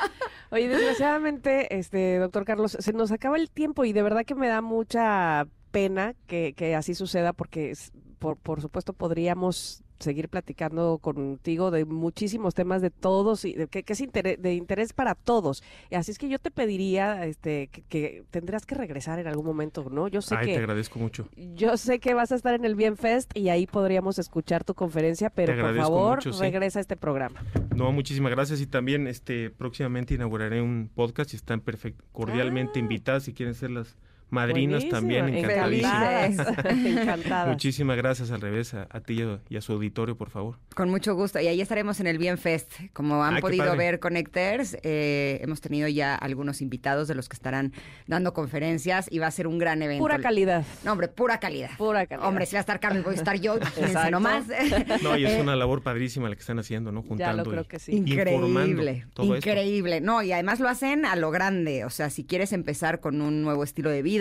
Oye, 0.50 0.68
desgraciadamente, 0.68 1.76
este, 1.78 2.18
doctor 2.18 2.44
Carlos, 2.44 2.76
se 2.78 2.92
nos 2.92 3.12
acaba 3.12 3.36
el 3.36 3.50
tiempo 3.50 3.84
y 3.84 3.92
de 3.92 4.02
verdad 4.02 4.24
que 4.24 4.34
me 4.34 4.48
da 4.48 4.60
mucha 4.62 5.46
pena 5.70 6.14
que, 6.26 6.54
que 6.56 6.74
así 6.74 6.94
suceda 6.94 7.32
porque, 7.32 7.74
por, 8.18 8.36
por 8.38 8.60
supuesto, 8.62 8.92
podríamos 8.92 9.82
seguir 9.98 10.28
platicando 10.28 10.98
contigo 10.98 11.70
de 11.70 11.84
muchísimos 11.84 12.54
temas 12.54 12.82
de 12.82 12.90
todos 12.90 13.44
y 13.44 13.52
de, 13.54 13.66
que, 13.68 13.82
que 13.82 13.92
es 13.92 14.00
interés, 14.00 14.40
de 14.40 14.54
interés 14.54 14.92
para 14.92 15.14
todos. 15.14 15.62
Y 15.90 15.94
así 15.96 16.10
es 16.10 16.18
que 16.18 16.28
yo 16.28 16.38
te 16.38 16.50
pediría 16.50 17.26
este, 17.26 17.68
que, 17.68 17.82
que 17.82 18.24
tendrás 18.30 18.66
que 18.66 18.74
regresar 18.74 19.18
en 19.18 19.26
algún 19.26 19.46
momento, 19.46 19.88
¿no? 19.90 20.08
Yo 20.08 20.22
sé 20.22 20.36
Ay, 20.36 20.46
que... 20.46 20.52
te 20.54 20.58
agradezco 20.58 20.98
mucho. 20.98 21.28
Yo 21.54 21.76
sé 21.76 21.98
que 21.98 22.14
vas 22.14 22.32
a 22.32 22.34
estar 22.36 22.54
en 22.54 22.64
el 22.64 22.74
Bienfest 22.74 23.36
y 23.36 23.48
ahí 23.48 23.66
podríamos 23.66 24.18
escuchar 24.18 24.64
tu 24.64 24.74
conferencia, 24.74 25.30
pero 25.30 25.54
por 25.60 25.76
favor, 25.76 26.16
mucho, 26.16 26.32
sí. 26.32 26.40
regresa 26.40 26.78
a 26.78 26.82
este 26.82 26.96
programa. 26.96 27.42
No, 27.74 27.92
muchísimas 27.92 28.30
gracias 28.32 28.60
y 28.60 28.66
también 28.66 29.06
este 29.06 29.50
próximamente 29.50 30.14
inauguraré 30.14 30.60
un 30.62 30.90
podcast 30.94 31.32
y 31.32 31.36
están 31.36 31.60
perfecto, 31.60 32.04
cordialmente 32.12 32.78
Ah. 32.78 32.80
invitadas 32.80 33.24
si 33.24 33.32
quieren 33.32 33.54
ser 33.54 33.70
las 33.70 33.96
madrinas 34.30 34.84
Buenísimo, 34.84 35.00
también 35.00 35.28
encantadas. 35.34 37.48
Muchísimas 37.48 37.96
gracias 37.96 38.30
al 38.30 38.40
revés 38.40 38.74
a, 38.74 38.86
a 38.90 39.00
ti 39.00 39.18
y 39.48 39.56
a, 39.56 39.60
su 39.60 39.72
auditorio, 39.72 40.16
por 40.16 40.30
favor. 40.30 40.56
Con 40.74 40.90
mucho 40.90 41.14
gusto. 41.14 41.40
Y 41.40 41.46
ahí 41.48 41.60
estaremos 41.60 42.00
en 42.00 42.06
el 42.06 42.18
Bienfest. 42.18 42.72
Como 42.92 43.22
han 43.24 43.34
Ay, 43.34 43.36
qué 43.36 43.40
podido 43.42 43.76
ver 43.76 44.00
Connectors, 44.00 44.76
eh, 44.82 45.38
hemos 45.42 45.60
tenido 45.60 45.88
ya 45.88 46.14
algunos 46.14 46.60
invitados 46.60 47.08
de 47.08 47.14
los 47.14 47.28
que 47.28 47.34
estarán 47.34 47.72
dando 48.06 48.32
conferencias 48.34 49.06
y 49.10 49.18
va 49.18 49.26
a 49.26 49.30
ser 49.30 49.46
un 49.46 49.58
gran 49.58 49.82
evento. 49.82 50.02
Pura 50.02 50.18
calidad. 50.18 50.64
No, 50.84 50.92
hombre, 50.92 51.08
pura 51.08 51.40
calidad. 51.40 51.70
Pura 51.76 52.06
calidad. 52.06 52.28
Hombre, 52.28 52.46
si 52.46 52.54
va 52.54 52.58
a 52.58 52.60
estar 52.60 52.80
Carlos, 52.80 53.04
voy 53.04 53.14
a 53.14 53.16
estar 53.16 53.38
yo, 53.40 53.56
imagínense 53.56 54.10
nomás. 54.10 54.44
No, 55.02 55.16
y 55.16 55.24
es 55.24 55.32
Eh, 55.32 55.40
una 55.40 55.56
labor 55.56 55.82
padrísima 55.82 56.28
la 56.28 56.34
que 56.34 56.40
están 56.40 56.58
haciendo, 56.58 56.92
¿no? 56.92 57.02
Ya 57.02 57.06
lo 57.06 57.08
Juntando 57.08 57.50
creo 57.50 57.62
y 57.62 57.66
que 57.66 57.78
sí. 57.78 57.92
Increíble, 57.92 59.06
todo 59.14 59.34
esto. 59.34 59.48
increíble. 59.48 60.00
No, 60.00 60.22
y 60.22 60.32
además 60.32 60.60
lo 60.60 60.68
hacen 60.68 61.04
a 61.04 61.16
lo 61.16 61.30
grande. 61.30 61.84
O 61.84 61.90
sea, 61.90 62.10
si 62.10 62.24
quieres 62.24 62.52
empezar 62.52 63.00
con 63.00 63.20
un 63.20 63.42
nuevo 63.42 63.64
estilo 63.64 63.90
de 63.90 64.02
vida, 64.02 64.17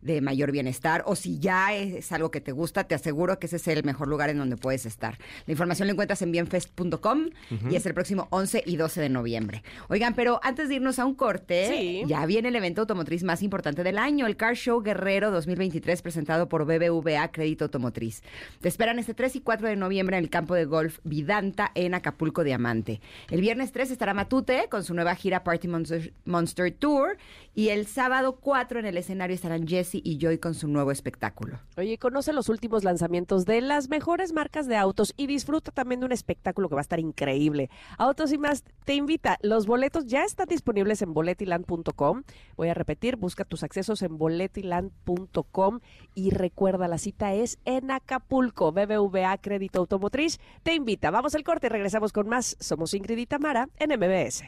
de 0.00 0.20
mayor 0.20 0.52
bienestar, 0.52 1.02
o 1.06 1.16
si 1.16 1.38
ya 1.38 1.74
es 1.74 2.10
algo 2.12 2.30
que 2.30 2.40
te 2.40 2.52
gusta, 2.52 2.84
te 2.84 2.94
aseguro 2.94 3.38
que 3.38 3.46
ese 3.46 3.56
es 3.56 3.68
el 3.68 3.84
mejor 3.84 4.08
lugar 4.08 4.30
en 4.30 4.38
donde 4.38 4.56
puedes 4.56 4.86
estar. 4.86 5.18
La 5.46 5.52
información 5.52 5.86
la 5.86 5.92
encuentras 5.92 6.22
en 6.22 6.32
bienfest.com 6.32 7.26
y 7.70 7.74
es 7.76 7.86
el 7.86 7.94
próximo 7.94 8.28
11 8.30 8.62
y 8.66 8.76
12 8.76 9.00
de 9.00 9.08
noviembre. 9.08 9.62
Oigan, 9.88 10.14
pero 10.14 10.40
antes 10.42 10.68
de 10.68 10.76
irnos 10.76 10.98
a 10.98 11.04
un 11.04 11.14
corte, 11.14 11.66
Sí. 11.68 12.02
ya 12.06 12.24
viene 12.26 12.48
el 12.48 12.56
evento 12.56 12.82
automotriz 12.82 13.22
más 13.24 13.42
importante 13.42 13.82
del 13.84 13.98
año, 13.98 14.26
el 14.26 14.36
Car 14.36 14.54
Show 14.56 14.82
Guerrero 14.82 15.30
2023, 15.30 16.02
presentado 16.02 16.48
por 16.48 16.64
BBVA 16.64 17.30
Crédito 17.32 17.64
Automotriz. 17.64 18.22
Te 18.60 18.68
esperan 18.68 18.98
este 18.98 19.14
3 19.14 19.36
y 19.36 19.40
4 19.40 19.68
de 19.68 19.76
noviembre 19.76 20.16
en 20.16 20.24
el 20.24 20.30
campo 20.30 20.54
de 20.54 20.64
golf 20.64 20.98
Vidanta 21.04 21.70
en 21.74 21.94
Acapulco 21.94 22.44
Diamante. 22.44 23.00
El 23.30 23.40
viernes 23.40 23.72
3 23.72 23.90
estará 23.90 24.14
Matute 24.14 24.68
con 24.70 24.84
su 24.84 24.94
nueva 24.94 25.14
gira 25.14 25.44
Party 25.44 25.68
Monster, 25.68 26.12
Monster 26.24 26.72
Tour 26.72 27.16
y 27.58 27.70
el 27.70 27.88
sábado 27.88 28.36
4 28.36 28.78
en 28.78 28.86
el 28.86 28.96
escenario 28.96 29.34
estarán 29.34 29.66
Jesse 29.66 29.96
y 29.96 30.18
Joy 30.18 30.38
con 30.38 30.54
su 30.54 30.68
nuevo 30.68 30.92
espectáculo. 30.92 31.58
Oye, 31.76 31.98
conoce 31.98 32.32
los 32.32 32.48
últimos 32.48 32.84
lanzamientos 32.84 33.46
de 33.46 33.60
las 33.60 33.88
mejores 33.88 34.32
marcas 34.32 34.68
de 34.68 34.76
autos 34.76 35.12
y 35.16 35.26
disfruta 35.26 35.72
también 35.72 35.98
de 35.98 36.06
un 36.06 36.12
espectáculo 36.12 36.68
que 36.68 36.76
va 36.76 36.80
a 36.80 36.82
estar 36.82 37.00
increíble. 37.00 37.68
Autos 37.96 38.32
y 38.32 38.38
más 38.38 38.62
te 38.84 38.94
invita. 38.94 39.38
Los 39.42 39.66
boletos 39.66 40.06
ya 40.06 40.22
están 40.22 40.46
disponibles 40.46 41.02
en 41.02 41.12
boletiland.com. 41.12 42.22
Voy 42.56 42.68
a 42.68 42.74
repetir, 42.74 43.16
busca 43.16 43.44
tus 43.44 43.64
accesos 43.64 44.02
en 44.02 44.18
boletiland.com 44.18 45.80
y 46.14 46.30
recuerda, 46.30 46.86
la 46.86 46.98
cita 46.98 47.34
es 47.34 47.58
en 47.64 47.90
Acapulco. 47.90 48.70
BBVA 48.70 49.36
Crédito 49.38 49.80
Automotriz 49.80 50.38
te 50.62 50.74
invita. 50.74 51.10
Vamos 51.10 51.34
al 51.34 51.42
corte 51.42 51.66
y 51.66 51.70
regresamos 51.70 52.12
con 52.12 52.28
más. 52.28 52.56
Somos 52.60 52.94
Ingrid 52.94 53.18
y 53.18 53.26
Tamara 53.26 53.68
en 53.80 53.98
MBS. 53.98 54.44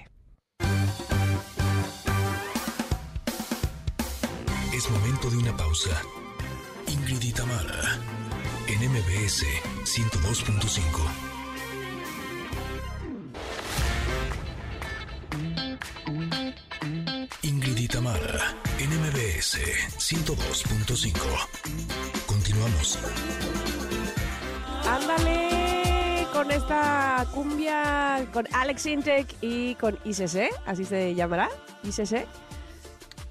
Momento 4.91 5.31
de 5.31 5.37
una 5.37 5.57
pausa. 5.57 6.03
Ingrid 6.89 7.23
y 7.23 7.33
en 8.67 8.91
MBS 8.91 9.45
102.5. 9.85 11.31
Ingrid 17.43 17.77
y 17.79 17.89
en 18.79 18.91
MBS 19.01 19.59
102.5. 19.99 21.13
Continuamos. 22.27 22.99
Ándale 24.87 26.27
con 26.33 26.51
esta 26.51 27.27
cumbia 27.33 28.27
con 28.33 28.49
Alex 28.53 28.87
Intec 28.87 29.37
y 29.41 29.77
con 29.77 29.99
ICC, 30.05 30.51
así 30.67 30.85
se 30.85 31.15
llamará, 31.15 31.49
ICC. 31.85 32.27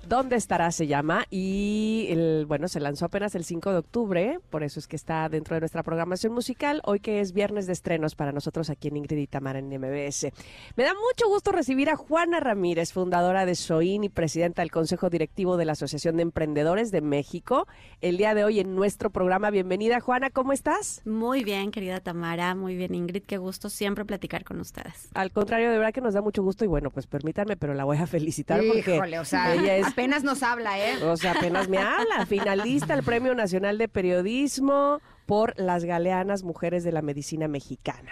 ¿Dónde 0.09 0.37
estará? 0.37 0.71
Se 0.71 0.87
llama. 0.87 1.27
Y 1.29 2.07
el, 2.09 2.47
bueno, 2.47 2.67
se 2.67 2.79
lanzó 2.79 3.05
apenas 3.05 3.35
el 3.35 3.45
5 3.45 3.71
de 3.71 3.77
octubre, 3.77 4.39
por 4.49 4.63
eso 4.63 4.79
es 4.79 4.87
que 4.87 4.95
está 4.95 5.29
dentro 5.29 5.53
de 5.53 5.59
nuestra 5.59 5.83
programación 5.83 6.33
musical, 6.33 6.81
hoy 6.83 6.99
que 6.99 7.19
es 7.19 7.31
viernes 7.31 7.67
de 7.67 7.73
estrenos 7.73 8.15
para 8.15 8.31
nosotros 8.31 8.71
aquí 8.71 8.87
en 8.87 8.97
Ingrid 8.97 9.19
y 9.19 9.27
Tamara 9.27 9.59
en 9.59 9.67
MBS. 9.67 10.31
Me 10.75 10.83
da 10.83 10.95
mucho 10.95 11.27
gusto 11.27 11.51
recibir 11.51 11.91
a 11.91 11.95
Juana 11.95 12.39
Ramírez, 12.39 12.91
fundadora 12.91 13.45
de 13.45 13.53
SOIN 13.53 14.03
y 14.03 14.09
presidenta 14.09 14.63
del 14.63 14.71
Consejo 14.71 15.11
Directivo 15.11 15.57
de 15.57 15.65
la 15.65 15.73
Asociación 15.73 16.17
de 16.17 16.23
Emprendedores 16.23 16.89
de 16.89 17.01
México, 17.01 17.67
el 18.01 18.17
día 18.17 18.33
de 18.33 18.43
hoy 18.43 18.61
en 18.61 18.73
nuestro 18.73 19.11
programa. 19.11 19.51
Bienvenida, 19.51 19.99
Juana, 19.99 20.31
¿cómo 20.31 20.53
estás? 20.53 21.03
Muy 21.05 21.43
bien, 21.43 21.69
querida 21.69 21.99
Tamara, 21.99 22.55
muy 22.55 22.75
bien, 22.75 22.95
Ingrid, 22.95 23.25
qué 23.25 23.37
gusto 23.37 23.69
siempre 23.69 24.05
platicar 24.05 24.43
con 24.43 24.59
ustedes. 24.59 25.09
Al 25.13 25.29
contrario, 25.31 25.69
de 25.69 25.77
verdad 25.77 25.93
que 25.93 26.01
nos 26.01 26.15
da 26.15 26.23
mucho 26.23 26.41
gusto 26.41 26.65
y 26.65 26.67
bueno, 26.67 26.89
pues 26.89 27.05
permítanme, 27.05 27.57
pero 27.57 27.75
la 27.75 27.83
voy 27.83 27.97
a 27.97 28.07
felicitar 28.07 28.59
porque 28.65 28.95
Híjole, 28.95 29.19
o 29.19 29.25
sea, 29.25 29.53
ella 29.53 29.77
es 29.77 29.98
apenas 29.99 30.23
nos 30.23 30.43
habla, 30.43 30.79
¿eh? 30.79 31.03
O 31.03 31.17
sea, 31.17 31.33
apenas 31.33 31.67
me 31.67 31.77
habla. 31.77 32.25
Finalista 32.25 32.93
al 32.93 33.03
Premio 33.03 33.35
Nacional 33.35 33.77
de 33.77 33.89
Periodismo 33.89 35.01
por 35.29 35.53
las 35.59 35.85
Galeanas 35.85 36.41
Mujeres 36.41 36.83
de 36.83 36.91
la 36.91 37.03
Medicina 37.03 37.47
Mexicana. 37.47 38.11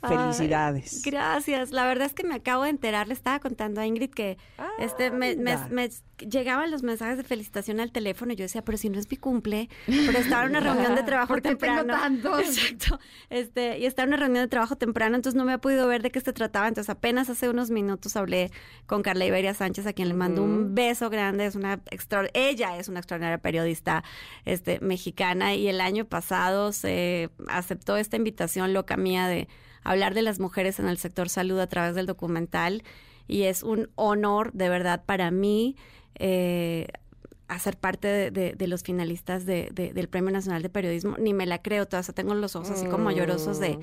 Felicidades. 0.00 1.02
Ay, 1.04 1.12
gracias. 1.12 1.70
La 1.70 1.86
verdad 1.86 2.06
es 2.06 2.14
que 2.14 2.24
me 2.24 2.34
acabo 2.34 2.64
de 2.64 2.70
enterar, 2.70 3.06
le 3.06 3.14
estaba 3.14 3.38
contando 3.38 3.80
a 3.80 3.86
Ingrid 3.86 4.10
que 4.10 4.36
este 4.80 5.12
me, 5.12 5.36
me 5.36 5.90
llegaban 6.18 6.72
los 6.72 6.82
mensajes 6.82 7.18
de 7.18 7.22
felicitación 7.22 7.78
al 7.78 7.92
teléfono 7.92 8.32
y 8.32 8.36
yo 8.36 8.42
decía, 8.42 8.64
pero 8.64 8.78
si 8.78 8.88
no 8.88 8.98
es 8.98 9.08
mi 9.08 9.16
cumple, 9.16 9.68
pero 9.86 10.18
estaba 10.18 10.42
en 10.42 10.50
una 10.50 10.60
reunión 10.60 10.96
de 10.96 11.04
trabajo 11.04 11.28
¿Por 11.28 11.42
qué 11.42 11.54
tengo 11.54 11.82
temprano. 11.82 12.02
tantos? 12.02 12.40
Exacto. 12.40 12.98
Este, 13.30 13.78
y 13.78 13.86
estaba 13.86 14.04
en 14.04 14.14
una 14.14 14.16
reunión 14.16 14.44
de 14.44 14.48
trabajo 14.48 14.74
temprano, 14.74 15.14
entonces 15.14 15.36
no 15.36 15.44
me 15.44 15.52
ha 15.52 15.58
podido 15.58 15.86
ver 15.86 16.02
de 16.02 16.10
qué 16.10 16.20
se 16.20 16.32
trataba. 16.32 16.66
Entonces 16.66 16.90
apenas 16.90 17.30
hace 17.30 17.48
unos 17.48 17.70
minutos 17.70 18.16
hablé 18.16 18.50
con 18.86 19.02
Carla 19.02 19.24
Iberia 19.24 19.54
Sánchez, 19.54 19.86
a 19.86 19.92
quien 19.92 20.08
le 20.08 20.14
mando 20.14 20.42
un 20.42 20.74
beso 20.74 21.10
grande. 21.10 21.46
Es 21.46 21.54
una 21.54 21.80
extra, 21.92 22.26
ella 22.34 22.76
es 22.76 22.88
una 22.88 22.98
extraordinaria 22.98 23.38
periodista 23.38 24.02
este, 24.44 24.80
mexicana 24.80 25.54
y 25.54 25.68
el 25.68 25.80
año 25.80 26.06
pasado 26.06 26.55
se 26.72 27.30
aceptó 27.48 27.96
esta 27.96 28.16
invitación 28.16 28.72
loca 28.72 28.96
mía 28.96 29.28
de 29.28 29.48
hablar 29.82 30.14
de 30.14 30.22
las 30.22 30.38
mujeres 30.40 30.78
en 30.80 30.88
el 30.88 30.98
sector 30.98 31.28
salud 31.28 31.58
a 31.60 31.66
través 31.68 31.94
del 31.94 32.06
documental 32.06 32.82
y 33.28 33.42
es 33.44 33.62
un 33.62 33.88
honor 33.94 34.52
de 34.52 34.68
verdad 34.68 35.02
para 35.06 35.30
mí 35.30 35.76
eh, 36.16 36.86
hacer 37.48 37.76
parte 37.76 38.30
de, 38.30 38.66
los 38.66 38.82
finalistas 38.82 39.46
de- 39.46 39.68
de- 39.72 39.92
del 39.92 40.08
Premio 40.08 40.32
Nacional 40.32 40.62
de 40.62 40.68
Periodismo. 40.68 41.16
Ni 41.18 41.32
me 41.32 41.46
la 41.46 41.62
creo, 41.62 41.86
todavía 41.86 42.12
tengo 42.12 42.34
los 42.34 42.56
ojos 42.56 42.70
así 42.70 42.86
como 42.86 43.10
llorosos 43.12 43.60
de... 43.60 43.78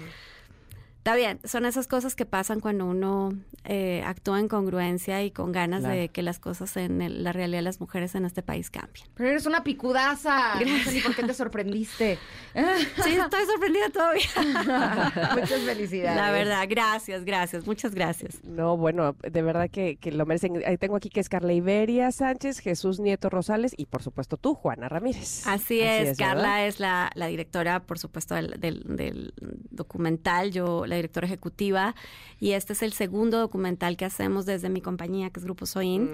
Está 1.03 1.17
bien, 1.17 1.37
son 1.43 1.65
esas 1.65 1.87
cosas 1.89 2.15
que 2.15 2.25
pasan 2.25 2.61
cuando 2.61 2.85
uno 2.85 3.33
eh, 3.65 4.03
actúa 4.05 4.39
en 4.39 4.47
congruencia 4.47 5.21
y 5.23 5.31
con 5.31 5.51
ganas 5.51 5.81
Claro. 5.81 5.95
de 5.97 6.07
que 6.09 6.21
las 6.21 6.39
cosas 6.39 6.75
en 6.77 7.01
el- 7.01 7.23
la 7.25 7.33
realidad 7.33 7.57
de 7.59 7.63
las 7.63 7.79
mujeres 7.81 8.15
en 8.15 8.23
este 8.23 8.41
país 8.41 8.69
cambien. 8.69 9.05
Pero 9.15 9.29
eres 9.29 9.45
una 9.45 9.63
picudaza. 9.63 10.53
No 10.65 10.77
sé 10.83 10.93
ni 10.93 10.99
por 11.01 11.13
qué 11.15 11.23
te 11.23 11.33
sorprendiste. 11.33 12.17
Sí, 12.53 13.15
estoy 13.15 13.45
sorprendida 13.45 13.89
todavía. 13.89 14.23
Muchas 15.33 15.61
felicidades. 15.61 16.15
La 16.15 16.31
verdad, 16.31 16.65
gracias, 16.69 17.25
gracias, 17.25 17.65
muchas 17.67 17.93
gracias. 17.93 18.43
No, 18.43 18.77
bueno, 18.77 19.15
de 19.21 19.41
verdad 19.41 19.69
que, 19.69 19.97
que 19.97 20.11
lo 20.11 20.25
merecen. 20.25 20.61
Ahí 20.65 20.77
tengo 20.77 20.95
aquí 20.95 21.09
que 21.09 21.19
es 21.19 21.27
Carla 21.29 21.51
Iberia 21.53 22.11
Sánchez, 22.11 22.59
Jesús 22.59 22.99
Nieto 22.99 23.29
Rosales 23.29 23.73
y 23.77 23.85
por 23.87 24.01
supuesto 24.03 24.37
tú, 24.37 24.55
Juana 24.55 24.87
Ramírez. 24.89 25.45
Así 25.47 25.81
es. 25.81 26.17
Carla 26.17 26.65
es 26.65 26.79
la, 26.79 27.11
la 27.15 27.27
directora, 27.27 27.81
por 27.81 27.99
supuesto, 27.99 28.35
del, 28.35 28.51
del- 28.59 28.83
del 28.95 29.33
documental, 29.71 30.51
yo 30.51 30.85
la 30.93 30.97
directora 30.97 31.27
ejecutiva, 31.27 31.95
y 32.39 32.51
este 32.51 32.73
es 32.73 32.83
el 32.83 32.93
segundo 32.93 33.39
documental 33.39 33.97
que 33.97 34.05
hacemos 34.05 34.45
desde 34.45 34.69
mi 34.69 34.81
compañía, 34.81 35.29
que 35.29 35.39
es 35.39 35.45
Grupo 35.45 35.65
Soin, 35.65 36.11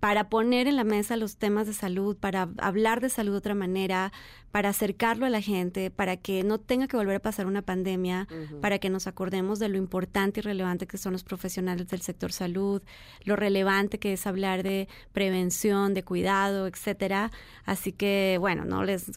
para 0.00 0.28
poner 0.28 0.66
en 0.66 0.76
la 0.76 0.84
mesa 0.84 1.16
los 1.16 1.36
temas 1.36 1.66
de 1.66 1.74
salud, 1.74 2.16
para 2.16 2.48
hablar 2.58 3.00
de 3.00 3.08
salud 3.08 3.32
de 3.32 3.38
otra 3.38 3.54
manera, 3.54 4.12
para 4.52 4.68
acercarlo 4.68 5.24
a 5.24 5.30
la 5.30 5.40
gente, 5.40 5.90
para 5.90 6.18
que 6.18 6.44
no 6.44 6.58
tenga 6.58 6.86
que 6.86 6.96
volver 6.98 7.16
a 7.16 7.20
pasar 7.20 7.46
una 7.46 7.62
pandemia, 7.62 8.28
para 8.60 8.78
que 8.78 8.90
nos 8.90 9.06
acordemos 9.06 9.58
de 9.58 9.70
lo 9.70 9.78
importante 9.78 10.40
y 10.40 10.42
relevante 10.42 10.86
que 10.86 10.98
son 10.98 11.14
los 11.14 11.24
profesionales 11.24 11.88
del 11.88 12.02
sector 12.02 12.32
salud, 12.32 12.82
lo 13.24 13.34
relevante 13.34 13.98
que 13.98 14.12
es 14.12 14.26
hablar 14.26 14.62
de 14.62 14.88
prevención, 15.12 15.94
de 15.94 16.04
cuidado, 16.04 16.66
etcétera. 16.66 17.30
Así 17.64 17.92
que, 17.92 18.36
bueno, 18.40 18.66
no 18.66 18.84
les, 18.84 19.10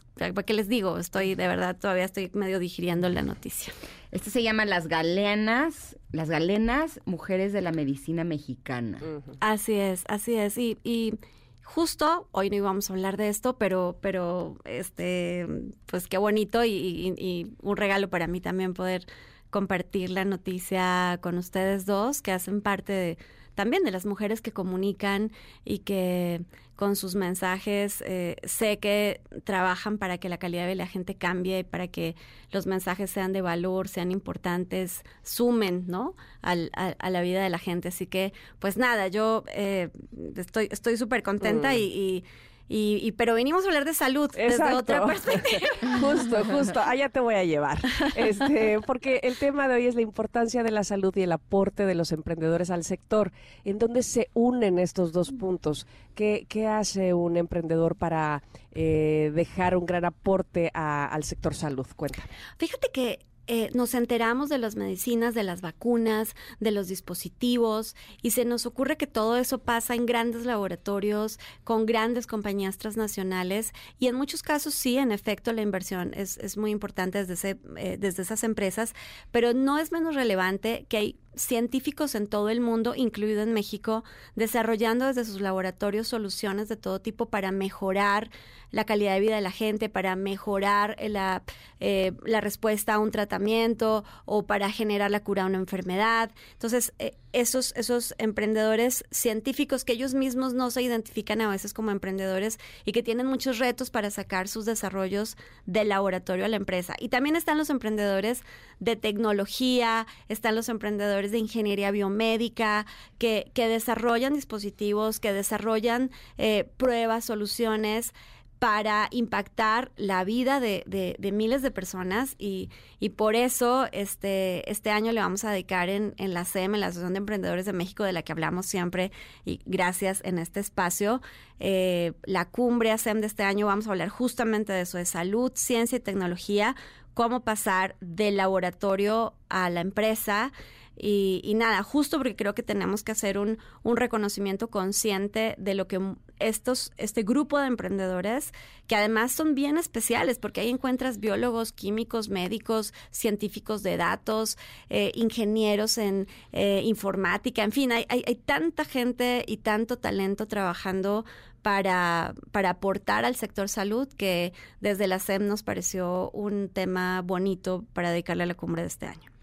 ¿qué 0.46 0.54
les 0.54 0.68
digo? 0.68 0.98
Estoy, 0.98 1.34
de 1.34 1.46
verdad, 1.46 1.76
todavía 1.78 2.04
estoy 2.04 2.30
medio 2.32 2.58
digiriendo 2.58 3.08
la 3.10 3.20
noticia. 3.20 3.74
Este 4.12 4.30
se 4.30 4.42
llama 4.42 4.64
Las 4.64 4.88
Galeanas, 4.88 5.98
Las 6.12 6.30
Galenas 6.30 7.00
Mujeres 7.04 7.52
de 7.52 7.60
la 7.60 7.72
Medicina 7.72 8.24
Mexicana. 8.24 8.98
Así 9.40 9.74
es, 9.74 10.04
así 10.08 10.34
es. 10.36 10.56
Y, 10.56 10.78
y 10.82 11.18
justo 11.66 12.28
hoy 12.32 12.48
no 12.48 12.56
íbamos 12.56 12.88
a 12.88 12.94
hablar 12.94 13.16
de 13.16 13.28
esto, 13.28 13.58
pero, 13.58 13.98
pero 14.00 14.56
este, 14.64 15.46
pues 15.86 16.06
qué 16.08 16.16
bonito 16.18 16.64
y, 16.64 16.70
y- 17.18 17.56
un 17.60 17.76
regalo 17.76 18.08
para 18.08 18.26
mí 18.28 18.40
también 18.40 18.72
poder 18.72 19.04
compartir 19.50 20.10
la 20.10 20.24
noticia 20.24 21.18
con 21.22 21.38
ustedes 21.38 21.84
dos, 21.86 22.22
que 22.22 22.32
hacen 22.32 22.60
parte 22.62 22.92
de, 22.92 23.18
también 23.56 23.82
de 23.82 23.90
las 23.90 24.06
mujeres 24.06 24.40
que 24.40 24.52
comunican 24.52 25.32
y 25.64 25.80
que 25.80 26.42
con 26.76 26.94
sus 26.94 27.14
mensajes 27.14 28.04
eh, 28.06 28.36
sé 28.44 28.78
que 28.78 29.22
trabajan 29.44 29.96
para 29.96 30.18
que 30.18 30.28
la 30.28 30.36
calidad 30.36 30.66
de 30.66 30.74
la 30.74 30.86
gente 30.86 31.14
cambie, 31.14 31.64
para 31.64 31.88
que 31.88 32.14
los 32.52 32.66
mensajes 32.66 33.10
sean 33.10 33.32
de 33.32 33.40
valor, 33.40 33.88
sean 33.88 34.12
importantes, 34.12 35.02
sumen, 35.22 35.84
¿no? 35.88 36.14
Al- 36.42 36.70
a, 36.76 36.88
a 36.98 37.10
la 37.10 37.22
vida 37.22 37.42
de 37.42 37.48
la 37.50 37.58
gente. 37.58 37.88
Así 37.88 38.06
que, 38.06 38.32
pues 38.58 38.76
nada, 38.76 39.08
yo 39.08 39.42
eh, 39.54 39.88
estoy 40.36 40.68
estoy 40.70 40.96
súper 40.98 41.22
contenta 41.22 41.70
Mm. 41.72 41.76
y, 41.76 41.78
y, 41.80 42.24
y- 42.68 42.98
y- 43.02 43.12
pero 43.12 43.34
venimos 43.34 43.64
a 43.64 43.68
hablar 43.68 43.84
de 43.84 43.94
salud 43.94 44.30
desde 44.34 44.74
otra 44.74 45.04
perspectiva. 45.06 45.68
justo, 46.00 46.44
justo, 46.44 46.80
allá 46.80 47.08
te 47.08 47.20
voy 47.20 47.34
a 47.34 47.44
llevar. 47.44 47.78
Este, 48.16 48.80
porque 48.86 49.20
el 49.22 49.36
tema 49.36 49.68
de 49.68 49.76
hoy 49.76 49.86
es 49.86 49.94
la 49.94 50.00
importancia 50.02 50.62
de 50.62 50.70
la 50.70 50.84
salud 50.84 51.14
y 51.16 51.22
el 51.22 51.32
aporte 51.32 51.86
de 51.86 51.94
los 51.94 52.12
emprendedores 52.12 52.70
al 52.70 52.84
sector. 52.84 53.32
¿En 53.64 53.78
dónde 53.78 54.02
se 54.02 54.28
unen 54.34 54.78
estos 54.78 55.12
dos 55.12 55.32
puntos? 55.32 55.86
¿Qué, 56.14 56.46
qué 56.48 56.66
hace 56.66 57.12
un 57.14 57.36
emprendedor 57.36 57.94
para 57.96 58.42
eh, 58.72 59.30
dejar 59.34 59.76
un 59.76 59.86
gran 59.86 60.04
aporte 60.04 60.70
a- 60.74 61.06
al 61.06 61.24
sector 61.24 61.54
salud? 61.54 61.86
Cuéntame. 61.96 62.28
Fíjate 62.58 62.88
que 62.92 63.18
eh, 63.46 63.70
nos 63.74 63.94
enteramos 63.94 64.48
de 64.48 64.58
las 64.58 64.76
medicinas, 64.76 65.34
de 65.34 65.42
las 65.42 65.60
vacunas, 65.60 66.34
de 66.60 66.70
los 66.70 66.88
dispositivos 66.88 67.94
y 68.22 68.32
se 68.32 68.44
nos 68.44 68.66
ocurre 68.66 68.96
que 68.96 69.06
todo 69.06 69.36
eso 69.36 69.58
pasa 69.58 69.94
en 69.94 70.06
grandes 70.06 70.44
laboratorios 70.44 71.38
con 71.64 71.86
grandes 71.86 72.26
compañías 72.26 72.78
transnacionales 72.78 73.72
y 73.98 74.08
en 74.08 74.16
muchos 74.16 74.42
casos 74.42 74.74
sí, 74.74 74.98
en 74.98 75.12
efecto, 75.12 75.52
la 75.52 75.62
inversión 75.62 76.12
es, 76.14 76.38
es 76.38 76.56
muy 76.56 76.70
importante 76.70 77.24
desde, 77.24 77.34
ese, 77.34 77.60
eh, 77.76 77.96
desde 77.98 78.22
esas 78.22 78.42
empresas, 78.44 78.94
pero 79.30 79.54
no 79.54 79.78
es 79.78 79.92
menos 79.92 80.14
relevante 80.14 80.86
que 80.88 80.96
hay 80.96 81.16
científicos 81.36 82.14
en 82.14 82.26
todo 82.26 82.48
el 82.48 82.60
mundo, 82.60 82.94
incluido 82.94 83.42
en 83.42 83.52
México, 83.52 84.04
desarrollando 84.34 85.06
desde 85.06 85.24
sus 85.24 85.40
laboratorios 85.40 86.08
soluciones 86.08 86.68
de 86.68 86.76
todo 86.76 87.00
tipo 87.00 87.26
para 87.26 87.52
mejorar 87.52 88.30
la 88.70 88.84
calidad 88.84 89.14
de 89.14 89.20
vida 89.20 89.36
de 89.36 89.42
la 89.42 89.50
gente, 89.50 89.88
para 89.88 90.16
mejorar 90.16 90.96
la, 91.08 91.42
eh, 91.78 92.12
la 92.24 92.40
respuesta 92.40 92.94
a 92.94 92.98
un 92.98 93.10
tratamiento 93.10 94.04
o 94.24 94.46
para 94.46 94.70
generar 94.70 95.10
la 95.10 95.22
cura 95.22 95.44
a 95.44 95.46
una 95.46 95.58
enfermedad. 95.58 96.32
Entonces, 96.52 96.92
eh, 96.98 97.16
esos, 97.36 97.74
esos 97.76 98.14
emprendedores 98.16 99.04
científicos 99.10 99.84
que 99.84 99.92
ellos 99.92 100.14
mismos 100.14 100.54
no 100.54 100.70
se 100.70 100.80
identifican 100.80 101.42
a 101.42 101.50
veces 101.50 101.74
como 101.74 101.90
emprendedores 101.90 102.58
y 102.86 102.92
que 102.92 103.02
tienen 103.02 103.26
muchos 103.26 103.58
retos 103.58 103.90
para 103.90 104.10
sacar 104.10 104.48
sus 104.48 104.64
desarrollos 104.64 105.36
del 105.66 105.90
laboratorio 105.90 106.46
a 106.46 106.48
la 106.48 106.56
empresa. 106.56 106.94
Y 106.98 107.10
también 107.10 107.36
están 107.36 107.58
los 107.58 107.68
emprendedores 107.68 108.42
de 108.80 108.96
tecnología, 108.96 110.06
están 110.30 110.54
los 110.54 110.70
emprendedores 110.70 111.30
de 111.30 111.36
ingeniería 111.38 111.90
biomédica, 111.90 112.86
que, 113.18 113.50
que 113.52 113.68
desarrollan 113.68 114.32
dispositivos, 114.32 115.20
que 115.20 115.34
desarrollan 115.34 116.10
eh, 116.38 116.66
pruebas, 116.78 117.26
soluciones 117.26 118.14
para 118.58 119.08
impactar 119.10 119.92
la 119.96 120.24
vida 120.24 120.60
de, 120.60 121.16
miles 121.32 121.62
de 121.62 121.70
personas 121.70 122.34
y, 122.38 122.70
por 123.16 123.36
eso 123.36 123.86
este, 123.92 124.70
este 124.70 124.90
año 124.90 125.12
le 125.12 125.20
vamos 125.20 125.44
a 125.44 125.50
dedicar 125.50 125.88
en, 125.88 126.14
la 126.18 126.44
SEM, 126.44 126.74
en 126.74 126.80
la 126.80 126.86
Asociación 126.86 127.14
de 127.14 127.18
Emprendedores 127.18 127.66
de 127.66 127.72
México, 127.72 128.04
de 128.04 128.12
la 128.12 128.22
que 128.22 128.32
hablamos 128.32 128.66
siempre 128.66 129.12
y 129.44 129.60
gracias 129.66 130.20
en 130.24 130.38
este 130.38 130.60
espacio, 130.60 131.20
eh, 131.60 132.12
la 132.24 132.46
cumbre 132.46 132.92
ASEM 132.92 133.20
de 133.20 133.26
este 133.26 133.42
año, 133.42 133.66
vamos 133.66 133.86
a 133.86 133.90
hablar 133.90 134.08
justamente 134.08 134.72
de 134.72 134.82
eso, 134.82 134.98
de 134.98 135.06
salud, 135.06 135.52
ciencia 135.54 135.96
y 135.96 136.00
tecnología, 136.00 136.76
cómo 137.14 137.40
pasar 137.40 137.96
del 138.00 138.36
laboratorio 138.36 139.34
a 139.48 139.70
la 139.70 139.80
empresa. 139.80 140.52
Y, 140.98 141.52
nada, 141.56 141.82
justo 141.82 142.16
porque 142.16 142.36
creo 142.36 142.54
que 142.54 142.62
tenemos 142.62 143.02
que 143.02 143.12
hacer 143.12 143.38
un, 143.38 143.58
reconocimiento 143.84 144.68
consciente 144.68 145.54
de 145.58 145.74
lo 145.74 145.88
que 145.88 146.00
estos, 146.38 146.92
este 146.96 147.22
grupo 147.22 147.58
de 147.58 147.66
emprendedores, 147.66 148.52
que 148.86 148.96
además 148.96 149.32
son 149.32 149.54
bien 149.54 149.78
especiales, 149.78 150.38
porque 150.38 150.60
ahí 150.60 150.70
encuentras 150.70 151.18
biólogos, 151.18 151.72
químicos, 151.72 152.28
médicos, 152.28 152.92
científicos 153.10 153.82
de 153.82 153.96
datos, 153.96 154.58
eh, 154.90 155.12
ingenieros 155.14 155.98
en 155.98 156.28
eh, 156.52 156.82
informática, 156.84 157.62
en 157.62 157.72
fin, 157.72 157.92
hay, 157.92 158.06
hay, 158.08 158.22
hay 158.26 158.36
tanta 158.36 158.84
gente 158.84 159.44
y 159.46 159.58
tanto 159.58 159.98
talento 159.98 160.46
trabajando 160.46 161.24
para, 161.62 162.34
para 162.52 162.70
aportar 162.70 163.24
al 163.24 163.34
sector 163.34 163.68
salud 163.68 164.06
que 164.16 164.52
desde 164.80 165.08
la 165.08 165.18
SEM 165.18 165.48
nos 165.48 165.64
pareció 165.64 166.30
un 166.30 166.68
tema 166.68 167.22
bonito 167.22 167.84
para 167.92 168.10
dedicarle 168.10 168.44
a 168.44 168.46
la 168.46 168.54
cumbre 168.54 168.82
de 168.82 168.88
este 168.88 169.06
año. 169.06 169.35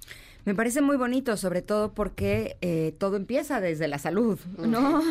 Me 0.46 0.56
parece 0.56 0.82
muy 0.82 0.98
bonito, 0.98 1.38
sobre 1.38 1.62
todo 1.62 1.94
porque 1.94 2.58
eh, 2.62 2.94
todo 2.98 3.16
empieza 3.16 3.62
desde 3.62 3.88
la 3.88 3.98
salud, 3.98 4.40
¿no? 4.58 5.02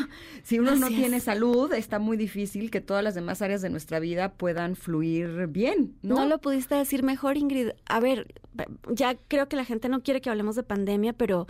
Si 0.42 0.58
uno 0.58 0.76
no 0.76 0.88
tiene 0.88 1.20
salud, 1.20 1.72
está 1.72 1.98
muy 1.98 2.16
difícil 2.16 2.70
que 2.70 2.80
todas 2.80 3.02
las 3.02 3.14
demás 3.14 3.40
áreas 3.40 3.62
de 3.62 3.70
nuestra 3.70 3.98
vida 3.98 4.32
puedan 4.32 4.76
fluir 4.76 5.46
bien, 5.46 5.96
¿no? 6.02 6.16
¿no? 6.16 6.26
lo 6.26 6.38
pudiste 6.38 6.74
decir 6.74 7.02
mejor, 7.02 7.36
Ingrid. 7.36 7.70
A 7.86 8.00
ver, 8.00 8.34
ya 8.90 9.16
creo 9.28 9.48
que 9.48 9.56
la 9.56 9.64
gente 9.64 9.88
no 9.88 10.02
quiere 10.02 10.20
que 10.20 10.30
hablemos 10.30 10.56
de 10.56 10.64
pandemia, 10.64 11.12
pero 11.12 11.46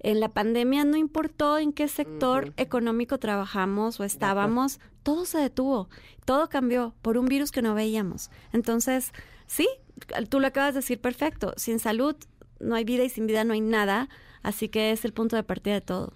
en 0.00 0.20
la 0.20 0.28
pandemia 0.28 0.84
no 0.84 0.98
importó 0.98 1.56
en 1.56 1.72
qué 1.72 1.88
sector 1.88 2.52
económico 2.58 3.18
trabajamos 3.18 4.00
o 4.00 4.04
estábamos, 4.04 4.78
todo 5.02 5.24
se 5.24 5.38
detuvo, 5.38 5.88
todo 6.26 6.50
cambió 6.50 6.94
por 7.00 7.16
un 7.16 7.24
virus 7.24 7.50
que 7.52 7.62
no 7.62 7.74
veíamos. 7.74 8.30
Entonces, 8.52 9.12
sí, 9.46 9.66
tú 10.28 10.40
lo 10.40 10.48
acabas 10.48 10.74
de 10.74 10.80
decir 10.80 11.00
perfecto, 11.00 11.54
sin 11.56 11.78
salud 11.78 12.16
no 12.64 12.74
hay 12.74 12.84
vida 12.84 13.04
y 13.04 13.08
sin 13.08 13.26
vida 13.26 13.44
no 13.44 13.52
hay 13.52 13.60
nada, 13.60 14.08
así 14.42 14.68
que 14.68 14.90
es 14.90 15.04
el 15.04 15.12
punto 15.12 15.36
de 15.36 15.42
partida 15.44 15.74
de 15.74 15.80
todo. 15.80 16.12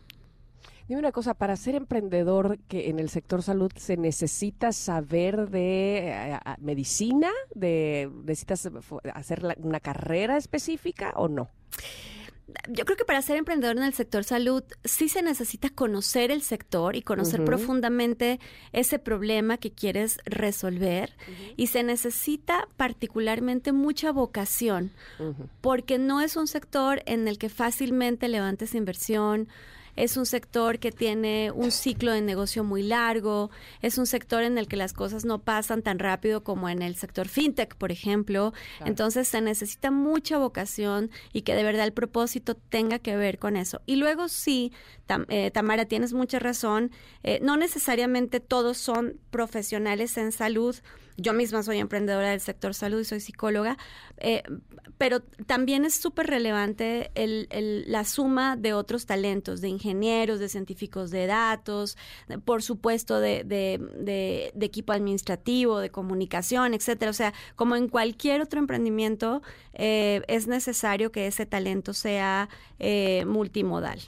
Dime 0.89 1.01
una 1.01 1.13
cosa, 1.13 1.35
para 1.35 1.55
ser 1.57 1.75
emprendedor 1.75 2.59
que 2.67 2.89
en 2.89 2.99
el 2.99 3.11
sector 3.11 3.43
salud 3.43 3.71
se 3.77 3.99
necesita 3.99 4.73
saber 4.73 5.51
de 5.51 6.09
eh, 6.09 6.39
medicina, 6.61 7.31
de 7.55 8.11
necesitas 8.25 8.71
hacer 9.13 9.43
la- 9.43 9.57
una 9.59 9.81
carrera 9.81 10.39
específica 10.39 11.13
o 11.17 11.29
no? 11.29 11.51
Yo 12.69 12.85
creo 12.87 12.97
que 12.97 13.05
para 13.05 13.21
ser 13.21 13.37
emprendedor 13.37 13.77
en 13.77 13.83
el 13.83 13.93
sector 13.93 14.25
salud 14.25 14.63
sí 14.85 15.09
se 15.09 15.23
necesita 15.23 15.69
conocer 15.69 16.31
el 16.31 16.43
sector 16.43 16.97
y 16.97 17.03
conocer 17.03 17.45
profundamente 17.45 18.41
ese 18.73 18.99
problema 18.99 19.59
que 19.59 19.71
quieres 19.71 20.19
resolver. 20.25 21.15
Y 21.57 21.67
se 21.67 21.83
necesita 21.83 22.67
particularmente 22.77 23.73
mucha 23.73 24.13
vocación 24.13 24.93
porque 25.61 25.99
no 25.99 26.23
es 26.23 26.37
un 26.37 26.47
sector 26.47 27.03
en 27.07 27.29
el 27.29 27.37
que 27.39 27.51
fácilmente 27.51 28.29
levantes 28.29 28.75
inversión. 28.75 29.49
Es 29.99 30.17
un 30.17 30.27
sector 30.27 30.79
que 30.79 30.93
tiene 30.93 31.51
un 31.51 31.71
ciclo 31.71 32.13
de 32.13 32.21
negocio 32.21 32.63
muy 32.65 32.83
largo, 32.83 33.51
es 33.83 33.99
un 33.99 34.07
sector 34.07 34.43
en 34.45 34.57
el 34.59 34.69
que 34.69 34.77
las 34.77 34.93
cosas 34.93 35.25
no 35.25 35.41
pasan 35.41 35.83
tan 35.83 35.99
rápido 35.99 36.45
como 36.45 36.69
en 36.69 36.83
el 36.83 36.95
sector 36.95 37.27
fintech, 37.29 37.75
por 37.75 37.91
ejemplo. 37.91 38.53
Claro. 38.77 38.91
Entonces 38.91 39.27
se 39.29 39.41
necesita 39.41 39.91
mucha 39.91 40.39
vocación 40.39 41.11
y 41.33 41.43
que 41.43 41.55
de 41.55 41.65
verdad 41.65 41.85
el 41.85 41.93
propósito 41.93 42.55
tenga 42.55 42.99
que 42.99 43.17
ver 43.17 43.39
con 43.39 43.57
eso. 43.57 43.81
Y 43.87 43.97
luego 43.97 44.29
sí, 44.29 44.73
Tam- 45.09 45.27
eh, 45.29 45.51
Tamara, 45.51 45.85
tienes 45.87 46.13
mucha 46.13 46.39
razón, 46.39 46.91
eh, 47.25 47.41
no 47.43 47.57
necesariamente 47.57 48.41
todos 48.41 48.79
son 48.79 49.19
profesionales 49.31 50.17
en 50.17 50.31
salud. 50.33 50.77
Yo 51.21 51.33
misma 51.33 51.65
soy 51.65 51.79
emprendedora 51.79 52.31
del 52.31 52.41
sector 52.41 52.75
salud 52.75 53.01
y 53.01 53.05
soy 53.05 53.19
psicóloga, 53.19 53.77
eh, 54.19 54.45
pero 54.99 55.21
también 55.47 55.85
es 55.85 55.95
súper 55.97 56.29
relevante 56.29 57.11
el- 57.17 57.85
la 57.91 58.05
suma 58.05 58.57
de 58.57 58.73
otros 58.73 59.05
talentos, 59.05 59.61
de 59.61 59.69
ingenieros, 59.69 60.39
de 60.39 60.49
científicos 60.49 61.11
de 61.11 61.27
datos, 61.27 61.97
por 62.45 62.63
supuesto 62.63 63.19
de, 63.19 63.43
de- 63.43 63.81
de- 63.99 64.53
de 64.55 64.67
equipo 64.67 64.93
administrativo, 64.93 65.81
de 65.81 65.91
comunicación, 65.91 66.73
etcétera. 66.73 67.11
O 67.11 67.15
sea, 67.15 67.35
como 67.57 67.75
en 67.75 67.89
cualquier 67.89 68.41
otro 68.41 68.61
emprendimiento, 68.61 69.43
eh, 69.75 70.23
es 70.29 70.47
necesario 70.47 71.11
que 71.11 71.27
ese 71.27 71.47
talento 71.47 71.95
sea 71.95 72.49
eh, 72.79 73.25
multimodal. 73.27 73.99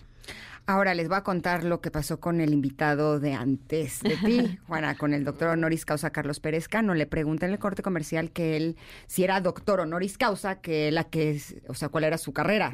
Ahora 0.71 0.95
les 0.95 1.09
voy 1.09 1.17
a 1.17 1.23
contar 1.25 1.65
lo 1.65 1.81
que 1.81 1.91
pasó 1.91 2.21
con 2.21 2.41
el 2.41 2.53
invitado 2.53 3.19
de 3.19 3.33
antes 3.35 4.01
de 4.05 4.17
ti, 4.19 4.57
Juana, 4.69 4.97
con 4.97 5.13
el 5.15 5.25
doctor 5.25 5.49
honoris 5.49 5.85
causa 5.85 6.11
Carlos 6.11 6.39
Pérez 6.39 6.69
Cano. 6.69 6.95
Le 6.95 7.07
pregunté 7.07 7.47
en 7.47 7.53
el 7.53 7.59
corte 7.59 7.83
comercial 7.83 8.31
que 8.31 8.57
él, 8.57 8.77
si 9.09 9.25
era 9.25 9.41
doctor 9.41 9.81
honoris 9.81 10.17
causa, 10.17 10.61
que 10.61 10.93
la 10.93 11.03
que 11.03 11.33
es, 11.33 11.57
o 11.67 11.75
sea, 11.75 11.89
cuál 11.89 12.05
era 12.05 12.19
su 12.19 12.33
carrera. 12.33 12.73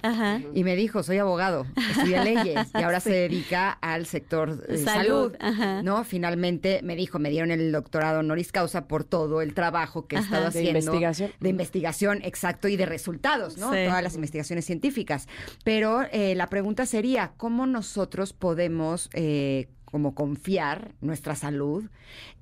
Y 0.53 0.63
me 0.63 0.77
dijo, 0.77 1.03
soy 1.03 1.17
abogado, 1.17 1.65
estudié 1.91 2.23
leyes 2.23 2.69
y 2.75 2.83
ahora 2.83 3.01
Sí. 3.07 3.09
se 3.09 3.17
dedica 3.17 3.71
al 3.71 4.05
sector 4.05 4.63
eh, 4.69 4.77
Salud, 4.77 5.33
salud. 5.33 5.37
ajá. 5.41 5.83
¿No? 5.83 6.05
Finalmente 6.05 6.81
me 6.83 6.97
dijo, 6.97 7.19
me 7.19 7.31
dieron 7.31 7.51
el 7.51 7.73
doctorado 7.73 8.21
honoris 8.21 8.53
causa 8.53 8.89
por 8.89 9.05
todo 9.05 9.41
el 9.41 9.55
trabajo 9.55 10.07
que 10.07 10.17
he 10.17 10.19
Ajá. 10.19 10.27
estado 10.27 10.43
De 10.43 10.49
haciendo. 10.51 10.79
investigación. 10.81 11.31
De 11.41 11.49
investigación, 11.49 12.21
exacto, 12.25 12.69
y 12.69 12.77
de 12.77 12.85
resultados, 12.85 13.57
¿no? 13.57 13.73
Sí. 13.73 13.79
Todas 13.87 14.03
las 14.03 14.15
investigaciones 14.17 14.67
científicas. 14.67 15.29
Pero 15.65 16.03
eh, 16.13 16.35
la 16.35 16.49
pregunta 16.49 16.85
sería, 16.85 17.33
¿cómo 17.39 17.65
nosotros 17.87 18.33
podemos 18.33 19.09
eh, 19.13 19.69
como 19.85 20.17
confiar 20.17 20.93
nuestra 21.01 21.37
salud 21.37 21.85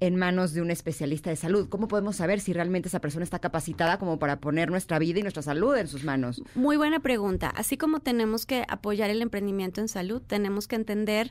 en 0.01 0.17
manos 0.17 0.55
de 0.55 0.63
un 0.63 0.71
especialista 0.71 1.29
de 1.29 1.37
salud? 1.37 1.69
¿Cómo 1.69 1.87
podemos 1.87 2.17
saber 2.17 2.41
si 2.41 2.55
realmente 2.55 2.89
esa 2.89 3.01
persona 3.01 3.25
está 3.25 3.41
capacitada 3.41 3.99
como 3.99 4.19
para 4.19 4.41
poner 4.41 4.71
nuestra 4.71 4.99
vida 4.99 5.19
y 5.19 5.23
nuestra 5.23 5.43
salud 5.43 5.77
en 5.77 5.87
sus 5.87 6.03
manos? 6.03 6.43
Muy 6.55 6.79
buena 6.79 7.01
pregunta. 7.01 7.51
Así 7.51 7.77
como 7.77 8.01
tenemos 8.01 8.47
que 8.47 8.65
apoyar 8.69 9.11
el 9.11 9.21
emprendimiento 9.21 9.83
en 9.83 9.89
salud, 9.89 10.23
tenemos 10.27 10.67
que 10.67 10.77
entender 10.77 11.31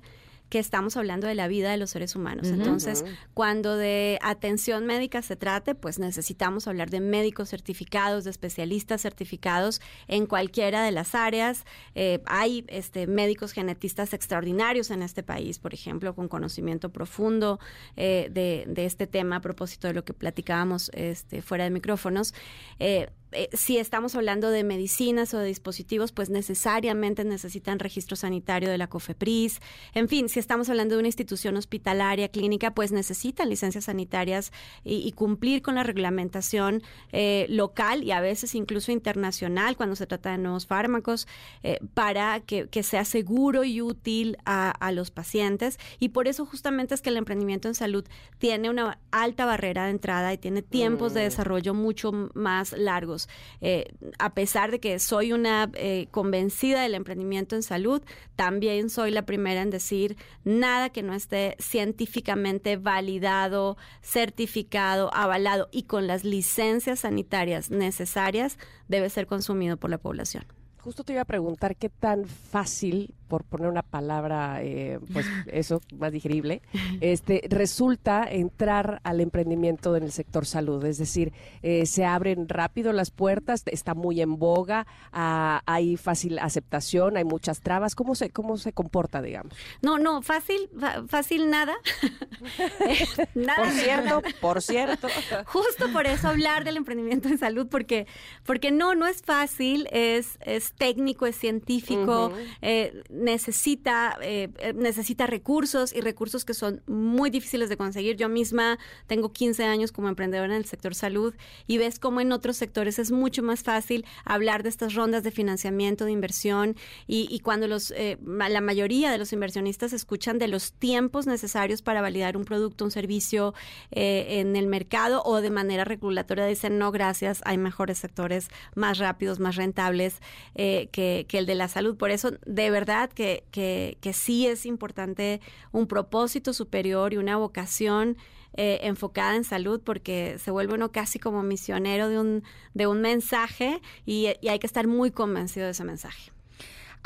que 0.54 0.60
estamos 0.60 0.98
hablando 0.98 1.26
de 1.26 1.34
la 1.34 1.48
vida 1.48 1.72
de 1.72 1.78
los 1.78 1.90
seres 1.90 2.16
humanos. 2.16 2.50
Entonces, 2.50 3.04
cuando 3.34 3.76
de 3.76 4.20
atención 4.22 4.86
médica 4.86 5.24
se 5.24 5.36
trate, 5.36 5.74
pues 5.74 5.98
necesitamos 5.98 6.68
hablar 6.68 6.92
de 6.92 7.00
médicos 7.00 7.50
certificados, 7.50 8.24
de 8.24 8.30
especialistas 8.30 9.02
certificados 9.02 9.82
en 10.08 10.28
cualquiera 10.28 10.84
de 10.84 10.92
las 10.92 11.16
áreas. 11.16 11.66
Eh, 11.96 12.22
hay 12.28 12.66
este, 12.68 13.08
médicos 13.08 13.52
genetistas 13.52 14.14
extraordinarios 14.14 14.92
en 14.92 15.02
este 15.02 15.24
país, 15.24 15.58
por 15.58 15.74
ejemplo, 15.74 16.14
con 16.14 16.28
conocimiento 16.28 16.92
profundo 16.92 17.60
eh, 17.96 18.30
de, 18.30 18.66
de 18.68 18.86
este 18.86 19.08
tema 19.08 19.38
a 19.38 19.42
propósito 19.42 19.88
de 19.88 19.96
lo 19.96 20.06
que 20.06 20.14
platicábamos 20.14 20.92
este, 20.94 21.42
fuera 21.42 21.64
de 21.64 21.72
micrófonos. 21.72 22.36
Eh, 22.78 23.10
eh, 23.34 23.49
si 23.53 23.77
estamos 23.77 24.15
hablando 24.15 24.49
de 24.49 24.64
medicinas 24.64 25.34
o 25.34 25.39
de 25.39 25.47
dispositivos, 25.47 26.11
pues 26.11 26.30
necesariamente 26.30 27.23
necesitan 27.23 27.80
registro 27.80 28.15
sanitario 28.15 28.69
de 28.69 28.77
la 28.77 28.88
COFEPRIS. 28.88 29.60
En 29.93 30.07
fin, 30.07 30.30
si 30.30 30.39
estamos 30.39 30.69
hablando 30.69 30.95
de 30.95 30.99
una 30.99 31.07
institución 31.07 31.57
hospitalaria, 31.57 32.30
clínica, 32.30 32.73
pues 32.73 32.91
necesitan 32.91 33.49
licencias 33.49 33.85
sanitarias 33.85 34.51
y, 34.84 34.95
y 35.07 35.11
cumplir 35.14 35.61
con 35.61 35.76
la 35.76 35.84
reglamentación 35.84 36.81
eh, 37.11 37.45
local 37.49 38.03
y 38.03 38.11
a 38.11 38.22
veces 38.22 38.55
incluso 38.55 38.91
internacional 38.91 39.76
cuando 39.76 39.95
se 39.95 40.07
trata 40.07 40.31
de 40.31 40.38
nuevos 40.38 40.65
fármacos 40.68 41.27
eh, 41.64 41.80
para 41.93 42.39
que, 42.41 42.68
que 42.69 42.84
sea 42.84 43.05
seguro 43.05 43.64
y 43.64 43.81
útil 43.81 44.38
a, 44.45 44.72
a 44.72 44.91
los 44.91 45.11
pacientes. 45.11 45.80
Y 45.99 46.10
por 46.10 46.27
eso 46.27 46.45
justamente 46.45 46.93
es 46.93 47.01
que 47.01 47.10
el 47.10 47.18
emprendimiento 47.18 47.68
en 47.68 47.76
salud 47.76 48.05
tiene 48.38 48.69
una 48.69 48.99
alta 49.11 49.45
barrera 49.45 49.85
de 49.85 49.91
entrada 49.91 50.31
y 50.34 50.38
tiene 50.38 50.61
tiempos 50.61 51.14
de 51.14 51.22
Mm. 51.22 51.23
desarrollo 51.23 51.73
mucho 51.73 52.11
más 52.34 52.73
largos. 52.73 53.23
Eh, 53.62 53.94
a 54.20 54.34
pesar 54.34 54.72
de 54.72 54.80
que 54.80 55.00
soy 55.00 55.34
una 55.34 55.70
eh, 55.74 56.08
convencida 56.12 56.82
del 56.82 56.95
emprendimiento 56.95 57.56
en 57.56 57.64
salud, 57.64 58.02
también 58.36 58.90
soy 58.90 59.12
la 59.12 59.26
primera 59.26 59.62
en 59.62 59.70
decir 59.70 60.18
nada 60.44 60.90
que 60.90 61.04
no 61.04 61.14
esté 61.14 61.56
científicamente 61.60 62.78
validado, 62.78 63.78
certificado, 64.02 65.14
avalado 65.14 65.70
y 65.72 65.84
con 65.84 66.08
las 66.08 66.24
licencias 66.24 67.02
sanitarias 67.02 67.70
necesarias 67.70 68.58
debe 68.88 69.10
ser 69.10 69.28
consumido 69.28 69.78
por 69.78 69.90
la 69.90 69.98
población. 69.98 70.45
Justo 70.84 71.06
te 71.06 71.14
iba 71.14 71.22
a 71.22 71.26
preguntar 71.26 71.78
qué 71.78 71.88
tan 71.88 72.26
fácil 72.26 73.14
por 73.34 73.45
poner 73.45 73.68
una 73.68 73.81
palabra, 73.81 74.61
eh, 74.61 74.99
pues 75.11 75.26
eso, 75.47 75.81
más 75.97 76.11
digerible, 76.11 76.61
este, 77.01 77.41
resulta 77.49 78.26
entrar 78.30 79.01
al 79.03 79.22
emprendimiento 79.22 79.95
en 79.95 80.03
el 80.03 80.11
sector 80.11 80.45
salud. 80.45 80.85
Es 80.85 80.99
decir, 80.99 81.34
eh, 81.64 81.88
se 81.88 82.05
abren 82.05 82.47
rápido 82.47 82.93
las 82.93 83.10
puertas, 83.10 83.64
está 83.65 83.95
muy 83.95 84.22
en 84.22 84.38
boga, 84.38 84.85
ah, 85.11 85.64
hay 85.65 85.97
fácil 85.97 86.38
aceptación, 86.38 87.18
hay 87.18 87.23
muchas 87.23 87.61
trabas. 87.61 87.95
¿Cómo 87.95 88.14
se, 88.14 88.30
cómo 88.30 88.55
se 88.57 88.72
comporta, 88.72 89.19
digamos? 89.23 89.51
No, 89.81 89.97
no, 89.97 90.22
fácil, 90.22 90.69
fa- 90.80 91.03
fácil 91.07 91.49
nada. 91.49 91.73
nada 93.34 93.64
Por 93.64 93.72
cierto, 93.72 94.05
nada. 94.05 94.22
por 94.41 94.61
cierto. 94.61 95.07
Justo 95.45 95.91
por 95.91 96.05
eso 96.05 96.27
hablar 96.27 96.65
del 96.65 96.77
emprendimiento 96.77 97.30
en 97.30 97.39
salud, 97.39 97.65
porque, 97.68 98.05
porque 98.45 98.69
no, 98.69 98.93
no 98.93 99.07
es 99.07 99.23
fácil, 99.23 99.88
es, 99.91 100.38
es 100.41 100.73
técnico, 100.73 101.26
es 101.26 101.35
científico, 101.35 102.31
eh, 102.61 103.01
necesita, 103.24 104.18
eh, 104.22 104.50
eh, 104.60 104.74
necesita 104.74 105.28
recursos 105.28 105.94
y 105.94 106.02
recursos 106.02 106.45
que 106.45 106.54
son 106.54 106.82
muy 106.88 107.30
difíciles 107.30 107.70
de 107.70 107.78
conseguir. 107.78 108.18
Yo 108.18 108.30
misma 108.30 108.78
tengo 109.08 109.32
15 109.32 109.64
años 109.64 109.91
como 109.91 110.10
emprendedora 110.10 110.54
en 110.54 110.58
el 110.58 110.66
sector 110.66 110.95
salud 110.95 111.34
y 111.68 111.78
ves 111.78 112.00
cómo 112.00 112.22
en 112.22 112.32
otros 112.32 112.58
sectores 112.58 113.00
es 113.00 113.12
mucho 113.12 113.44
más 113.44 113.64
fácil 113.64 114.06
hablar 114.26 114.64
de 114.64 114.70
estas 114.70 114.94
rondas 114.94 115.24
de 115.24 115.32
financiamiento, 115.32 116.06
de 116.06 116.12
inversión 116.12 116.76
y, 117.08 117.40
cuando 117.40 117.68
los, 117.68 117.91
eh, 117.91 118.18
la 118.26 118.62
mayoría 118.62 119.12
de 119.12 119.18
los 119.18 119.34
inversionistas 119.34 119.94
escuchan 119.94 120.38
de 120.40 120.48
los 120.48 120.74
tiempos 120.74 121.28
necesarios 121.28 121.82
para 121.82 122.02
validar 122.02 122.38
un 122.38 122.45
producto, 122.45 122.86
un 122.86 122.91
servicio 122.91 123.54
eh, 123.91 124.40
en 124.40 124.56
el 124.56 124.68
mercado 124.68 125.22
o 125.24 125.41
de 125.41 125.50
manera 125.50 125.86
regulatoria 125.86 126.45
dicen 126.45 126.78
no 126.78 126.91
gracias, 126.91 127.41
hay 127.45 127.58
mejores 127.58 127.98
sectores 127.98 128.50
más 128.76 128.98
rápidos, 128.98 129.40
más 129.40 129.56
rentables 129.56 130.20
eh, 130.56 130.90
que, 130.91 131.26
que 131.28 131.38
el 131.38 131.45
de 131.45 131.56
la 131.56 131.68
salud. 131.68 131.95
Por 131.98 132.12
eso 132.12 132.32
de 132.45 132.70
verdad 132.70 133.10
que, 133.14 133.45
que, 133.52 133.98
que 134.02 134.14
sí 134.14 134.48
es 134.48 134.65
importante 134.65 135.41
un 135.72 135.88
propósito 135.88 136.53
superior 136.53 137.14
y 137.14 137.18
una 137.18 137.38
vocación 137.38 138.18
eh, 138.56 138.80
enfocada 138.84 139.35
en 139.35 139.44
salud 139.44 139.81
porque 139.84 140.38
se 140.38 140.52
vuelve 140.52 140.76
uno 140.76 140.91
casi 140.91 141.18
como 141.18 141.41
misionero 141.41 142.10
de 142.10 142.19
un, 142.19 142.44
de 142.73 142.85
un 142.85 143.02
mensaje 143.02 143.81
y, 144.06 144.27
y 144.41 144.49
hay 144.49 144.60
que 144.60 144.68
estar 144.68 144.88
muy 144.88 145.11
convencido 145.11 145.65
de 145.65 145.72
ese 145.72 145.84
mensaje. 145.84 146.32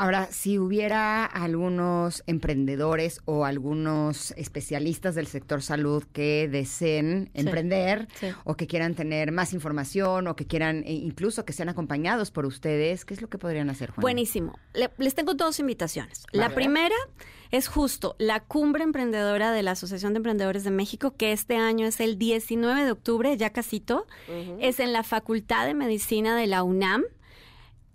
Ahora, 0.00 0.28
si 0.30 0.58
hubiera 0.60 1.24
algunos 1.24 2.22
emprendedores 2.26 3.20
o 3.24 3.44
algunos 3.44 4.30
especialistas 4.36 5.14
del 5.16 5.26
sector 5.26 5.60
salud 5.60 6.04
que 6.12 6.48
deseen 6.48 7.30
Sí. 7.34 7.40
emprender 7.40 8.06
Sí. 8.20 8.28
o 8.44 8.56
que 8.56 8.66
quieran 8.68 8.94
tener 8.94 9.32
más 9.32 9.52
información 9.52 10.28
o 10.28 10.36
que 10.36 10.46
quieran 10.46 10.84
e 10.86 10.92
incluso 10.92 11.44
que 11.44 11.52
sean 11.52 11.68
acompañados 11.68 12.30
por 12.30 12.46
ustedes, 12.46 13.04
¿qué 13.04 13.14
es 13.14 13.22
lo 13.22 13.28
que 13.28 13.38
podrían 13.38 13.70
hacer, 13.70 13.90
Juan? 13.90 14.02
Buenísimo. 14.02 14.58
Le- 14.72 14.90
les 14.98 15.14
tengo 15.16 15.34
dos 15.34 15.58
invitaciones. 15.58 16.24
La 16.32 16.50
primera 16.50 16.94
es 17.50 17.66
justo 17.66 18.14
la 18.18 18.40
cumbre 18.40 18.84
emprendedora 18.84 19.50
de 19.52 19.62
la 19.62 19.72
Asociación 19.72 20.12
de 20.12 20.18
Emprendedores 20.18 20.62
de 20.64 20.70
México, 20.70 21.14
que 21.16 21.32
este 21.32 21.56
año 21.56 21.86
es 21.86 21.98
el 22.00 22.18
19 22.18 22.84
de 22.84 22.92
octubre, 22.92 23.36
ya 23.36 23.50
casito. 23.50 24.06
Es 24.60 24.78
en 24.80 24.92
la 24.92 25.02
Facultad 25.02 25.66
de 25.66 25.74
Medicina 25.74 26.36
de 26.36 26.46
la 26.46 26.62
UNAM. 26.62 27.02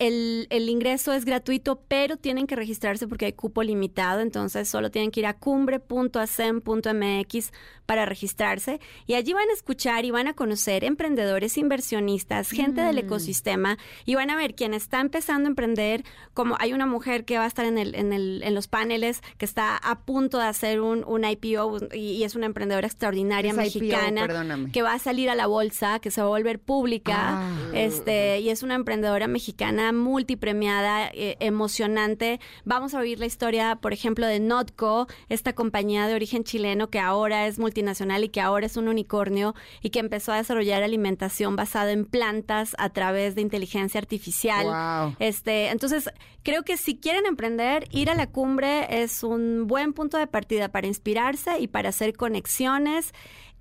El, 0.06 0.48
el 0.50 0.68
ingreso 0.68 1.14
es 1.14 1.24
gratuito, 1.24 1.82
pero 1.88 2.18
tienen 2.18 2.46
que 2.46 2.58
registrarse 2.58 3.08
porque 3.08 3.24
hay 3.26 3.34
cupo 3.34 3.64
limitado, 3.64 4.20
entonces 4.20 4.68
solo 4.68 4.92
tienen 4.92 5.12
que 5.12 5.22
ir 5.22 5.26
a 5.26 5.38
cumbre.acem.mx 5.38 7.52
para 7.86 8.06
registrarse 8.06 8.80
y 9.08 9.16
allí 9.16 9.34
van 9.34 9.50
a 9.50 9.54
escuchar 9.54 10.06
y 10.06 10.12
van 10.12 10.28
a 10.28 10.34
conocer 10.34 10.84
emprendedores, 10.84 11.58
inversionistas, 11.58 12.50
gente 12.50 12.82
del 12.82 12.98
ecosistema 12.98 13.78
y 14.06 14.16
van 14.16 14.30
a 14.30 14.36
ver 14.36 14.56
quién 14.56 14.74
está 14.74 15.02
empezando 15.02 15.48
a 15.48 15.52
emprender, 15.52 16.04
como 16.34 16.56
hay 16.60 16.74
una 16.74 16.86
mujer 16.86 17.26
que 17.26 17.38
va 17.38 17.44
a 17.44 17.48
estar 17.48 17.66
en, 17.66 17.78
el, 17.78 17.96
en, 17.96 18.14
el, 18.14 18.42
en 18.44 18.56
los 18.56 18.68
paneles 18.68 19.22
que 19.38 19.46
está 19.46 19.76
a 19.78 20.00
punto 20.02 20.38
de 20.40 20.46
hacer 20.46 20.82
un, 20.82 21.04
un 21.06 21.26
IPO 21.26 21.90
y, 21.94 21.98
y 22.14 22.24
es 22.24 22.36
una 22.36 22.46
emprendedora 22.46 22.88
extraordinaria 22.88 23.54
¿Qué 23.54 23.62
es 23.64 23.76
IPO? 23.76 23.86
mexicana 23.86 24.22
Perdóname. 24.28 24.72
que 24.72 24.82
va 24.82 24.94
a 24.94 25.00
salir 25.00 25.30
a 25.30 25.36
la 25.36 25.48
bolsa, 25.48 26.00
que 26.00 26.12
se 26.12 26.22
va 26.22 26.28
a 26.28 26.30
volver 26.30 26.60
pública, 26.60 27.14
Ah. 27.14 27.50
este, 27.74 28.40
y 28.40 28.50
es 28.50 28.64
una 28.64 28.76
emprendedora 28.76 29.28
mexicana 29.28 29.92
multipremiada, 29.92 31.10
eh, 31.14 31.38
emocionante. 31.40 32.40
Vamos 32.66 32.94
a 32.94 33.00
oír 33.00 33.20
la 33.20 33.26
historia, 33.26 33.76
por 33.82 33.94
ejemplo, 33.94 34.26
de 34.26 34.40
Notco, 34.40 35.08
esta 35.30 35.54
compañía 35.54 36.08
de 36.08 36.16
origen 36.16 36.44
chileno 36.44 36.90
que 36.90 37.00
ahora 37.00 37.48
es 37.48 37.60
multinacional 37.74 38.24
y 38.24 38.30
que 38.30 38.40
ahora 38.40 38.68
es 38.68 38.78
un 38.78 38.88
unicornio 38.88 39.56
y 39.82 39.90
que 39.90 40.00
empezó 40.00 40.32
a 40.32 40.38
desarrollar 40.38 40.84
alimentación 40.84 41.56
basada 41.56 41.92
en 41.92 42.06
plantas 42.06 42.76
a 42.78 42.90
través 42.90 43.34
de 43.34 43.42
inteligencia 43.42 44.00
artificial. 44.00 44.66
Wow. 44.66 45.16
Este, 45.18 45.70
entonces, 45.70 46.10
creo 46.44 46.64
que 46.64 46.78
si 46.78 46.98
quieren 46.98 47.26
emprender, 47.26 47.88
ir 47.90 48.12
a 48.12 48.16
la 48.16 48.28
cumbre 48.28 49.02
es 49.02 49.24
un 49.24 49.66
buen 49.66 49.94
punto 49.94 50.18
de 50.18 50.28
partida 50.28 50.70
para 50.70 50.86
inspirarse 50.86 51.60
y 51.60 51.68
para 51.68 51.90
hacer 51.90 52.16
conexiones. 52.16 53.14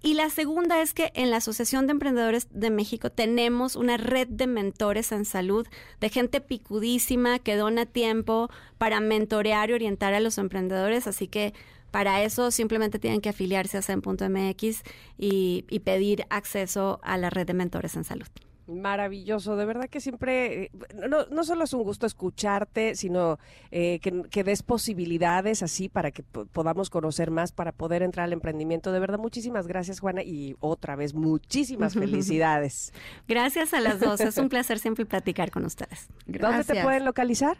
Y 0.05 0.15
la 0.15 0.31
segunda 0.31 0.83
es 0.83 0.95
que 0.95 1.13
en 1.15 1.31
la 1.31 1.37
Asociación 1.37 1.87
de 1.87 1.93
Emprendedores 1.93 2.49
de 2.51 2.71
México 2.71 3.11
tenemos 3.11 3.77
una 3.77 3.97
red 3.97 4.27
de 4.27 4.49
mentores 4.49 5.13
en 5.13 5.25
salud, 5.25 5.65
de 6.01 6.09
gente 6.09 6.41
picudísima 6.41 7.39
que 7.39 7.55
dona 7.55 7.87
tiempo 7.87 8.51
para 8.79 8.99
mentorear 8.99 9.71
y 9.71 9.75
orientar 9.75 10.13
a 10.13 10.19
los 10.19 10.39
emprendedores. 10.39 11.07
Así 11.07 11.29
que 11.29 11.55
para 11.93 12.25
eso 12.25 12.51
simplemente 12.51 12.99
tienen 12.99 13.21
que 13.21 13.29
afiliarse 13.29 13.79
a 13.79 13.83
CEN.mx 13.83 14.83
y, 15.19 15.65
y 15.71 15.79
pedir 15.81 16.27
acceso 16.31 16.99
a 17.05 17.17
la 17.17 17.31
red 17.31 17.47
de 17.47 17.55
mentores 17.55 17.95
en 17.95 18.03
salud. 18.03 18.27
Maravilloso, 18.67 19.57
de 19.57 19.65
verdad 19.65 19.89
que 19.89 20.01
siempre, 20.01 20.65
eh, 20.65 20.71
no, 21.09 21.27
no 21.31 21.45
solo 21.45 21.65
es 21.65 21.73
un 21.73 21.83
gusto 21.83 22.07
escucharte, 22.07 22.95
sino 22.95 23.39
eh, 23.71 23.99
que, 24.01 24.23
que 24.31 24.45
des 24.45 24.63
posibilidades 24.63 25.63
así 25.63 25.89
para 25.89 26.11
que 26.13 26.23
po- 26.23 26.47
podamos 26.47 26.89
conocer 26.91 27.31
más, 27.31 27.53
para 27.53 27.73
poder 27.73 28.03
entrar 28.03 28.25
al 28.25 28.33
emprendimiento. 28.33 28.93
De 28.93 29.01
verdad, 29.01 29.19
muchísimas 29.19 29.67
gracias, 29.67 30.01
Juana, 30.01 30.23
y 30.23 30.55
otra 30.61 30.95
vez, 30.97 31.15
muchísimas 31.15 31.95
felicidades. 32.13 32.93
Gracias 33.27 33.75
a 33.75 33.81
las 33.81 33.99
dos. 34.01 34.21
Es 34.21 34.39
un 34.39 34.49
placer 34.51 34.79
siempre 34.79 35.07
platicar 35.07 35.51
con 35.51 35.65
ustedes. 35.65 36.09
¿Dónde 36.27 36.65
te 36.65 36.83
pueden 36.85 37.05
localizar? 37.05 37.57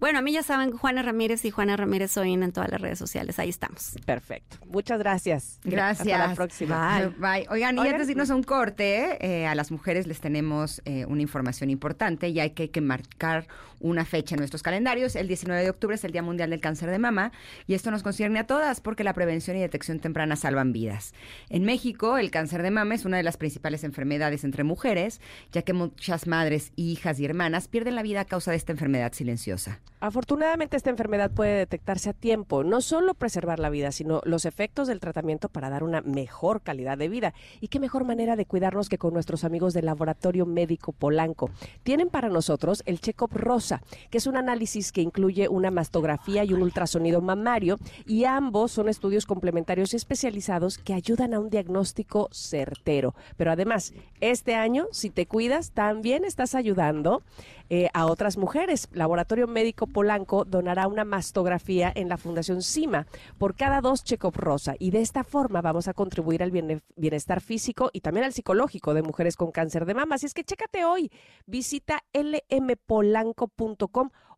Bueno, 0.00 0.18
a 0.18 0.22
mí 0.22 0.32
ya 0.32 0.42
saben, 0.42 0.72
Juana 0.72 1.02
Ramírez 1.02 1.44
y 1.44 1.50
Juana 1.50 1.76
Ramírez 1.76 2.10
Soin 2.10 2.42
en 2.42 2.52
todas 2.52 2.70
las 2.70 2.80
redes 2.80 2.98
sociales. 2.98 3.38
Ahí 3.38 3.48
estamos. 3.48 3.94
Perfecto. 4.04 4.58
Muchas 4.66 4.98
gracias. 4.98 5.60
Gracias. 5.64 6.06
Hasta 6.06 6.28
la 6.28 6.34
próxima. 6.34 6.98
Bye. 6.98 7.08
Bye. 7.18 7.46
Oigan, 7.50 7.76
y 7.76 7.80
Oigan. 7.80 7.94
antes 7.94 8.06
de 8.08 8.12
irnos 8.12 8.30
a 8.30 8.34
un 8.34 8.42
corte, 8.42 9.18
eh, 9.24 9.46
a 9.46 9.54
las 9.54 9.70
mujeres 9.70 10.06
les 10.06 10.20
tenemos 10.20 10.82
eh, 10.84 11.06
una 11.06 11.22
información 11.22 11.70
importante 11.70 12.28
y 12.28 12.40
hay 12.40 12.50
que, 12.50 12.70
que 12.70 12.80
marcar 12.80 13.46
una 13.84 14.04
fecha 14.04 14.34
en 14.34 14.38
nuestros 14.38 14.62
calendarios. 14.62 15.14
El 15.14 15.28
19 15.28 15.62
de 15.62 15.70
octubre 15.70 15.94
es 15.94 16.04
el 16.04 16.12
Día 16.12 16.22
Mundial 16.22 16.50
del 16.50 16.60
Cáncer 16.60 16.90
de 16.90 16.98
Mama 16.98 17.32
y 17.66 17.74
esto 17.74 17.90
nos 17.90 18.02
concierne 18.02 18.38
a 18.38 18.46
todas 18.46 18.80
porque 18.80 19.04
la 19.04 19.12
prevención 19.12 19.56
y 19.56 19.60
detección 19.60 20.00
temprana 20.00 20.36
salvan 20.36 20.72
vidas. 20.72 21.12
En 21.50 21.64
México, 21.64 22.16
el 22.16 22.30
cáncer 22.30 22.62
de 22.62 22.70
mama 22.70 22.94
es 22.94 23.04
una 23.04 23.18
de 23.18 23.22
las 23.22 23.36
principales 23.36 23.84
enfermedades 23.84 24.42
entre 24.42 24.64
mujeres, 24.64 25.20
ya 25.52 25.62
que 25.62 25.74
muchas 25.74 26.26
madres, 26.26 26.72
hijas 26.76 27.20
y 27.20 27.26
hermanas 27.26 27.68
pierden 27.68 27.94
la 27.94 28.02
vida 28.02 28.20
a 28.20 28.24
causa 28.24 28.50
de 28.50 28.56
esta 28.56 28.72
enfermedad 28.72 29.12
silenciosa. 29.12 29.80
Afortunadamente 30.00 30.76
esta 30.76 30.90
enfermedad 30.90 31.30
puede 31.30 31.56
detectarse 31.56 32.10
a 32.10 32.12
tiempo, 32.12 32.64
no 32.64 32.80
solo 32.80 33.14
preservar 33.14 33.58
la 33.58 33.70
vida, 33.70 33.92
sino 33.92 34.20
los 34.24 34.44
efectos 34.44 34.88
del 34.88 35.00
tratamiento 35.00 35.48
para 35.48 35.70
dar 35.70 35.82
una 35.82 36.00
mejor 36.02 36.62
calidad 36.62 36.98
de 36.98 37.08
vida. 37.08 37.34
Y 37.60 37.68
qué 37.68 37.80
mejor 37.80 38.04
manera 38.04 38.36
de 38.36 38.46
cuidarnos 38.46 38.88
que 38.88 38.98
con 38.98 39.14
nuestros 39.14 39.44
amigos 39.44 39.72
del 39.74 39.86
Laboratorio 39.86 40.46
Médico 40.46 40.92
Polanco. 40.92 41.50
Tienen 41.82 42.08
para 42.08 42.28
nosotros 42.28 42.82
el 42.86 43.00
Check-up 43.00 43.30
Rosa, 43.32 43.73
que 44.10 44.18
es 44.18 44.26
un 44.26 44.36
análisis 44.36 44.92
que 44.92 45.00
incluye 45.02 45.48
una 45.48 45.70
mastografía 45.70 46.44
y 46.44 46.52
un 46.52 46.62
ultrasonido 46.62 47.20
mamario, 47.20 47.78
y 48.06 48.24
ambos 48.24 48.72
son 48.72 48.88
estudios 48.88 49.26
complementarios 49.26 49.92
y 49.92 49.96
especializados 49.96 50.78
que 50.78 50.94
ayudan 50.94 51.34
a 51.34 51.40
un 51.40 51.50
diagnóstico 51.50 52.28
certero. 52.32 53.14
Pero 53.36 53.52
además, 53.52 53.92
este 54.20 54.54
año, 54.54 54.86
si 54.92 55.10
te 55.10 55.26
cuidas, 55.26 55.72
también 55.72 56.24
estás 56.24 56.54
ayudando 56.54 57.22
eh, 57.70 57.88
a 57.94 58.06
otras 58.06 58.36
mujeres. 58.36 58.88
Laboratorio 58.92 59.46
Médico 59.46 59.86
Polanco 59.86 60.44
donará 60.44 60.86
una 60.86 61.04
mastografía 61.04 61.90
en 61.94 62.08
la 62.08 62.16
Fundación 62.18 62.60
CIMA 62.62 63.06
por 63.38 63.54
cada 63.56 63.80
dos 63.80 64.04
check-up 64.04 64.36
rosa 64.36 64.74
y 64.78 64.90
de 64.90 65.00
esta 65.00 65.24
forma 65.24 65.62
vamos 65.62 65.88
a 65.88 65.94
contribuir 65.94 66.42
al 66.42 66.50
biene- 66.50 66.82
bienestar 66.96 67.40
físico 67.40 67.90
y 67.92 68.00
también 68.00 68.24
al 68.24 68.32
psicológico 68.32 68.92
de 68.94 69.02
mujeres 69.02 69.36
con 69.36 69.50
cáncer 69.50 69.86
de 69.86 69.94
mama. 69.94 70.16
Así 70.16 70.26
es 70.26 70.34
que 70.34 70.44
chécate 70.44 70.84
hoy, 70.84 71.10
visita 71.46 72.02
lmpolanco.com 72.12 73.63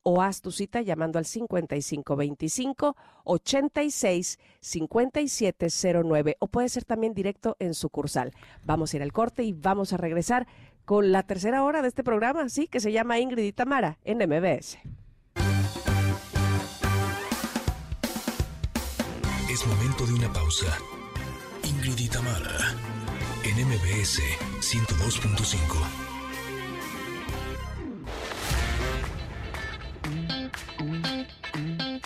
o 0.08 0.22
haz 0.22 0.40
tu 0.40 0.52
cita 0.52 0.82
llamando 0.82 1.18
al 1.18 1.24
5525 1.24 2.96
86 3.24 4.38
5709 4.60 6.36
o 6.38 6.46
puede 6.46 6.68
ser 6.68 6.84
también 6.84 7.12
directo 7.12 7.56
en 7.58 7.74
sucursal. 7.74 8.32
Vamos 8.64 8.92
a 8.92 8.96
ir 8.96 9.02
al 9.02 9.12
corte 9.12 9.42
y 9.42 9.52
vamos 9.52 9.92
a 9.92 9.96
regresar 9.96 10.46
con 10.84 11.10
la 11.10 11.24
tercera 11.24 11.64
hora 11.64 11.82
de 11.82 11.88
este 11.88 12.04
programa, 12.04 12.48
sí, 12.48 12.68
que 12.68 12.78
se 12.78 12.92
llama 12.92 13.18
Ingrid 13.18 13.42
y 13.42 13.52
Tamara 13.52 13.98
en 14.04 14.18
MBS. 14.18 14.78
Es 19.50 19.66
momento 19.66 20.06
de 20.06 20.12
una 20.12 20.32
pausa. 20.32 20.66
Ingrid 21.64 21.98
y 21.98 22.08
Tamara, 22.08 22.76
en 23.42 23.66
MBS 23.66 24.20
102.5. 24.60 26.15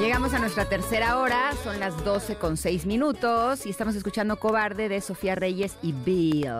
Llegamos 0.00 0.34
a 0.34 0.38
nuestra 0.38 0.68
tercera 0.68 1.18
hora, 1.18 1.52
son 1.62 1.78
las 1.78 2.04
12 2.04 2.36
con 2.36 2.56
6 2.56 2.84
minutos 2.84 3.64
y 3.64 3.70
estamos 3.70 3.94
escuchando 3.94 4.36
Cobarde 4.36 4.88
de 4.88 5.00
Sofía 5.00 5.34
Reyes 5.34 5.76
y 5.82 5.92
Bill. 5.92 6.50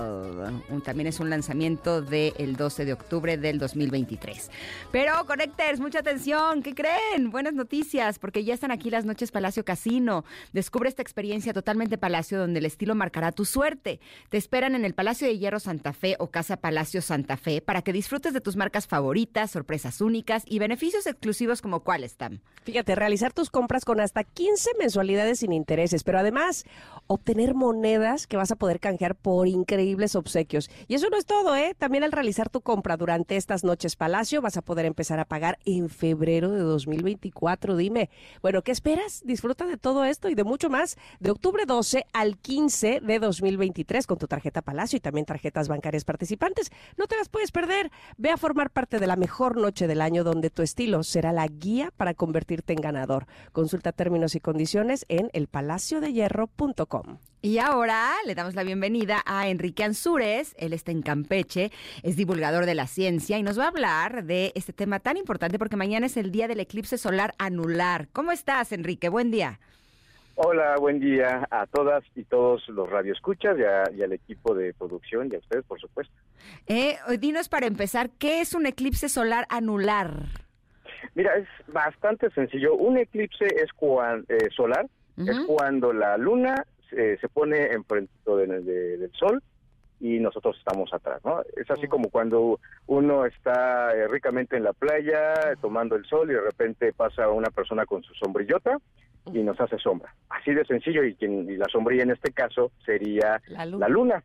También 0.85 1.09
es 1.09 1.21
un 1.21 1.31
lanzamiento 1.31 2.01
del 2.01 2.57
12 2.57 2.85
de 2.85 2.93
octubre 2.93 3.37
del 3.37 3.59
2023. 3.59 4.51
Pero, 4.93 5.27
Connectors, 5.27 5.81
mucha 5.81 5.99
atención, 5.99 6.63
¿qué 6.63 6.75
creen? 6.75 7.31
Buenas 7.31 7.55
noticias, 7.55 8.19
porque 8.19 8.45
ya 8.45 8.55
están 8.55 8.71
aquí 8.71 8.89
las 8.89 9.05
noches 9.05 9.33
Palacio 9.33 9.65
Casino. 9.65 10.25
Descubre 10.53 10.89
esta 10.89 11.03
experiencia 11.03 11.53
totalmente 11.53 11.99
Palacio 11.99 12.39
donde 12.39 12.61
el 12.61 12.67
estilo 12.67 12.95
marcará 12.95 13.33
tu 13.33 13.45
suerte. 13.45 14.01
Te 14.31 14.39
esperan 14.39 14.75
en 14.75 14.85
el 14.85 14.95
Palacio 14.95 15.27
de 15.27 15.39
Hierro 15.39 15.61
Santa 15.61 15.93
Fe 15.93 16.17
o 16.19 16.31
Casa 16.31 16.57
Palacio 16.57 17.03
Santa 17.03 17.37
Fe 17.37 17.61
para 17.61 17.83
que 17.83 17.93
disfrutes 17.93 18.33
de 18.33 18.41
tus 18.41 18.57
marcas 18.57 18.87
favoritas, 18.87 19.51
sorpresas 19.51 20.01
únicas 20.01 20.45
y 20.47 20.61
beneficios 20.61 21.07
exclusivos 21.07 21.61
como 21.61 21.81
cuáles 21.81 22.13
están. 22.13 22.41
Fíjate, 22.65 22.95
realizar 23.15 23.33
tus 23.33 23.49
compras 23.49 23.85
con 23.85 24.01
hasta 24.01 24.25
15 24.25 24.71
mensualidades 24.77 25.39
sin 25.39 25.53
intereses, 25.53 26.03
pero 26.03 26.19
además 26.19 26.65
obtener 27.07 27.55
monedas 27.55 28.27
que 28.27 28.37
vas 28.37 28.51
a 28.51 28.57
poder 28.57 28.81
canjear 28.81 29.15
por 29.15 29.47
increíbles 29.47 30.17
obsequios. 30.17 30.69
Y 30.89 30.95
eso 30.95 31.09
no 31.11 31.17
es 31.17 31.25
todo, 31.25 31.55
¿eh? 31.55 31.77
También 31.79 32.03
al 32.03 32.11
realizar 32.11 32.49
tu 32.49 32.61
compra 32.61 32.97
durante 32.97 33.37
estas 33.37 33.63
noches 33.63 33.95
Palacio 33.95 34.43
vas 34.43 34.57
a 34.57 34.63
poder 34.63 34.85
empezar 34.85 35.21
a 35.21 35.27
pagar 35.27 35.61
en 35.65 35.91
febrero 35.91 36.51
de 36.51 36.59
2024. 36.59 37.77
Dime, 37.77 38.11
bueno, 38.43 38.63
¿qué 38.63 38.73
esperas? 38.73 39.23
Disfruta 39.25 39.65
de 39.65 39.77
todo 39.77 40.05
esto 40.05 40.29
y 40.29 40.35
de 40.35 40.43
mucho 40.43 40.69
más 40.69 40.97
de 41.21 41.31
octubre 41.31 41.67
12 41.67 42.07
al 42.13 42.37
15 42.37 42.99
de 43.01 43.19
2023 43.21 44.09
con 44.09 44.19
tu 44.19 44.27
tarjeta 44.27 44.61
Palacio 44.61 44.97
y 44.97 45.01
también 45.01 45.25
tarjetas 45.25 45.69
bancarias 45.69 46.05
participantes. 46.05 46.73
No 46.97 47.07
te 47.07 47.17
las 47.17 47.29
puedes 47.29 47.53
perder. 47.53 47.93
Ve 48.17 48.31
a 48.31 48.37
formar 48.37 48.71
parte 48.71 48.99
de 48.99 49.07
la 49.07 49.15
mejor 49.15 49.57
noche 49.57 49.87
del 49.87 50.01
año 50.01 50.25
donde 50.25 50.51
tu 50.51 50.63
estilo 50.63 51.05
será 51.05 51.31
la 51.31 51.47
guía 51.47 51.93
para 51.97 52.15
convertirte 52.15 52.73
en 52.73 52.81
ganador. 52.81 53.04
Consulta 53.53 53.93
términos 53.93 54.35
y 54.35 54.41
condiciones 54.41 55.05
en 55.09 55.31
elpalaciodehierro.com. 55.33 57.19
Y 57.43 57.59
ahora 57.59 58.13
le 58.25 58.35
damos 58.35 58.55
la 58.55 58.63
bienvenida 58.63 59.23
a 59.27 59.49
Enrique 59.49 59.85
Ansúrez. 59.85 60.55
Él 60.59 60.73
está 60.73 60.93
en 60.93 61.03
Campeche, 61.03 61.71
es 62.03 62.17
divulgador 62.17 62.65
de 62.65 62.75
la 62.75 62.87
ciencia 62.87 63.37
y 63.37 63.43
nos 63.43 63.59
va 63.59 63.65
a 63.65 63.69
hablar 63.69 64.25
de 64.25 64.53
este 64.55 64.73
tema 64.73 64.99
tan 64.99 65.19
importante 65.19 65.59
porque 65.59 65.77
mañana 65.77 66.07
es 66.07 66.17
el 66.17 66.31
día 66.33 66.49
del 66.49 66.61
eclipse 66.61 66.97
solar 66.97 67.35
anular. 67.39 68.09
¿Cómo 68.13 68.33
estás, 68.33 68.73
Enrique? 68.73 69.11
Buen 69.11 69.31
día. 69.31 69.61
Hola, 70.37 70.77
buen 70.81 70.99
día 70.99 71.47
a 71.51 71.67
todas 71.67 72.03
y 72.17 72.25
todos 72.25 72.67
los 72.69 72.91
radioescuchas 72.91 73.57
y, 73.57 73.97
y 73.99 74.03
al 74.03 74.13
equipo 74.13 74.55
de 74.55 74.75
producción 74.75 75.29
y 75.31 75.37
a 75.37 75.39
ustedes, 75.39 75.65
por 75.65 75.81
supuesto. 75.81 76.15
Eh, 76.67 76.97
dinos 77.21 77.49
para 77.49 77.67
empezar, 77.67 78.11
¿qué 78.19 78.41
es 78.41 78.55
un 78.55 78.67
eclipse 78.67 79.09
solar 79.09 79.47
anular? 79.49 80.44
Mira, 81.15 81.37
es 81.37 81.49
bastante 81.73 82.31
sencillo. 82.31 82.75
Un 82.75 82.99
eclipse 82.99 83.47
es 83.47 83.71
eh, 84.29 84.49
solar, 84.55 84.87
es 85.17 85.39
cuando 85.47 85.93
la 85.93 86.17
luna 86.17 86.67
eh, 86.93 87.17
se 87.21 87.29
pone 87.29 87.73
enfrente 87.73 88.13
del 88.27 89.13
sol 89.13 89.43
y 90.01 90.19
nosotros 90.19 90.57
estamos 90.59 90.93
atrás, 90.93 91.21
¿no? 91.25 91.43
Es 91.57 91.71
así 91.71 91.87
como 91.87 92.11
cuando 92.11 92.61
uno 92.87 93.25
está 93.25 93.93
eh, 93.95 94.09
ricamente 94.09 94.57
en 94.57 94.65
la 94.65 94.73
playa 94.73 95.55
tomando 95.61 95.97
el 95.97 96.05
sol 96.05 96.31
y 96.31 96.35
de 96.35 96.41
repente 96.41 96.93
pasa 96.93 97.29
una 97.31 97.51
persona 97.51 97.87
con 97.87 98.03
su 98.03 98.13
sombrillota 98.15 98.79
y 99.33 99.39
nos 99.39 99.59
hace 99.61 99.79
sombra. 99.79 100.15
Así 100.29 100.53
de 100.53 100.65
sencillo 100.67 101.03
y, 101.05 101.15
quien, 101.15 101.49
y 101.49 101.57
la 101.57 101.67
sombrilla 101.73 102.03
en 102.03 102.11
este 102.11 102.33
caso 102.33 102.71
sería 102.85 103.41
La 103.87 103.89
luna. 103.89 104.23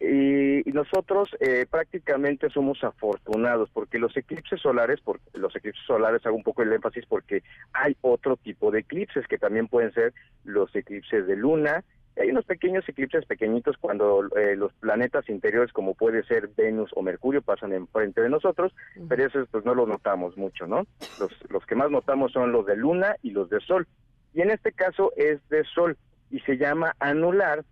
Y, 0.00 0.62
nosotros 0.72 1.28
eh, 1.40 1.66
prácticamente 1.70 2.50
somos 2.50 2.82
afortunados 2.82 3.70
porque 3.72 3.98
los 3.98 4.16
eclipses 4.16 4.60
solares, 4.60 5.00
por, 5.00 5.20
los 5.34 5.54
eclipses 5.54 5.86
solares 5.86 6.26
hago 6.26 6.36
un 6.36 6.42
poco 6.42 6.62
el 6.62 6.72
énfasis 6.72 7.06
porque 7.06 7.42
hay 7.72 7.96
otro 8.00 8.36
tipo 8.36 8.72
de 8.72 8.80
eclipses 8.80 9.26
que 9.28 9.38
también 9.38 9.68
pueden 9.68 9.92
ser 9.92 10.12
los 10.44 10.74
eclipses 10.74 11.26
de 11.28 11.36
luna. 11.36 11.84
Hay 12.20 12.30
unos 12.30 12.44
pequeños 12.44 12.88
eclipses 12.88 13.24
pequeñitos 13.24 13.76
cuando 13.78 14.24
eh, 14.36 14.56
los 14.56 14.72
planetas 14.74 15.28
interiores 15.28 15.72
como 15.72 15.94
puede 15.94 16.24
ser 16.24 16.48
Venus 16.56 16.90
o 16.94 17.02
Mercurio 17.02 17.40
pasan 17.40 17.72
enfrente 17.72 18.20
de 18.20 18.28
nosotros, 18.28 18.74
pero 19.08 19.26
esos 19.26 19.48
pues 19.50 19.64
no 19.64 19.74
los 19.74 19.88
notamos 19.88 20.36
mucho, 20.36 20.66
¿no? 20.66 20.86
Los, 21.20 21.32
los 21.50 21.64
que 21.66 21.76
más 21.76 21.90
notamos 21.90 22.32
son 22.32 22.50
los 22.50 22.66
de 22.66 22.76
luna 22.76 23.16
y 23.22 23.30
los 23.30 23.48
de 23.48 23.60
sol. 23.60 23.86
Y 24.32 24.42
en 24.42 24.50
este 24.50 24.72
caso 24.72 25.12
es 25.16 25.40
de 25.48 25.64
sol 25.64 25.96
y 26.30 26.40
se 26.40 26.56
llama 26.56 26.94
anular 26.98 27.64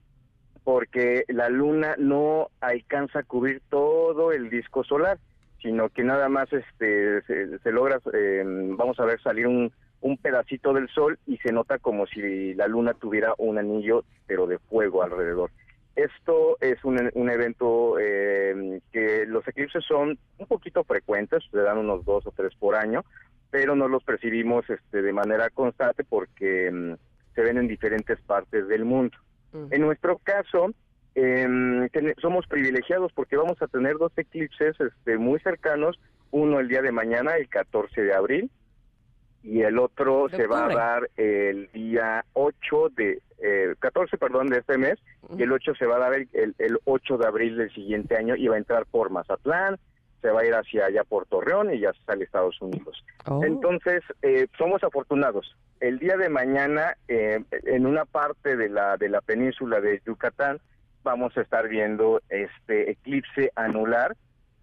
porque 0.64 1.24
la 1.28 1.48
luna 1.48 1.94
no 1.98 2.48
alcanza 2.60 3.20
a 3.20 3.24
cubrir 3.24 3.62
todo 3.68 4.32
el 4.32 4.51
disco 4.51 4.84
solar, 4.84 5.18
sino 5.60 5.89
que 5.89 6.05
nada 6.05 6.28
más 6.28 6.52
este 6.52 7.22
se, 7.22 7.72
logra, 7.72 8.01
eh, 8.12 8.43
vamos 8.44 8.98
a 9.01 9.05
ver, 9.05 9.20
salir 9.20 9.47
un, 9.47 9.72
un 10.01 10.16
pedacito 10.18 10.72
del 10.72 10.89
sol 10.89 11.18
y 11.26 11.39
se 11.39 11.52
nota 11.52 11.78
como 11.78 12.06
si 12.06 12.55
la 12.55 12.66
luna 12.66 12.94
tuviera 12.94 13.34
un 13.39 13.59
anillo, 13.59 14.05
pero 14.26 14.47
de 14.47 14.59
fuego 14.59 15.02
alrededor. 15.02 15.51
Esto 15.94 16.56
es 16.60 16.82
un, 16.84 17.10
un 17.14 17.30
evento 17.30 17.98
eh, 18.01 18.80
que 18.93 19.26
los 19.26 19.47
eclipses 19.47 19.84
son 19.84 20.18
un 20.39 20.47
poquito 20.47 20.84
frecuentes, 20.84 21.44
se 21.51 21.59
dan 21.59 21.78
unos 21.78 22.05
dos 22.05 22.26
o 22.26 22.32
tres 22.32 22.55
por 22.55 22.74
año, 22.74 23.05
pero 23.51 23.76
no 23.76 23.86
los 23.89 24.02
percibimos 24.02 24.68
este, 24.70 25.02
de 25.02 25.12
manera 25.12 25.51
constante 25.51 26.02
porque 26.02 26.70
mm, 26.70 26.94
se 27.34 27.43
ven 27.43 27.59
en 27.59 27.68
diferentes 27.68 28.18
partes 28.22 28.66
del 28.68 28.84
mundo. 28.84 29.16
En 29.52 29.82
nuestro 29.82 30.18
caso, 30.18 30.72
eh, 31.14 31.46
somos 32.20 32.46
privilegiados 32.46 33.12
porque 33.12 33.36
vamos 33.36 33.60
a 33.60 33.68
tener 33.68 33.98
dos 33.98 34.12
eclipses 34.16 34.74
este, 34.80 35.18
muy 35.18 35.40
cercanos, 35.40 36.00
uno 36.30 36.60
el 36.60 36.68
día 36.68 36.80
de 36.80 36.92
mañana, 36.92 37.36
el 37.36 37.48
14 37.48 38.02
de 38.02 38.14
abril, 38.14 38.50
y 39.42 39.62
el 39.62 39.78
otro 39.78 40.28
se 40.30 40.46
va 40.46 40.66
a 40.66 40.74
dar 40.74 41.10
el 41.16 41.70
día 41.72 42.24
8 42.32 42.90
de, 42.96 43.20
eh, 43.42 43.74
14, 43.78 44.16
perdón, 44.16 44.48
de 44.48 44.58
este 44.58 44.78
mes, 44.78 44.98
y 45.36 45.42
el 45.42 45.52
8 45.52 45.74
se 45.74 45.86
va 45.86 45.96
a 45.96 46.10
dar 46.10 46.14
el, 46.14 46.54
el, 46.58 46.78
8 46.84 47.18
de 47.18 47.26
abril 47.26 47.56
del 47.56 47.74
siguiente 47.74 48.16
año 48.16 48.36
y 48.36 48.46
va 48.46 48.54
a 48.54 48.58
entrar 48.58 48.86
por 48.86 49.10
Mazatlán, 49.10 49.78
se 50.23 50.31
va 50.31 50.40
a 50.40 50.47
ir 50.47 50.55
hacia 50.55 50.86
allá 50.86 51.05
por 51.05 51.27
Torreón 51.27 51.74
y 51.74 51.81
ya 51.81 51.93
sale 52.07 52.24
Estados 52.24 52.61
Unidos. 52.62 53.05
Oh. 53.27 53.44
Entonces, 53.44 54.03
eh, 54.23 54.47
somos 54.57 54.82
afortunados. 54.85 55.57
El 55.81 55.99
día 55.99 56.16
de 56.16 56.28
mañana, 56.28 56.97
eh, 57.09 57.43
en 57.51 57.86
una 57.86 58.05
parte 58.05 58.57
de 58.57 58.69
la, 58.69 58.97
de 58.97 59.09
la 59.09 59.20
península 59.20 59.81
de 59.81 60.01
Yucatán, 60.07 60.61
vamos 61.03 61.36
a 61.36 61.40
estar 61.40 61.69
viendo 61.69 62.23
este 62.28 62.93
eclipse 62.93 63.51
anular 63.57 64.16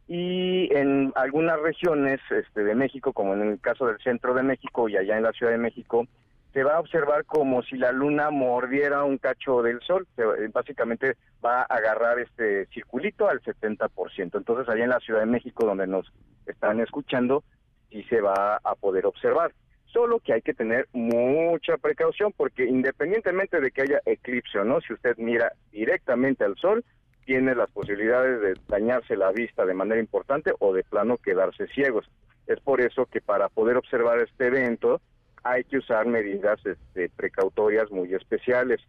y 0.07 0.73
en 0.73 1.11
algunas 1.15 1.59
regiones 1.59 2.19
este, 2.31 2.63
de 2.63 2.73
México, 2.73 3.11
como 3.13 3.33
en 3.33 3.41
el 3.41 3.59
caso 3.59 3.85
del 3.85 3.99
centro 3.99 4.33
de 4.33 4.43
México 4.43 4.87
y 4.87 4.95
allá 4.97 5.17
en 5.17 5.23
la 5.23 5.33
Ciudad 5.33 5.51
de 5.51 5.57
México, 5.57 6.07
se 6.53 6.63
va 6.63 6.75
a 6.75 6.79
observar 6.79 7.25
como 7.25 7.61
si 7.63 7.77
la 7.77 7.91
luna 7.91 8.31
mordiera 8.31 9.03
un 9.03 9.17
cacho 9.17 9.61
del 9.61 9.79
sol. 9.81 10.07
básicamente 10.51 11.15
va 11.43 11.61
a 11.61 11.63
agarrar 11.63 12.19
este 12.19 12.65
circulito 12.67 13.29
al 13.29 13.41
70%. 13.41 14.37
Entonces, 14.37 14.67
allá 14.67 14.83
en 14.83 14.89
la 14.89 14.99
Ciudad 14.99 15.19
de 15.19 15.25
México, 15.27 15.65
donde 15.65 15.87
nos 15.87 16.11
están 16.45 16.79
escuchando, 16.79 17.43
sí 17.89 18.03
se 18.03 18.21
va 18.21 18.59
a 18.63 18.75
poder 18.75 19.05
observar. 19.05 19.53
Solo 19.85 20.19
que 20.19 20.33
hay 20.33 20.41
que 20.41 20.53
tener 20.53 20.87
mucha 20.93 21.77
precaución 21.77 22.31
porque 22.35 22.65
independientemente 22.65 23.59
de 23.59 23.71
que 23.71 23.81
haya 23.81 24.01
eclipse 24.05 24.59
o 24.59 24.63
no, 24.63 24.81
si 24.81 24.93
usted 24.93 25.17
mira 25.17 25.51
directamente 25.71 26.43
al 26.43 26.55
sol, 26.57 26.83
tiene 27.25 27.55
las 27.55 27.69
posibilidades 27.71 28.41
de 28.41 28.53
dañarse 28.67 29.15
la 29.15 29.31
vista 29.31 29.65
de 29.65 29.73
manera 29.73 29.99
importante 29.99 30.51
o 30.59 30.73
de 30.73 30.83
plano 30.83 31.17
quedarse 31.17 31.67
ciegos. 31.67 32.09
Es 32.47 32.59
por 32.59 32.81
eso 32.81 33.05
que 33.05 33.21
para 33.21 33.49
poder 33.49 33.77
observar 33.77 34.19
este 34.19 34.47
evento, 34.47 35.01
hay 35.43 35.63
que 35.63 35.77
usar 35.77 36.05
medidas 36.05 36.59
este, 36.65 37.09
precautorias 37.09 37.89
muy 37.91 38.13
especiales, 38.13 38.81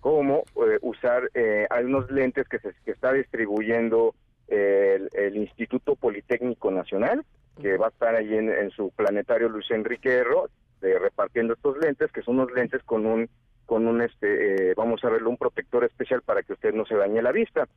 como 0.00 0.44
eh, 0.56 0.78
usar 0.82 1.30
eh, 1.34 1.66
algunos 1.70 2.10
lentes 2.10 2.48
que, 2.48 2.58
se, 2.58 2.74
está 2.86 3.12
distribuyendo 3.12 4.14
el, 4.48 5.36
Instituto 5.36 5.96
Politécnico 5.96 6.70
Nacional, 6.70 7.24
que 7.60 7.76
va 7.76 7.86
a 7.86 7.90
estar 7.90 8.14
ahí 8.14 8.34
en, 8.34 8.70
su 8.70 8.90
planetario 8.90 9.48
Luis 9.48 9.70
Enrique 9.70 10.12
Erro, 10.12 10.48
repartiendo 10.80 11.54
estos 11.54 11.78
lentes, 11.78 12.12
que 12.12 12.22
son 12.22 12.38
unos 12.38 12.52
lentes 12.52 12.82
con 12.82 13.06
un, 13.06 13.28
con 13.66 13.86
un 13.86 14.02
este, 14.02 14.70
eh, 14.70 14.74
vamos 14.76 15.02
a 15.04 15.10
verlo, 15.10 15.30
un 15.30 15.36
protector 15.36 15.84
especial 15.84 16.22
para 16.22 16.42
que 16.42 16.52
usted 16.52 16.74
no 16.74 16.84
se 16.84 16.96
dañe 16.96 17.22
la 17.22 17.32
vista. 17.32 17.68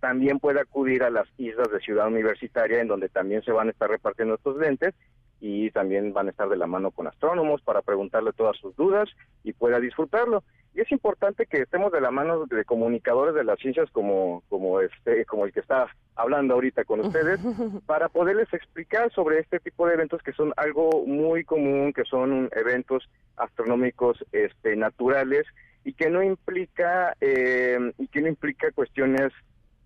También 0.00 0.38
puede 0.38 0.60
acudir 0.60 1.02
a 1.02 1.10
las 1.10 1.28
islas 1.36 1.70
de 1.70 1.80
Ciudad 1.80 2.08
Universitaria, 2.08 2.80
en 2.80 2.88
donde 2.88 3.08
también 3.08 3.42
se 3.42 3.52
van 3.52 3.68
a 3.68 3.70
estar 3.70 3.90
repartiendo 3.90 4.34
estos 4.34 4.56
lentes, 4.56 4.94
y 5.40 5.70
también 5.70 6.12
van 6.12 6.28
a 6.28 6.30
estar 6.30 6.48
de 6.48 6.56
la 6.56 6.66
mano 6.66 6.90
con 6.90 7.06
astrónomos 7.06 7.62
para 7.62 7.82
preguntarle 7.82 8.32
todas 8.32 8.56
sus 8.58 8.76
dudas 8.76 9.08
y 9.42 9.52
pueda 9.52 9.80
disfrutarlo. 9.80 10.44
Y 10.74 10.80
es 10.80 10.92
importante 10.92 11.46
que 11.46 11.62
estemos 11.62 11.90
de 11.90 12.00
la 12.00 12.10
mano 12.10 12.46
de 12.46 12.64
comunicadores 12.64 13.34
de 13.34 13.42
las 13.42 13.58
ciencias 13.58 13.90
como, 13.90 14.42
como, 14.48 14.80
este, 14.80 15.24
como 15.24 15.44
el 15.44 15.52
que 15.52 15.60
está 15.60 15.88
hablando 16.14 16.54
ahorita 16.54 16.84
con 16.84 17.00
ustedes 17.00 17.40
para 17.86 18.08
poderles 18.08 18.52
explicar 18.52 19.10
sobre 19.12 19.40
este 19.40 19.58
tipo 19.58 19.86
de 19.86 19.94
eventos 19.94 20.22
que 20.22 20.32
son 20.32 20.52
algo 20.56 21.04
muy 21.06 21.44
común, 21.44 21.92
que 21.92 22.04
son 22.04 22.50
eventos 22.52 23.08
astronómicos 23.36 24.24
este, 24.30 24.76
naturales 24.76 25.46
y 25.82 25.94
que 25.94 26.10
no 26.10 26.22
implica 26.22 27.16
eh, 27.20 27.92
y 27.98 28.06
que 28.08 28.20
no 28.20 28.28
implica 28.28 28.70
cuestiones 28.72 29.32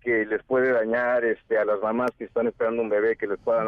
que 0.05 0.23
les 0.25 0.43
puede 0.43 0.71
dañar 0.71 1.25
este, 1.25 1.57
a 1.57 1.65
las 1.65 1.81
mamás 1.81 2.11
que 2.17 2.25
están 2.25 2.45
esperando 2.47 2.83
un 2.83 2.89
bebé, 2.89 3.15
que 3.17 3.25
les 3.27 3.39
puedan 3.39 3.65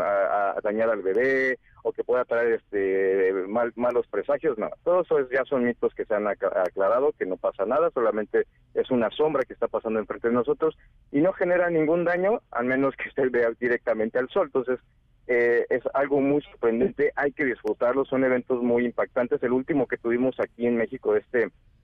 dañar 0.63 0.89
al 0.91 1.01
bebé 1.01 1.57
o 1.83 1.91
que 1.91 2.03
pueda 2.03 2.25
traer 2.25 2.53
este, 2.53 3.33
mal- 3.47 3.73
malos 3.75 4.05
presagios. 4.07 4.55
No, 4.57 4.69
todo 4.83 5.01
eso 5.01 5.17
es- 5.19 5.29
ya 5.31 5.43
son 5.45 5.65
mitos 5.65 5.93
que 5.95 6.05
se 6.05 6.13
han 6.13 6.27
aclarado, 6.27 7.11
que 7.17 7.25
no 7.25 7.37
pasa 7.37 7.65
nada, 7.65 7.89
solamente 7.91 8.45
es 8.75 8.91
una 8.91 9.09
sombra 9.09 9.43
que 9.45 9.53
está 9.53 9.67
pasando 9.67 9.99
enfrente 9.99 10.27
de 10.27 10.35
nosotros 10.35 10.77
y 11.11 11.21
no 11.21 11.33
genera 11.33 11.69
ningún 11.71 12.05
daño, 12.05 12.41
al 12.51 12.65
menos 12.65 12.95
que 12.95 13.09
usted 13.09 13.31
vea 13.31 13.49
directamente 13.59 14.19
al 14.19 14.29
sol. 14.29 14.45
Entonces, 14.47 14.79
eh, 15.27 15.65
es 15.69 15.83
algo 15.93 16.21
muy 16.21 16.41
sorprendente, 16.41 17.11
hay 17.15 17.31
que 17.31 17.45
disfrutarlo, 17.45 18.05
son 18.05 18.23
eventos 18.23 18.63
muy 18.63 18.85
impactantes. 18.85 19.41
El 19.43 19.51
último 19.51 19.85
que 19.87 19.97
tuvimos 19.97 20.39
aquí 20.39 20.65
en 20.65 20.77
México 20.77 21.13
de 21.13 21.19
este, 21.19 21.39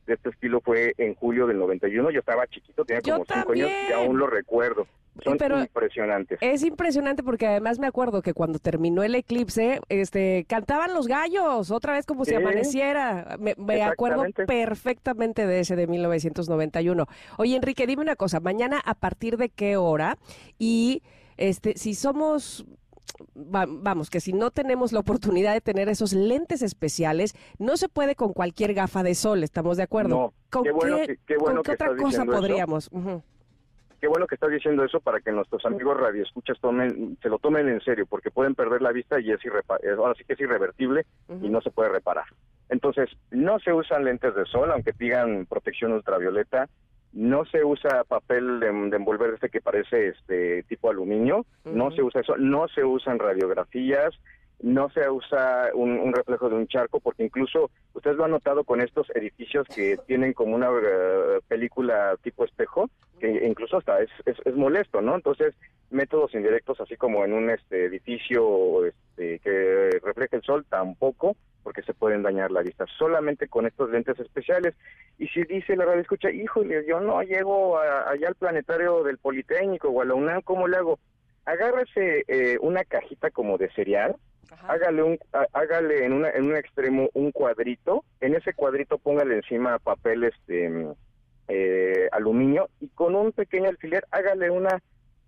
de 0.08 0.14
este 0.14 0.30
estilo 0.30 0.62
fue 0.62 0.94
en 0.98 1.16
julio 1.16 1.46
del 1.48 1.60
91, 1.60 2.10
yo 2.12 2.20
estaba 2.20 2.48
chiquito, 2.48 2.86
tenía 2.86 3.02
como 3.02 3.26
cinco 3.26 3.52
años 3.52 3.70
y 3.90 3.94
aún 3.94 4.18
lo 4.18 4.28
recuerdo. 4.28 4.88
Son 5.24 5.38
Pero- 5.38 5.60
impresionantes. 5.60 6.40
Es 6.42 6.64
impresionante 6.64 7.22
porque 7.22 7.46
además 7.46 7.78
me 7.78 7.86
acuerdo 7.86 8.24
que 8.24 8.34
cuando 8.34 8.58
terminó 8.58 9.04
el 9.04 9.14
eclipse, 9.14 9.80
este, 9.88 10.44
cantaban 10.50 10.92
los 10.94 11.08
gallos 11.08 11.70
otra 11.70 11.94
vez 11.94 12.08
como 12.08 12.26
si 12.26 12.34
amaneciera. 12.34 13.38
Me, 13.40 13.54
me 13.58 13.84
acuerdo 13.84 14.24
perfectamente 14.48 15.46
de 15.46 15.60
ese 15.60 15.76
de 15.76 15.86
1991. 15.86 17.06
Oye, 17.38 17.56
Enrique, 17.56 17.86
dime 17.86 18.02
una 18.02 18.16
cosa, 18.16 18.40
mañana 18.40 18.82
a 18.84 18.96
partir 18.96 19.38
de 19.38 19.50
qué 19.50 19.78
hora 19.78 20.18
y 20.58 21.04
este, 21.38 21.78
si 21.78 21.94
somos 21.94 22.66
va- 23.36 23.66
vamos, 23.68 24.10
que 24.10 24.20
si 24.20 24.34
no 24.34 24.52
tenemos 24.52 24.92
la 24.92 25.00
oportunidad 25.00 25.54
de 25.54 25.62
tener 25.62 25.90
esos 25.90 26.14
lentes 26.14 26.62
especiales, 26.62 27.36
no 27.60 27.78
se 27.78 27.90
puede 27.90 28.16
con 28.16 28.34
cualquier 28.34 28.74
gafa 28.74 29.04
de 29.04 29.16
sol, 29.16 29.44
¿estamos 29.44 29.78
de 29.78 29.84
acuerdo? 29.84 30.10
No, 30.16 30.34
¿Con 30.50 30.64
qué 30.64 30.72
bueno 30.72 30.98
qué, 30.98 31.08
que- 31.08 31.18
qué 31.26 31.38
bueno 31.38 31.56
con 31.58 31.64
qué 31.64 31.70
que 31.78 31.84
otra 31.84 31.96
cosa 31.98 32.26
podríamos? 32.26 32.90
Qué 34.00 34.08
bueno 34.10 34.28
que 34.28 34.36
estás 34.36 34.52
diciendo 34.52 34.84
eso 34.84 35.00
para 35.00 35.22
que 35.22 35.32
nuestros 35.32 35.66
amigos 35.66 35.98
radioescuchas 35.98 36.60
tomen, 36.60 37.18
se 37.22 37.30
lo 37.30 37.40
tomen 37.40 37.70
en 37.70 37.80
serio, 37.80 38.06
porque 38.06 38.32
pueden 38.32 38.54
perder 38.54 38.82
la 38.82 38.92
vista 38.92 39.18
y 39.22 39.32
es- 39.32 39.40
ahora 39.98 40.14
sí 40.18 40.26
que 40.26 40.34
es 40.34 40.40
irrevertible 40.42 41.06
y 41.42 41.48
no 41.48 41.62
se 41.62 41.72
puede 41.72 41.88
reparar. 41.90 42.26
Entonces, 42.68 43.10
no 43.32 43.60
se 43.60 43.72
usan 43.72 44.04
lentes 44.04 44.36
de 44.36 44.46
sol, 44.46 44.72
aunque 44.72 44.92
digan 45.00 45.46
protección 45.46 45.94
ultravioleta, 45.94 46.68
no 47.14 47.46
se 47.46 47.64
usa 47.64 48.04
papel 48.04 48.60
de, 48.60 48.72
de 48.72 48.98
envolver 48.98 49.34
este 49.34 49.50
que 49.50 49.62
parece 49.62 50.10
este 50.10 50.64
tipo 50.64 50.90
aluminio, 50.90 51.46
no 51.64 51.92
se 51.92 52.02
usa 52.02 52.22
eso, 52.22 52.36
no 52.38 52.68
se 52.68 52.84
usan 52.84 53.20
radiografías, 53.20 54.14
no 54.64 54.90
se 54.90 55.08
usa 55.10 55.70
un, 55.74 56.00
un 56.00 56.14
reflejo 56.14 56.50
de 56.50 56.56
un 56.56 56.68
charco, 56.68 57.00
porque 57.00 57.24
incluso 57.24 57.70
ustedes 57.94 58.16
lo 58.16 58.26
han 58.26 58.32
notado 58.32 58.64
con 58.64 58.82
estos 58.82 59.10
edificios 59.14 59.68
que 59.68 59.98
tienen 60.08 60.34
como 60.34 60.56
una 60.56 60.70
eh, 60.70 61.40
película 61.48 62.16
tipo 62.24 62.46
espejo, 62.46 62.90
que 63.20 63.46
incluso 63.46 63.78
hasta 63.78 64.02
es, 64.02 64.10
es, 64.26 64.38
es 64.46 64.56
molesto, 64.56 65.02
¿no? 65.02 65.16
Entonces, 65.16 65.54
métodos 65.92 66.34
indirectos, 66.34 66.80
así 66.80 66.96
como 66.96 67.26
en 67.26 67.34
un 67.34 67.50
este 67.50 67.86
edificio 67.86 68.86
este, 68.86 69.40
que 69.40 70.00
refleja 70.02 70.38
el 70.38 70.44
sol, 70.44 70.66
tampoco, 70.68 71.36
porque 71.64 71.82
se 71.84 71.94
pueden 71.94 72.22
dañar 72.24 72.52
la 72.52 72.62
vista, 72.62 72.86
solamente 72.98 73.48
con 73.48 73.66
estos 73.66 73.90
lentes 73.90 74.20
especiales. 74.20 74.76
Y 75.18 75.28
si 75.30 75.44
dice 75.44 75.76
la 75.76 75.86
radio 75.86 76.02
escucha, 76.02 76.30
híjole, 76.32 76.86
yo 76.88 77.00
no 77.00 77.22
llego 77.24 77.78
a- 77.80 78.10
allá 78.12 78.28
al 78.28 78.36
planetario 78.36 79.04
del 79.04 79.18
Politécnico 79.18 79.90
o 79.90 80.02
a 80.02 80.06
la 80.06 80.14
UNAM, 80.14 80.42
¿cómo 80.42 80.68
le 80.68 80.78
hago? 80.78 81.00
Agárrese 81.46 82.24
eh, 82.28 82.58
una 82.62 82.84
cajita 82.84 83.30
como 83.32 83.58
de 83.58 83.70
cereal, 83.72 84.16
hágale 84.70 85.04
un 85.04 85.20
há- 85.34 85.48
hágale 85.54 86.06
en 86.06 86.14
una 86.14 86.30
en 86.30 86.46
un 86.46 86.56
extremo 86.56 87.10
un 87.14 87.32
cuadrito, 87.32 88.04
en 88.22 88.36
ese 88.36 88.54
cuadrito 88.54 88.98
póngale 88.98 89.36
encima 89.36 89.78
papel 89.80 90.24
este 90.26 90.70
mm, 90.70 90.92
eh, 91.50 92.08
aluminio 92.14 92.70
y 92.80 92.88
con 92.90 93.16
un 93.16 93.32
pequeño 93.34 93.68
alfiler 93.70 94.06
hágale 94.12 94.50
una 94.50 94.82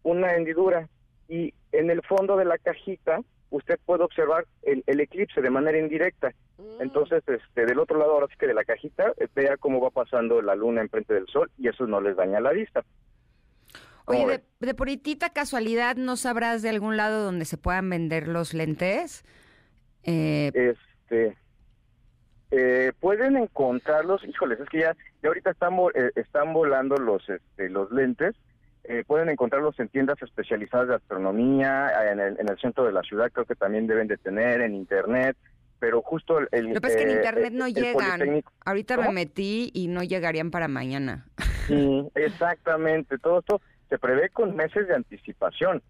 una 0.04 0.36
hendidura 0.36 0.88
y 1.28 1.54
en 1.74 1.90
el 1.90 2.02
fondo 2.04 2.38
de 2.38 2.46
la 2.46 2.58
cajita 2.58 3.20
usted 3.50 3.80
puede 3.86 4.04
observar 4.04 4.46
el, 4.64 4.84
el 4.88 5.00
eclipse 5.00 5.42
de 5.42 5.50
manera 5.50 5.78
indirecta. 5.78 6.34
Entonces, 6.80 7.24
este, 7.28 7.66
del 7.66 7.80
otro 7.80 7.98
lado, 7.98 8.14
ahora 8.14 8.28
sí 8.28 8.36
que 8.38 8.48
de 8.48 8.54
la 8.54 8.64
cajita, 8.64 9.14
eh, 9.18 9.28
vea 9.36 9.58
cómo 9.58 9.80
va 9.82 9.90
pasando 9.90 10.42
la 10.42 10.56
luna 10.56 10.82
enfrente 10.82 11.14
del 11.14 11.28
sol 11.28 11.52
y 11.58 11.68
eso 11.68 11.86
no 11.88 12.02
les 12.02 12.16
daña 12.16 12.40
la 12.40 12.52
vista. 12.52 12.84
Oye, 14.06 14.20
¿Cómo 14.20 14.28
de, 14.30 14.44
de 14.60 14.74
puritita 14.76 15.32
casualidad, 15.32 15.96
¿no 15.96 16.16
sabrás 16.16 16.62
de 16.62 16.70
algún 16.70 16.96
lado 16.96 17.24
donde 17.24 17.46
se 17.46 17.58
puedan 17.58 17.90
vender 17.90 18.28
los 18.28 18.54
lentes? 18.54 19.26
Eh, 20.04 20.52
Este, 20.54 21.38
eh, 22.52 22.92
pueden 23.00 23.36
encontrarlos, 23.36 24.24
híjoles, 24.24 24.60
es 24.60 24.70
que 24.70 24.80
ya, 24.80 24.96
ya 25.22 25.30
ahorita 25.30 25.52
están, 25.52 25.74
eh, 25.96 26.12
están 26.16 26.54
volando 26.54 26.96
los, 26.98 27.28
este, 27.28 27.70
los 27.70 27.92
lentes. 27.92 28.36
Eh, 28.88 29.04
pueden 29.06 29.30
encontrarlos 29.30 29.80
en 29.80 29.90
tiendas 29.90 30.22
especializadas 30.22 30.88
de 30.88 30.96
astronomía, 30.96 32.12
en 32.12 32.20
el, 32.20 32.40
en 32.40 32.50
el 32.50 32.58
centro 32.60 32.86
de 32.86 32.92
la 32.92 33.02
ciudad, 33.02 33.32
creo 33.32 33.46
que 33.46 33.56
también 33.56 33.88
deben 33.88 34.08
de 34.08 34.18
tener, 34.18 34.62
en 34.62 34.76
internet, 34.76 35.36
pero 35.80 36.02
justo 36.02 36.38
el... 36.40 36.48
el, 36.52 36.68
lo 36.68 36.74
que 36.76 36.82
pasa 36.82 36.94
es 36.94 37.04
que 37.04 37.12
en 37.12 37.18
internet 37.18 37.54
no 37.54 37.68
llegan. 37.68 38.44
Ahorita 38.64 38.98
me 38.98 39.04
¿Cómo? 39.04 39.14
metí 39.14 39.72
y 39.74 39.88
no 39.88 40.04
llegarían 40.04 40.52
para 40.52 40.68
mañana. 40.68 41.26
Sí, 41.68 42.08
exactamente, 42.14 43.18
todo 43.18 43.40
esto 43.40 43.62
se 43.90 43.98
prevé 43.98 44.30
con 44.30 44.56
meses 44.56 44.88
de 44.88 44.96
anticipación. 44.96 45.82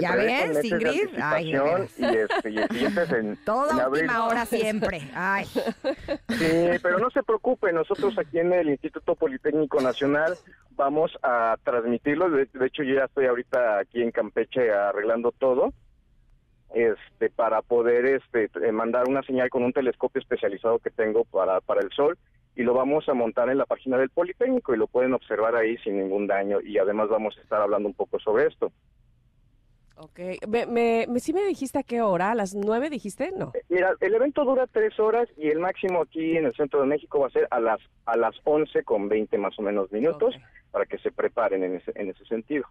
¿Ya 0.00 0.16
ves, 0.16 0.64
Ingrid? 0.64 1.08
Ay, 1.22 1.50
y, 1.50 1.54
este, 1.54 2.50
y, 2.50 2.58
es 2.58 3.12
en, 3.12 3.36
Toda 3.44 3.72
en 3.72 3.80
abril. 3.80 4.02
última 4.04 4.26
hora 4.26 4.46
siempre. 4.46 5.02
Ay. 5.14 5.44
Sí, 5.44 6.78
pero 6.82 6.98
no 6.98 7.10
se 7.10 7.22
preocupe, 7.22 7.72
nosotros 7.72 8.16
aquí 8.18 8.38
en 8.38 8.52
el 8.52 8.70
Instituto 8.70 9.14
Politécnico 9.14 9.80
Nacional 9.80 10.34
vamos 10.70 11.12
a 11.22 11.56
transmitirlo. 11.62 12.30
De, 12.30 12.48
de 12.52 12.66
hecho, 12.66 12.82
yo 12.82 12.94
ya 12.94 13.04
estoy 13.04 13.26
ahorita 13.26 13.78
aquí 13.78 14.02
en 14.02 14.10
Campeche 14.10 14.72
arreglando 14.72 15.32
todo 15.32 15.72
este 16.74 17.30
para 17.30 17.62
poder 17.62 18.04
este 18.04 18.50
eh, 18.62 18.72
mandar 18.72 19.08
una 19.08 19.22
señal 19.22 19.48
con 19.48 19.62
un 19.62 19.72
telescopio 19.72 20.20
especializado 20.20 20.80
que 20.80 20.90
tengo 20.90 21.24
para, 21.24 21.60
para 21.60 21.80
el 21.80 21.90
sol 21.92 22.18
y 22.56 22.62
lo 22.62 22.74
vamos 22.74 23.08
a 23.08 23.14
montar 23.14 23.48
en 23.48 23.58
la 23.58 23.66
página 23.66 23.96
del 23.98 24.10
Politécnico 24.10 24.74
y 24.74 24.78
lo 24.78 24.86
pueden 24.86 25.14
observar 25.14 25.56
ahí 25.56 25.76
sin 25.78 25.98
ningún 25.98 26.26
daño 26.26 26.60
y 26.60 26.78
además 26.78 27.08
vamos 27.08 27.36
a 27.38 27.40
estar 27.40 27.60
hablando 27.60 27.88
un 27.88 27.94
poco 27.94 28.18
sobre 28.18 28.46
esto. 28.46 28.72
Ok, 29.96 30.18
me, 30.48 30.66
me, 30.66 31.06
me- 31.08 31.20
¿sí 31.20 31.32
me 31.32 31.44
dijiste 31.46 31.78
a 31.78 31.82
qué 31.84 32.00
hora? 32.02 32.32
¿A 32.32 32.34
las 32.34 32.54
nueve 32.54 32.90
dijiste? 32.90 33.32
No. 33.36 33.52
Mira, 33.68 33.94
el 34.00 34.14
evento 34.14 34.44
dura 34.44 34.66
tres 34.66 34.98
horas 34.98 35.28
y 35.36 35.48
el 35.48 35.60
máximo 35.60 36.02
aquí 36.02 36.36
en 36.36 36.46
el 36.46 36.54
centro 36.54 36.80
de 36.80 36.86
México 36.86 37.20
va 37.20 37.28
a 37.28 37.30
ser 37.30 37.46
a 37.50 37.60
las 37.60 37.80
a 38.06 38.16
las 38.16 38.34
11 38.44 38.82
con 38.82 39.08
20 39.08 39.38
más 39.38 39.56
o 39.58 39.62
menos 39.62 39.92
minutos 39.92 40.34
para 40.72 40.84
que 40.86 40.98
se 40.98 41.12
preparen 41.12 41.62
en 41.62 41.76
ese, 41.76 41.92
en 41.94 42.10
ese 42.10 42.24
sentido. 42.24 42.64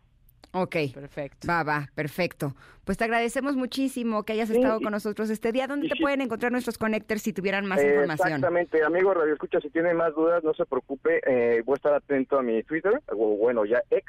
Ok. 0.55 0.75
Perfecto. 0.93 1.47
Va, 1.47 1.63
va, 1.63 1.89
perfecto. 1.95 2.53
Pues 2.83 2.97
te 2.97 3.05
agradecemos 3.05 3.55
muchísimo 3.55 4.21
que 4.23 4.33
hayas 4.33 4.49
Sí, 4.49 4.57
estado 4.57 4.79
y- 4.79 4.83
con 4.83 4.91
nosotros 4.91 5.29
este 5.31 5.51
día. 5.51 5.65
¿Dónde 5.65 5.87
te 5.87 5.95
pueden 5.99 6.21
encontrar 6.21 6.51
nuestros 6.51 6.77
connectors 6.77 7.23
si 7.23 7.33
tuvieran 7.33 7.65
más 7.65 7.79
Eh, 7.81 7.87
información? 7.87 8.27
Exactamente, 8.33 8.83
amigo 8.83 9.13
Radio 9.15 9.33
Escucha, 9.33 9.59
si 9.61 9.69
tiene 9.71 9.93
más 9.95 10.13
dudas, 10.13 10.43
no 10.43 10.53
se 10.53 10.65
preocupe, 10.65 11.21
eh, 11.25 11.63
voy 11.65 11.73
a 11.73 11.77
estar 11.77 11.93
atento 11.93 12.37
a 12.37 12.43
mi 12.43 12.61
Twitter, 12.63 13.01
o 13.07 13.15
bueno, 13.37 13.65
ya 13.65 13.81
ex, 13.89 14.05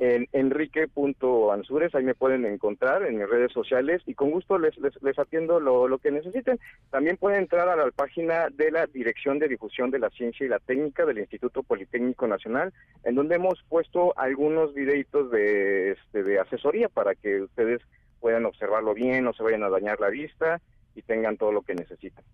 en 0.00 0.28
enrique.ansures, 0.32 1.94
ahí 1.94 2.04
me 2.04 2.14
pueden 2.14 2.44
encontrar 2.44 3.04
en 3.04 3.18
mis 3.18 3.28
redes 3.28 3.52
sociales 3.52 4.02
y 4.06 4.14
con 4.14 4.30
gusto 4.30 4.58
les, 4.58 4.76
les, 4.78 5.00
les 5.02 5.18
atiendo 5.18 5.60
lo, 5.60 5.88
lo 5.88 5.98
que 5.98 6.10
necesiten. 6.10 6.58
También 6.90 7.16
pueden 7.16 7.40
entrar 7.40 7.68
a 7.68 7.76
la 7.76 7.90
página 7.90 8.48
de 8.50 8.70
la 8.70 8.86
Dirección 8.86 9.38
de 9.38 9.48
Difusión 9.48 9.90
de 9.90 9.98
la 9.98 10.10
Ciencia 10.10 10.46
y 10.46 10.48
la 10.48 10.58
Técnica 10.58 11.04
del 11.04 11.18
Instituto 11.18 11.62
Politécnico 11.62 12.26
Nacional, 12.26 12.72
en 13.04 13.14
donde 13.14 13.36
hemos 13.36 13.62
puesto 13.68 14.16
algunos 14.18 14.74
videitos 14.74 15.30
de, 15.30 15.92
este, 15.92 16.22
de 16.22 16.38
asesoría 16.38 16.88
para 16.88 17.14
que 17.14 17.42
ustedes 17.42 17.80
puedan 18.20 18.46
observarlo 18.46 18.94
bien, 18.94 19.24
no 19.24 19.32
se 19.34 19.42
vayan 19.42 19.64
a 19.64 19.70
dañar 19.70 20.00
la 20.00 20.08
vista 20.08 20.60
y 20.94 21.02
tengan 21.02 21.36
todo 21.36 21.52
lo 21.52 21.62
que 21.62 21.74
necesitan. 21.74 22.24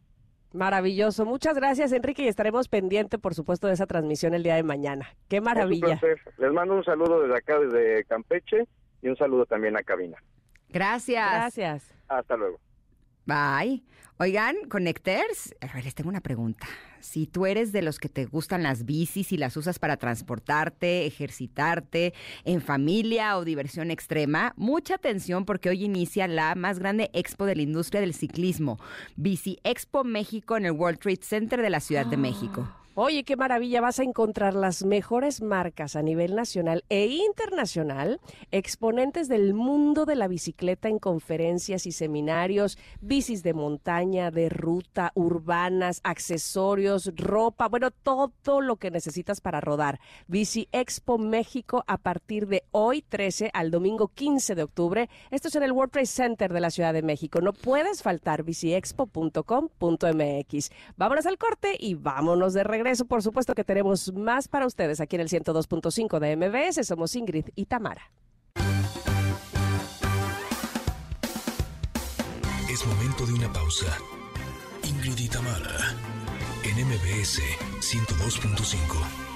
Maravilloso. 0.53 1.25
Muchas 1.25 1.55
gracias, 1.55 1.93
Enrique, 1.93 2.23
y 2.23 2.29
estaremos 2.29 2.69
pendientes, 2.69 3.21
por 3.21 3.35
supuesto, 3.35 3.69
de 3.69 3.75
esa 3.75 3.87
transmisión 3.87 4.35
el 4.35 4.43
día 4.43 4.57
de 4.57 4.63
mañana. 4.63 5.09
Qué 5.29 5.41
maravilla. 5.41 6.01
Les 6.39 6.53
mando 6.53 6.75
un 6.75 6.85
saludo 6.85 7.23
desde 7.23 7.37
acá, 7.37 7.59
desde 7.59 8.05
Campeche, 8.05 8.67
y 9.03 9.09
un 9.09 9.17
saludo 9.17 9.47
también 9.47 9.77
a 9.77 9.83
Cabina. 9.83 10.17
Gracias. 10.69 11.31
Gracias. 11.31 11.95
Hasta 12.09 12.37
luego. 12.37 12.59
Bye. 13.27 13.85
Oigan, 14.19 14.57
Connecters, 14.69 15.55
a 15.61 15.73
ver, 15.73 15.85
les 15.85 15.95
tengo 15.95 16.11
una 16.11 16.21
pregunta. 16.21 16.67
Si 17.01 17.27
tú 17.27 17.47
eres 17.47 17.73
de 17.73 17.83
los 17.83 17.99
que 17.99 18.09
te 18.09 18.27
gustan 18.27 18.63
las 18.63 18.85
bicis 18.85 19.33
y 19.33 19.37
las 19.37 19.57
usas 19.57 19.79
para 19.79 19.97
transportarte, 19.97 21.07
ejercitarte, 21.07 22.15
en 22.45 22.61
familia 22.61 23.37
o 23.37 23.45
diversión 23.45 23.91
extrema, 23.91 24.53
mucha 24.57 24.95
atención 24.95 25.45
porque 25.45 25.69
hoy 25.69 25.85
inicia 25.85 26.29
la 26.29 26.55
más 26.55 26.79
grande 26.79 27.11
expo 27.13 27.47
de 27.47 27.57
la 27.57 27.63
industria 27.63 28.01
del 28.01 28.15
ciclismo, 28.15 28.79
Bici 29.17 29.59
Expo 29.65 30.05
México 30.05 30.57
en 30.57 30.67
el 30.67 30.73
World 30.73 30.99
Trade 30.99 31.21
Center 31.23 31.63
de 31.63 31.71
la 31.71 31.81
Ciudad 31.81 32.07
de 32.07 32.17
México. 32.17 32.80
Oye, 32.97 33.23
qué 33.23 33.37
maravilla, 33.37 33.81
vas 33.81 34.01
a 34.01 34.03
encontrar 34.03 34.55
las 34.55 34.85
mejores 34.85 35.43
marcas 35.43 35.95
a 35.95 36.03
nivel 36.03 36.35
nacional 36.35 36.83
e 36.89 37.07
internacional, 37.07 38.21
exponentes 38.51 39.29
del 39.29 39.55
mundo 39.55 40.07
de 40.07 40.17
la 40.17 40.27
bicicleta 40.27 40.89
en 40.89 40.99
conferencias 40.99 41.87
y 41.87 41.93
seminarios, 41.93 42.79
bicis 43.01 43.45
de 43.45 43.55
montaña, 43.55 44.33
de 44.33 44.49
ruta, 44.49 45.13
urbanas, 45.15 46.01
accesorios, 46.03 47.13
ropa, 47.15 47.69
bueno, 47.69 47.93
todo 47.93 48.61
lo 48.61 48.75
que 48.75 48.91
necesitas 48.91 49.41
para 49.41 49.61
rodar. 49.61 50.01
Bici 50.27 50.69
Expo 50.73 51.17
México 51.17 51.85
a 51.87 51.97
partir 51.97 52.49
de 52.49 52.65
hoy 52.73 53.03
13 53.03 53.53
al 53.55 53.71
domingo 53.71 54.09
15 54.09 54.57
de 54.57 54.65
octubre. 54.65 55.09
Esto 55.31 55.47
es 55.47 55.55
en 55.55 55.63
el 55.63 55.71
World 55.71 55.93
Trade 55.93 56.07
Center 56.07 56.53
de 56.53 56.61
la 56.61 56.71
Ciudad 56.71 56.93
de 56.93 57.03
México. 57.03 57.41
No 57.41 57.53
puedes 57.53 58.03
faltar 58.03 58.43
biciexpo.com.mx. 58.43 60.71
Vámonos 60.97 61.27
al 61.27 61.39
corte 61.39 61.77
y 61.79 61.95
vámonos 61.95 62.53
de 62.53 62.65
regreso 62.65 62.80
por 63.09 63.23
supuesto 63.23 63.55
que 63.55 63.65
tenemos 63.65 64.13
más 64.15 64.49
para 64.49 64.67
ustedes 64.67 65.01
aquí 65.01 65.17
en 65.17 65.23
el 65.23 65.29
102.5 65.29 66.19
de 66.19 66.37
MBS. 66.37 66.87
Somos 66.87 67.15
Ingrid 67.15 67.47
y 67.55 67.67
Tamara. 67.67 68.11
Es 72.71 72.87
momento 72.87 73.27
de 73.27 73.35
una 73.35 73.53
pausa. 73.53 73.99
Ingrid 74.85 75.19
y 75.19 75.29
Tamara 75.29 75.95
en 76.65 76.87
MBS 76.87 77.41
102.5. 77.81 79.31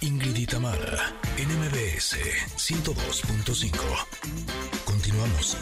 Ingrid 0.00 0.36
y 0.36 0.46
Tamara 0.46 1.12
en 1.36 1.48
MBS 1.48 2.16
102.5. 2.56 3.76
Continuamos. 4.84 5.56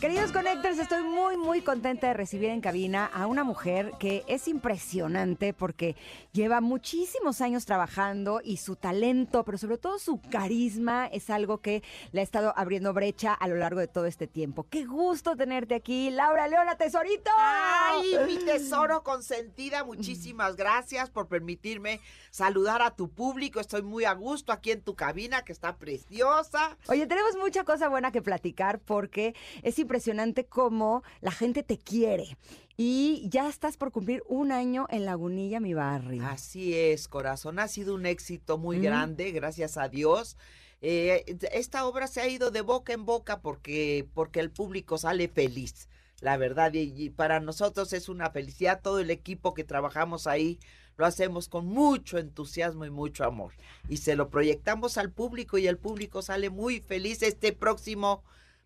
Queridos 0.00 0.32
Connectors, 0.32 0.78
estoy 0.78 1.02
muy, 1.02 1.36
muy 1.36 1.60
contenta 1.60 2.06
de 2.06 2.14
recibir 2.14 2.48
en 2.48 2.62
cabina 2.62 3.04
a 3.04 3.26
una 3.26 3.44
mujer 3.44 3.92
que 3.98 4.24
es 4.28 4.48
impresionante 4.48 5.52
porque 5.52 5.94
lleva 6.32 6.62
muchísimos 6.62 7.42
años 7.42 7.66
trabajando 7.66 8.40
y 8.42 8.56
su 8.56 8.76
talento, 8.76 9.44
pero 9.44 9.58
sobre 9.58 9.76
todo 9.76 9.98
su 9.98 10.18
carisma, 10.22 11.06
es 11.08 11.28
algo 11.28 11.58
que 11.58 11.82
le 12.12 12.22
ha 12.22 12.24
estado 12.24 12.54
abriendo 12.56 12.94
brecha 12.94 13.34
a 13.34 13.46
lo 13.46 13.56
largo 13.56 13.78
de 13.78 13.88
todo 13.88 14.06
este 14.06 14.26
tiempo. 14.26 14.66
Qué 14.70 14.86
gusto 14.86 15.36
tenerte 15.36 15.74
aquí, 15.74 16.08
Laura 16.08 16.48
Leona 16.48 16.76
Tesorito. 16.76 17.30
¡Ay, 17.36 18.14
mi 18.26 18.38
tesoro 18.42 19.02
consentida! 19.02 19.84
Muchísimas 19.84 20.56
gracias 20.56 21.10
por 21.10 21.28
permitirme 21.28 22.00
saludar 22.30 22.80
a 22.80 22.96
tu 22.96 23.10
público. 23.10 23.60
Estoy 23.60 23.82
muy 23.82 24.06
a 24.06 24.14
gusto 24.14 24.50
aquí 24.50 24.70
en 24.70 24.80
tu 24.80 24.94
cabina, 24.94 25.42
que 25.42 25.52
está 25.52 25.76
preciosa. 25.76 26.78
Oye, 26.88 27.06
tenemos 27.06 27.36
mucha 27.36 27.64
cosa 27.64 27.90
buena 27.90 28.10
que 28.10 28.22
platicar 28.22 28.78
porque 28.78 29.34
es 29.62 29.78
importante 29.78 29.89
impresionante 29.90 30.46
cómo 30.46 31.02
la 31.20 31.32
gente 31.32 31.64
te 31.64 31.76
quiere. 31.76 32.36
Y 32.76 33.28
ya 33.28 33.48
estás 33.48 33.76
por 33.76 33.90
cumplir 33.90 34.22
un 34.28 34.52
año 34.52 34.86
en 34.88 35.04
Lagunilla, 35.04 35.58
mi 35.58 35.74
barrio. 35.74 36.24
Así 36.24 36.78
es, 36.78 37.08
corazón. 37.08 37.58
Ha 37.58 37.66
sido 37.66 37.96
un 37.96 38.06
éxito 38.06 38.56
muy 38.56 38.78
grande, 38.78 39.32
gracias 39.32 39.76
a 39.76 39.88
Dios. 39.88 40.36
Eh, 40.80 41.24
esta 41.52 41.86
obra 41.86 42.06
se 42.06 42.20
ha 42.20 42.28
ido 42.28 42.52
de 42.52 42.60
boca 42.60 42.92
en 42.92 43.04
boca 43.04 43.40
porque, 43.40 44.08
porque 44.14 44.38
el 44.38 44.52
público 44.52 44.96
sale 44.96 45.26
feliz, 45.26 45.88
la 46.20 46.36
verdad. 46.36 46.72
y 46.72 47.10
para 47.10 47.40
nosotros 47.40 47.92
es 47.92 48.08
una 48.08 48.30
felicidad. 48.30 48.80
Todo 48.80 49.00
el 49.00 49.10
equipo 49.10 49.54
que 49.54 49.64
trabajamos 49.64 50.28
ahí 50.28 50.60
lo 50.96 51.04
hacemos 51.04 51.48
con 51.48 51.66
mucho 51.66 52.16
entusiasmo 52.16 52.84
y 52.84 52.90
mucho 52.90 53.24
amor. 53.24 53.54
Y 53.88 53.96
se 53.96 54.14
lo 54.14 54.30
proyectamos 54.30 54.98
al 54.98 55.10
público 55.10 55.58
y 55.58 55.66
el 55.66 55.78
público 55.78 56.22
sale 56.22 56.48
muy 56.48 56.80
feliz 56.80 57.22
este 57.22 57.52
próximo 57.52 58.22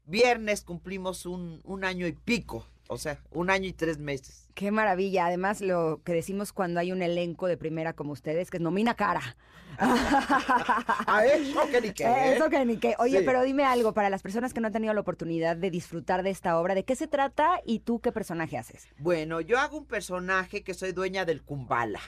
viernes 0.06 0.62
cumplimos 0.62 1.26
un, 1.26 1.60
un 1.64 1.84
año 1.84 2.06
y 2.06 2.12
pico, 2.12 2.66
o 2.88 2.98
sea, 2.98 3.20
un 3.30 3.50
año 3.50 3.68
y 3.68 3.72
tres 3.72 3.98
meses. 3.98 4.48
Qué 4.54 4.70
maravilla. 4.70 5.26
Además, 5.26 5.60
lo 5.60 6.02
que 6.04 6.12
decimos 6.12 6.52
cuando 6.52 6.80
hay 6.80 6.92
un 6.92 7.02
elenco 7.02 7.46
de 7.46 7.56
primera 7.56 7.94
como 7.94 8.12
ustedes, 8.12 8.50
que 8.50 8.58
es 8.58 8.62
nomina 8.62 8.94
cara. 8.94 9.36
A 9.78 11.24
eso 11.26 11.60
que 11.70 11.80
ni 11.80 11.92
qué. 11.92 12.34
Eso 12.34 12.48
que 12.48 12.64
ni 12.64 12.76
qué. 12.76 12.94
Oye, 12.98 13.22
pero 13.22 13.42
dime 13.42 13.64
algo, 13.64 13.92
para 13.92 14.10
las 14.10 14.22
personas 14.22 14.54
que 14.54 14.60
no 14.60 14.68
han 14.68 14.72
tenido 14.72 14.94
la 14.94 15.00
oportunidad 15.00 15.56
de 15.56 15.70
disfrutar 15.70 16.22
de 16.22 16.30
esta 16.30 16.58
obra, 16.60 16.74
¿de 16.74 16.84
qué 16.84 16.94
se 16.94 17.08
trata 17.08 17.60
y 17.64 17.80
tú 17.80 18.00
qué 18.00 18.12
personaje 18.12 18.56
haces? 18.56 18.86
Bueno, 18.98 19.40
yo 19.40 19.58
hago 19.58 19.78
un 19.78 19.86
personaje 19.86 20.62
que 20.62 20.74
soy 20.74 20.92
dueña 20.92 21.24
del 21.24 21.42
Kumbala 21.42 22.00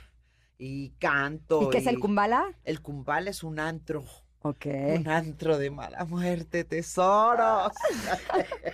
y 0.58 0.90
canto. 1.00 1.62
¿Y 1.62 1.70
qué 1.70 1.78
es 1.78 1.86
el 1.86 1.98
Kumbala? 1.98 2.44
El 2.62 2.80
Kumbala 2.80 3.30
es 3.30 3.42
un 3.42 3.58
antro 3.58 4.04
un 4.42 5.08
antro 5.08 5.58
de 5.58 5.70
mala 5.70 6.04
muerte, 6.04 6.64
tesoros. 6.64 7.72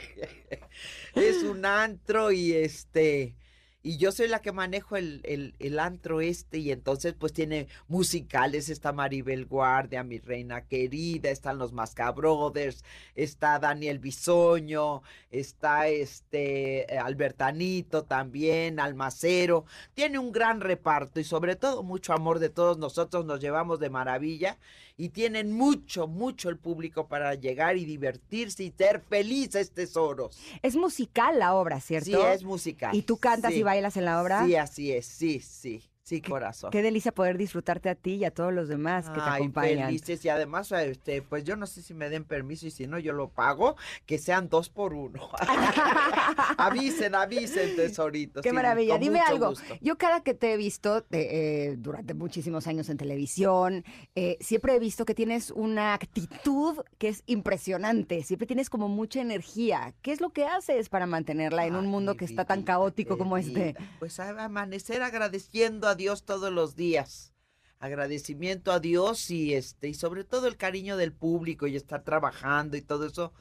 es 1.15 1.43
un 1.43 1.65
antro 1.65 2.31
y 2.33 2.53
este 2.53 3.35
y 3.83 3.97
yo 3.97 4.13
soy 4.13 4.29
la 4.29 4.43
que 4.43 4.53
manejo 4.53 4.97
el, 4.97 5.55
el, 5.59 5.79
antro 5.79 6.21
este 6.21 6.59
y 6.59 6.71
entonces 6.71 7.15
pues 7.19 7.33
tiene 7.33 7.67
musicales, 7.89 8.69
está 8.69 8.93
Maribel 8.93 9.47
Guardia, 9.47 10.05
mi 10.05 10.19
reina 10.19 10.63
querida, 10.63 11.31
están 11.31 11.59
los 11.59 11.73
Mascabrothers, 11.73 12.85
está 13.17 13.59
Daniel 13.59 13.99
Bisoño, 13.99 15.03
está 15.31 15.89
este 15.89 16.87
Albertanito 16.99 18.05
también, 18.05 18.79
Almacero, 18.79 19.65
tiene 19.95 20.19
un 20.19 20.31
gran 20.31 20.61
reparto 20.61 21.19
y 21.19 21.25
sobre 21.25 21.57
todo 21.57 21.83
mucho 21.83 22.13
amor 22.13 22.39
de 22.39 22.51
todos 22.51 22.79
nosotros, 22.79 23.25
nos 23.25 23.41
llevamos 23.41 23.81
de 23.81 23.91
maravilla 23.91 24.59
y 24.97 25.09
tienen 25.09 25.53
mucho, 25.53 26.07
mucho 26.07 26.49
el 26.49 26.59
público 26.59 27.09
para 27.09 27.35
llegar 27.35 27.77
y 27.77 27.85
divertirse 27.85 28.65
y 28.65 28.71
ser 28.71 29.01
felices 29.01 29.73
tesoros. 29.73 30.39
Es 30.63 30.77
musical 30.77 31.39
la 31.39 31.55
obra, 31.55 31.81
¿cierto? 31.81 32.11
Sí, 32.11 32.17
es 32.33 32.45
musical. 32.45 32.95
¿Y 32.95 33.03
tú 33.03 33.17
cantas 33.17 33.53
y 33.53 33.63
bailas 33.73 33.97
en 33.97 34.05
la 34.05 34.21
obra? 34.21 34.45
Sí, 34.45 34.55
así 34.57 34.93
es, 34.93 35.07
sí, 35.07 35.41
sí. 35.41 35.83
Sí, 36.05 36.21
corazón. 36.21 36.73
Qué 36.73 36.83
delicia 36.83 37.13
poder 37.13 37.39
disfrutarte 37.39 37.89
a 37.89 37.95
ti 37.95 38.15
y 38.15 38.25
a 38.25 38.33
todos 38.33 38.53
los 38.53 38.67
demás 38.67 39.09
que 39.09 39.21
te 39.21 39.21
acompañan. 39.21 39.87
Felices 39.87 40.25
y 40.25 40.29
además, 40.31 40.73
este, 40.73 41.23
pues 41.23 41.45
yo 41.45 41.55
no 41.55 41.69
sé 41.69 41.81
si 41.81 41.95
me 41.95 42.11
den 42.11 42.25
permiso 42.25 42.67
y 42.67 42.73
si 42.73 42.89
no, 42.89 42.99
yo 42.99 43.13
lo 43.13 43.29
pago, 43.29 43.77
que 44.05 44.19
sean 44.19 44.49
dos 44.49 44.69
por 44.69 44.95
uno. 44.95 45.31
avisen, 46.59 47.15
avisen, 47.15 47.77
tesoritos. 47.77 48.43
Qué 48.43 48.53
maravilla. 48.53 48.99
Dime 48.99 49.21
algo. 49.21 49.55
Yo 49.81 49.97
cada 49.97 50.25
que 50.25 50.35
te 50.35 50.53
he 50.53 50.57
visto 50.57 51.05
eh, 51.13 51.77
durante 51.79 52.15
muchísimos 52.15 52.67
años 52.67 52.89
en 52.89 52.97
televisión, 52.97 53.85
eh, 54.17 54.39
siempre 54.41 54.75
he 54.75 54.81
visto 54.81 55.05
que 55.05 55.15
tienes 55.15 55.53
una 55.53 55.95
actitud 55.95 56.79
que 56.99 57.09
es 57.09 57.23
impresionante. 57.27 58.25
Siempre 58.25 58.49
tienes 58.49 58.71
como 58.71 58.89
mucha 58.89 59.21
energía. 59.21 59.95
¿Qué 60.03 60.11
es 60.11 60.21
lo 60.21 60.31
que 60.31 60.47
haces 60.47 60.89
para 60.89 61.07
mantenerla 61.07 61.65
en 61.65 61.77
un 61.77 61.87
mundo 61.87 62.17
que 62.17 62.25
está 62.25 62.45
tan 62.45 62.63
caótico 62.65 63.17
como 63.17 63.37
este? 63.37 63.77
Pues 64.01 64.19
amanecer 64.19 65.01
agradeciendo 65.03 65.87
a 65.87 65.92
Dios 65.95 66.25
todos 66.25 66.53
los 66.53 66.77
días. 66.77 67.33
Agradecimiento 67.79 68.73
a 68.73 68.81
Dios 68.81 69.31
y 69.31 69.55
este 69.55 69.89
y 69.89 69.95
sobre 69.95 70.25
todo 70.25 70.47
el 70.47 70.57
cariño 70.57 70.97
del 70.97 71.13
público 71.13 71.67
y 71.67 71.77
estar 71.77 72.03
trabajando 72.05 72.77
y 72.77 72.83
todo 72.83 73.07
eso 73.07 73.33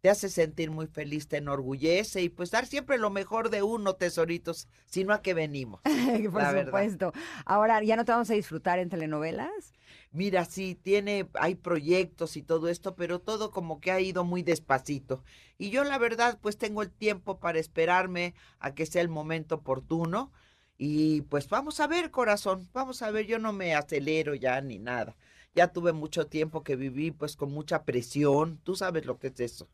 te 0.00 0.10
hace 0.10 0.28
sentir 0.28 0.70
muy 0.70 0.86
feliz, 0.86 1.26
te 1.28 1.38
enorgullece 1.38 2.22
y 2.22 2.28
pues 2.28 2.50
dar 2.50 2.66
siempre 2.66 2.98
lo 2.98 3.10
mejor 3.10 3.50
de 3.50 3.62
uno, 3.62 3.94
tesoritos, 3.94 4.68
sino 4.86 5.12
a 5.12 5.22
que 5.22 5.34
venimos. 5.34 5.80
Por 6.32 6.64
supuesto. 6.64 7.12
Ahora, 7.44 7.82
¿ya 7.82 7.96
no 7.96 8.04
te 8.04 8.12
vamos 8.12 8.30
a 8.30 8.34
disfrutar 8.34 8.78
en 8.78 8.88
telenovelas? 8.88 9.72
Mira, 10.12 10.44
sí, 10.44 10.74
tiene, 10.74 11.28
hay 11.34 11.56
proyectos 11.56 12.36
y 12.36 12.42
todo 12.42 12.68
esto, 12.68 12.94
pero 12.94 13.20
todo 13.20 13.50
como 13.50 13.80
que 13.80 13.90
ha 13.90 14.00
ido 14.00 14.24
muy 14.24 14.42
despacito. 14.42 15.24
Y 15.58 15.70
yo 15.70 15.84
la 15.84 15.98
verdad, 15.98 16.38
pues 16.40 16.56
tengo 16.56 16.82
el 16.82 16.90
tiempo 16.90 17.38
para 17.40 17.58
esperarme 17.58 18.34
a 18.58 18.74
que 18.74 18.86
sea 18.86 19.02
el 19.02 19.08
momento 19.08 19.56
oportuno 19.56 20.32
y 20.78 21.22
pues 21.22 21.48
vamos 21.48 21.80
a 21.80 21.86
ver, 21.86 22.10
corazón, 22.10 22.68
vamos 22.72 23.02
a 23.02 23.10
ver, 23.10 23.26
yo 23.26 23.38
no 23.38 23.52
me 23.52 23.74
acelero 23.74 24.34
ya 24.34 24.60
ni 24.60 24.78
nada. 24.78 25.16
Ya 25.54 25.72
tuve 25.72 25.92
mucho 25.92 26.26
tiempo 26.26 26.62
que 26.62 26.76
viví 26.76 27.12
pues 27.12 27.36
con 27.36 27.50
mucha 27.50 27.84
presión, 27.84 28.58
tú 28.62 28.76
sabes 28.76 29.06
lo 29.06 29.18
que 29.18 29.28
es 29.28 29.40
eso, 29.40 29.70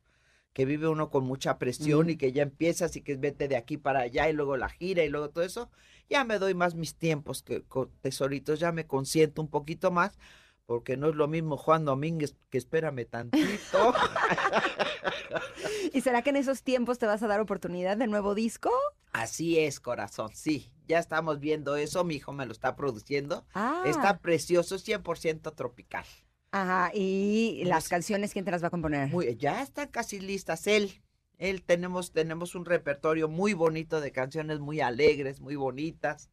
que 0.53 0.65
vive 0.65 0.87
uno 0.87 1.11
con 1.11 1.25
mucha 1.25 1.59
presión 1.59 2.09
y 2.09 2.17
que 2.17 2.33
ya 2.33 2.43
empiezas 2.43 2.95
y 2.95 3.01
que 3.01 3.17
vete 3.17 3.49
de 3.49 3.57
aquí 3.57 3.79
para 3.79 4.01
allá 4.01 4.31
y 4.31 4.33
luego 4.33 4.57
la 4.57 4.69
gira 4.69 5.03
y 5.03 5.09
luego 5.09 5.31
todo 5.31 5.45
eso. 5.45 5.71
Ya 6.09 6.25
me 6.25 6.39
doy 6.39 6.55
más 6.55 6.77
mis 6.77 6.95
tiempos 6.95 7.43
que 7.43 7.63
con 7.63 7.91
tesoritos, 8.01 8.61
ya 8.61 8.71
me 8.71 8.87
consiento 8.87 9.43
un 9.43 9.49
poquito 9.49 9.91
más 9.91 10.17
porque 10.67 10.97
no 10.97 11.09
es 11.09 11.17
lo 11.17 11.27
mismo 11.27 11.57
Juan 11.57 11.85
Domínguez 11.85 12.37
que 12.49 12.59
espérame 12.59 13.05
tantito. 13.05 13.93
¿Y 15.93 16.01
será 16.01 16.23
que 16.23 16.31
en 16.31 16.37
esos 16.37 16.63
tiempos 16.63 16.99
te 16.99 17.07
vas 17.07 17.23
a 17.23 17.27
dar 17.27 17.41
oportunidad 17.41 17.97
de 17.97 18.07
nuevo 18.07 18.35
disco? 18.35 18.71
Así 19.13 19.59
es, 19.59 19.79
corazón, 19.79 20.31
sí. 20.35 20.73
Ya 20.87 20.99
estamos 20.99 21.39
viendo 21.39 21.77
eso, 21.77 22.03
mi 22.05 22.17
hijo 22.17 22.33
me 22.33 22.47
lo 22.47 22.53
está 22.53 22.77
produciendo. 22.77 23.47
Ah. 23.55 23.83
Está 23.87 24.19
precioso, 24.19 24.77
100% 24.79 25.55
tropical. 25.55 26.05
Ajá, 26.51 26.91
¿y 26.95 27.63
las 27.65 27.89
canciones 27.89 28.33
quién 28.33 28.45
te 28.45 28.51
las 28.51 28.63
va 28.63 28.67
a 28.67 28.71
componer? 28.71 29.11
ya 29.39 29.63
están 29.63 29.89
casi 29.89 30.21
listas, 30.21 30.67
él. 30.67 31.03
Él 31.39 31.63
tenemos, 31.63 32.13
tenemos 32.13 32.55
un 32.55 32.65
repertorio 32.65 33.29
muy 33.29 33.53
bonito 33.53 34.01
de 34.01 34.13
canciones 34.13 34.61
muy 34.61 34.81
alegres, 34.81 35.41
muy 35.41 35.57
bonitas. 35.57 36.31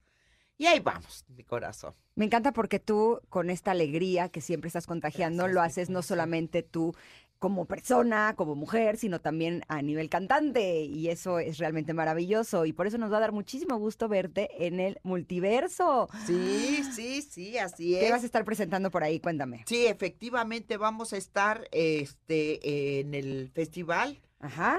Y 0.57 0.67
ahí 0.67 0.79
vamos, 0.81 1.25
mi 1.29 1.43
corazón. 1.43 1.95
Me 2.15 2.25
encanta 2.25 2.51
porque 2.51 2.79
tú, 2.79 3.21
con 3.29 3.49
esta 3.49 3.71
alegría 3.71 4.27
que 4.27 4.41
siempre 4.41 4.67
estás 4.67 4.87
contagiando, 4.87 5.47
lo 5.47 5.61
haces 5.61 5.89
no 5.89 6.01
solamente 6.01 6.63
tú 6.63 6.93
como 7.39 7.65
persona, 7.65 8.33
como 8.35 8.55
mujer, 8.55 8.97
sino 8.97 9.19
también 9.19 9.63
a 9.67 9.81
nivel 9.81 10.09
cantante. 10.09 10.83
Y 10.83 11.07
eso 11.09 11.39
es 11.39 11.57
realmente 11.57 11.93
maravilloso. 11.93 12.65
Y 12.65 12.73
por 12.73 12.85
eso 12.85 12.97
nos 12.97 13.11
va 13.11 13.17
a 13.17 13.21
dar 13.21 13.31
muchísimo 13.31 13.77
gusto 13.77 14.07
verte 14.07 14.67
en 14.67 14.79
el 14.79 14.99
multiverso. 15.03 16.09
Sí, 16.25 16.83
sí, 16.93 17.21
sí, 17.21 17.57
así 17.57 17.95
es. 17.95 18.03
¿Qué 18.03 18.11
vas 18.11 18.23
a 18.23 18.25
estar 18.25 18.45
presentando 18.45 18.91
por 18.91 19.03
ahí? 19.03 19.19
Cuéntame. 19.19 19.63
Sí, 19.65 19.87
efectivamente 19.87 20.77
vamos 20.77 21.13
a 21.13 21.17
estar 21.17 21.67
este, 21.71 22.99
en 22.99 23.15
el 23.15 23.49
festival 23.53 24.21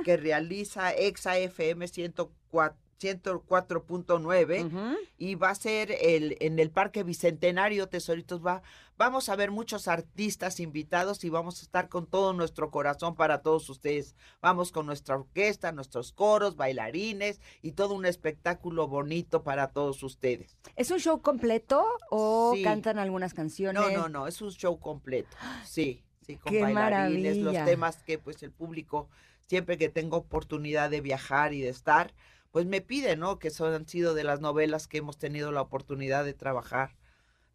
que 0.05 0.17
realiza 0.17 0.93
Exa 0.93 1.39
FM 1.39 1.89
104 1.89 2.90
104.9 3.01 4.99
y 5.17 5.35
va 5.35 5.51
a 5.51 5.55
ser 5.55 5.97
el, 6.01 6.37
en 6.41 6.59
el 6.59 6.71
Parque 6.71 7.03
Bicentenario 7.03 7.89
Tesoritos. 7.89 8.45
Va, 8.45 8.63
vamos 8.99 9.29
a 9.29 9.37
ver 9.37 9.51
muchos 9.51 9.89
artistas 9.89 10.61
invitados 10.61 11.25
y 11.25 11.31
vamos 11.31 11.61
a 11.61 11.63
estar 11.63 11.89
con 11.89 12.07
todo 12.07 12.33
nuestro 12.35 12.71
corazón 12.71 13.15
para 13.15 13.41
todos 13.41 13.71
ustedes. 13.71 14.15
Vamos 14.43 14.71
con 14.71 14.87
nuestra 14.87 15.17
orquesta, 15.17 15.73
nuestros 15.73 16.13
coros, 16.13 16.57
bailarines 16.57 17.41
y 17.63 17.73
todo 17.73 17.95
un 17.95 18.05
espectáculo 18.05 18.87
bonito 18.87 19.43
para 19.43 19.69
todos 19.69 20.03
ustedes. 20.03 20.59
¿Es 20.77 20.91
un 20.91 20.99
show 20.99 21.23
completo 21.23 21.87
o 22.11 22.55
cantan 22.63 22.99
algunas 22.99 23.33
canciones? 23.33 23.83
No, 23.83 23.91
no, 23.91 24.09
no, 24.09 24.27
es 24.27 24.43
un 24.43 24.51
show 24.51 24.79
completo. 24.79 25.37
Sí, 25.65 26.03
sí, 26.21 26.37
con 26.37 26.61
bailarines, 26.61 27.39
los 27.39 27.55
temas 27.65 28.03
que 28.03 28.19
pues 28.19 28.43
el 28.43 28.53
público 28.53 29.09
siempre 29.51 29.77
que 29.77 29.89
tengo 29.89 30.19
oportunidad 30.19 30.91
de 30.91 31.01
viajar 31.01 31.53
y 31.55 31.61
de 31.61 31.71
estar, 31.71 32.15
pues 32.51 32.67
me 32.67 32.81
pide, 32.81 33.17
¿no? 33.17 33.39
Que 33.39 33.51
son, 33.51 33.73
han 33.73 33.87
sido 33.87 34.15
de 34.15 34.25
las 34.25 34.41
novelas 34.41 34.89
que 34.89 34.99
hemos 34.99 35.19
tenido 35.19 35.53
la 35.53 35.63
oportunidad 35.63 36.25
de 36.25 36.35
trabajar. 36.35 36.97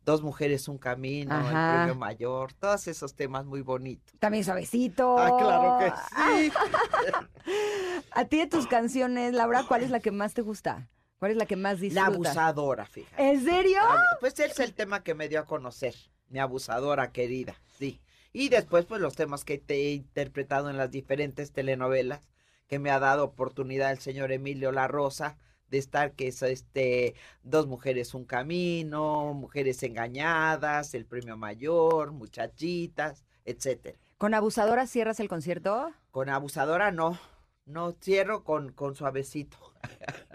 Dos 0.04 0.22
mujeres, 0.22 0.68
un 0.68 0.78
camino, 0.78 1.36
el 1.36 1.48
premio 1.48 1.96
mayor, 1.96 2.54
todos 2.54 2.88
esos 2.88 3.16
temas 3.16 3.46
muy 3.46 3.62
bonitos. 3.62 4.14
También 4.20 4.44
suavecito. 4.44 5.18
Ah, 5.18 5.36
claro 5.36 5.80
que 5.80 5.92
sí. 6.16 6.52
A 8.12 8.26
ti 8.26 8.38
de 8.38 8.46
tus 8.46 8.68
canciones, 8.68 9.34
Laura, 9.34 9.66
¿cuál 9.68 9.82
es 9.82 9.90
la 9.90 10.00
que 10.00 10.12
más 10.12 10.36
te 10.36 10.44
gusta? 10.44 10.88
¿Cuál 11.18 11.32
es 11.32 11.38
la 11.38 11.48
que 11.48 11.56
más 11.56 11.80
disfrutas? 11.80 12.10
La 12.10 12.16
abusadora, 12.16 12.86
fíjate. 12.86 13.32
¿En 13.32 13.44
serio? 13.44 13.80
Pues 14.20 14.40
es 14.40 14.60
el 14.60 14.74
tema 14.74 15.02
que 15.02 15.16
me 15.16 15.28
dio 15.28 15.40
a 15.40 15.46
conocer, 15.46 15.96
mi 16.30 16.38
abusadora 16.38 17.12
querida, 17.12 17.56
sí. 17.80 18.00
Y 18.32 18.50
después, 18.50 18.86
pues 18.86 19.02
los 19.02 19.16
temas 19.16 19.44
que 19.44 19.58
te 19.58 19.76
he 19.76 19.94
interpretado 19.94 20.70
en 20.70 20.78
las 20.78 20.92
diferentes 20.92 21.52
telenovelas 21.52 22.22
que 22.68 22.80
me 22.80 22.92
ha 22.92 23.00
dado 23.00 23.24
oportunidad 23.24 23.92
el 23.92 24.00
señor 24.00 24.32
Emilio 24.32 24.72
La 24.72 24.88
Rosa 24.88 25.38
de 25.70 25.78
estar 25.78 26.14
que 26.14 26.28
es 26.28 26.42
este 26.44 27.16
dos 27.44 27.68
mujeres 27.68 28.14
un 28.14 28.26
camino, 28.26 29.34
mujeres 29.34 29.82
engañadas, 29.84 30.94
el 30.94 31.06
premio 31.06 31.38
mayor, 31.38 32.12
muchachitas, 32.12 33.24
etcétera. 33.46 33.98
¿Con 34.18 34.34
abusadora 34.34 34.88
cierras 34.88 35.20
el 35.20 35.28
concierto? 35.28 35.92
Con 36.12 36.30
abusadora 36.30 36.92
no, 36.92 37.20
no 37.66 37.94
cierro 38.02 38.44
con, 38.44 38.72
con 38.72 38.96
suavecito. 38.96 39.58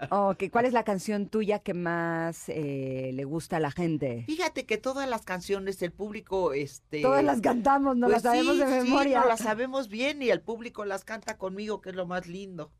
Ok, 0.09 0.45
¿cuál 0.51 0.65
es 0.65 0.73
la 0.73 0.83
canción 0.83 1.27
tuya 1.27 1.59
que 1.59 1.73
más 1.73 2.49
eh, 2.49 3.11
le 3.13 3.23
gusta 3.25 3.57
a 3.57 3.59
la 3.59 3.71
gente? 3.71 4.23
Fíjate 4.25 4.65
que 4.65 4.77
todas 4.77 5.07
las 5.09 5.23
canciones, 5.23 5.81
el 5.81 5.91
público, 5.91 6.53
este... 6.53 7.01
Todas 7.01 7.23
las 7.23 7.41
cantamos, 7.41 7.97
no 7.97 8.07
las 8.07 8.21
pues 8.21 8.33
sabemos 8.33 8.57
de 8.57 8.65
memoria. 8.65 9.19
Sí, 9.19 9.23
no 9.23 9.29
las 9.29 9.39
sabemos 9.41 9.89
bien 9.89 10.21
y 10.21 10.29
el 10.29 10.41
público 10.41 10.85
las 10.85 11.03
canta 11.03 11.37
conmigo, 11.37 11.81
que 11.81 11.89
es 11.89 11.95
lo 11.95 12.05
más 12.05 12.27
lindo. 12.27 12.71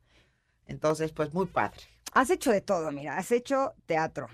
Entonces, 0.66 1.12
pues 1.12 1.32
muy 1.32 1.46
padre. 1.46 1.80
Has 2.12 2.30
hecho 2.30 2.50
de 2.50 2.60
todo, 2.60 2.90
mira, 2.92 3.16
has 3.16 3.32
hecho 3.32 3.74
teatro, 3.86 4.28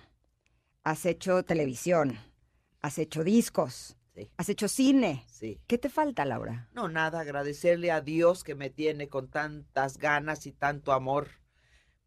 has 0.82 1.06
hecho 1.06 1.44
televisión, 1.44 2.18
has 2.80 2.98
hecho 2.98 3.22
discos, 3.22 3.97
Has 4.36 4.48
hecho 4.48 4.68
cine. 4.68 5.24
Sí. 5.28 5.60
¿Qué 5.66 5.78
te 5.78 5.88
falta, 5.88 6.24
Laura? 6.24 6.68
No, 6.72 6.88
nada, 6.88 7.20
agradecerle 7.20 7.90
a 7.90 8.00
Dios 8.00 8.44
que 8.44 8.54
me 8.54 8.70
tiene 8.70 9.08
con 9.08 9.28
tantas 9.28 9.98
ganas 9.98 10.46
y 10.46 10.52
tanto 10.52 10.92
amor 10.92 11.28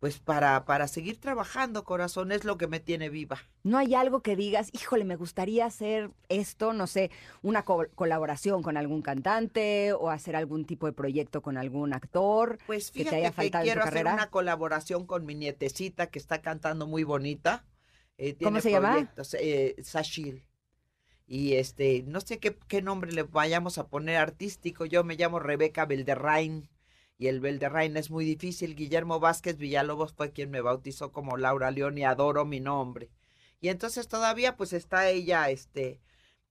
pues 0.01 0.17
para, 0.17 0.65
para 0.65 0.87
seguir 0.87 1.19
trabajando, 1.19 1.83
corazón, 1.83 2.31
es 2.31 2.43
lo 2.43 2.57
que 2.57 2.65
me 2.65 2.79
tiene 2.79 3.09
viva. 3.09 3.37
¿No 3.61 3.77
hay 3.77 3.93
algo 3.93 4.21
que 4.21 4.35
digas, 4.35 4.71
híjole, 4.73 5.05
me 5.05 5.15
gustaría 5.15 5.67
hacer 5.67 6.09
esto, 6.27 6.73
no 6.73 6.87
sé, 6.87 7.11
una 7.43 7.63
colaboración 7.63 8.63
con 8.63 8.77
algún 8.77 9.03
cantante 9.03 9.93
o 9.93 10.09
hacer 10.09 10.35
algún 10.35 10.65
tipo 10.65 10.87
de 10.87 10.93
proyecto 10.93 11.43
con 11.43 11.55
algún 11.55 11.93
actor? 11.93 12.57
Pues 12.65 12.91
fíjate 12.91 13.17
que, 13.21 13.31
te 13.31 13.41
haya 13.41 13.61
quiero 13.61 13.83
hacer 13.83 14.07
una 14.07 14.31
colaboración 14.31 15.05
con 15.05 15.23
mi 15.23 15.35
nietecita 15.35 16.07
que 16.07 16.17
está 16.17 16.41
cantando 16.41 16.87
muy 16.87 17.03
bonita. 17.03 17.63
Eh, 18.17 18.35
¿Cómo 18.41 18.59
se 18.59 18.71
llama? 18.71 19.07
Eh, 19.39 19.75
Sashil. 19.83 20.43
Y 21.31 21.53
este, 21.53 22.03
no 22.07 22.19
sé 22.19 22.39
qué, 22.39 22.57
qué 22.67 22.81
nombre 22.81 23.13
le 23.13 23.23
vayamos 23.23 23.77
a 23.77 23.87
poner 23.87 24.17
artístico. 24.17 24.83
Yo 24.85 25.05
me 25.05 25.15
llamo 25.15 25.39
Rebeca 25.39 25.85
Belderrain 25.85 26.69
y 27.17 27.27
el 27.27 27.39
Belderrain 27.39 27.95
es 27.95 28.11
muy 28.11 28.25
difícil. 28.25 28.75
Guillermo 28.75 29.21
Vázquez 29.21 29.55
Villalobos 29.55 30.11
fue 30.11 30.33
quien 30.33 30.51
me 30.51 30.59
bautizó 30.59 31.13
como 31.13 31.37
Laura 31.37 31.71
León 31.71 31.97
y 31.97 32.03
adoro 32.03 32.43
mi 32.43 32.59
nombre. 32.59 33.11
Y 33.61 33.69
entonces 33.69 34.09
todavía 34.09 34.57
pues 34.57 34.73
está 34.73 35.07
ella 35.07 35.49
este 35.49 36.01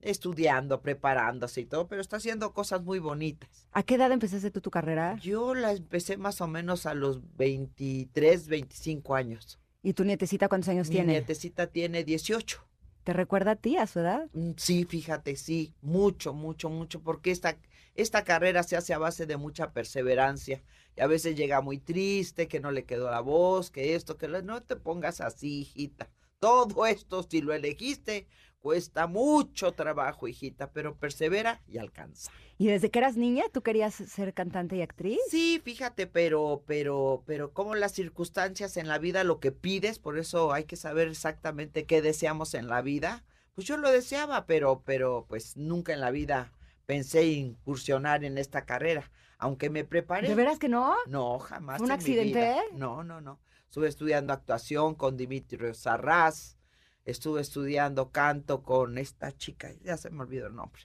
estudiando, 0.01 0.81
preparándose 0.81 1.61
y 1.61 1.66
todo, 1.66 1.86
pero 1.86 2.01
está 2.01 2.16
haciendo 2.16 2.55
cosas 2.55 2.82
muy 2.82 3.01
bonitas. 3.01 3.69
¿A 3.73 3.82
qué 3.82 3.97
edad 3.97 4.11
empezaste 4.11 4.51
tú 4.51 4.62
tu 4.62 4.70
carrera? 4.70 5.19
Yo 5.20 5.55
la 5.55 5.73
empecé 5.73 6.16
más 6.16 6.40
o 6.40 6.48
menos 6.48 6.86
a 6.86 6.94
los 6.94 7.20
23, 7.36 8.48
25 8.48 9.15
años. 9.15 9.61
¿Y 9.82 9.93
tu 9.93 10.05
nietecita 10.05 10.48
cuántos 10.48 10.70
años 10.70 10.89
tiene? 10.89 11.09
Mi 11.09 11.12
nietecita 11.12 11.66
tiene 11.66 12.02
18. 12.02 12.70
¿Te 13.05 13.13
recuerda 13.13 13.53
a 13.53 13.57
ti, 13.57 13.77
a 13.77 13.87
su 13.87 14.01
edad? 14.01 14.29
Mm, 14.33 14.53
sí, 14.57 14.85
fíjate, 14.85 15.37
sí, 15.37 15.75
mucho, 15.81 16.33
mucho, 16.33 16.69
mucho, 16.69 17.03
porque 17.03 17.31
esta, 17.31 17.59
esta 17.95 18.25
carrera 18.25 18.63
se 18.63 18.77
hace 18.77 18.93
a 18.93 18.99
base 18.99 19.27
de 19.27 19.37
mucha 19.37 19.73
perseverancia. 19.73 20.63
Y 20.97 21.01
a 21.01 21.07
veces 21.07 21.37
llega 21.37 21.61
muy 21.61 21.79
triste, 21.79 22.49
que 22.49 22.61
no 22.61 22.71
le 22.71 22.85
quedó 22.85 23.11
la 23.11 23.21
voz, 23.21 23.71
que 23.71 23.95
esto, 23.95 24.19
que 24.19 24.29
no 24.29 24.63
te 24.63 24.77
pongas 24.77 25.21
así, 25.21 25.61
hijita. 25.61 26.11
Todo 26.39 26.87
esto, 26.87 27.23
si 27.23 27.41
lo 27.43 27.53
elegiste, 27.53 28.27
cuesta 28.61 29.07
mucho 29.07 29.73
trabajo, 29.73 30.28
hijita, 30.28 30.70
pero 30.73 30.97
persevera 30.97 31.62
y 31.66 31.78
alcanza. 31.78 32.31
¿Y 32.59 32.66
desde 32.66 32.91
que 32.91 32.99
eras 32.99 33.16
niña 33.16 33.45
tú 33.53 33.62
querías 33.62 33.95
ser 33.95 34.35
cantante 34.35 34.77
y 34.77 34.82
actriz? 34.82 35.19
Sí, 35.31 35.61
fíjate, 35.65 36.07
pero, 36.07 36.62
pero, 36.66 37.23
pero 37.27 37.53
como 37.53 37.74
las 37.74 37.93
circunstancias 37.93 38.77
en 38.77 38.87
la 38.87 38.99
vida 38.99 39.24
lo 39.24 39.41
que 39.41 39.51
pides, 39.51 39.99
por 39.99 40.19
eso 40.19 40.53
hay 40.53 40.65
que 40.65 40.77
saber 40.77 41.09
exactamente 41.09 41.87
qué 41.87 42.03
deseamos 42.03 42.55
en 42.55 42.69
la 42.69 42.82
vida. 42.82 43.24
Pues 43.55 43.66
yo 43.66 43.78
lo 43.78 43.91
deseaba, 43.91 44.47
pero, 44.47 44.82
pero, 44.85 45.24
pues 45.28 45.57
nunca 45.57 45.93
en 45.95 46.01
la 46.01 46.11
vida 46.11 46.53
pensé 46.85 47.24
incursionar 47.27 48.24
en 48.24 48.37
esta 48.37 48.66
carrera, 48.66 49.11
aunque 49.39 49.70
me 49.70 49.85
preparé. 49.85 50.28
¿De 50.28 50.35
veras 50.35 50.59
que 50.59 50.69
no? 50.69 50.97
No, 51.07 51.39
jamás. 51.39 51.81
¿Un 51.81 51.91
accidente? 51.91 52.57
No, 52.73 53.03
no, 53.05 53.23
no. 53.23 53.41
Estuve 53.65 53.89
estudiando 53.89 54.32
actuación 54.32 54.95
con 54.95 55.16
Dimitri 55.16 55.73
Sarraz, 55.74 56.57
estuve 57.05 57.41
estudiando 57.41 58.11
canto 58.11 58.63
con 58.63 58.99
esta 58.99 59.37
chica, 59.37 59.73
ya 59.83 59.97
se 59.97 60.11
me 60.11 60.23
olvidó 60.23 60.47
el 60.47 60.55
nombre. 60.55 60.83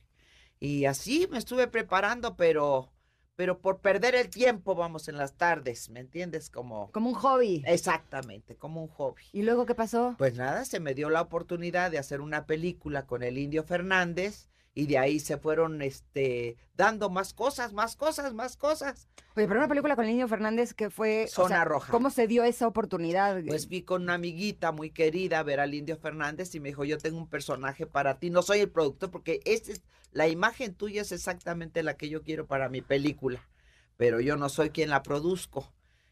Y 0.60 0.86
así 0.86 1.28
me 1.30 1.38
estuve 1.38 1.68
preparando, 1.68 2.36
pero 2.36 2.92
pero 3.36 3.60
por 3.60 3.82
perder 3.82 4.16
el 4.16 4.30
tiempo, 4.30 4.76
vamos, 4.76 5.10
en 5.10 5.18
las 5.18 5.34
tardes, 5.34 5.90
¿me 5.90 6.00
entiendes? 6.00 6.50
Como... 6.50 6.90
Como 6.92 7.10
un 7.10 7.16
hobby. 7.16 7.64
Exactamente, 7.68 8.56
como 8.56 8.82
un 8.82 8.88
hobby. 8.88 9.24
¿Y 9.34 9.44
luego 9.44 9.66
qué 9.66 9.76
pasó? 9.76 10.16
Pues 10.18 10.36
nada, 10.36 10.64
se 10.64 10.80
me 10.80 10.94
dio 10.94 11.10
la 11.10 11.22
oportunidad 11.22 11.92
de 11.92 11.98
hacer 11.98 12.22
una 12.22 12.46
película 12.46 13.06
con 13.06 13.24
el 13.24 13.38
Indio 13.38 13.64
Fernández 13.66 14.50
y 14.78 14.88
de 14.88 14.98
ahí 14.98 15.20
se 15.22 15.38
fueron 15.38 15.82
este 15.82 16.58
dando 16.76 17.10
más 17.10 17.34
cosas, 17.34 17.72
más 17.72 17.96
cosas, 17.96 18.34
más 18.34 18.58
cosas. 18.58 19.08
Oye, 19.38 19.48
pero 19.48 19.62
una 19.62 19.70
película 19.70 19.96
con 19.96 20.04
el 20.04 20.12
niño 20.12 20.28
Fernández 20.28 20.74
que 20.74 20.90
fue 20.90 21.28
Zona 21.30 21.64
Roja. 21.64 21.92
¿Cómo 21.92 22.10
se 22.10 22.28
dio 22.28 22.44
esa 22.44 22.68
oportunidad? 22.68 23.42
Pues 23.48 23.70
vi 23.70 23.84
con 23.84 24.04
una 24.04 24.16
amiguita 24.16 24.74
muy 24.74 24.92
querida 24.92 25.42
ver 25.44 25.62
al 25.62 25.74
Indio 25.74 25.98
Fernández 25.98 26.54
y 26.54 26.60
me 26.60 26.70
dijo, 26.70 26.84
"Yo 26.84 26.98
tengo 26.98 27.18
un 27.18 27.30
personaje 27.30 27.88
para 27.88 28.20
ti, 28.20 28.30
no 28.30 28.42
soy 28.42 28.60
el 28.60 28.70
productor 28.70 29.10
porque 29.10 29.40
es 29.46 29.82
la 30.12 30.28
imagen 30.28 30.76
tuya 30.76 31.02
es 31.02 31.14
exactamente 31.14 31.82
la 31.82 31.96
que 31.96 32.10
yo 32.10 32.22
quiero 32.22 32.46
para 32.46 32.68
mi 32.68 32.82
película, 32.82 33.48
pero 33.96 34.20
yo 34.20 34.36
no 34.36 34.50
soy 34.50 34.70
quien 34.72 34.90
la 34.90 35.04
produzco." 35.04 35.72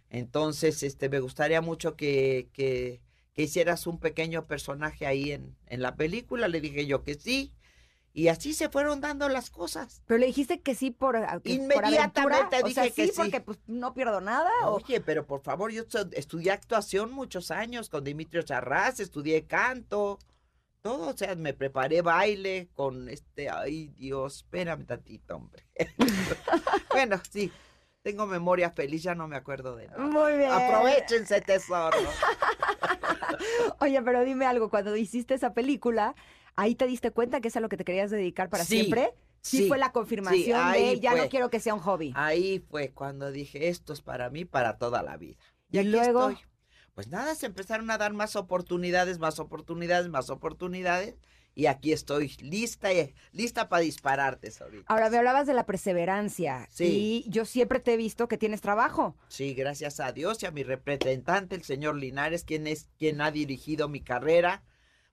Entonces, 0.10 0.84
este 0.84 1.10
me 1.10 1.20
gustaría 1.20 1.60
mucho 1.60 1.98
que, 1.98 2.48
que, 2.54 3.02
que 3.34 3.42
hicieras 3.42 3.88
un 3.88 4.00
pequeño 4.00 4.46
personaje 4.46 5.06
ahí 5.06 5.32
en, 5.32 5.58
en 5.66 5.82
la 5.82 5.96
película. 5.96 6.48
Le 6.48 6.62
dije 6.62 6.86
yo 6.86 7.04
que 7.04 7.16
sí 7.16 7.52
y 8.16 8.28
así 8.28 8.54
se 8.54 8.70
fueron 8.70 9.02
dando 9.02 9.28
las 9.28 9.50
cosas. 9.50 10.04
Pero 10.06 10.20
le 10.20 10.28
dijiste 10.28 10.62
que 10.62 10.76
sí 10.76 10.92
por 10.92 11.18
ah, 11.18 11.42
Inmediatamente 11.44 12.62
dije 12.64 12.92
que 12.92 13.08
sí. 13.08 13.14
porque 13.16 13.42
pues 13.42 13.58
no 13.66 13.96
pierdo 13.96 14.22
nada. 14.22 14.52
Oye, 14.68 15.02
pero 15.02 15.26
por 15.26 15.42
favor, 15.42 15.72
yo 15.72 15.84
estudié 16.12 16.52
actuación 16.52 17.12
muchos 17.12 17.50
años 17.50 17.90
con 17.90 18.04
Dimitrio 18.04 18.44
Charraz, 18.44 19.00
estudié 19.00 19.48
canto, 19.48 20.20
todo, 20.84 21.10
o 21.10 21.18
sea, 21.18 21.34
me 21.36 21.54
preparé 21.54 22.04
baile 22.04 22.70
con 22.76 23.10
este, 23.10 23.50
ay 23.50 23.88
Dios, 23.88 24.38
espérame 24.38 24.86
tantito, 24.86 25.38
hombre. 25.38 25.66
bueno, 26.92 27.20
sí, 27.32 27.52
tengo 28.04 28.28
memoria 28.28 28.70
feliz, 28.70 29.02
ya 29.02 29.16
no 29.16 29.28
me 29.28 29.38
acuerdo 29.38 29.76
de 29.76 29.88
nada. 29.88 30.04
Muy 30.04 30.34
bien. 30.38 30.52
Aprovechense, 30.52 31.42
tesoro. 31.42 31.98
Oye, 33.80 34.00
pero 34.04 34.24
dime 34.24 34.46
algo, 34.46 34.70
cuando 34.70 34.96
hiciste 34.96 35.34
esa 35.34 35.54
película, 35.54 36.14
¿Ahí 36.56 36.76
te 36.76 36.86
diste 36.86 37.12
cuenta 37.12 37.42
que 37.42 37.48
es 37.48 37.58
a 37.58 37.60
lo 37.60 37.70
que 37.70 37.78
te 37.78 37.84
querías 37.84 38.12
dedicar 38.12 38.50
para 38.50 38.64
siempre? 38.64 39.14
Sí, 39.42 39.68
fue 39.68 39.78
la 39.78 39.92
confirmación 39.92 40.72
de 40.72 41.00
ya 41.00 41.16
no 41.16 41.28
quiero 41.28 41.50
que 41.50 41.60
sea 41.60 41.74
un 41.74 41.82
hobby. 41.82 42.14
Ahí 42.16 42.64
fue 42.70 42.92
cuando 42.92 43.32
dije, 43.32 43.68
esto 43.68 43.92
es 43.92 44.02
para 44.02 44.30
mí 44.30 44.46
para 44.46 44.78
toda 44.78 45.04
la 45.04 45.18
vida. 45.18 45.38
Y, 45.70 45.80
aquí 45.80 45.90
luego? 45.90 46.30
estoy. 46.30 46.46
Pues 46.94 47.08
nada, 47.10 47.36
se 47.36 47.48
empezaron 47.48 47.90
a 47.92 47.98
dar 47.98 48.14
más 48.14 48.36
oportunidades, 48.36 49.20
más 49.20 49.40
oportunidades, 49.40 50.10
más 50.10 50.30
oportunidades. 50.30 51.16
Y 51.56 51.66
aquí 51.66 51.92
estoy 51.92 52.30
lista, 52.40 52.92
eh, 52.92 53.14
lista 53.32 53.68
para 53.70 53.84
dispararte, 53.84 54.52
ahorita. 54.60 54.86
Ahora, 54.88 55.10
me 55.10 55.18
hablabas 55.18 55.46
de 55.46 55.54
la 55.54 55.66
perseverancia. 55.66 56.68
Sí. 56.72 57.24
Y 57.26 57.30
yo 57.30 57.46
siempre 57.46 57.80
te 57.80 57.94
he 57.94 57.98
visto 57.98 58.28
que 58.28 58.38
tienes 58.38 58.62
trabajo. 58.62 59.16
Sí, 59.28 59.54
gracias 59.54 60.00
a 60.00 60.12
Dios 60.14 60.42
y 60.42 60.46
a 60.46 60.52
mi 60.52 60.64
representante, 60.64 61.56
el 61.56 61.64
señor 61.64 61.96
Linares, 61.98 62.44
quien 62.44 62.66
es 62.66 62.90
quien 62.98 63.22
ha 63.22 63.30
dirigido 63.30 63.88
mi 63.88 64.02
carrera 64.02 64.64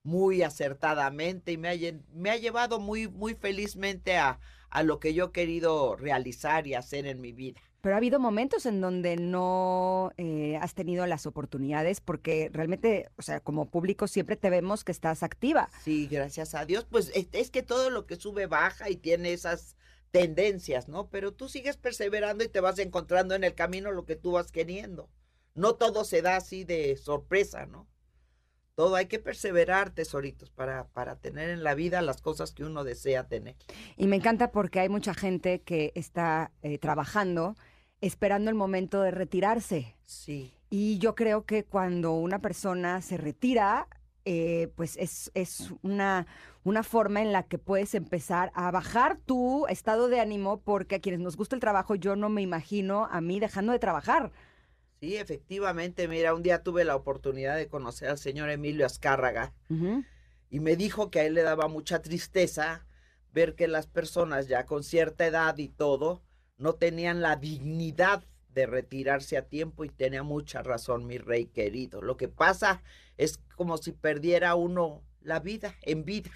muy 0.02 0.42
acertadamente 0.42 1.52
y 1.52 1.58
me 1.58 1.68
ha, 1.68 1.74
lle- 1.74 2.02
me 2.12 2.30
ha 2.30 2.36
llevado 2.36 2.80
muy, 2.80 3.08
muy 3.08 3.34
felizmente 3.34 4.16
a, 4.16 4.38
a 4.70 4.82
lo 4.82 4.98
que 5.00 5.14
yo 5.14 5.26
he 5.26 5.32
querido 5.32 5.96
realizar 5.96 6.66
y 6.66 6.74
hacer 6.74 7.06
en 7.06 7.20
mi 7.20 7.32
vida. 7.32 7.60
Pero 7.82 7.94
ha 7.94 7.98
habido 7.98 8.20
momentos 8.20 8.66
en 8.66 8.82
donde 8.82 9.16
no 9.16 10.12
eh, 10.18 10.58
has 10.60 10.74
tenido 10.74 11.06
las 11.06 11.24
oportunidades 11.24 12.02
porque 12.02 12.50
realmente, 12.52 13.08
o 13.16 13.22
sea, 13.22 13.40
como 13.40 13.70
público 13.70 14.06
siempre 14.06 14.36
te 14.36 14.50
vemos 14.50 14.84
que 14.84 14.92
estás 14.92 15.22
activa. 15.22 15.70
Sí, 15.82 16.06
gracias 16.06 16.54
a 16.54 16.66
Dios. 16.66 16.86
Pues 16.90 17.10
es, 17.14 17.28
es 17.32 17.50
que 17.50 17.62
todo 17.62 17.88
lo 17.88 18.04
que 18.06 18.16
sube 18.16 18.46
baja 18.46 18.90
y 18.90 18.96
tiene 18.96 19.32
esas 19.32 19.76
tendencias, 20.10 20.88
¿no? 20.88 21.08
Pero 21.08 21.32
tú 21.32 21.48
sigues 21.48 21.78
perseverando 21.78 22.44
y 22.44 22.48
te 22.48 22.60
vas 22.60 22.78
encontrando 22.78 23.34
en 23.34 23.44
el 23.44 23.54
camino 23.54 23.92
lo 23.92 24.04
que 24.04 24.16
tú 24.16 24.32
vas 24.32 24.52
queriendo. 24.52 25.08
No 25.54 25.74
todo 25.76 26.04
se 26.04 26.20
da 26.20 26.36
así 26.36 26.64
de 26.64 26.96
sorpresa, 26.96 27.64
¿no? 27.64 27.88
Todo 28.80 28.96
hay 28.96 29.08
que 29.08 29.18
perseverar, 29.18 29.90
tesoritos, 29.90 30.48
para, 30.48 30.88
para 30.88 31.16
tener 31.16 31.50
en 31.50 31.62
la 31.62 31.74
vida 31.74 32.00
las 32.00 32.22
cosas 32.22 32.52
que 32.52 32.64
uno 32.64 32.82
desea 32.82 33.28
tener. 33.28 33.54
Y 33.98 34.06
me 34.06 34.16
encanta 34.16 34.52
porque 34.52 34.80
hay 34.80 34.88
mucha 34.88 35.12
gente 35.12 35.60
que 35.60 35.92
está 35.94 36.50
eh, 36.62 36.78
trabajando 36.78 37.56
esperando 38.00 38.48
el 38.48 38.56
momento 38.56 39.02
de 39.02 39.10
retirarse. 39.10 39.98
Sí. 40.06 40.54
Y 40.70 40.96
yo 40.96 41.14
creo 41.14 41.44
que 41.44 41.64
cuando 41.64 42.12
una 42.12 42.38
persona 42.38 43.02
se 43.02 43.18
retira, 43.18 43.86
eh, 44.24 44.72
pues 44.76 44.96
es, 44.96 45.30
es 45.34 45.74
una, 45.82 46.26
una 46.64 46.82
forma 46.82 47.20
en 47.20 47.32
la 47.32 47.42
que 47.42 47.58
puedes 47.58 47.94
empezar 47.94 48.50
a 48.54 48.70
bajar 48.70 49.18
tu 49.26 49.66
estado 49.66 50.08
de 50.08 50.20
ánimo, 50.20 50.62
porque 50.62 50.94
a 50.94 51.00
quienes 51.00 51.20
nos 51.20 51.36
gusta 51.36 51.54
el 51.54 51.60
trabajo, 51.60 51.96
yo 51.96 52.16
no 52.16 52.30
me 52.30 52.40
imagino 52.40 53.08
a 53.10 53.20
mí 53.20 53.40
dejando 53.40 53.72
de 53.72 53.78
trabajar. 53.78 54.32
Sí, 55.00 55.16
efectivamente, 55.16 56.08
mira, 56.08 56.34
un 56.34 56.42
día 56.42 56.62
tuve 56.62 56.84
la 56.84 56.94
oportunidad 56.94 57.56
de 57.56 57.68
conocer 57.68 58.10
al 58.10 58.18
señor 58.18 58.50
Emilio 58.50 58.84
Azcárraga 58.84 59.54
y 60.50 60.60
me 60.60 60.76
dijo 60.76 61.10
que 61.10 61.20
a 61.20 61.24
él 61.24 61.32
le 61.32 61.42
daba 61.42 61.68
mucha 61.68 62.02
tristeza 62.02 62.86
ver 63.32 63.54
que 63.54 63.66
las 63.66 63.86
personas 63.86 64.46
ya 64.46 64.66
con 64.66 64.84
cierta 64.84 65.26
edad 65.26 65.56
y 65.56 65.68
todo 65.68 66.22
no 66.58 66.74
tenían 66.74 67.22
la 67.22 67.36
dignidad 67.36 68.24
de 68.50 68.66
retirarse 68.66 69.38
a 69.38 69.48
tiempo 69.48 69.84
y 69.84 69.88
tenía 69.88 70.22
mucha 70.22 70.62
razón 70.62 71.06
mi 71.06 71.16
rey 71.16 71.46
querido. 71.46 72.02
Lo 72.02 72.18
que 72.18 72.28
pasa 72.28 72.82
es 73.16 73.38
como 73.56 73.78
si 73.78 73.92
perdiera 73.92 74.54
uno 74.54 75.02
la 75.22 75.40
vida 75.40 75.76
en 75.80 76.04
vida. 76.04 76.30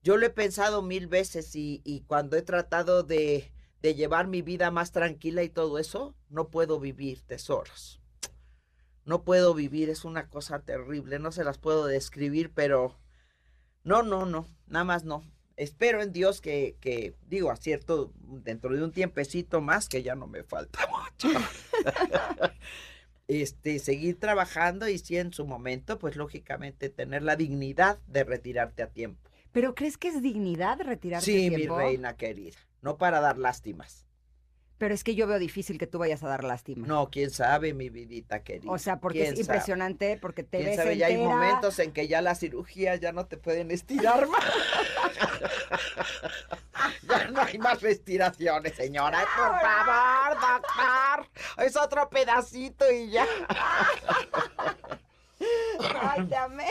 Yo 0.00 0.16
lo 0.16 0.26
he 0.26 0.30
pensado 0.30 0.80
mil 0.80 1.08
veces 1.08 1.56
y, 1.56 1.80
y 1.84 2.02
cuando 2.02 2.36
he 2.36 2.42
tratado 2.42 3.02
de, 3.02 3.50
de 3.86 3.94
llevar 3.94 4.26
mi 4.26 4.42
vida 4.42 4.72
más 4.72 4.90
tranquila 4.90 5.44
y 5.44 5.48
todo 5.48 5.78
eso, 5.78 6.16
no 6.28 6.48
puedo 6.48 6.80
vivir 6.80 7.20
tesoros. 7.22 8.00
No 9.04 9.22
puedo 9.22 9.54
vivir, 9.54 9.90
es 9.90 10.04
una 10.04 10.28
cosa 10.28 10.58
terrible, 10.58 11.20
no 11.20 11.30
se 11.30 11.44
las 11.44 11.58
puedo 11.58 11.86
describir, 11.86 12.50
pero 12.52 12.98
no, 13.84 14.02
no, 14.02 14.26
no, 14.26 14.48
nada 14.66 14.84
más 14.84 15.04
no. 15.04 15.22
Espero 15.56 16.02
en 16.02 16.12
Dios 16.12 16.40
que, 16.40 16.76
que 16.80 17.14
digo, 17.28 17.52
acierto 17.52 18.12
dentro 18.42 18.74
de 18.74 18.82
un 18.82 18.90
tiempecito 18.90 19.60
más, 19.60 19.88
que 19.88 20.02
ya 20.02 20.16
no 20.16 20.26
me 20.26 20.42
falta 20.42 20.80
mucho. 20.88 21.38
este, 23.28 23.78
seguir 23.78 24.18
trabajando 24.18 24.88
y 24.88 24.98
si 24.98 25.16
en 25.16 25.32
su 25.32 25.46
momento, 25.46 26.00
pues 26.00 26.16
lógicamente 26.16 26.88
tener 26.90 27.22
la 27.22 27.36
dignidad 27.36 28.00
de 28.08 28.24
retirarte 28.24 28.82
a 28.82 28.88
tiempo. 28.90 29.30
¿Pero 29.52 29.74
crees 29.76 29.96
que 29.96 30.08
es 30.08 30.20
dignidad 30.22 30.80
retirarte 30.80 31.24
Sí, 31.24 31.46
a 31.46 31.50
mi 31.50 31.56
tiempo? 31.56 31.78
reina 31.78 32.16
querida, 32.16 32.58
no 32.86 32.96
para 32.98 33.20
dar 33.20 33.36
lástimas. 33.36 34.06
Pero 34.78 34.94
es 34.94 35.02
que 35.02 35.16
yo 35.16 35.26
veo 35.26 35.40
difícil 35.40 35.76
que 35.76 35.88
tú 35.88 35.98
vayas 35.98 36.22
a 36.22 36.28
dar 36.28 36.44
lástima. 36.44 36.86
No, 36.86 37.10
quién 37.10 37.30
sabe, 37.30 37.74
mi 37.74 37.90
vidita 37.90 38.44
querida. 38.44 38.70
O 38.70 38.78
sea, 38.78 39.00
porque 39.00 39.22
¿Quién 39.22 39.32
es 39.32 39.40
sabe? 39.40 39.56
impresionante, 39.56 40.18
porque 40.18 40.44
te 40.44 40.58
¿Quién 40.58 40.70
ves 40.70 40.76
sabe? 40.76 40.96
Ya 40.96 41.06
hay 41.06 41.16
momentos 41.16 41.80
en 41.80 41.90
que 41.92 42.06
ya 42.06 42.22
las 42.22 42.38
cirugías 42.38 43.00
ya 43.00 43.10
no 43.10 43.26
te 43.26 43.38
pueden 43.38 43.72
estirar 43.72 44.28
más. 44.28 44.44
ya 47.08 47.28
no 47.30 47.40
hay 47.40 47.58
más 47.58 47.82
respiraciones, 47.82 48.76
señora. 48.76 49.18
Por 49.36 49.60
favor, 49.60 50.38
doctor. 50.40 51.26
Es 51.64 51.76
otro 51.76 52.08
pedacito 52.08 52.88
y 52.92 53.10
ya. 53.10 53.26
Amé. 56.38 56.64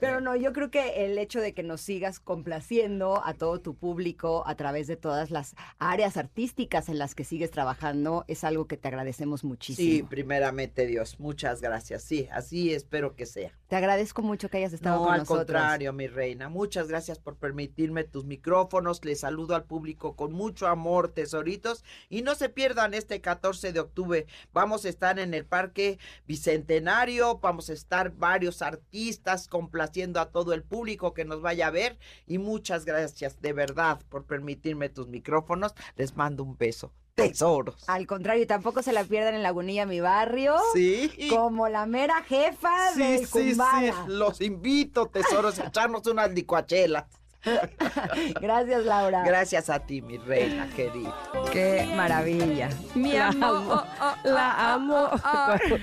Pero 0.00 0.20
no, 0.20 0.36
yo 0.36 0.52
creo 0.52 0.70
que 0.70 1.04
el 1.06 1.18
hecho 1.18 1.40
de 1.40 1.54
que 1.54 1.62
nos 1.62 1.80
sigas 1.80 2.20
complaciendo 2.20 3.22
a 3.24 3.34
todo 3.34 3.60
tu 3.60 3.74
público 3.74 4.44
a 4.46 4.54
través 4.56 4.86
de 4.86 4.96
todas 4.96 5.30
las 5.30 5.54
áreas 5.78 6.16
artísticas 6.16 6.88
en 6.88 6.98
las 6.98 7.14
que 7.14 7.24
sigues 7.24 7.50
trabajando 7.50 8.24
es 8.28 8.44
algo 8.44 8.66
que 8.66 8.76
te 8.76 8.88
agradecemos 8.88 9.40
Sí, 9.40 9.46
muchísimo. 9.46 10.08
primeramente 10.08 10.86
Dios, 10.86 11.18
muchas 11.20 11.60
gracias. 11.60 12.02
Sí, 12.02 12.28
así 12.32 12.72
espero 12.74 13.14
que 13.16 13.26
sea. 13.26 13.52
Te 13.74 13.78
agradezco 13.78 14.22
mucho 14.22 14.48
que 14.48 14.58
hayas 14.58 14.72
estado 14.72 14.98
no, 14.98 15.04
con 15.06 15.12
al 15.14 15.18
nosotros. 15.18 15.46
contrario, 15.46 15.92
mi 15.92 16.06
reina. 16.06 16.48
Muchas 16.48 16.86
gracias 16.86 17.18
por 17.18 17.34
permitirme 17.34 18.04
tus 18.04 18.24
micrófonos. 18.24 19.04
Les 19.04 19.18
saludo 19.18 19.56
al 19.56 19.64
público 19.64 20.14
con 20.14 20.30
mucho 20.30 20.68
amor, 20.68 21.08
tesoritos. 21.08 21.82
Y 22.08 22.22
no 22.22 22.36
se 22.36 22.48
pierdan 22.48 22.94
este 22.94 23.20
14 23.20 23.72
de 23.72 23.80
octubre. 23.80 24.26
Vamos 24.52 24.84
a 24.84 24.88
estar 24.90 25.18
en 25.18 25.34
el 25.34 25.44
Parque 25.44 25.98
Bicentenario. 26.24 27.40
Vamos 27.40 27.68
a 27.68 27.72
estar 27.72 28.12
varios 28.14 28.62
artistas 28.62 29.48
complaciendo 29.48 30.20
a 30.20 30.30
todo 30.30 30.52
el 30.52 30.62
público 30.62 31.12
que 31.12 31.24
nos 31.24 31.42
vaya 31.42 31.66
a 31.66 31.72
ver. 31.72 31.98
Y 32.28 32.38
muchas 32.38 32.84
gracias 32.84 33.40
de 33.40 33.54
verdad 33.54 34.00
por 34.08 34.24
permitirme 34.24 34.88
tus 34.88 35.08
micrófonos. 35.08 35.74
Les 35.96 36.14
mando 36.14 36.44
un 36.44 36.56
beso. 36.56 36.92
Tesoros. 37.14 37.88
Al 37.88 38.06
contrario, 38.08 38.44
tampoco 38.46 38.82
se 38.82 38.92
la 38.92 39.04
pierdan 39.04 39.34
en 39.34 39.42
Lagunilla, 39.44 39.86
mi 39.86 40.00
barrio. 40.00 40.56
Sí. 40.72 41.10
Como 41.30 41.68
la 41.68 41.86
mera 41.86 42.22
jefa 42.24 42.92
Sí, 42.94 43.00
del 43.02 43.18
sí, 43.20 43.26
sí. 43.26 43.48
Kumbala. 43.50 44.04
Los 44.08 44.40
invito, 44.40 45.06
tesoros, 45.06 45.58
a 45.60 45.66
echarnos 45.68 46.06
unas 46.08 46.32
licuachelas. 46.32 47.04
Gracias, 48.40 48.84
Laura. 48.84 49.22
Gracias 49.24 49.70
a 49.70 49.78
ti, 49.80 50.02
mi 50.02 50.18
reina 50.18 50.68
querida. 50.74 51.14
Qué 51.52 51.86
maravilla. 51.94 52.70
Mi 52.94 53.12
La 53.12 53.28
amor. 53.28 53.52
amo, 53.52 53.82
la 54.24 54.74
amo. 54.74 55.10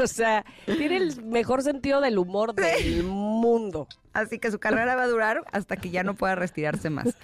O 0.00 0.06
sea, 0.06 0.44
tiene 0.64 0.96
el 0.96 1.24
mejor 1.24 1.60
sentido 1.62 2.00
del 2.00 2.16
humor 2.16 2.54
del 2.54 3.02
mundo. 3.02 3.88
Así 4.12 4.38
que 4.38 4.50
su 4.50 4.58
carrera 4.58 4.94
va 4.94 5.04
a 5.04 5.08
durar 5.08 5.44
hasta 5.52 5.76
que 5.76 5.90
ya 5.90 6.02
no 6.02 6.14
pueda 6.14 6.34
retirarse 6.34 6.90
más. 6.90 7.16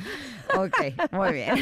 Ok, 0.57 1.13
muy 1.13 1.33
bien. 1.33 1.57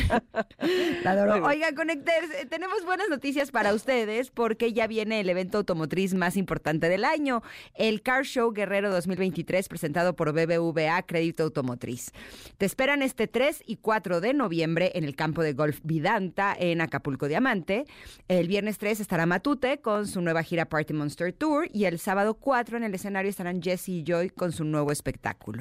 La 1.03 1.11
adoro. 1.11 1.45
Oigan, 1.45 1.75
Connecters, 1.75 2.31
eh, 2.35 2.47
tenemos 2.49 2.85
buenas 2.85 3.09
noticias 3.09 3.51
para 3.51 3.75
ustedes 3.75 4.31
porque 4.31 4.73
ya 4.73 4.87
viene 4.87 5.19
el 5.19 5.29
evento 5.29 5.59
automotriz 5.59 6.15
más 6.15 6.37
importante 6.37 6.89
del 6.89 7.05
año, 7.05 7.43
el 7.75 8.03
Car 8.03 8.25
Show 8.25 8.53
Guerrero 8.53 8.93
2023, 8.93 9.69
presentado 9.69 10.15
por 10.15 10.33
BBVA 10.33 11.03
Crédito 11.03 11.43
Automotriz. 11.43 12.13
Te 12.59 12.67
esperan 12.67 13.03
este 13.03 13.27
3 13.27 13.65
y 13.67 13.77
4 13.77 14.21
de 14.21 14.35
noviembre 14.35 14.93
en 14.95 15.03
el 15.03 15.17
campo 15.17 15.43
de 15.43 15.53
golf 15.53 15.81
Vidanta 15.83 16.55
en 16.57 16.81
Acapulco 16.81 17.27
Diamante. 17.27 17.87
El 18.29 18.47
viernes 18.47 18.79
3 18.79 19.01
estará 19.01 19.27
Matute 19.27 19.81
con 19.81 20.07
su 20.07 20.21
nueva 20.21 20.45
gira 20.45 20.67
Party 20.67 20.95
Monster 20.95 21.33
Tour 21.33 21.69
y 21.73 21.87
el 21.87 21.99
sábado 21.99 22.35
4 22.35 22.77
en 22.77 22.85
el 22.85 22.95
escenario 22.95 23.31
estarán 23.31 23.61
Jesse 23.61 23.89
y 23.89 24.05
Joy 24.05 24.31
con 24.31 24.53
su 24.53 24.63
nuevo 24.63 24.93
espectáculo. 24.93 25.16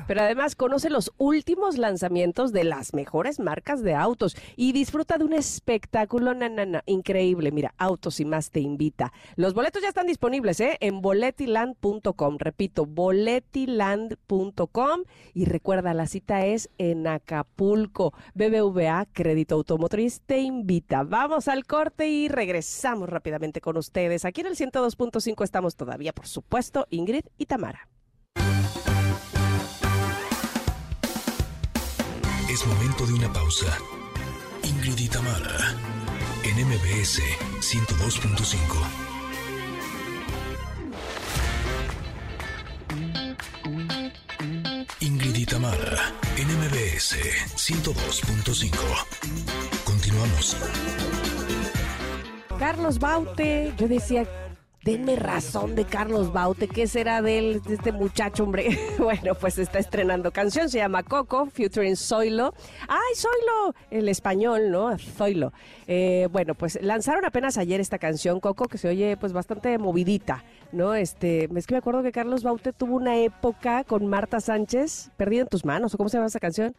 Pero 0.08 0.22
además 0.22 0.56
conoce 0.56 0.90
los 0.90 1.12
últimos 1.18 1.78
lanzamientos 1.78 2.52
de 2.52 2.64
las 2.64 2.94
mejores 2.94 3.40
marcas 3.40 3.84
de 3.84 3.96
autos 3.96 4.36
y 4.56 4.72
disfruta 4.72 5.18
de 5.18 5.26
un 5.26 5.34
espectáculo 5.34 6.34
increíble. 6.86 7.52
Mira, 7.52 7.74
Autos 7.78 8.20
y 8.20 8.26
más 8.26 8.52
te 8.52 8.60
invita. 8.60 9.12
Los 9.36 9.54
boletos 9.54 9.82
ya 9.82 9.90
están 9.90 10.08
disponibles 10.08 10.60
¿eh? 10.60 10.78
en 10.80 11.02
boletiland.com. 11.02 12.38
Repito, 12.40 12.86
boletiland.com. 12.86 15.04
Y 15.34 15.46
recuerda, 15.46 15.94
la 15.94 16.08
cita 16.08 16.46
es 16.46 16.70
en 16.78 17.08
Acapulco. 17.08 18.14
BBVA 18.34 19.08
Crédito 19.12 19.56
Automotriz 19.56 20.22
te 20.26 20.40
invita. 20.40 21.04
Vamos 21.04 21.48
al 21.48 21.66
corte 21.66 22.08
y 22.08 22.28
regresamos 22.28 23.10
rápidamente 23.10 23.62
con 23.62 23.78
ustedes. 23.78 24.26
Aquí 24.26 24.42
en 24.42 24.48
el 24.48 24.56
102.5 24.56 25.44
estamos 25.44 25.76
todavía, 25.76 26.14
por 26.14 26.28
supuesto, 26.28 26.88
Ingrid 26.90 27.26
y 27.38 27.46
Tamara. 27.46 27.88
Es 32.56 32.66
momento 32.66 33.06
de 33.06 33.12
una 33.12 33.34
pausa. 33.34 33.78
Ingrid 34.64 34.98
y 34.98 35.10
en 36.46 36.66
MBS 36.66 37.22
102.5. 37.60 38.56
Ingrid 45.02 45.36
y 45.36 45.46
en 46.38 46.48
MBS 46.48 47.18
102.5. 47.58 48.72
Continuamos. 49.84 50.56
Carlos 52.58 53.00
Baute, 53.00 53.74
yo 53.78 53.90
decía, 53.90 54.55
denme 54.86 55.16
razón 55.16 55.74
de 55.74 55.84
Carlos 55.84 56.32
Baute, 56.32 56.68
¿qué 56.68 56.86
será 56.86 57.24
de 57.24 57.40
él, 57.40 57.62
de 57.64 57.74
este 57.74 57.92
muchacho, 57.92 58.44
hombre? 58.44 58.78
bueno, 59.00 59.34
pues 59.34 59.58
está 59.58 59.80
estrenando 59.80 60.32
canción, 60.32 60.70
se 60.70 60.78
llama 60.78 61.02
Coco, 61.02 61.48
featuring 61.48 61.96
Zoilo. 61.96 62.54
¡Ay, 62.88 63.16
Zoilo! 63.16 63.74
El 63.90 64.08
español, 64.08 64.70
¿no? 64.70 64.96
Zoilo. 65.00 65.54
Eh, 65.88 66.30
bueno, 66.32 66.54
pues 66.54 66.78
lanzaron 66.84 67.26
apenas 67.26 67.58
ayer 67.58 67.82
esta 67.82 67.98
canción, 67.98 68.40
Coco, 68.40 68.66
que 68.66 68.78
se 68.78 68.88
oye 68.88 69.18
pues 69.18 69.34
bastante 69.34 69.76
movidita, 69.80 70.44
¿no? 70.72 70.94
Este, 70.94 71.50
es 71.56 71.66
que 71.66 71.74
me 71.74 71.80
acuerdo 71.80 72.04
que 72.04 72.12
Carlos 72.12 72.44
Baute 72.44 72.72
tuvo 72.72 72.96
una 72.96 73.18
época 73.18 73.86
con 73.86 74.06
Marta 74.06 74.40
Sánchez, 74.40 75.10
Perdido 75.18 75.42
en 75.42 75.48
tus 75.48 75.66
manos, 75.66 75.96
¿o 75.96 75.98
cómo 75.98 76.10
se 76.10 76.18
llama 76.18 76.28
esa 76.28 76.40
canción? 76.40 76.76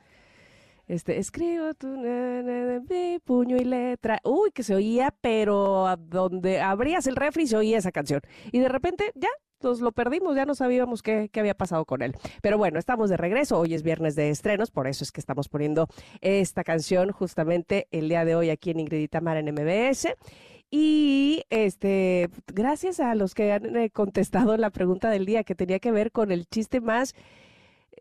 Este, 0.86 1.18
escribo 1.18 1.74
tu 1.74 1.88
na, 1.88 2.42
na, 2.42 2.64
na, 2.64 2.80
mi 2.88 3.18
puño 3.18 3.56
y 3.56 3.64
letra. 3.64 4.20
Uy, 4.22 4.52
que 4.52 4.62
se 4.62 4.74
oía, 4.74 5.12
pero 5.20 5.88
a 5.88 5.96
donde 5.96 6.60
abrías 6.60 7.08
el 7.08 7.16
refri 7.16 7.48
se 7.48 7.56
oía 7.56 7.78
esa 7.78 7.90
canción. 7.90 8.20
Y 8.52 8.60
de 8.60 8.68
repente 8.68 9.10
ya 9.16 9.28
nos 9.62 9.80
lo 9.80 9.90
perdimos, 9.90 10.36
ya 10.36 10.44
no 10.44 10.54
sabíamos 10.54 11.02
qué, 11.02 11.28
qué 11.32 11.40
había 11.40 11.54
pasado 11.54 11.84
con 11.86 12.02
él. 12.02 12.14
Pero 12.40 12.56
bueno, 12.56 12.78
estamos 12.78 13.10
de 13.10 13.16
regreso. 13.16 13.58
Hoy 13.58 13.74
es 13.74 13.82
viernes 13.82 14.14
de 14.14 14.30
estrenos, 14.30 14.70
por 14.70 14.86
eso 14.86 15.02
es 15.02 15.10
que 15.10 15.20
estamos 15.20 15.48
poniendo 15.48 15.88
esta 16.20 16.62
canción 16.62 17.10
justamente 17.10 17.88
el 17.90 18.08
día 18.08 18.24
de 18.24 18.36
hoy 18.36 18.50
aquí 18.50 18.70
en 18.70 18.80
Ingrid 18.80 19.00
y 19.00 19.08
Tamara 19.08 19.40
en 19.40 19.52
MBS. 19.52 20.14
Y 20.70 21.44
este, 21.50 22.28
gracias 22.52 23.00
a 23.00 23.14
los 23.14 23.34
que 23.34 23.52
han 23.52 23.76
eh, 23.76 23.90
contestado 23.90 24.56
la 24.56 24.70
pregunta 24.70 25.10
del 25.10 25.26
día 25.26 25.42
que 25.44 25.54
tenía 25.54 25.78
que 25.78 25.90
ver 25.90 26.12
con 26.12 26.30
el 26.30 26.46
chiste 26.46 26.80
más 26.80 27.14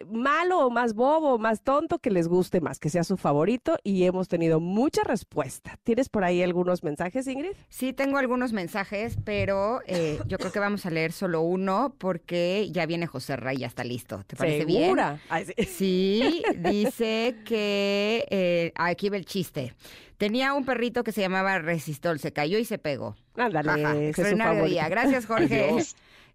malo 0.07 0.59
o 0.59 0.69
más 0.69 0.93
bobo, 0.93 1.37
más 1.37 1.61
tonto 1.61 1.99
que 1.99 2.09
les 2.09 2.27
guste 2.27 2.61
más, 2.61 2.79
que 2.79 2.89
sea 2.89 3.03
su 3.03 3.17
favorito 3.17 3.77
y 3.83 4.03
hemos 4.03 4.27
tenido 4.27 4.59
mucha 4.59 5.03
respuesta. 5.03 5.77
¿Tienes 5.83 6.09
por 6.09 6.23
ahí 6.23 6.41
algunos 6.43 6.83
mensajes, 6.83 7.27
Ingrid? 7.27 7.53
Sí, 7.69 7.93
tengo 7.93 8.17
algunos 8.17 8.53
mensajes, 8.53 9.17
pero 9.23 9.81
eh, 9.87 10.19
yo 10.27 10.37
creo 10.37 10.51
que 10.51 10.59
vamos 10.59 10.85
a 10.85 10.89
leer 10.89 11.11
solo 11.11 11.41
uno 11.41 11.95
porque 11.97 12.69
ya 12.71 12.85
viene 12.85 13.07
José 13.07 13.35
Ray, 13.35 13.57
ya 13.57 13.67
está 13.67 13.83
listo. 13.83 14.23
¿Te 14.27 14.35
parece 14.35 14.65
¿Segura? 14.65 15.09
bien? 15.11 15.21
Ay, 15.29 15.45
sí. 15.45 15.65
Sí, 15.65 16.43
dice 16.57 17.35
que 17.45 18.25
eh, 18.29 18.71
aquí 18.75 19.09
va 19.09 19.17
el 19.17 19.25
chiste. 19.25 19.73
Tenía 20.17 20.53
un 20.53 20.65
perrito 20.65 21.03
que 21.03 21.11
se 21.11 21.21
llamaba 21.21 21.59
Resistol, 21.59 22.19
se 22.19 22.31
cayó 22.31 22.57
y 22.57 22.65
se 22.65 22.77
pegó. 22.77 23.15
Ándale, 23.35 24.09
extraordinario 24.09 24.53
favorito. 24.53 24.69
día. 24.69 24.89
Gracias, 24.89 25.25
Jorge. 25.27 25.75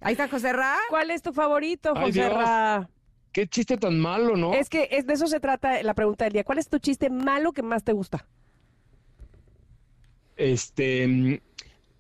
Ahí 0.01 0.13
está 0.13 0.29
José 0.29 0.53
Ra. 0.53 0.77
¿Cuál 0.89 1.11
es 1.11 1.23
tu 1.23 1.33
favorito, 1.33 1.95
José. 1.95 2.29
Ra? 2.29 2.89
Qué 3.33 3.47
chiste 3.47 3.77
tan 3.77 3.99
malo, 3.99 4.37
¿no? 4.37 4.55
Es 4.55 4.69
que 4.69 4.89
es 4.91 5.07
de 5.07 5.15
eso 5.15 5.27
se 5.27 5.41
trata 5.41 5.83
la 5.83 5.95
pregunta 5.95 6.25
del 6.25 6.33
día. 6.33 6.45
¿Cuál 6.45 6.59
es 6.59 6.69
tu 6.69 6.79
chiste 6.79 7.11
malo 7.11 7.53
que 7.53 7.63
más 7.63 7.85
te 7.85 7.93
gusta? 7.93 8.27
Este, 10.37 11.41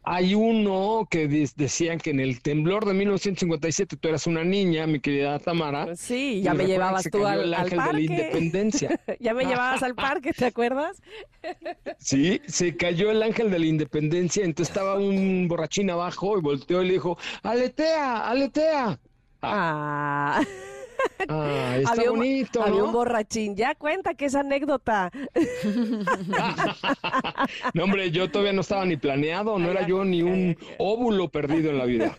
hay 0.02 0.34
uno 0.34 1.06
que 1.10 1.28
decían 1.28 1.98
que 1.98 2.10
en 2.10 2.20
el 2.20 2.40
temblor 2.40 2.86
de 2.86 2.94
1957 2.94 3.96
tú 3.96 4.08
eras 4.08 4.26
una 4.26 4.42
niña, 4.44 4.86
mi 4.86 4.98
querida 4.98 5.38
Tamara. 5.38 5.94
Sí, 5.94 6.38
y 6.38 6.42
ya 6.42 6.54
me 6.54 6.66
llevabas 6.66 7.08
tú 7.10 7.26
al, 7.26 7.42
el 7.42 7.54
al 7.54 7.60
ángel 7.64 7.70
de 7.70 7.76
la 7.76 7.84
parque. 7.84 8.02
independencia. 8.02 9.00
ya 9.20 9.34
me 9.34 9.44
llevabas 9.44 9.82
al 9.82 9.94
parque, 9.94 10.32
¿te 10.32 10.46
acuerdas? 10.46 11.02
Sí, 11.98 12.40
se 12.46 12.76
cayó 12.76 13.10
el 13.10 13.22
ángel 13.22 13.50
de 13.50 13.58
la 13.58 13.66
independencia, 13.66 14.44
entonces 14.44 14.74
estaba 14.74 14.98
un 14.98 15.48
borrachín 15.48 15.90
abajo 15.90 16.38
y 16.38 16.40
volteó 16.40 16.82
y 16.82 16.86
le 16.86 16.92
dijo, 16.94 17.18
aletea, 17.42 18.28
aletea. 18.28 18.98
Ah. 19.42 20.40
Ah, 20.40 20.44
está 21.18 21.92
Había 21.92 22.10
un- 22.12 22.18
bonito, 22.18 22.62
Había 22.62 22.82
un 22.82 22.86
¿no? 22.88 22.92
borrachín. 22.92 23.56
Ya 23.56 23.74
cuenta 23.74 24.14
que 24.14 24.26
esa 24.26 24.40
anécdota. 24.40 25.10
No, 27.74 27.84
hombre, 27.84 28.10
yo 28.10 28.30
todavía 28.30 28.52
no 28.52 28.60
estaba 28.60 28.84
ni 28.84 28.96
planeado, 28.96 29.58
no 29.58 29.70
era 29.70 29.86
yo 29.86 30.04
ni 30.04 30.22
un 30.22 30.56
óvulo 30.78 31.28
perdido 31.28 31.70
en 31.70 31.78
la 31.78 31.84
vida. 31.84 32.18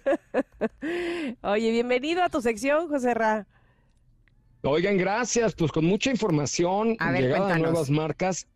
Oye, 1.41 1.71
bienvenido 1.71 2.23
a 2.23 2.29
tu 2.29 2.41
sección, 2.41 2.87
José 2.87 3.13
Ra. 3.13 3.45
Oigan, 4.63 4.97
gracias, 4.97 5.53
pues 5.55 5.71
con 5.71 5.85
mucha 5.85 6.11
información, 6.11 6.95
A 6.99 7.11
ver, 7.11 7.21
llegada 7.23 7.45
de 7.47 7.51
cuéntanos. 7.53 7.71
nuevas 7.71 7.89
marcas 7.89 8.47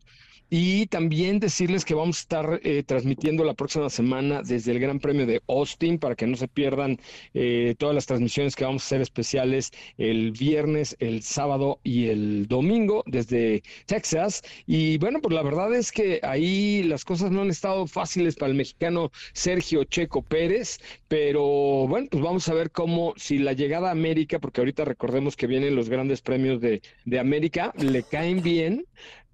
y 0.49 0.87
también 0.87 1.39
decirles 1.39 1.85
que 1.85 1.95
vamos 1.95 2.17
a 2.17 2.21
estar 2.21 2.59
eh, 2.63 2.83
transmitiendo 2.83 3.43
la 3.43 3.53
próxima 3.53 3.89
semana 3.89 4.41
desde 4.43 4.71
el 4.71 4.79
Gran 4.79 4.99
Premio 4.99 5.25
de 5.25 5.41
Austin 5.47 5.99
para 5.99 6.15
que 6.15 6.27
no 6.27 6.37
se 6.37 6.47
pierdan 6.47 6.99
eh, 7.33 7.75
todas 7.77 7.95
las 7.95 8.05
transmisiones 8.05 8.55
que 8.55 8.65
vamos 8.65 8.83
a 8.83 8.85
hacer 8.85 9.01
especiales 9.01 9.71
el 9.97 10.31
viernes, 10.31 10.95
el 10.99 11.23
sábado 11.23 11.79
y 11.83 12.07
el 12.07 12.47
domingo 12.47 13.03
desde 13.07 13.63
Texas. 13.85 14.43
Y 14.65 14.97
bueno, 14.97 15.19
pues 15.21 15.33
la 15.33 15.43
verdad 15.43 15.73
es 15.73 15.91
que 15.91 16.19
ahí 16.23 16.83
las 16.83 17.05
cosas 17.05 17.31
no 17.31 17.41
han 17.41 17.49
estado 17.49 17.87
fáciles 17.87 18.35
para 18.35 18.51
el 18.51 18.57
mexicano 18.57 19.11
Sergio 19.33 19.83
Checo 19.83 20.21
Pérez, 20.21 20.79
pero 21.07 21.87
bueno, 21.87 22.07
pues 22.11 22.23
vamos 22.23 22.47
a 22.49 22.53
ver 22.53 22.71
cómo 22.71 23.13
si 23.17 23.39
la 23.39 23.53
llegada 23.53 23.89
a 23.89 23.91
América, 23.91 24.39
porque 24.39 24.61
ahorita 24.61 24.85
recordemos 24.85 25.35
que 25.35 25.47
vienen 25.47 25.75
los 25.75 25.89
grandes 25.89 26.21
premios 26.21 26.61
de, 26.61 26.81
de 27.05 27.19
América, 27.19 27.73
le 27.77 28.03
caen 28.03 28.41
bien. 28.41 28.85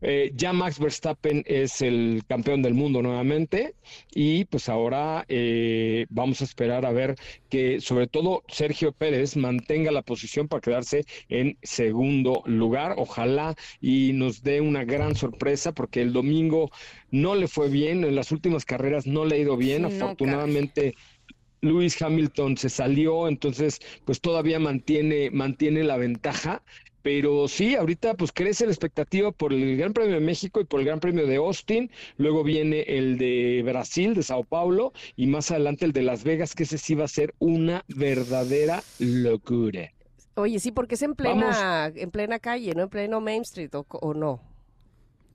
Eh, 0.01 0.31
ya 0.35 0.51
Max 0.51 0.79
Verstappen 0.79 1.43
es 1.45 1.81
el 1.81 2.23
campeón 2.27 2.61
del 2.61 2.73
mundo 2.73 3.01
nuevamente 3.01 3.75
y 4.13 4.45
pues 4.45 4.67
ahora 4.67 5.25
eh, 5.27 6.07
vamos 6.09 6.41
a 6.41 6.43
esperar 6.43 6.85
a 6.85 6.91
ver 6.91 7.15
que 7.49 7.79
sobre 7.81 8.07
todo 8.07 8.43
Sergio 8.47 8.91
Pérez 8.91 9.37
mantenga 9.37 9.91
la 9.91 10.01
posición 10.01 10.47
para 10.47 10.61
quedarse 10.61 11.05
en 11.29 11.57
segundo 11.61 12.41
lugar. 12.45 12.95
Ojalá 12.97 13.55
y 13.79 14.13
nos 14.13 14.41
dé 14.41 14.61
una 14.61 14.83
gran 14.83 15.15
sorpresa 15.15 15.71
porque 15.71 16.01
el 16.01 16.13
domingo 16.13 16.71
no 17.11 17.35
le 17.35 17.47
fue 17.47 17.69
bien, 17.69 18.03
en 18.03 18.15
las 18.15 18.31
últimas 18.31 18.65
carreras 18.65 19.05
no 19.05 19.25
le 19.25 19.35
ha 19.35 19.39
ido 19.39 19.57
bien, 19.57 19.83
no, 19.83 19.87
afortunadamente. 19.89 20.95
Lewis 21.63 22.01
Hamilton 22.01 22.57
se 22.57 22.69
salió, 22.69 23.27
entonces 23.27 23.79
pues 24.03 24.19
todavía 24.19 24.59
mantiene, 24.59 25.29
mantiene 25.29 25.83
la 25.83 25.95
ventaja. 25.95 26.63
Pero 27.01 27.47
sí, 27.47 27.75
ahorita 27.75 28.15
pues 28.15 28.31
crece 28.31 28.65
la 28.65 28.71
expectativa 28.71 29.31
por 29.31 29.53
el 29.53 29.77
Gran 29.77 29.93
Premio 29.93 30.15
de 30.15 30.21
México 30.21 30.61
y 30.61 30.65
por 30.65 30.79
el 30.79 30.85
Gran 30.85 30.99
Premio 30.99 31.25
de 31.25 31.37
Austin. 31.37 31.89
Luego 32.17 32.43
viene 32.43 32.81
el 32.81 33.17
de 33.17 33.61
Brasil, 33.65 34.13
de 34.13 34.23
Sao 34.23 34.43
Paulo, 34.43 34.93
y 35.15 35.27
más 35.27 35.51
adelante 35.51 35.85
el 35.85 35.93
de 35.93 36.03
Las 36.03 36.23
Vegas, 36.23 36.55
que 36.55 36.63
ese 36.63 36.77
sí 36.77 36.95
va 36.95 37.05
a 37.05 37.07
ser 37.07 37.33
una 37.39 37.83
verdadera 37.87 38.83
locura. 38.99 39.91
Oye, 40.35 40.59
sí, 40.59 40.71
porque 40.71 40.95
es 40.95 41.01
en 41.01 41.15
plena, 41.15 41.91
en 41.93 42.09
plena 42.09 42.39
calle, 42.39 42.73
¿no? 42.73 42.83
En 42.83 42.89
pleno 42.89 43.19
Main 43.19 43.41
Street, 43.41 43.73
¿o, 43.75 43.85
o 43.89 44.13
no? 44.13 44.41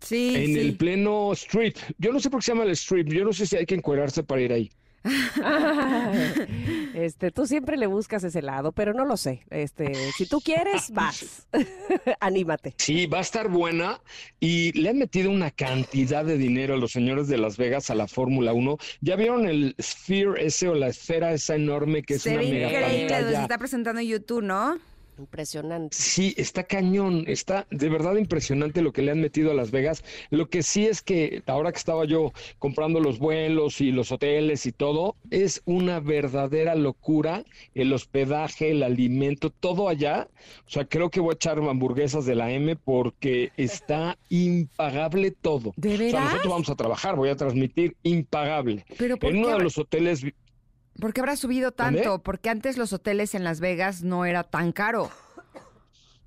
Sí, 0.00 0.34
en 0.36 0.46
sí. 0.46 0.58
el 0.58 0.76
pleno 0.76 1.32
strip. 1.32 1.76
Yo 1.98 2.12
no 2.12 2.20
sé 2.20 2.30
por 2.30 2.40
qué 2.40 2.46
se 2.46 2.52
llama 2.52 2.64
el 2.64 2.70
strip. 2.70 3.08
Yo 3.08 3.24
no 3.24 3.32
sé 3.32 3.46
si 3.46 3.56
hay 3.56 3.66
que 3.66 3.74
encuerarse 3.74 4.22
para 4.22 4.40
ir 4.40 4.52
ahí. 4.52 4.70
este, 6.94 7.30
tú 7.30 7.46
siempre 7.46 7.76
le 7.76 7.86
buscas 7.86 8.24
ese 8.24 8.42
lado, 8.42 8.72
pero 8.72 8.92
no 8.92 9.04
lo 9.04 9.16
sé. 9.16 9.42
Este, 9.50 9.94
si 10.16 10.26
tú 10.26 10.40
quieres, 10.40 10.90
vas. 10.90 11.46
Anímate. 12.20 12.74
Sí, 12.78 13.06
va 13.06 13.18
a 13.18 13.22
estar 13.22 13.48
buena 13.48 14.00
y 14.40 14.72
le 14.78 14.90
han 14.90 14.98
metido 14.98 15.30
una 15.30 15.50
cantidad 15.50 16.24
de 16.24 16.38
dinero 16.38 16.74
a 16.74 16.76
los 16.76 16.92
señores 16.92 17.28
de 17.28 17.38
Las 17.38 17.56
Vegas 17.56 17.90
a 17.90 17.94
la 17.94 18.06
Fórmula 18.08 18.52
1. 18.52 18.78
¿Ya 19.00 19.16
vieron 19.16 19.46
el 19.46 19.74
Sphere 19.80 20.44
ese 20.46 20.68
o 20.68 20.74
la 20.74 20.88
esfera 20.88 21.32
esa 21.32 21.54
enorme 21.54 22.02
que 22.02 22.14
es 22.14 22.22
Se 22.22 22.30
una 22.30 22.42
mega 22.42 22.68
increíble, 22.68 23.08
se 23.08 23.14
pantalla? 23.14 23.42
está 23.42 23.58
presentando 23.58 24.00
en 24.00 24.08
YouTube, 24.08 24.42
¿no? 24.42 24.78
Impresionante. 25.18 25.96
Sí, 25.96 26.34
está 26.36 26.64
cañón, 26.64 27.24
está 27.26 27.66
de 27.70 27.88
verdad 27.88 28.16
impresionante 28.16 28.82
lo 28.82 28.92
que 28.92 29.02
le 29.02 29.12
han 29.12 29.20
metido 29.20 29.50
a 29.50 29.54
Las 29.54 29.70
Vegas. 29.70 30.04
Lo 30.30 30.48
que 30.48 30.62
sí 30.62 30.86
es 30.86 31.02
que 31.02 31.42
ahora 31.46 31.72
que 31.72 31.78
estaba 31.78 32.04
yo 32.04 32.32
comprando 32.58 33.00
los 33.00 33.18
vuelos 33.18 33.80
y 33.80 33.92
los 33.92 34.12
hoteles 34.12 34.66
y 34.66 34.72
todo, 34.72 35.16
es 35.30 35.62
una 35.64 36.00
verdadera 36.00 36.74
locura 36.74 37.44
el 37.74 37.92
hospedaje, 37.92 38.70
el 38.70 38.82
alimento, 38.82 39.50
todo 39.50 39.88
allá. 39.88 40.28
O 40.66 40.70
sea, 40.70 40.84
creo 40.84 41.10
que 41.10 41.20
voy 41.20 41.30
a 41.30 41.34
echar 41.34 41.58
hamburguesas 41.58 42.26
de 42.26 42.34
la 42.34 42.52
M 42.52 42.76
porque 42.76 43.52
está 43.56 44.18
impagable 44.28 45.30
todo. 45.30 45.72
¿De 45.76 45.94
O 45.94 45.96
sea, 45.96 46.06
veras? 46.06 46.24
nosotros 46.24 46.52
vamos 46.52 46.70
a 46.70 46.74
trabajar, 46.74 47.16
voy 47.16 47.28
a 47.28 47.36
transmitir 47.36 47.96
impagable. 48.02 48.84
Pero 48.98 49.16
¿por 49.16 49.30
En 49.30 49.36
qué 49.36 49.40
uno 49.46 49.56
de 49.56 49.62
los 49.64 49.78
hoteles 49.78 50.24
¿Por 51.00 51.12
qué 51.12 51.20
habrá 51.20 51.36
subido 51.36 51.72
¿Dónde? 51.72 52.00
tanto? 52.00 52.22
Porque 52.22 52.48
antes 52.50 52.76
los 52.78 52.92
hoteles 52.92 53.34
en 53.34 53.44
Las 53.44 53.60
Vegas 53.60 54.02
no 54.02 54.24
era 54.24 54.44
tan 54.44 54.72
caro. 54.72 55.10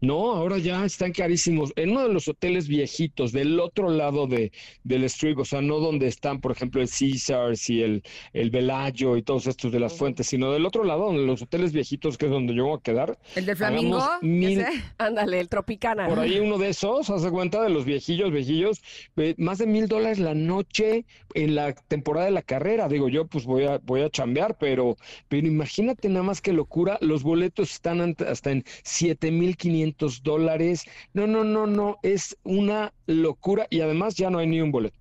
No, 0.02 0.32
ahora 0.32 0.58
ya 0.58 0.86
están 0.86 1.12
carísimos. 1.12 1.74
En 1.76 1.92
uno 1.92 2.08
de 2.08 2.14
los 2.14 2.28
hoteles 2.28 2.68
viejitos, 2.68 3.32
del 3.34 3.60
otro 3.60 3.90
lado 3.90 4.28
de, 4.28 4.52
del 4.84 5.04
Strip, 5.04 5.40
o 5.40 5.46
sea, 5.46 5.62
no 5.62 5.80
donde 5.80 6.08
están, 6.08 6.40
por 6.40 6.52
ejemplo, 6.52 6.82
el 6.82 6.90
Caesars 6.90 7.70
y 7.70 7.82
el, 7.82 8.04
el 8.34 8.50
Velayo 8.50 9.18
y 9.18 9.24
todos 9.24 9.48
estos 9.48 9.72
de 9.72 9.80
las 9.80 9.98
fuentes, 9.98 10.28
sino 10.28 10.52
del 10.52 10.66
otro 10.66 10.86
lado, 10.86 11.06
donde 11.06 11.24
los 11.24 11.42
hoteles 11.42 11.74
viejitos, 11.74 12.18
que 12.18 12.28
es 12.28 12.32
donde 12.32 12.54
yo 12.54 12.66
voy 12.66 12.78
a 12.78 12.82
quedar. 12.82 13.20
¿El 13.36 13.46
del 13.46 13.58
Flamingo? 13.58 14.02
Mil-. 14.22 14.66
Ándale, 14.98 15.40
el 15.40 15.50
Tropicana. 15.50 16.08
por 16.08 16.20
ahí 16.20 16.40
uno 16.40 16.58
de 16.58 16.70
esos, 16.70 17.10
haz 17.10 17.24
de 17.24 17.32
cuenta 17.32 17.62
de 17.62 17.70
los 17.70 17.84
viejillos, 17.84 18.32
viejillos, 18.32 18.82
eh, 19.18 19.36
más 19.38 19.58
de 19.58 19.68
mil 19.68 19.88
dólares 19.88 20.20
la 20.20 20.34
noche 20.34 21.06
en 21.34 21.56
la 21.56 21.74
temporada 21.74 22.26
de 22.26 22.32
la 22.32 22.42
carrera. 22.42 22.88
Digo, 22.88 23.10
yo 23.10 23.28
pues 23.28 23.46
voy 23.46 23.66
a, 23.66 23.80
voy 23.80 24.02
a 24.02 24.10
chambear, 24.10 24.58
pero, 24.58 24.96
pero 25.28 25.46
imagínate 25.46 26.08
nada 26.08 26.24
más 26.24 26.42
qué 26.42 26.54
locura, 26.54 26.98
los 27.02 27.24
boletos 27.24 27.72
están 27.72 28.16
hasta 28.26 28.52
en 28.52 28.64
7,500 28.84 29.89
500 29.94 30.24
dólares. 30.24 30.86
No, 31.14 31.28
no, 31.28 31.44
no, 31.44 31.68
no, 31.68 31.98
es 32.03 32.38
una 32.44 32.94
locura 33.06 33.68
y 33.70 33.82
además 33.82 34.16
ya 34.16 34.30
no 34.30 34.40
hay 34.40 34.48
ni 34.48 34.61
un 34.61 34.72
boleto. 34.72 34.99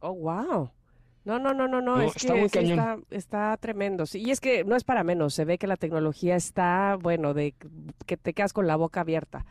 Oh, 0.00 0.14
wow. 0.14 0.70
No, 1.24 1.38
no, 1.38 1.54
no, 1.54 1.68
no, 1.68 1.80
no, 1.80 1.96
No, 1.96 2.02
es 2.02 2.16
está 2.16 2.34
que 2.34 2.40
muy 2.40 2.48
sí 2.48 2.58
cañón. 2.58 2.78
está, 2.78 2.98
está 3.10 3.56
tremendo. 3.58 4.06
Sí, 4.06 4.20
y 4.20 4.30
es 4.32 4.40
que 4.40 4.64
no 4.64 4.74
es 4.74 4.82
para 4.84 5.04
menos, 5.04 5.34
se 5.34 5.44
ve 5.44 5.56
que 5.58 5.68
la 5.68 5.76
tecnología 5.76 6.34
está, 6.36 6.96
bueno, 7.00 7.32
de 7.34 7.54
que 8.06 8.16
te 8.16 8.34
quedas 8.34 8.52
con 8.52 8.66
la 8.66 8.76
boca 8.76 9.00
abierta. 9.02 9.46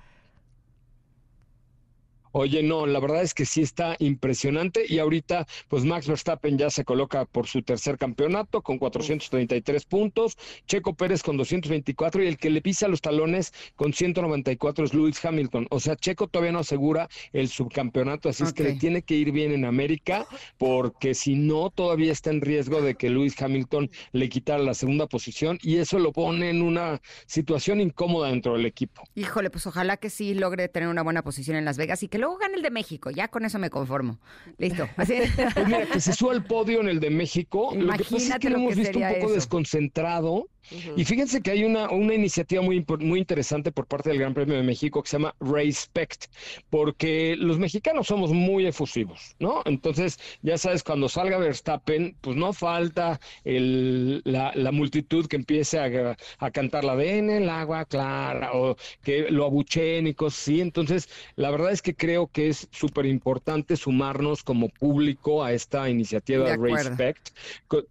Oye, 2.34 2.64
no, 2.64 2.86
la 2.86 3.00
verdad 3.00 3.22
es 3.24 3.34
que 3.34 3.46
sí 3.46 3.62
está 3.62 3.96
impresionante 4.00 4.86
y 4.88 5.00
ahorita 5.00 5.46
pues 5.68 5.84
Max 5.84 6.08
Verstappen 6.08 6.58
ya 6.58 6.70
se 6.70 6.86
coloca 6.86 7.26
por 7.26 7.48
su 7.48 7.62
tercer 7.62 7.98
campeonato 7.98 8.62
con 8.62 8.78
433 8.78 9.86
puntos, 9.86 10.38
Checo 10.66 10.94
Pérez 10.94 11.24
con 11.24 11.38
224 11.38 12.24
y 12.24 12.28
el 12.28 12.38
que 12.38 12.50
le 12.50 12.62
pisa 12.62 12.88
los 12.88 13.02
talones 13.02 13.54
con 13.76 13.94
194 13.94 14.86
es 14.86 14.94
Lewis 14.94 15.24
Hamilton. 15.24 15.68
O 15.70 15.80
sea, 15.80 15.96
Checo 15.96 16.28
todavía 16.28 16.54
no 16.54 16.60
asegura 16.60 17.10
el 17.34 17.50
subcampeonato, 17.50 18.30
así 18.30 18.44
es 18.44 18.54
que 18.54 18.64
le 18.64 18.74
tiene 18.76 19.02
que 19.02 19.16
ir 19.16 19.32
bien 19.32 19.52
en 19.52 19.66
América 19.66 20.26
porque 20.58 21.14
si 21.14 21.36
no 21.36 21.70
todavía 21.70 22.12
está 22.12 22.30
en 22.30 22.42
riesgo 22.42 22.82
de 22.82 22.96
que 22.96 23.10
Lewis 23.10 23.40
Hamilton 23.42 23.90
le 24.14 24.30
quitara 24.30 24.64
la 24.64 24.74
segunda 24.74 25.08
posición 25.08 25.60
y 25.62 25.78
eso 25.78 26.00
lo 26.00 26.14
pone 26.14 26.50
en 26.50 26.62
una 26.62 27.02
situación 27.26 27.82
incómoda 27.82 28.30
dentro 28.30 28.54
del 28.54 28.66
equipo. 28.66 29.04
Híjole, 29.16 29.50
pues 29.50 29.68
ojalá 29.68 29.98
que 29.98 30.10
sí 30.10 30.34
logre 30.34 30.70
tener 30.70 30.88
una 30.88 31.04
buena 31.04 31.24
posición 31.24 31.58
en 31.58 31.66
Las 31.66 31.78
Vegas 31.78 32.04
y 32.04 32.08
que 32.08 32.21
luego 32.22 32.38
gane 32.38 32.56
el 32.56 32.62
de 32.62 32.72
México. 32.72 33.10
Ya 33.12 33.28
con 33.28 33.44
eso 33.44 33.60
me 33.60 33.70
conformo. 33.70 34.20
Listo. 34.58 34.88
Así. 34.98 35.16
Pues 35.54 35.66
mira, 35.68 35.86
que 35.88 36.00
se 36.00 36.14
suba 36.14 36.32
al 36.34 36.46
podio 36.46 36.80
en 36.82 36.88
el 36.88 37.00
de 37.00 37.10
México. 37.10 37.72
lo 37.76 37.80
que 37.82 37.86
pasa 37.88 38.04
es 38.04 38.12
Imagínate 38.12 38.40
que 38.40 38.50
lo 38.50 38.58
lo 38.58 38.64
hemos 38.64 38.76
visto 38.76 39.00
un 39.00 39.08
poco 39.08 39.26
eso. 39.26 39.34
desconcentrado. 39.34 40.48
Y 40.96 41.06
fíjense 41.06 41.42
que 41.42 41.52
hay 41.52 41.64
una, 41.64 41.90
una 41.90 42.14
iniciativa 42.14 42.62
muy, 42.62 42.86
muy 43.00 43.20
interesante 43.20 43.72
por 43.72 43.88
parte 43.88 44.10
del 44.10 44.20
Gran 44.20 44.34
Premio 44.34 44.56
de 44.56 44.64
México 44.64 45.02
que 45.04 45.10
se 45.10 45.18
llama 45.18 45.36
Respect, 45.40 46.26
porque 46.70 47.36
los 47.38 47.60
mexicanos 47.60 48.08
somos 48.08 48.32
muy 48.32 48.66
efusivos, 48.66 49.36
¿no? 49.40 49.62
Entonces, 49.66 50.18
ya 50.42 50.58
sabes, 50.58 50.84
cuando 50.84 51.10
salga 51.10 51.38
Verstappen, 51.38 52.16
pues 52.22 52.38
no 52.38 52.54
falta 52.54 53.20
el, 53.44 54.22
la, 54.24 54.52
la 54.56 54.72
multitud 54.72 55.26
que 55.28 55.36
empiece 55.38 55.80
a, 55.80 56.16
a 56.40 56.52
cantar 56.52 56.84
la 56.84 56.96
de 56.96 57.18
en 57.18 57.30
el 57.30 57.50
agua 57.50 57.86
clara 57.86 58.52
o 58.54 58.76
que 59.04 59.30
lo 59.30 59.46
abucheen 59.46 60.08
y 60.08 60.14
cosas 60.14 60.42
así. 60.42 60.62
Entonces, 60.62 61.10
la 61.36 61.52
verdad 61.52 61.72
es 61.72 61.82
que 61.82 61.96
creo 61.96 62.28
que 62.28 62.48
es 62.50 62.68
súper 62.72 63.06
importante 63.06 63.76
sumarnos 63.76 64.44
como 64.44 64.70
público 64.70 65.44
a 65.44 65.54
esta 65.54 65.90
iniciativa 65.90 66.46
De. 66.46 66.58
Respect, 66.90 67.30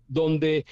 donde, 0.09 0.41
de- 0.51 0.65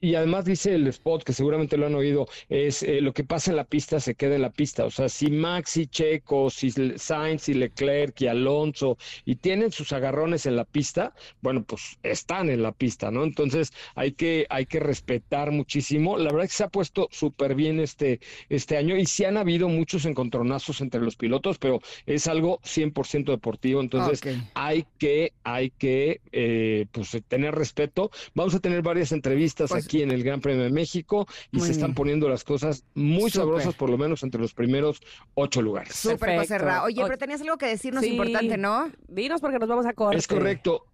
y 0.00 0.14
además 0.14 0.44
dice 0.44 0.74
el 0.74 0.86
spot, 0.88 1.24
que 1.24 1.32
seguramente 1.32 1.76
lo 1.76 1.86
han 1.86 1.94
oído, 1.94 2.26
es 2.48 2.82
eh, 2.82 3.00
lo 3.00 3.12
que 3.12 3.24
pasa 3.24 3.50
en 3.50 3.56
la 3.56 3.64
pista 3.64 3.98
se 4.00 4.14
queda 4.14 4.34
en 4.34 4.42
la 4.42 4.50
pista. 4.50 4.84
O 4.84 4.90
sea, 4.90 5.08
si 5.08 5.30
Max 5.30 5.76
y 5.76 5.86
Checo, 5.86 6.50
si 6.50 6.70
Sainz 6.96 7.48
y 7.48 7.54
Leclerc 7.54 8.20
y 8.20 8.26
Alonso, 8.26 8.98
y 9.24 9.36
tienen 9.36 9.72
sus 9.72 9.92
agarrones 9.92 10.46
en 10.46 10.56
la 10.56 10.64
pista, 10.64 11.14
bueno, 11.40 11.64
pues 11.64 11.98
están 12.02 12.50
en 12.50 12.62
la 12.62 12.72
pista, 12.72 13.10
¿no? 13.10 13.24
Entonces 13.24 13.72
hay 13.94 14.12
que, 14.12 14.46
hay 14.50 14.66
que 14.66 14.80
respetar 14.80 15.50
muchísimo. 15.50 16.18
La 16.18 16.30
verdad 16.30 16.44
es 16.44 16.50
que 16.50 16.56
se 16.58 16.64
ha 16.64 16.68
puesto 16.68 17.08
súper 17.10 17.54
bien 17.54 17.80
este, 17.80 18.20
este 18.48 18.76
año 18.76 18.96
y 18.96 19.06
sí 19.06 19.24
han 19.24 19.36
habido 19.36 19.68
muchos 19.68 20.04
encontronazos 20.04 20.80
entre 20.80 21.00
los 21.00 21.16
pilotos, 21.16 21.58
pero 21.58 21.80
es 22.06 22.26
algo 22.26 22.60
100% 22.60 23.24
deportivo. 23.24 23.80
Entonces 23.80 24.20
hay 24.54 24.84
que, 24.98 25.32
hay 25.42 25.70
que 25.70 26.20
eh, 26.32 26.86
pues, 26.92 27.16
tener 27.28 27.54
respeto. 27.54 28.10
Vamos 28.34 28.54
a 28.54 28.60
tener 28.60 28.82
varias 28.82 29.12
entrevistas 29.12 29.53
Pues- 29.54 29.84
aquí 29.84 30.02
en 30.02 30.10
el 30.10 30.22
Gran 30.24 30.40
Premio 30.40 30.62
de 30.62 30.70
México 30.70 31.26
y 31.52 31.60
se 31.60 31.72
están 31.72 31.88
bien. 31.90 31.94
poniendo 31.94 32.28
las 32.28 32.44
cosas 32.44 32.84
muy 32.94 33.30
sabrosas, 33.30 33.74
por 33.74 33.90
lo 33.90 33.98
menos 33.98 34.22
entre 34.22 34.40
los 34.40 34.54
primeros 34.54 35.00
ocho 35.34 35.62
lugares. 35.62 35.94
Súper, 35.94 36.16
José 36.36 36.48
Perfecto. 36.48 36.64
Ra. 36.64 36.82
Oye, 36.84 37.02
O- 37.02 37.06
pero 37.06 37.18
tenías 37.18 37.40
algo 37.40 37.56
que 37.56 37.66
decirnos 37.66 38.02
Sí. 38.04 38.10
importante, 38.10 38.56
¿no? 38.58 38.90
Dinos 39.08 39.40
porque 39.40 39.58
nos 39.58 39.68
vamos 39.68 39.86
a 39.86 39.92
corte. 39.92 40.16
Es 40.18 40.26
correcto. 40.26 40.86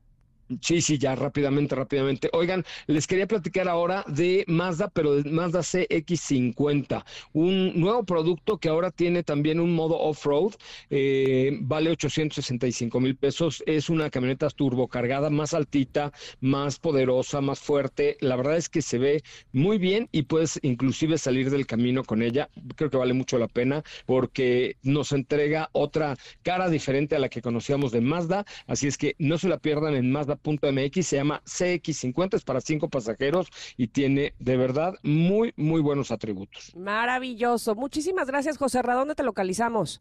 Sí, 0.61 0.81
sí, 0.81 0.99
ya 0.99 1.15
rápidamente, 1.15 1.77
rápidamente. 1.77 2.29
Oigan, 2.33 2.65
les 2.89 3.07
quería 3.07 3.29
platicar 3.29 3.69
ahora 3.69 4.05
de 4.09 4.45
Mazda, 4.49 4.89
pero 4.89 5.15
de 5.15 5.31
Mazda 5.31 5.63
CX50, 5.63 7.05
un 7.33 7.79
nuevo 7.79 8.05
producto 8.05 8.59
que 8.59 8.69
ahora 8.69 8.91
tiene 8.91 9.23
también 9.23 9.61
un 9.61 9.73
modo 9.73 9.97
off-road, 10.01 10.55
eh, 10.91 11.57
vale 11.61 11.91
865 11.91 12.99
mil 12.99 13.17
pesos, 13.17 13.63
es 13.65 13.89
una 13.89 14.11
camioneta 14.11 14.51
turbocargada 14.51 15.31
más 15.31 15.55
altita, 15.55 16.13
más 16.41 16.81
poderosa, 16.81 17.41
más 17.41 17.61
fuerte. 17.61 18.17
La 18.21 18.35
verdad 18.35 18.57
es 18.57 18.69
que 18.69 18.83
se 18.83 18.99
ve 18.99 19.23
muy 19.53 19.79
bien 19.79 20.09
y 20.11 20.23
puedes 20.23 20.59
inclusive 20.63 21.17
salir 21.19 21.51
del 21.51 21.67
camino 21.67 22.03
con 22.03 22.23
ella. 22.23 22.49
Creo 22.75 22.91
que 22.91 22.97
vale 22.97 23.13
mucho 23.15 23.39
la 23.39 23.47
pena 23.47 23.85
porque 24.05 24.77
nos 24.83 25.13
entrega 25.13 25.69
otra 25.73 26.17
cara 26.43 26.69
diferente 26.69 27.15
a 27.15 27.21
la 27.21 27.29
que 27.29 27.41
conocíamos 27.41 27.93
de 27.93 28.01
Mazda. 28.01 28.45
Así 28.67 28.89
es 28.89 28.99
que 28.99 29.15
no 29.19 29.39
se 29.39 29.49
la 29.49 29.59
pierdan 29.59 29.95
en 29.95 30.11
Mazda.mx. 30.45 31.07
Se 31.07 31.17
llama 31.17 31.43
CX50, 31.45 32.35
es 32.35 32.45
para 32.45 32.61
cinco 32.61 32.89
pasajeros 32.89 33.49
y 33.77 33.89
tiene 33.89 34.35
de 34.39 34.57
verdad 34.57 34.95
muy, 35.03 35.53
muy 35.57 35.81
buenos 35.81 36.11
atributos. 36.11 36.73
Maravilloso. 36.77 37.75
Muchísimas 37.75 38.27
gracias, 38.27 38.59
José 38.59 38.83
Ra. 38.83 38.95
¿Dónde 38.95 39.15
te 39.15 39.23
localizamos? 39.23 40.01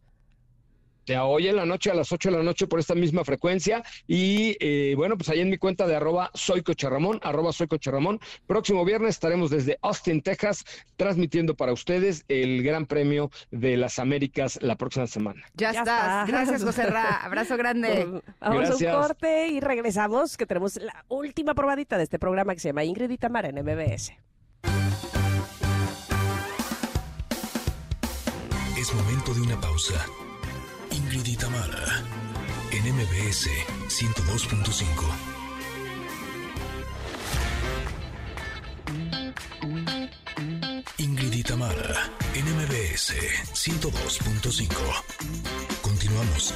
De 1.05 1.17
hoy 1.17 1.47
en 1.47 1.55
la 1.55 1.65
noche 1.65 1.89
a 1.89 1.95
las 1.95 2.11
8 2.11 2.29
de 2.29 2.37
la 2.37 2.43
noche 2.43 2.67
por 2.67 2.79
esta 2.79 2.93
misma 2.93 3.23
frecuencia. 3.25 3.81
Y 4.07 4.55
eh, 4.59 4.93
bueno, 4.95 5.17
pues 5.17 5.29
ahí 5.29 5.39
en 5.39 5.49
mi 5.49 5.57
cuenta 5.57 5.87
de 5.87 5.95
arroba 5.95 6.29
soy 6.35 6.61
Coche 6.61 6.87
Ramón, 6.87 7.19
arroba 7.23 7.51
soy 7.51 7.67
Coche 7.67 7.89
Ramón. 7.89 8.19
Próximo 8.45 8.85
viernes 8.85 9.11
estaremos 9.15 9.49
desde 9.49 9.79
Austin, 9.81 10.21
Texas, 10.21 10.63
transmitiendo 10.97 11.55
para 11.55 11.73
ustedes 11.73 12.25
el 12.27 12.61
Gran 12.61 12.85
Premio 12.85 13.31
de 13.49 13.75
las 13.77 13.97
Américas 13.97 14.59
la 14.61 14.75
próxima 14.75 15.07
semana. 15.07 15.41
Ya, 15.55 15.71
Ya 15.73 15.79
estás. 15.79 15.97
está. 15.97 16.25
Gracias, 16.27 16.63
José 16.63 16.85
Ra. 16.85 17.17
Abrazo 17.23 17.57
grande. 17.57 18.05
Vamos 18.39 18.67
Gracias. 18.67 18.93
a 18.93 18.95
un 18.97 19.01
corte 19.03 19.47
y 19.47 19.59
regresamos, 19.59 20.37
que 20.37 20.45
tenemos 20.45 20.75
la 20.77 21.05
última 21.07 21.55
probadita 21.55 21.97
de 21.97 22.03
este 22.03 22.19
programa 22.19 22.53
que 22.53 22.59
se 22.59 22.69
llama 22.69 22.83
Ingrid 22.83 23.09
y 23.09 23.17
Tamara 23.17 23.49
en 23.49 23.55
MBS. 23.55 24.13
Es 28.77 28.93
momento 28.93 29.33
de 29.33 29.41
una 29.41 29.59
pausa. 29.59 30.05
Tamara, 31.59 32.03
en 32.71 32.83
MBS 32.95 33.49
102.5. 33.89 35.03
Ingrid 40.99 41.33
y 41.33 41.43
Tamara, 41.43 42.09
en 42.33 42.45
MBS 42.55 43.13
102.5. 43.53 44.69
Continuamos. 45.81 46.53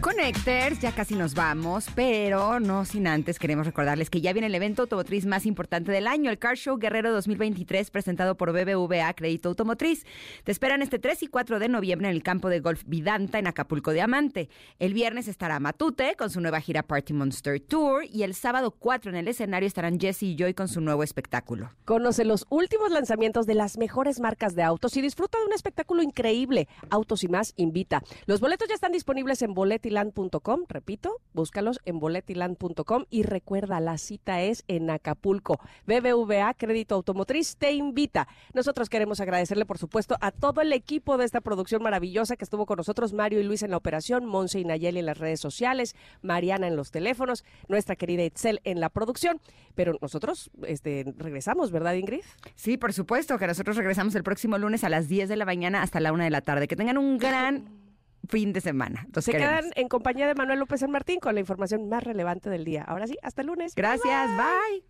Connectors, 0.00 0.80
ya 0.80 0.92
casi 0.92 1.14
nos 1.14 1.34
vamos, 1.34 1.86
pero 1.94 2.58
no 2.58 2.86
sin 2.86 3.06
antes 3.06 3.38
queremos 3.38 3.66
recordarles 3.66 4.08
que 4.08 4.22
ya 4.22 4.32
viene 4.32 4.46
el 4.46 4.54
evento 4.54 4.82
automotriz 4.82 5.26
más 5.26 5.44
importante 5.44 5.92
del 5.92 6.06
año, 6.06 6.30
el 6.30 6.38
Car 6.38 6.56
Show 6.56 6.78
Guerrero 6.78 7.12
2023, 7.12 7.90
presentado 7.90 8.34
por 8.34 8.50
BBVA 8.52 9.12
Crédito 9.12 9.50
Automotriz. 9.50 10.06
Te 10.44 10.52
esperan 10.52 10.80
este 10.80 10.98
3 10.98 11.24
y 11.24 11.26
4 11.26 11.58
de 11.58 11.68
noviembre 11.68 12.08
en 12.08 12.14
el 12.14 12.22
campo 12.22 12.48
de 12.48 12.60
golf 12.60 12.82
Vidanta 12.86 13.38
en 13.38 13.46
Acapulco 13.46 13.92
Diamante. 13.92 14.48
El 14.78 14.94
viernes 14.94 15.28
estará 15.28 15.60
Matute 15.60 16.14
con 16.16 16.30
su 16.30 16.40
nueva 16.40 16.62
gira 16.62 16.82
Party 16.82 17.12
Monster 17.12 17.60
Tour 17.60 18.04
y 18.10 18.22
el 18.22 18.34
sábado 18.34 18.70
4 18.70 19.10
en 19.10 19.18
el 19.18 19.28
escenario 19.28 19.66
estarán 19.66 20.00
Jesse 20.00 20.22
y 20.22 20.36
Joy 20.36 20.54
con 20.54 20.68
su 20.68 20.80
nuevo 20.80 21.02
espectáculo. 21.02 21.72
Conoce 21.84 22.24
los 22.24 22.46
últimos 22.48 22.90
lanzamientos 22.90 23.44
de 23.44 23.54
las 23.54 23.76
mejores 23.76 24.18
marcas 24.18 24.54
de 24.54 24.62
autos 24.62 24.96
y 24.96 25.02
disfruta 25.02 25.38
de 25.38 25.44
un 25.44 25.52
espectáculo 25.52 26.02
increíble. 26.02 26.68
Autos 26.88 27.22
y 27.22 27.28
más 27.28 27.52
invita. 27.56 28.02
Los 28.24 28.40
boletos 28.40 28.66
ya 28.66 28.74
están 28.74 28.92
disponibles 28.92 29.42
en 29.42 29.52
boletiland.com. 29.90 30.64
Repito, 30.68 31.20
búscalos 31.32 31.80
en 31.84 31.98
boletiland.com 31.98 33.04
y 33.10 33.22
recuerda, 33.24 33.80
la 33.80 33.98
cita 33.98 34.40
es 34.42 34.64
en 34.68 34.90
Acapulco. 34.90 35.60
BBVA 35.86 36.54
Crédito 36.54 36.94
Automotriz 36.94 37.56
te 37.56 37.72
invita. 37.72 38.28
Nosotros 38.54 38.88
queremos 38.88 39.20
agradecerle, 39.20 39.66
por 39.66 39.78
supuesto, 39.78 40.16
a 40.20 40.30
todo 40.30 40.60
el 40.60 40.72
equipo 40.72 41.18
de 41.18 41.24
esta 41.24 41.40
producción 41.40 41.82
maravillosa 41.82 42.36
que 42.36 42.44
estuvo 42.44 42.66
con 42.66 42.76
nosotros, 42.76 43.12
Mario 43.12 43.40
y 43.40 43.44
Luis 43.44 43.62
en 43.62 43.70
la 43.70 43.76
operación, 43.76 44.26
Monse 44.26 44.60
y 44.60 44.64
Nayeli 44.64 45.00
en 45.00 45.06
las 45.06 45.18
redes 45.18 45.40
sociales, 45.40 45.96
Mariana 46.22 46.68
en 46.68 46.76
los 46.76 46.90
teléfonos, 46.90 47.44
nuestra 47.68 47.96
querida 47.96 48.24
Itzel 48.24 48.60
en 48.64 48.80
la 48.80 48.88
producción. 48.88 49.40
Pero 49.74 49.94
nosotros 50.00 50.50
este, 50.66 51.04
regresamos, 51.16 51.70
¿verdad, 51.72 51.94
Ingrid? 51.94 52.22
Sí, 52.54 52.76
por 52.76 52.92
supuesto, 52.92 53.38
que 53.38 53.46
nosotros 53.46 53.76
regresamos 53.76 54.14
el 54.14 54.22
próximo 54.22 54.58
lunes 54.58 54.84
a 54.84 54.88
las 54.88 55.08
10 55.08 55.28
de 55.28 55.36
la 55.36 55.44
mañana 55.44 55.82
hasta 55.82 56.00
la 56.00 56.12
1 56.12 56.24
de 56.24 56.30
la 56.30 56.40
tarde. 56.42 56.68
Que 56.68 56.76
tengan 56.76 56.98
un 56.98 57.18
gran 57.18 57.89
fin 58.28 58.52
de 58.52 58.60
semana. 58.60 59.06
Los 59.14 59.24
Se 59.24 59.32
queremos. 59.32 59.60
quedan 59.60 59.70
en 59.76 59.88
compañía 59.88 60.26
de 60.26 60.34
Manuel 60.34 60.58
López 60.58 60.80
San 60.80 60.90
Martín 60.90 61.20
con 61.20 61.34
la 61.34 61.40
información 61.40 61.88
más 61.88 62.04
relevante 62.04 62.50
del 62.50 62.64
día. 62.64 62.84
Ahora 62.84 63.06
sí, 63.06 63.16
hasta 63.22 63.42
el 63.42 63.48
lunes. 63.48 63.74
Gracias, 63.74 64.30
bye. 64.36 64.84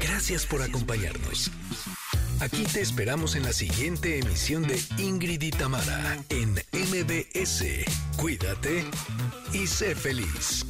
Gracias 0.00 0.46
por 0.46 0.62
acompañarnos. 0.62 1.50
Aquí 2.40 2.64
te 2.64 2.80
esperamos 2.80 3.36
en 3.36 3.42
la 3.42 3.52
siguiente 3.52 4.18
emisión 4.18 4.62
de 4.62 4.80
Ingrid 4.96 5.42
y 5.42 5.50
Tamara 5.50 6.16
en 6.30 6.52
MBS. 6.72 7.64
Cuídate 8.16 8.84
y 9.52 9.66
sé 9.66 9.94
feliz. 9.94 10.64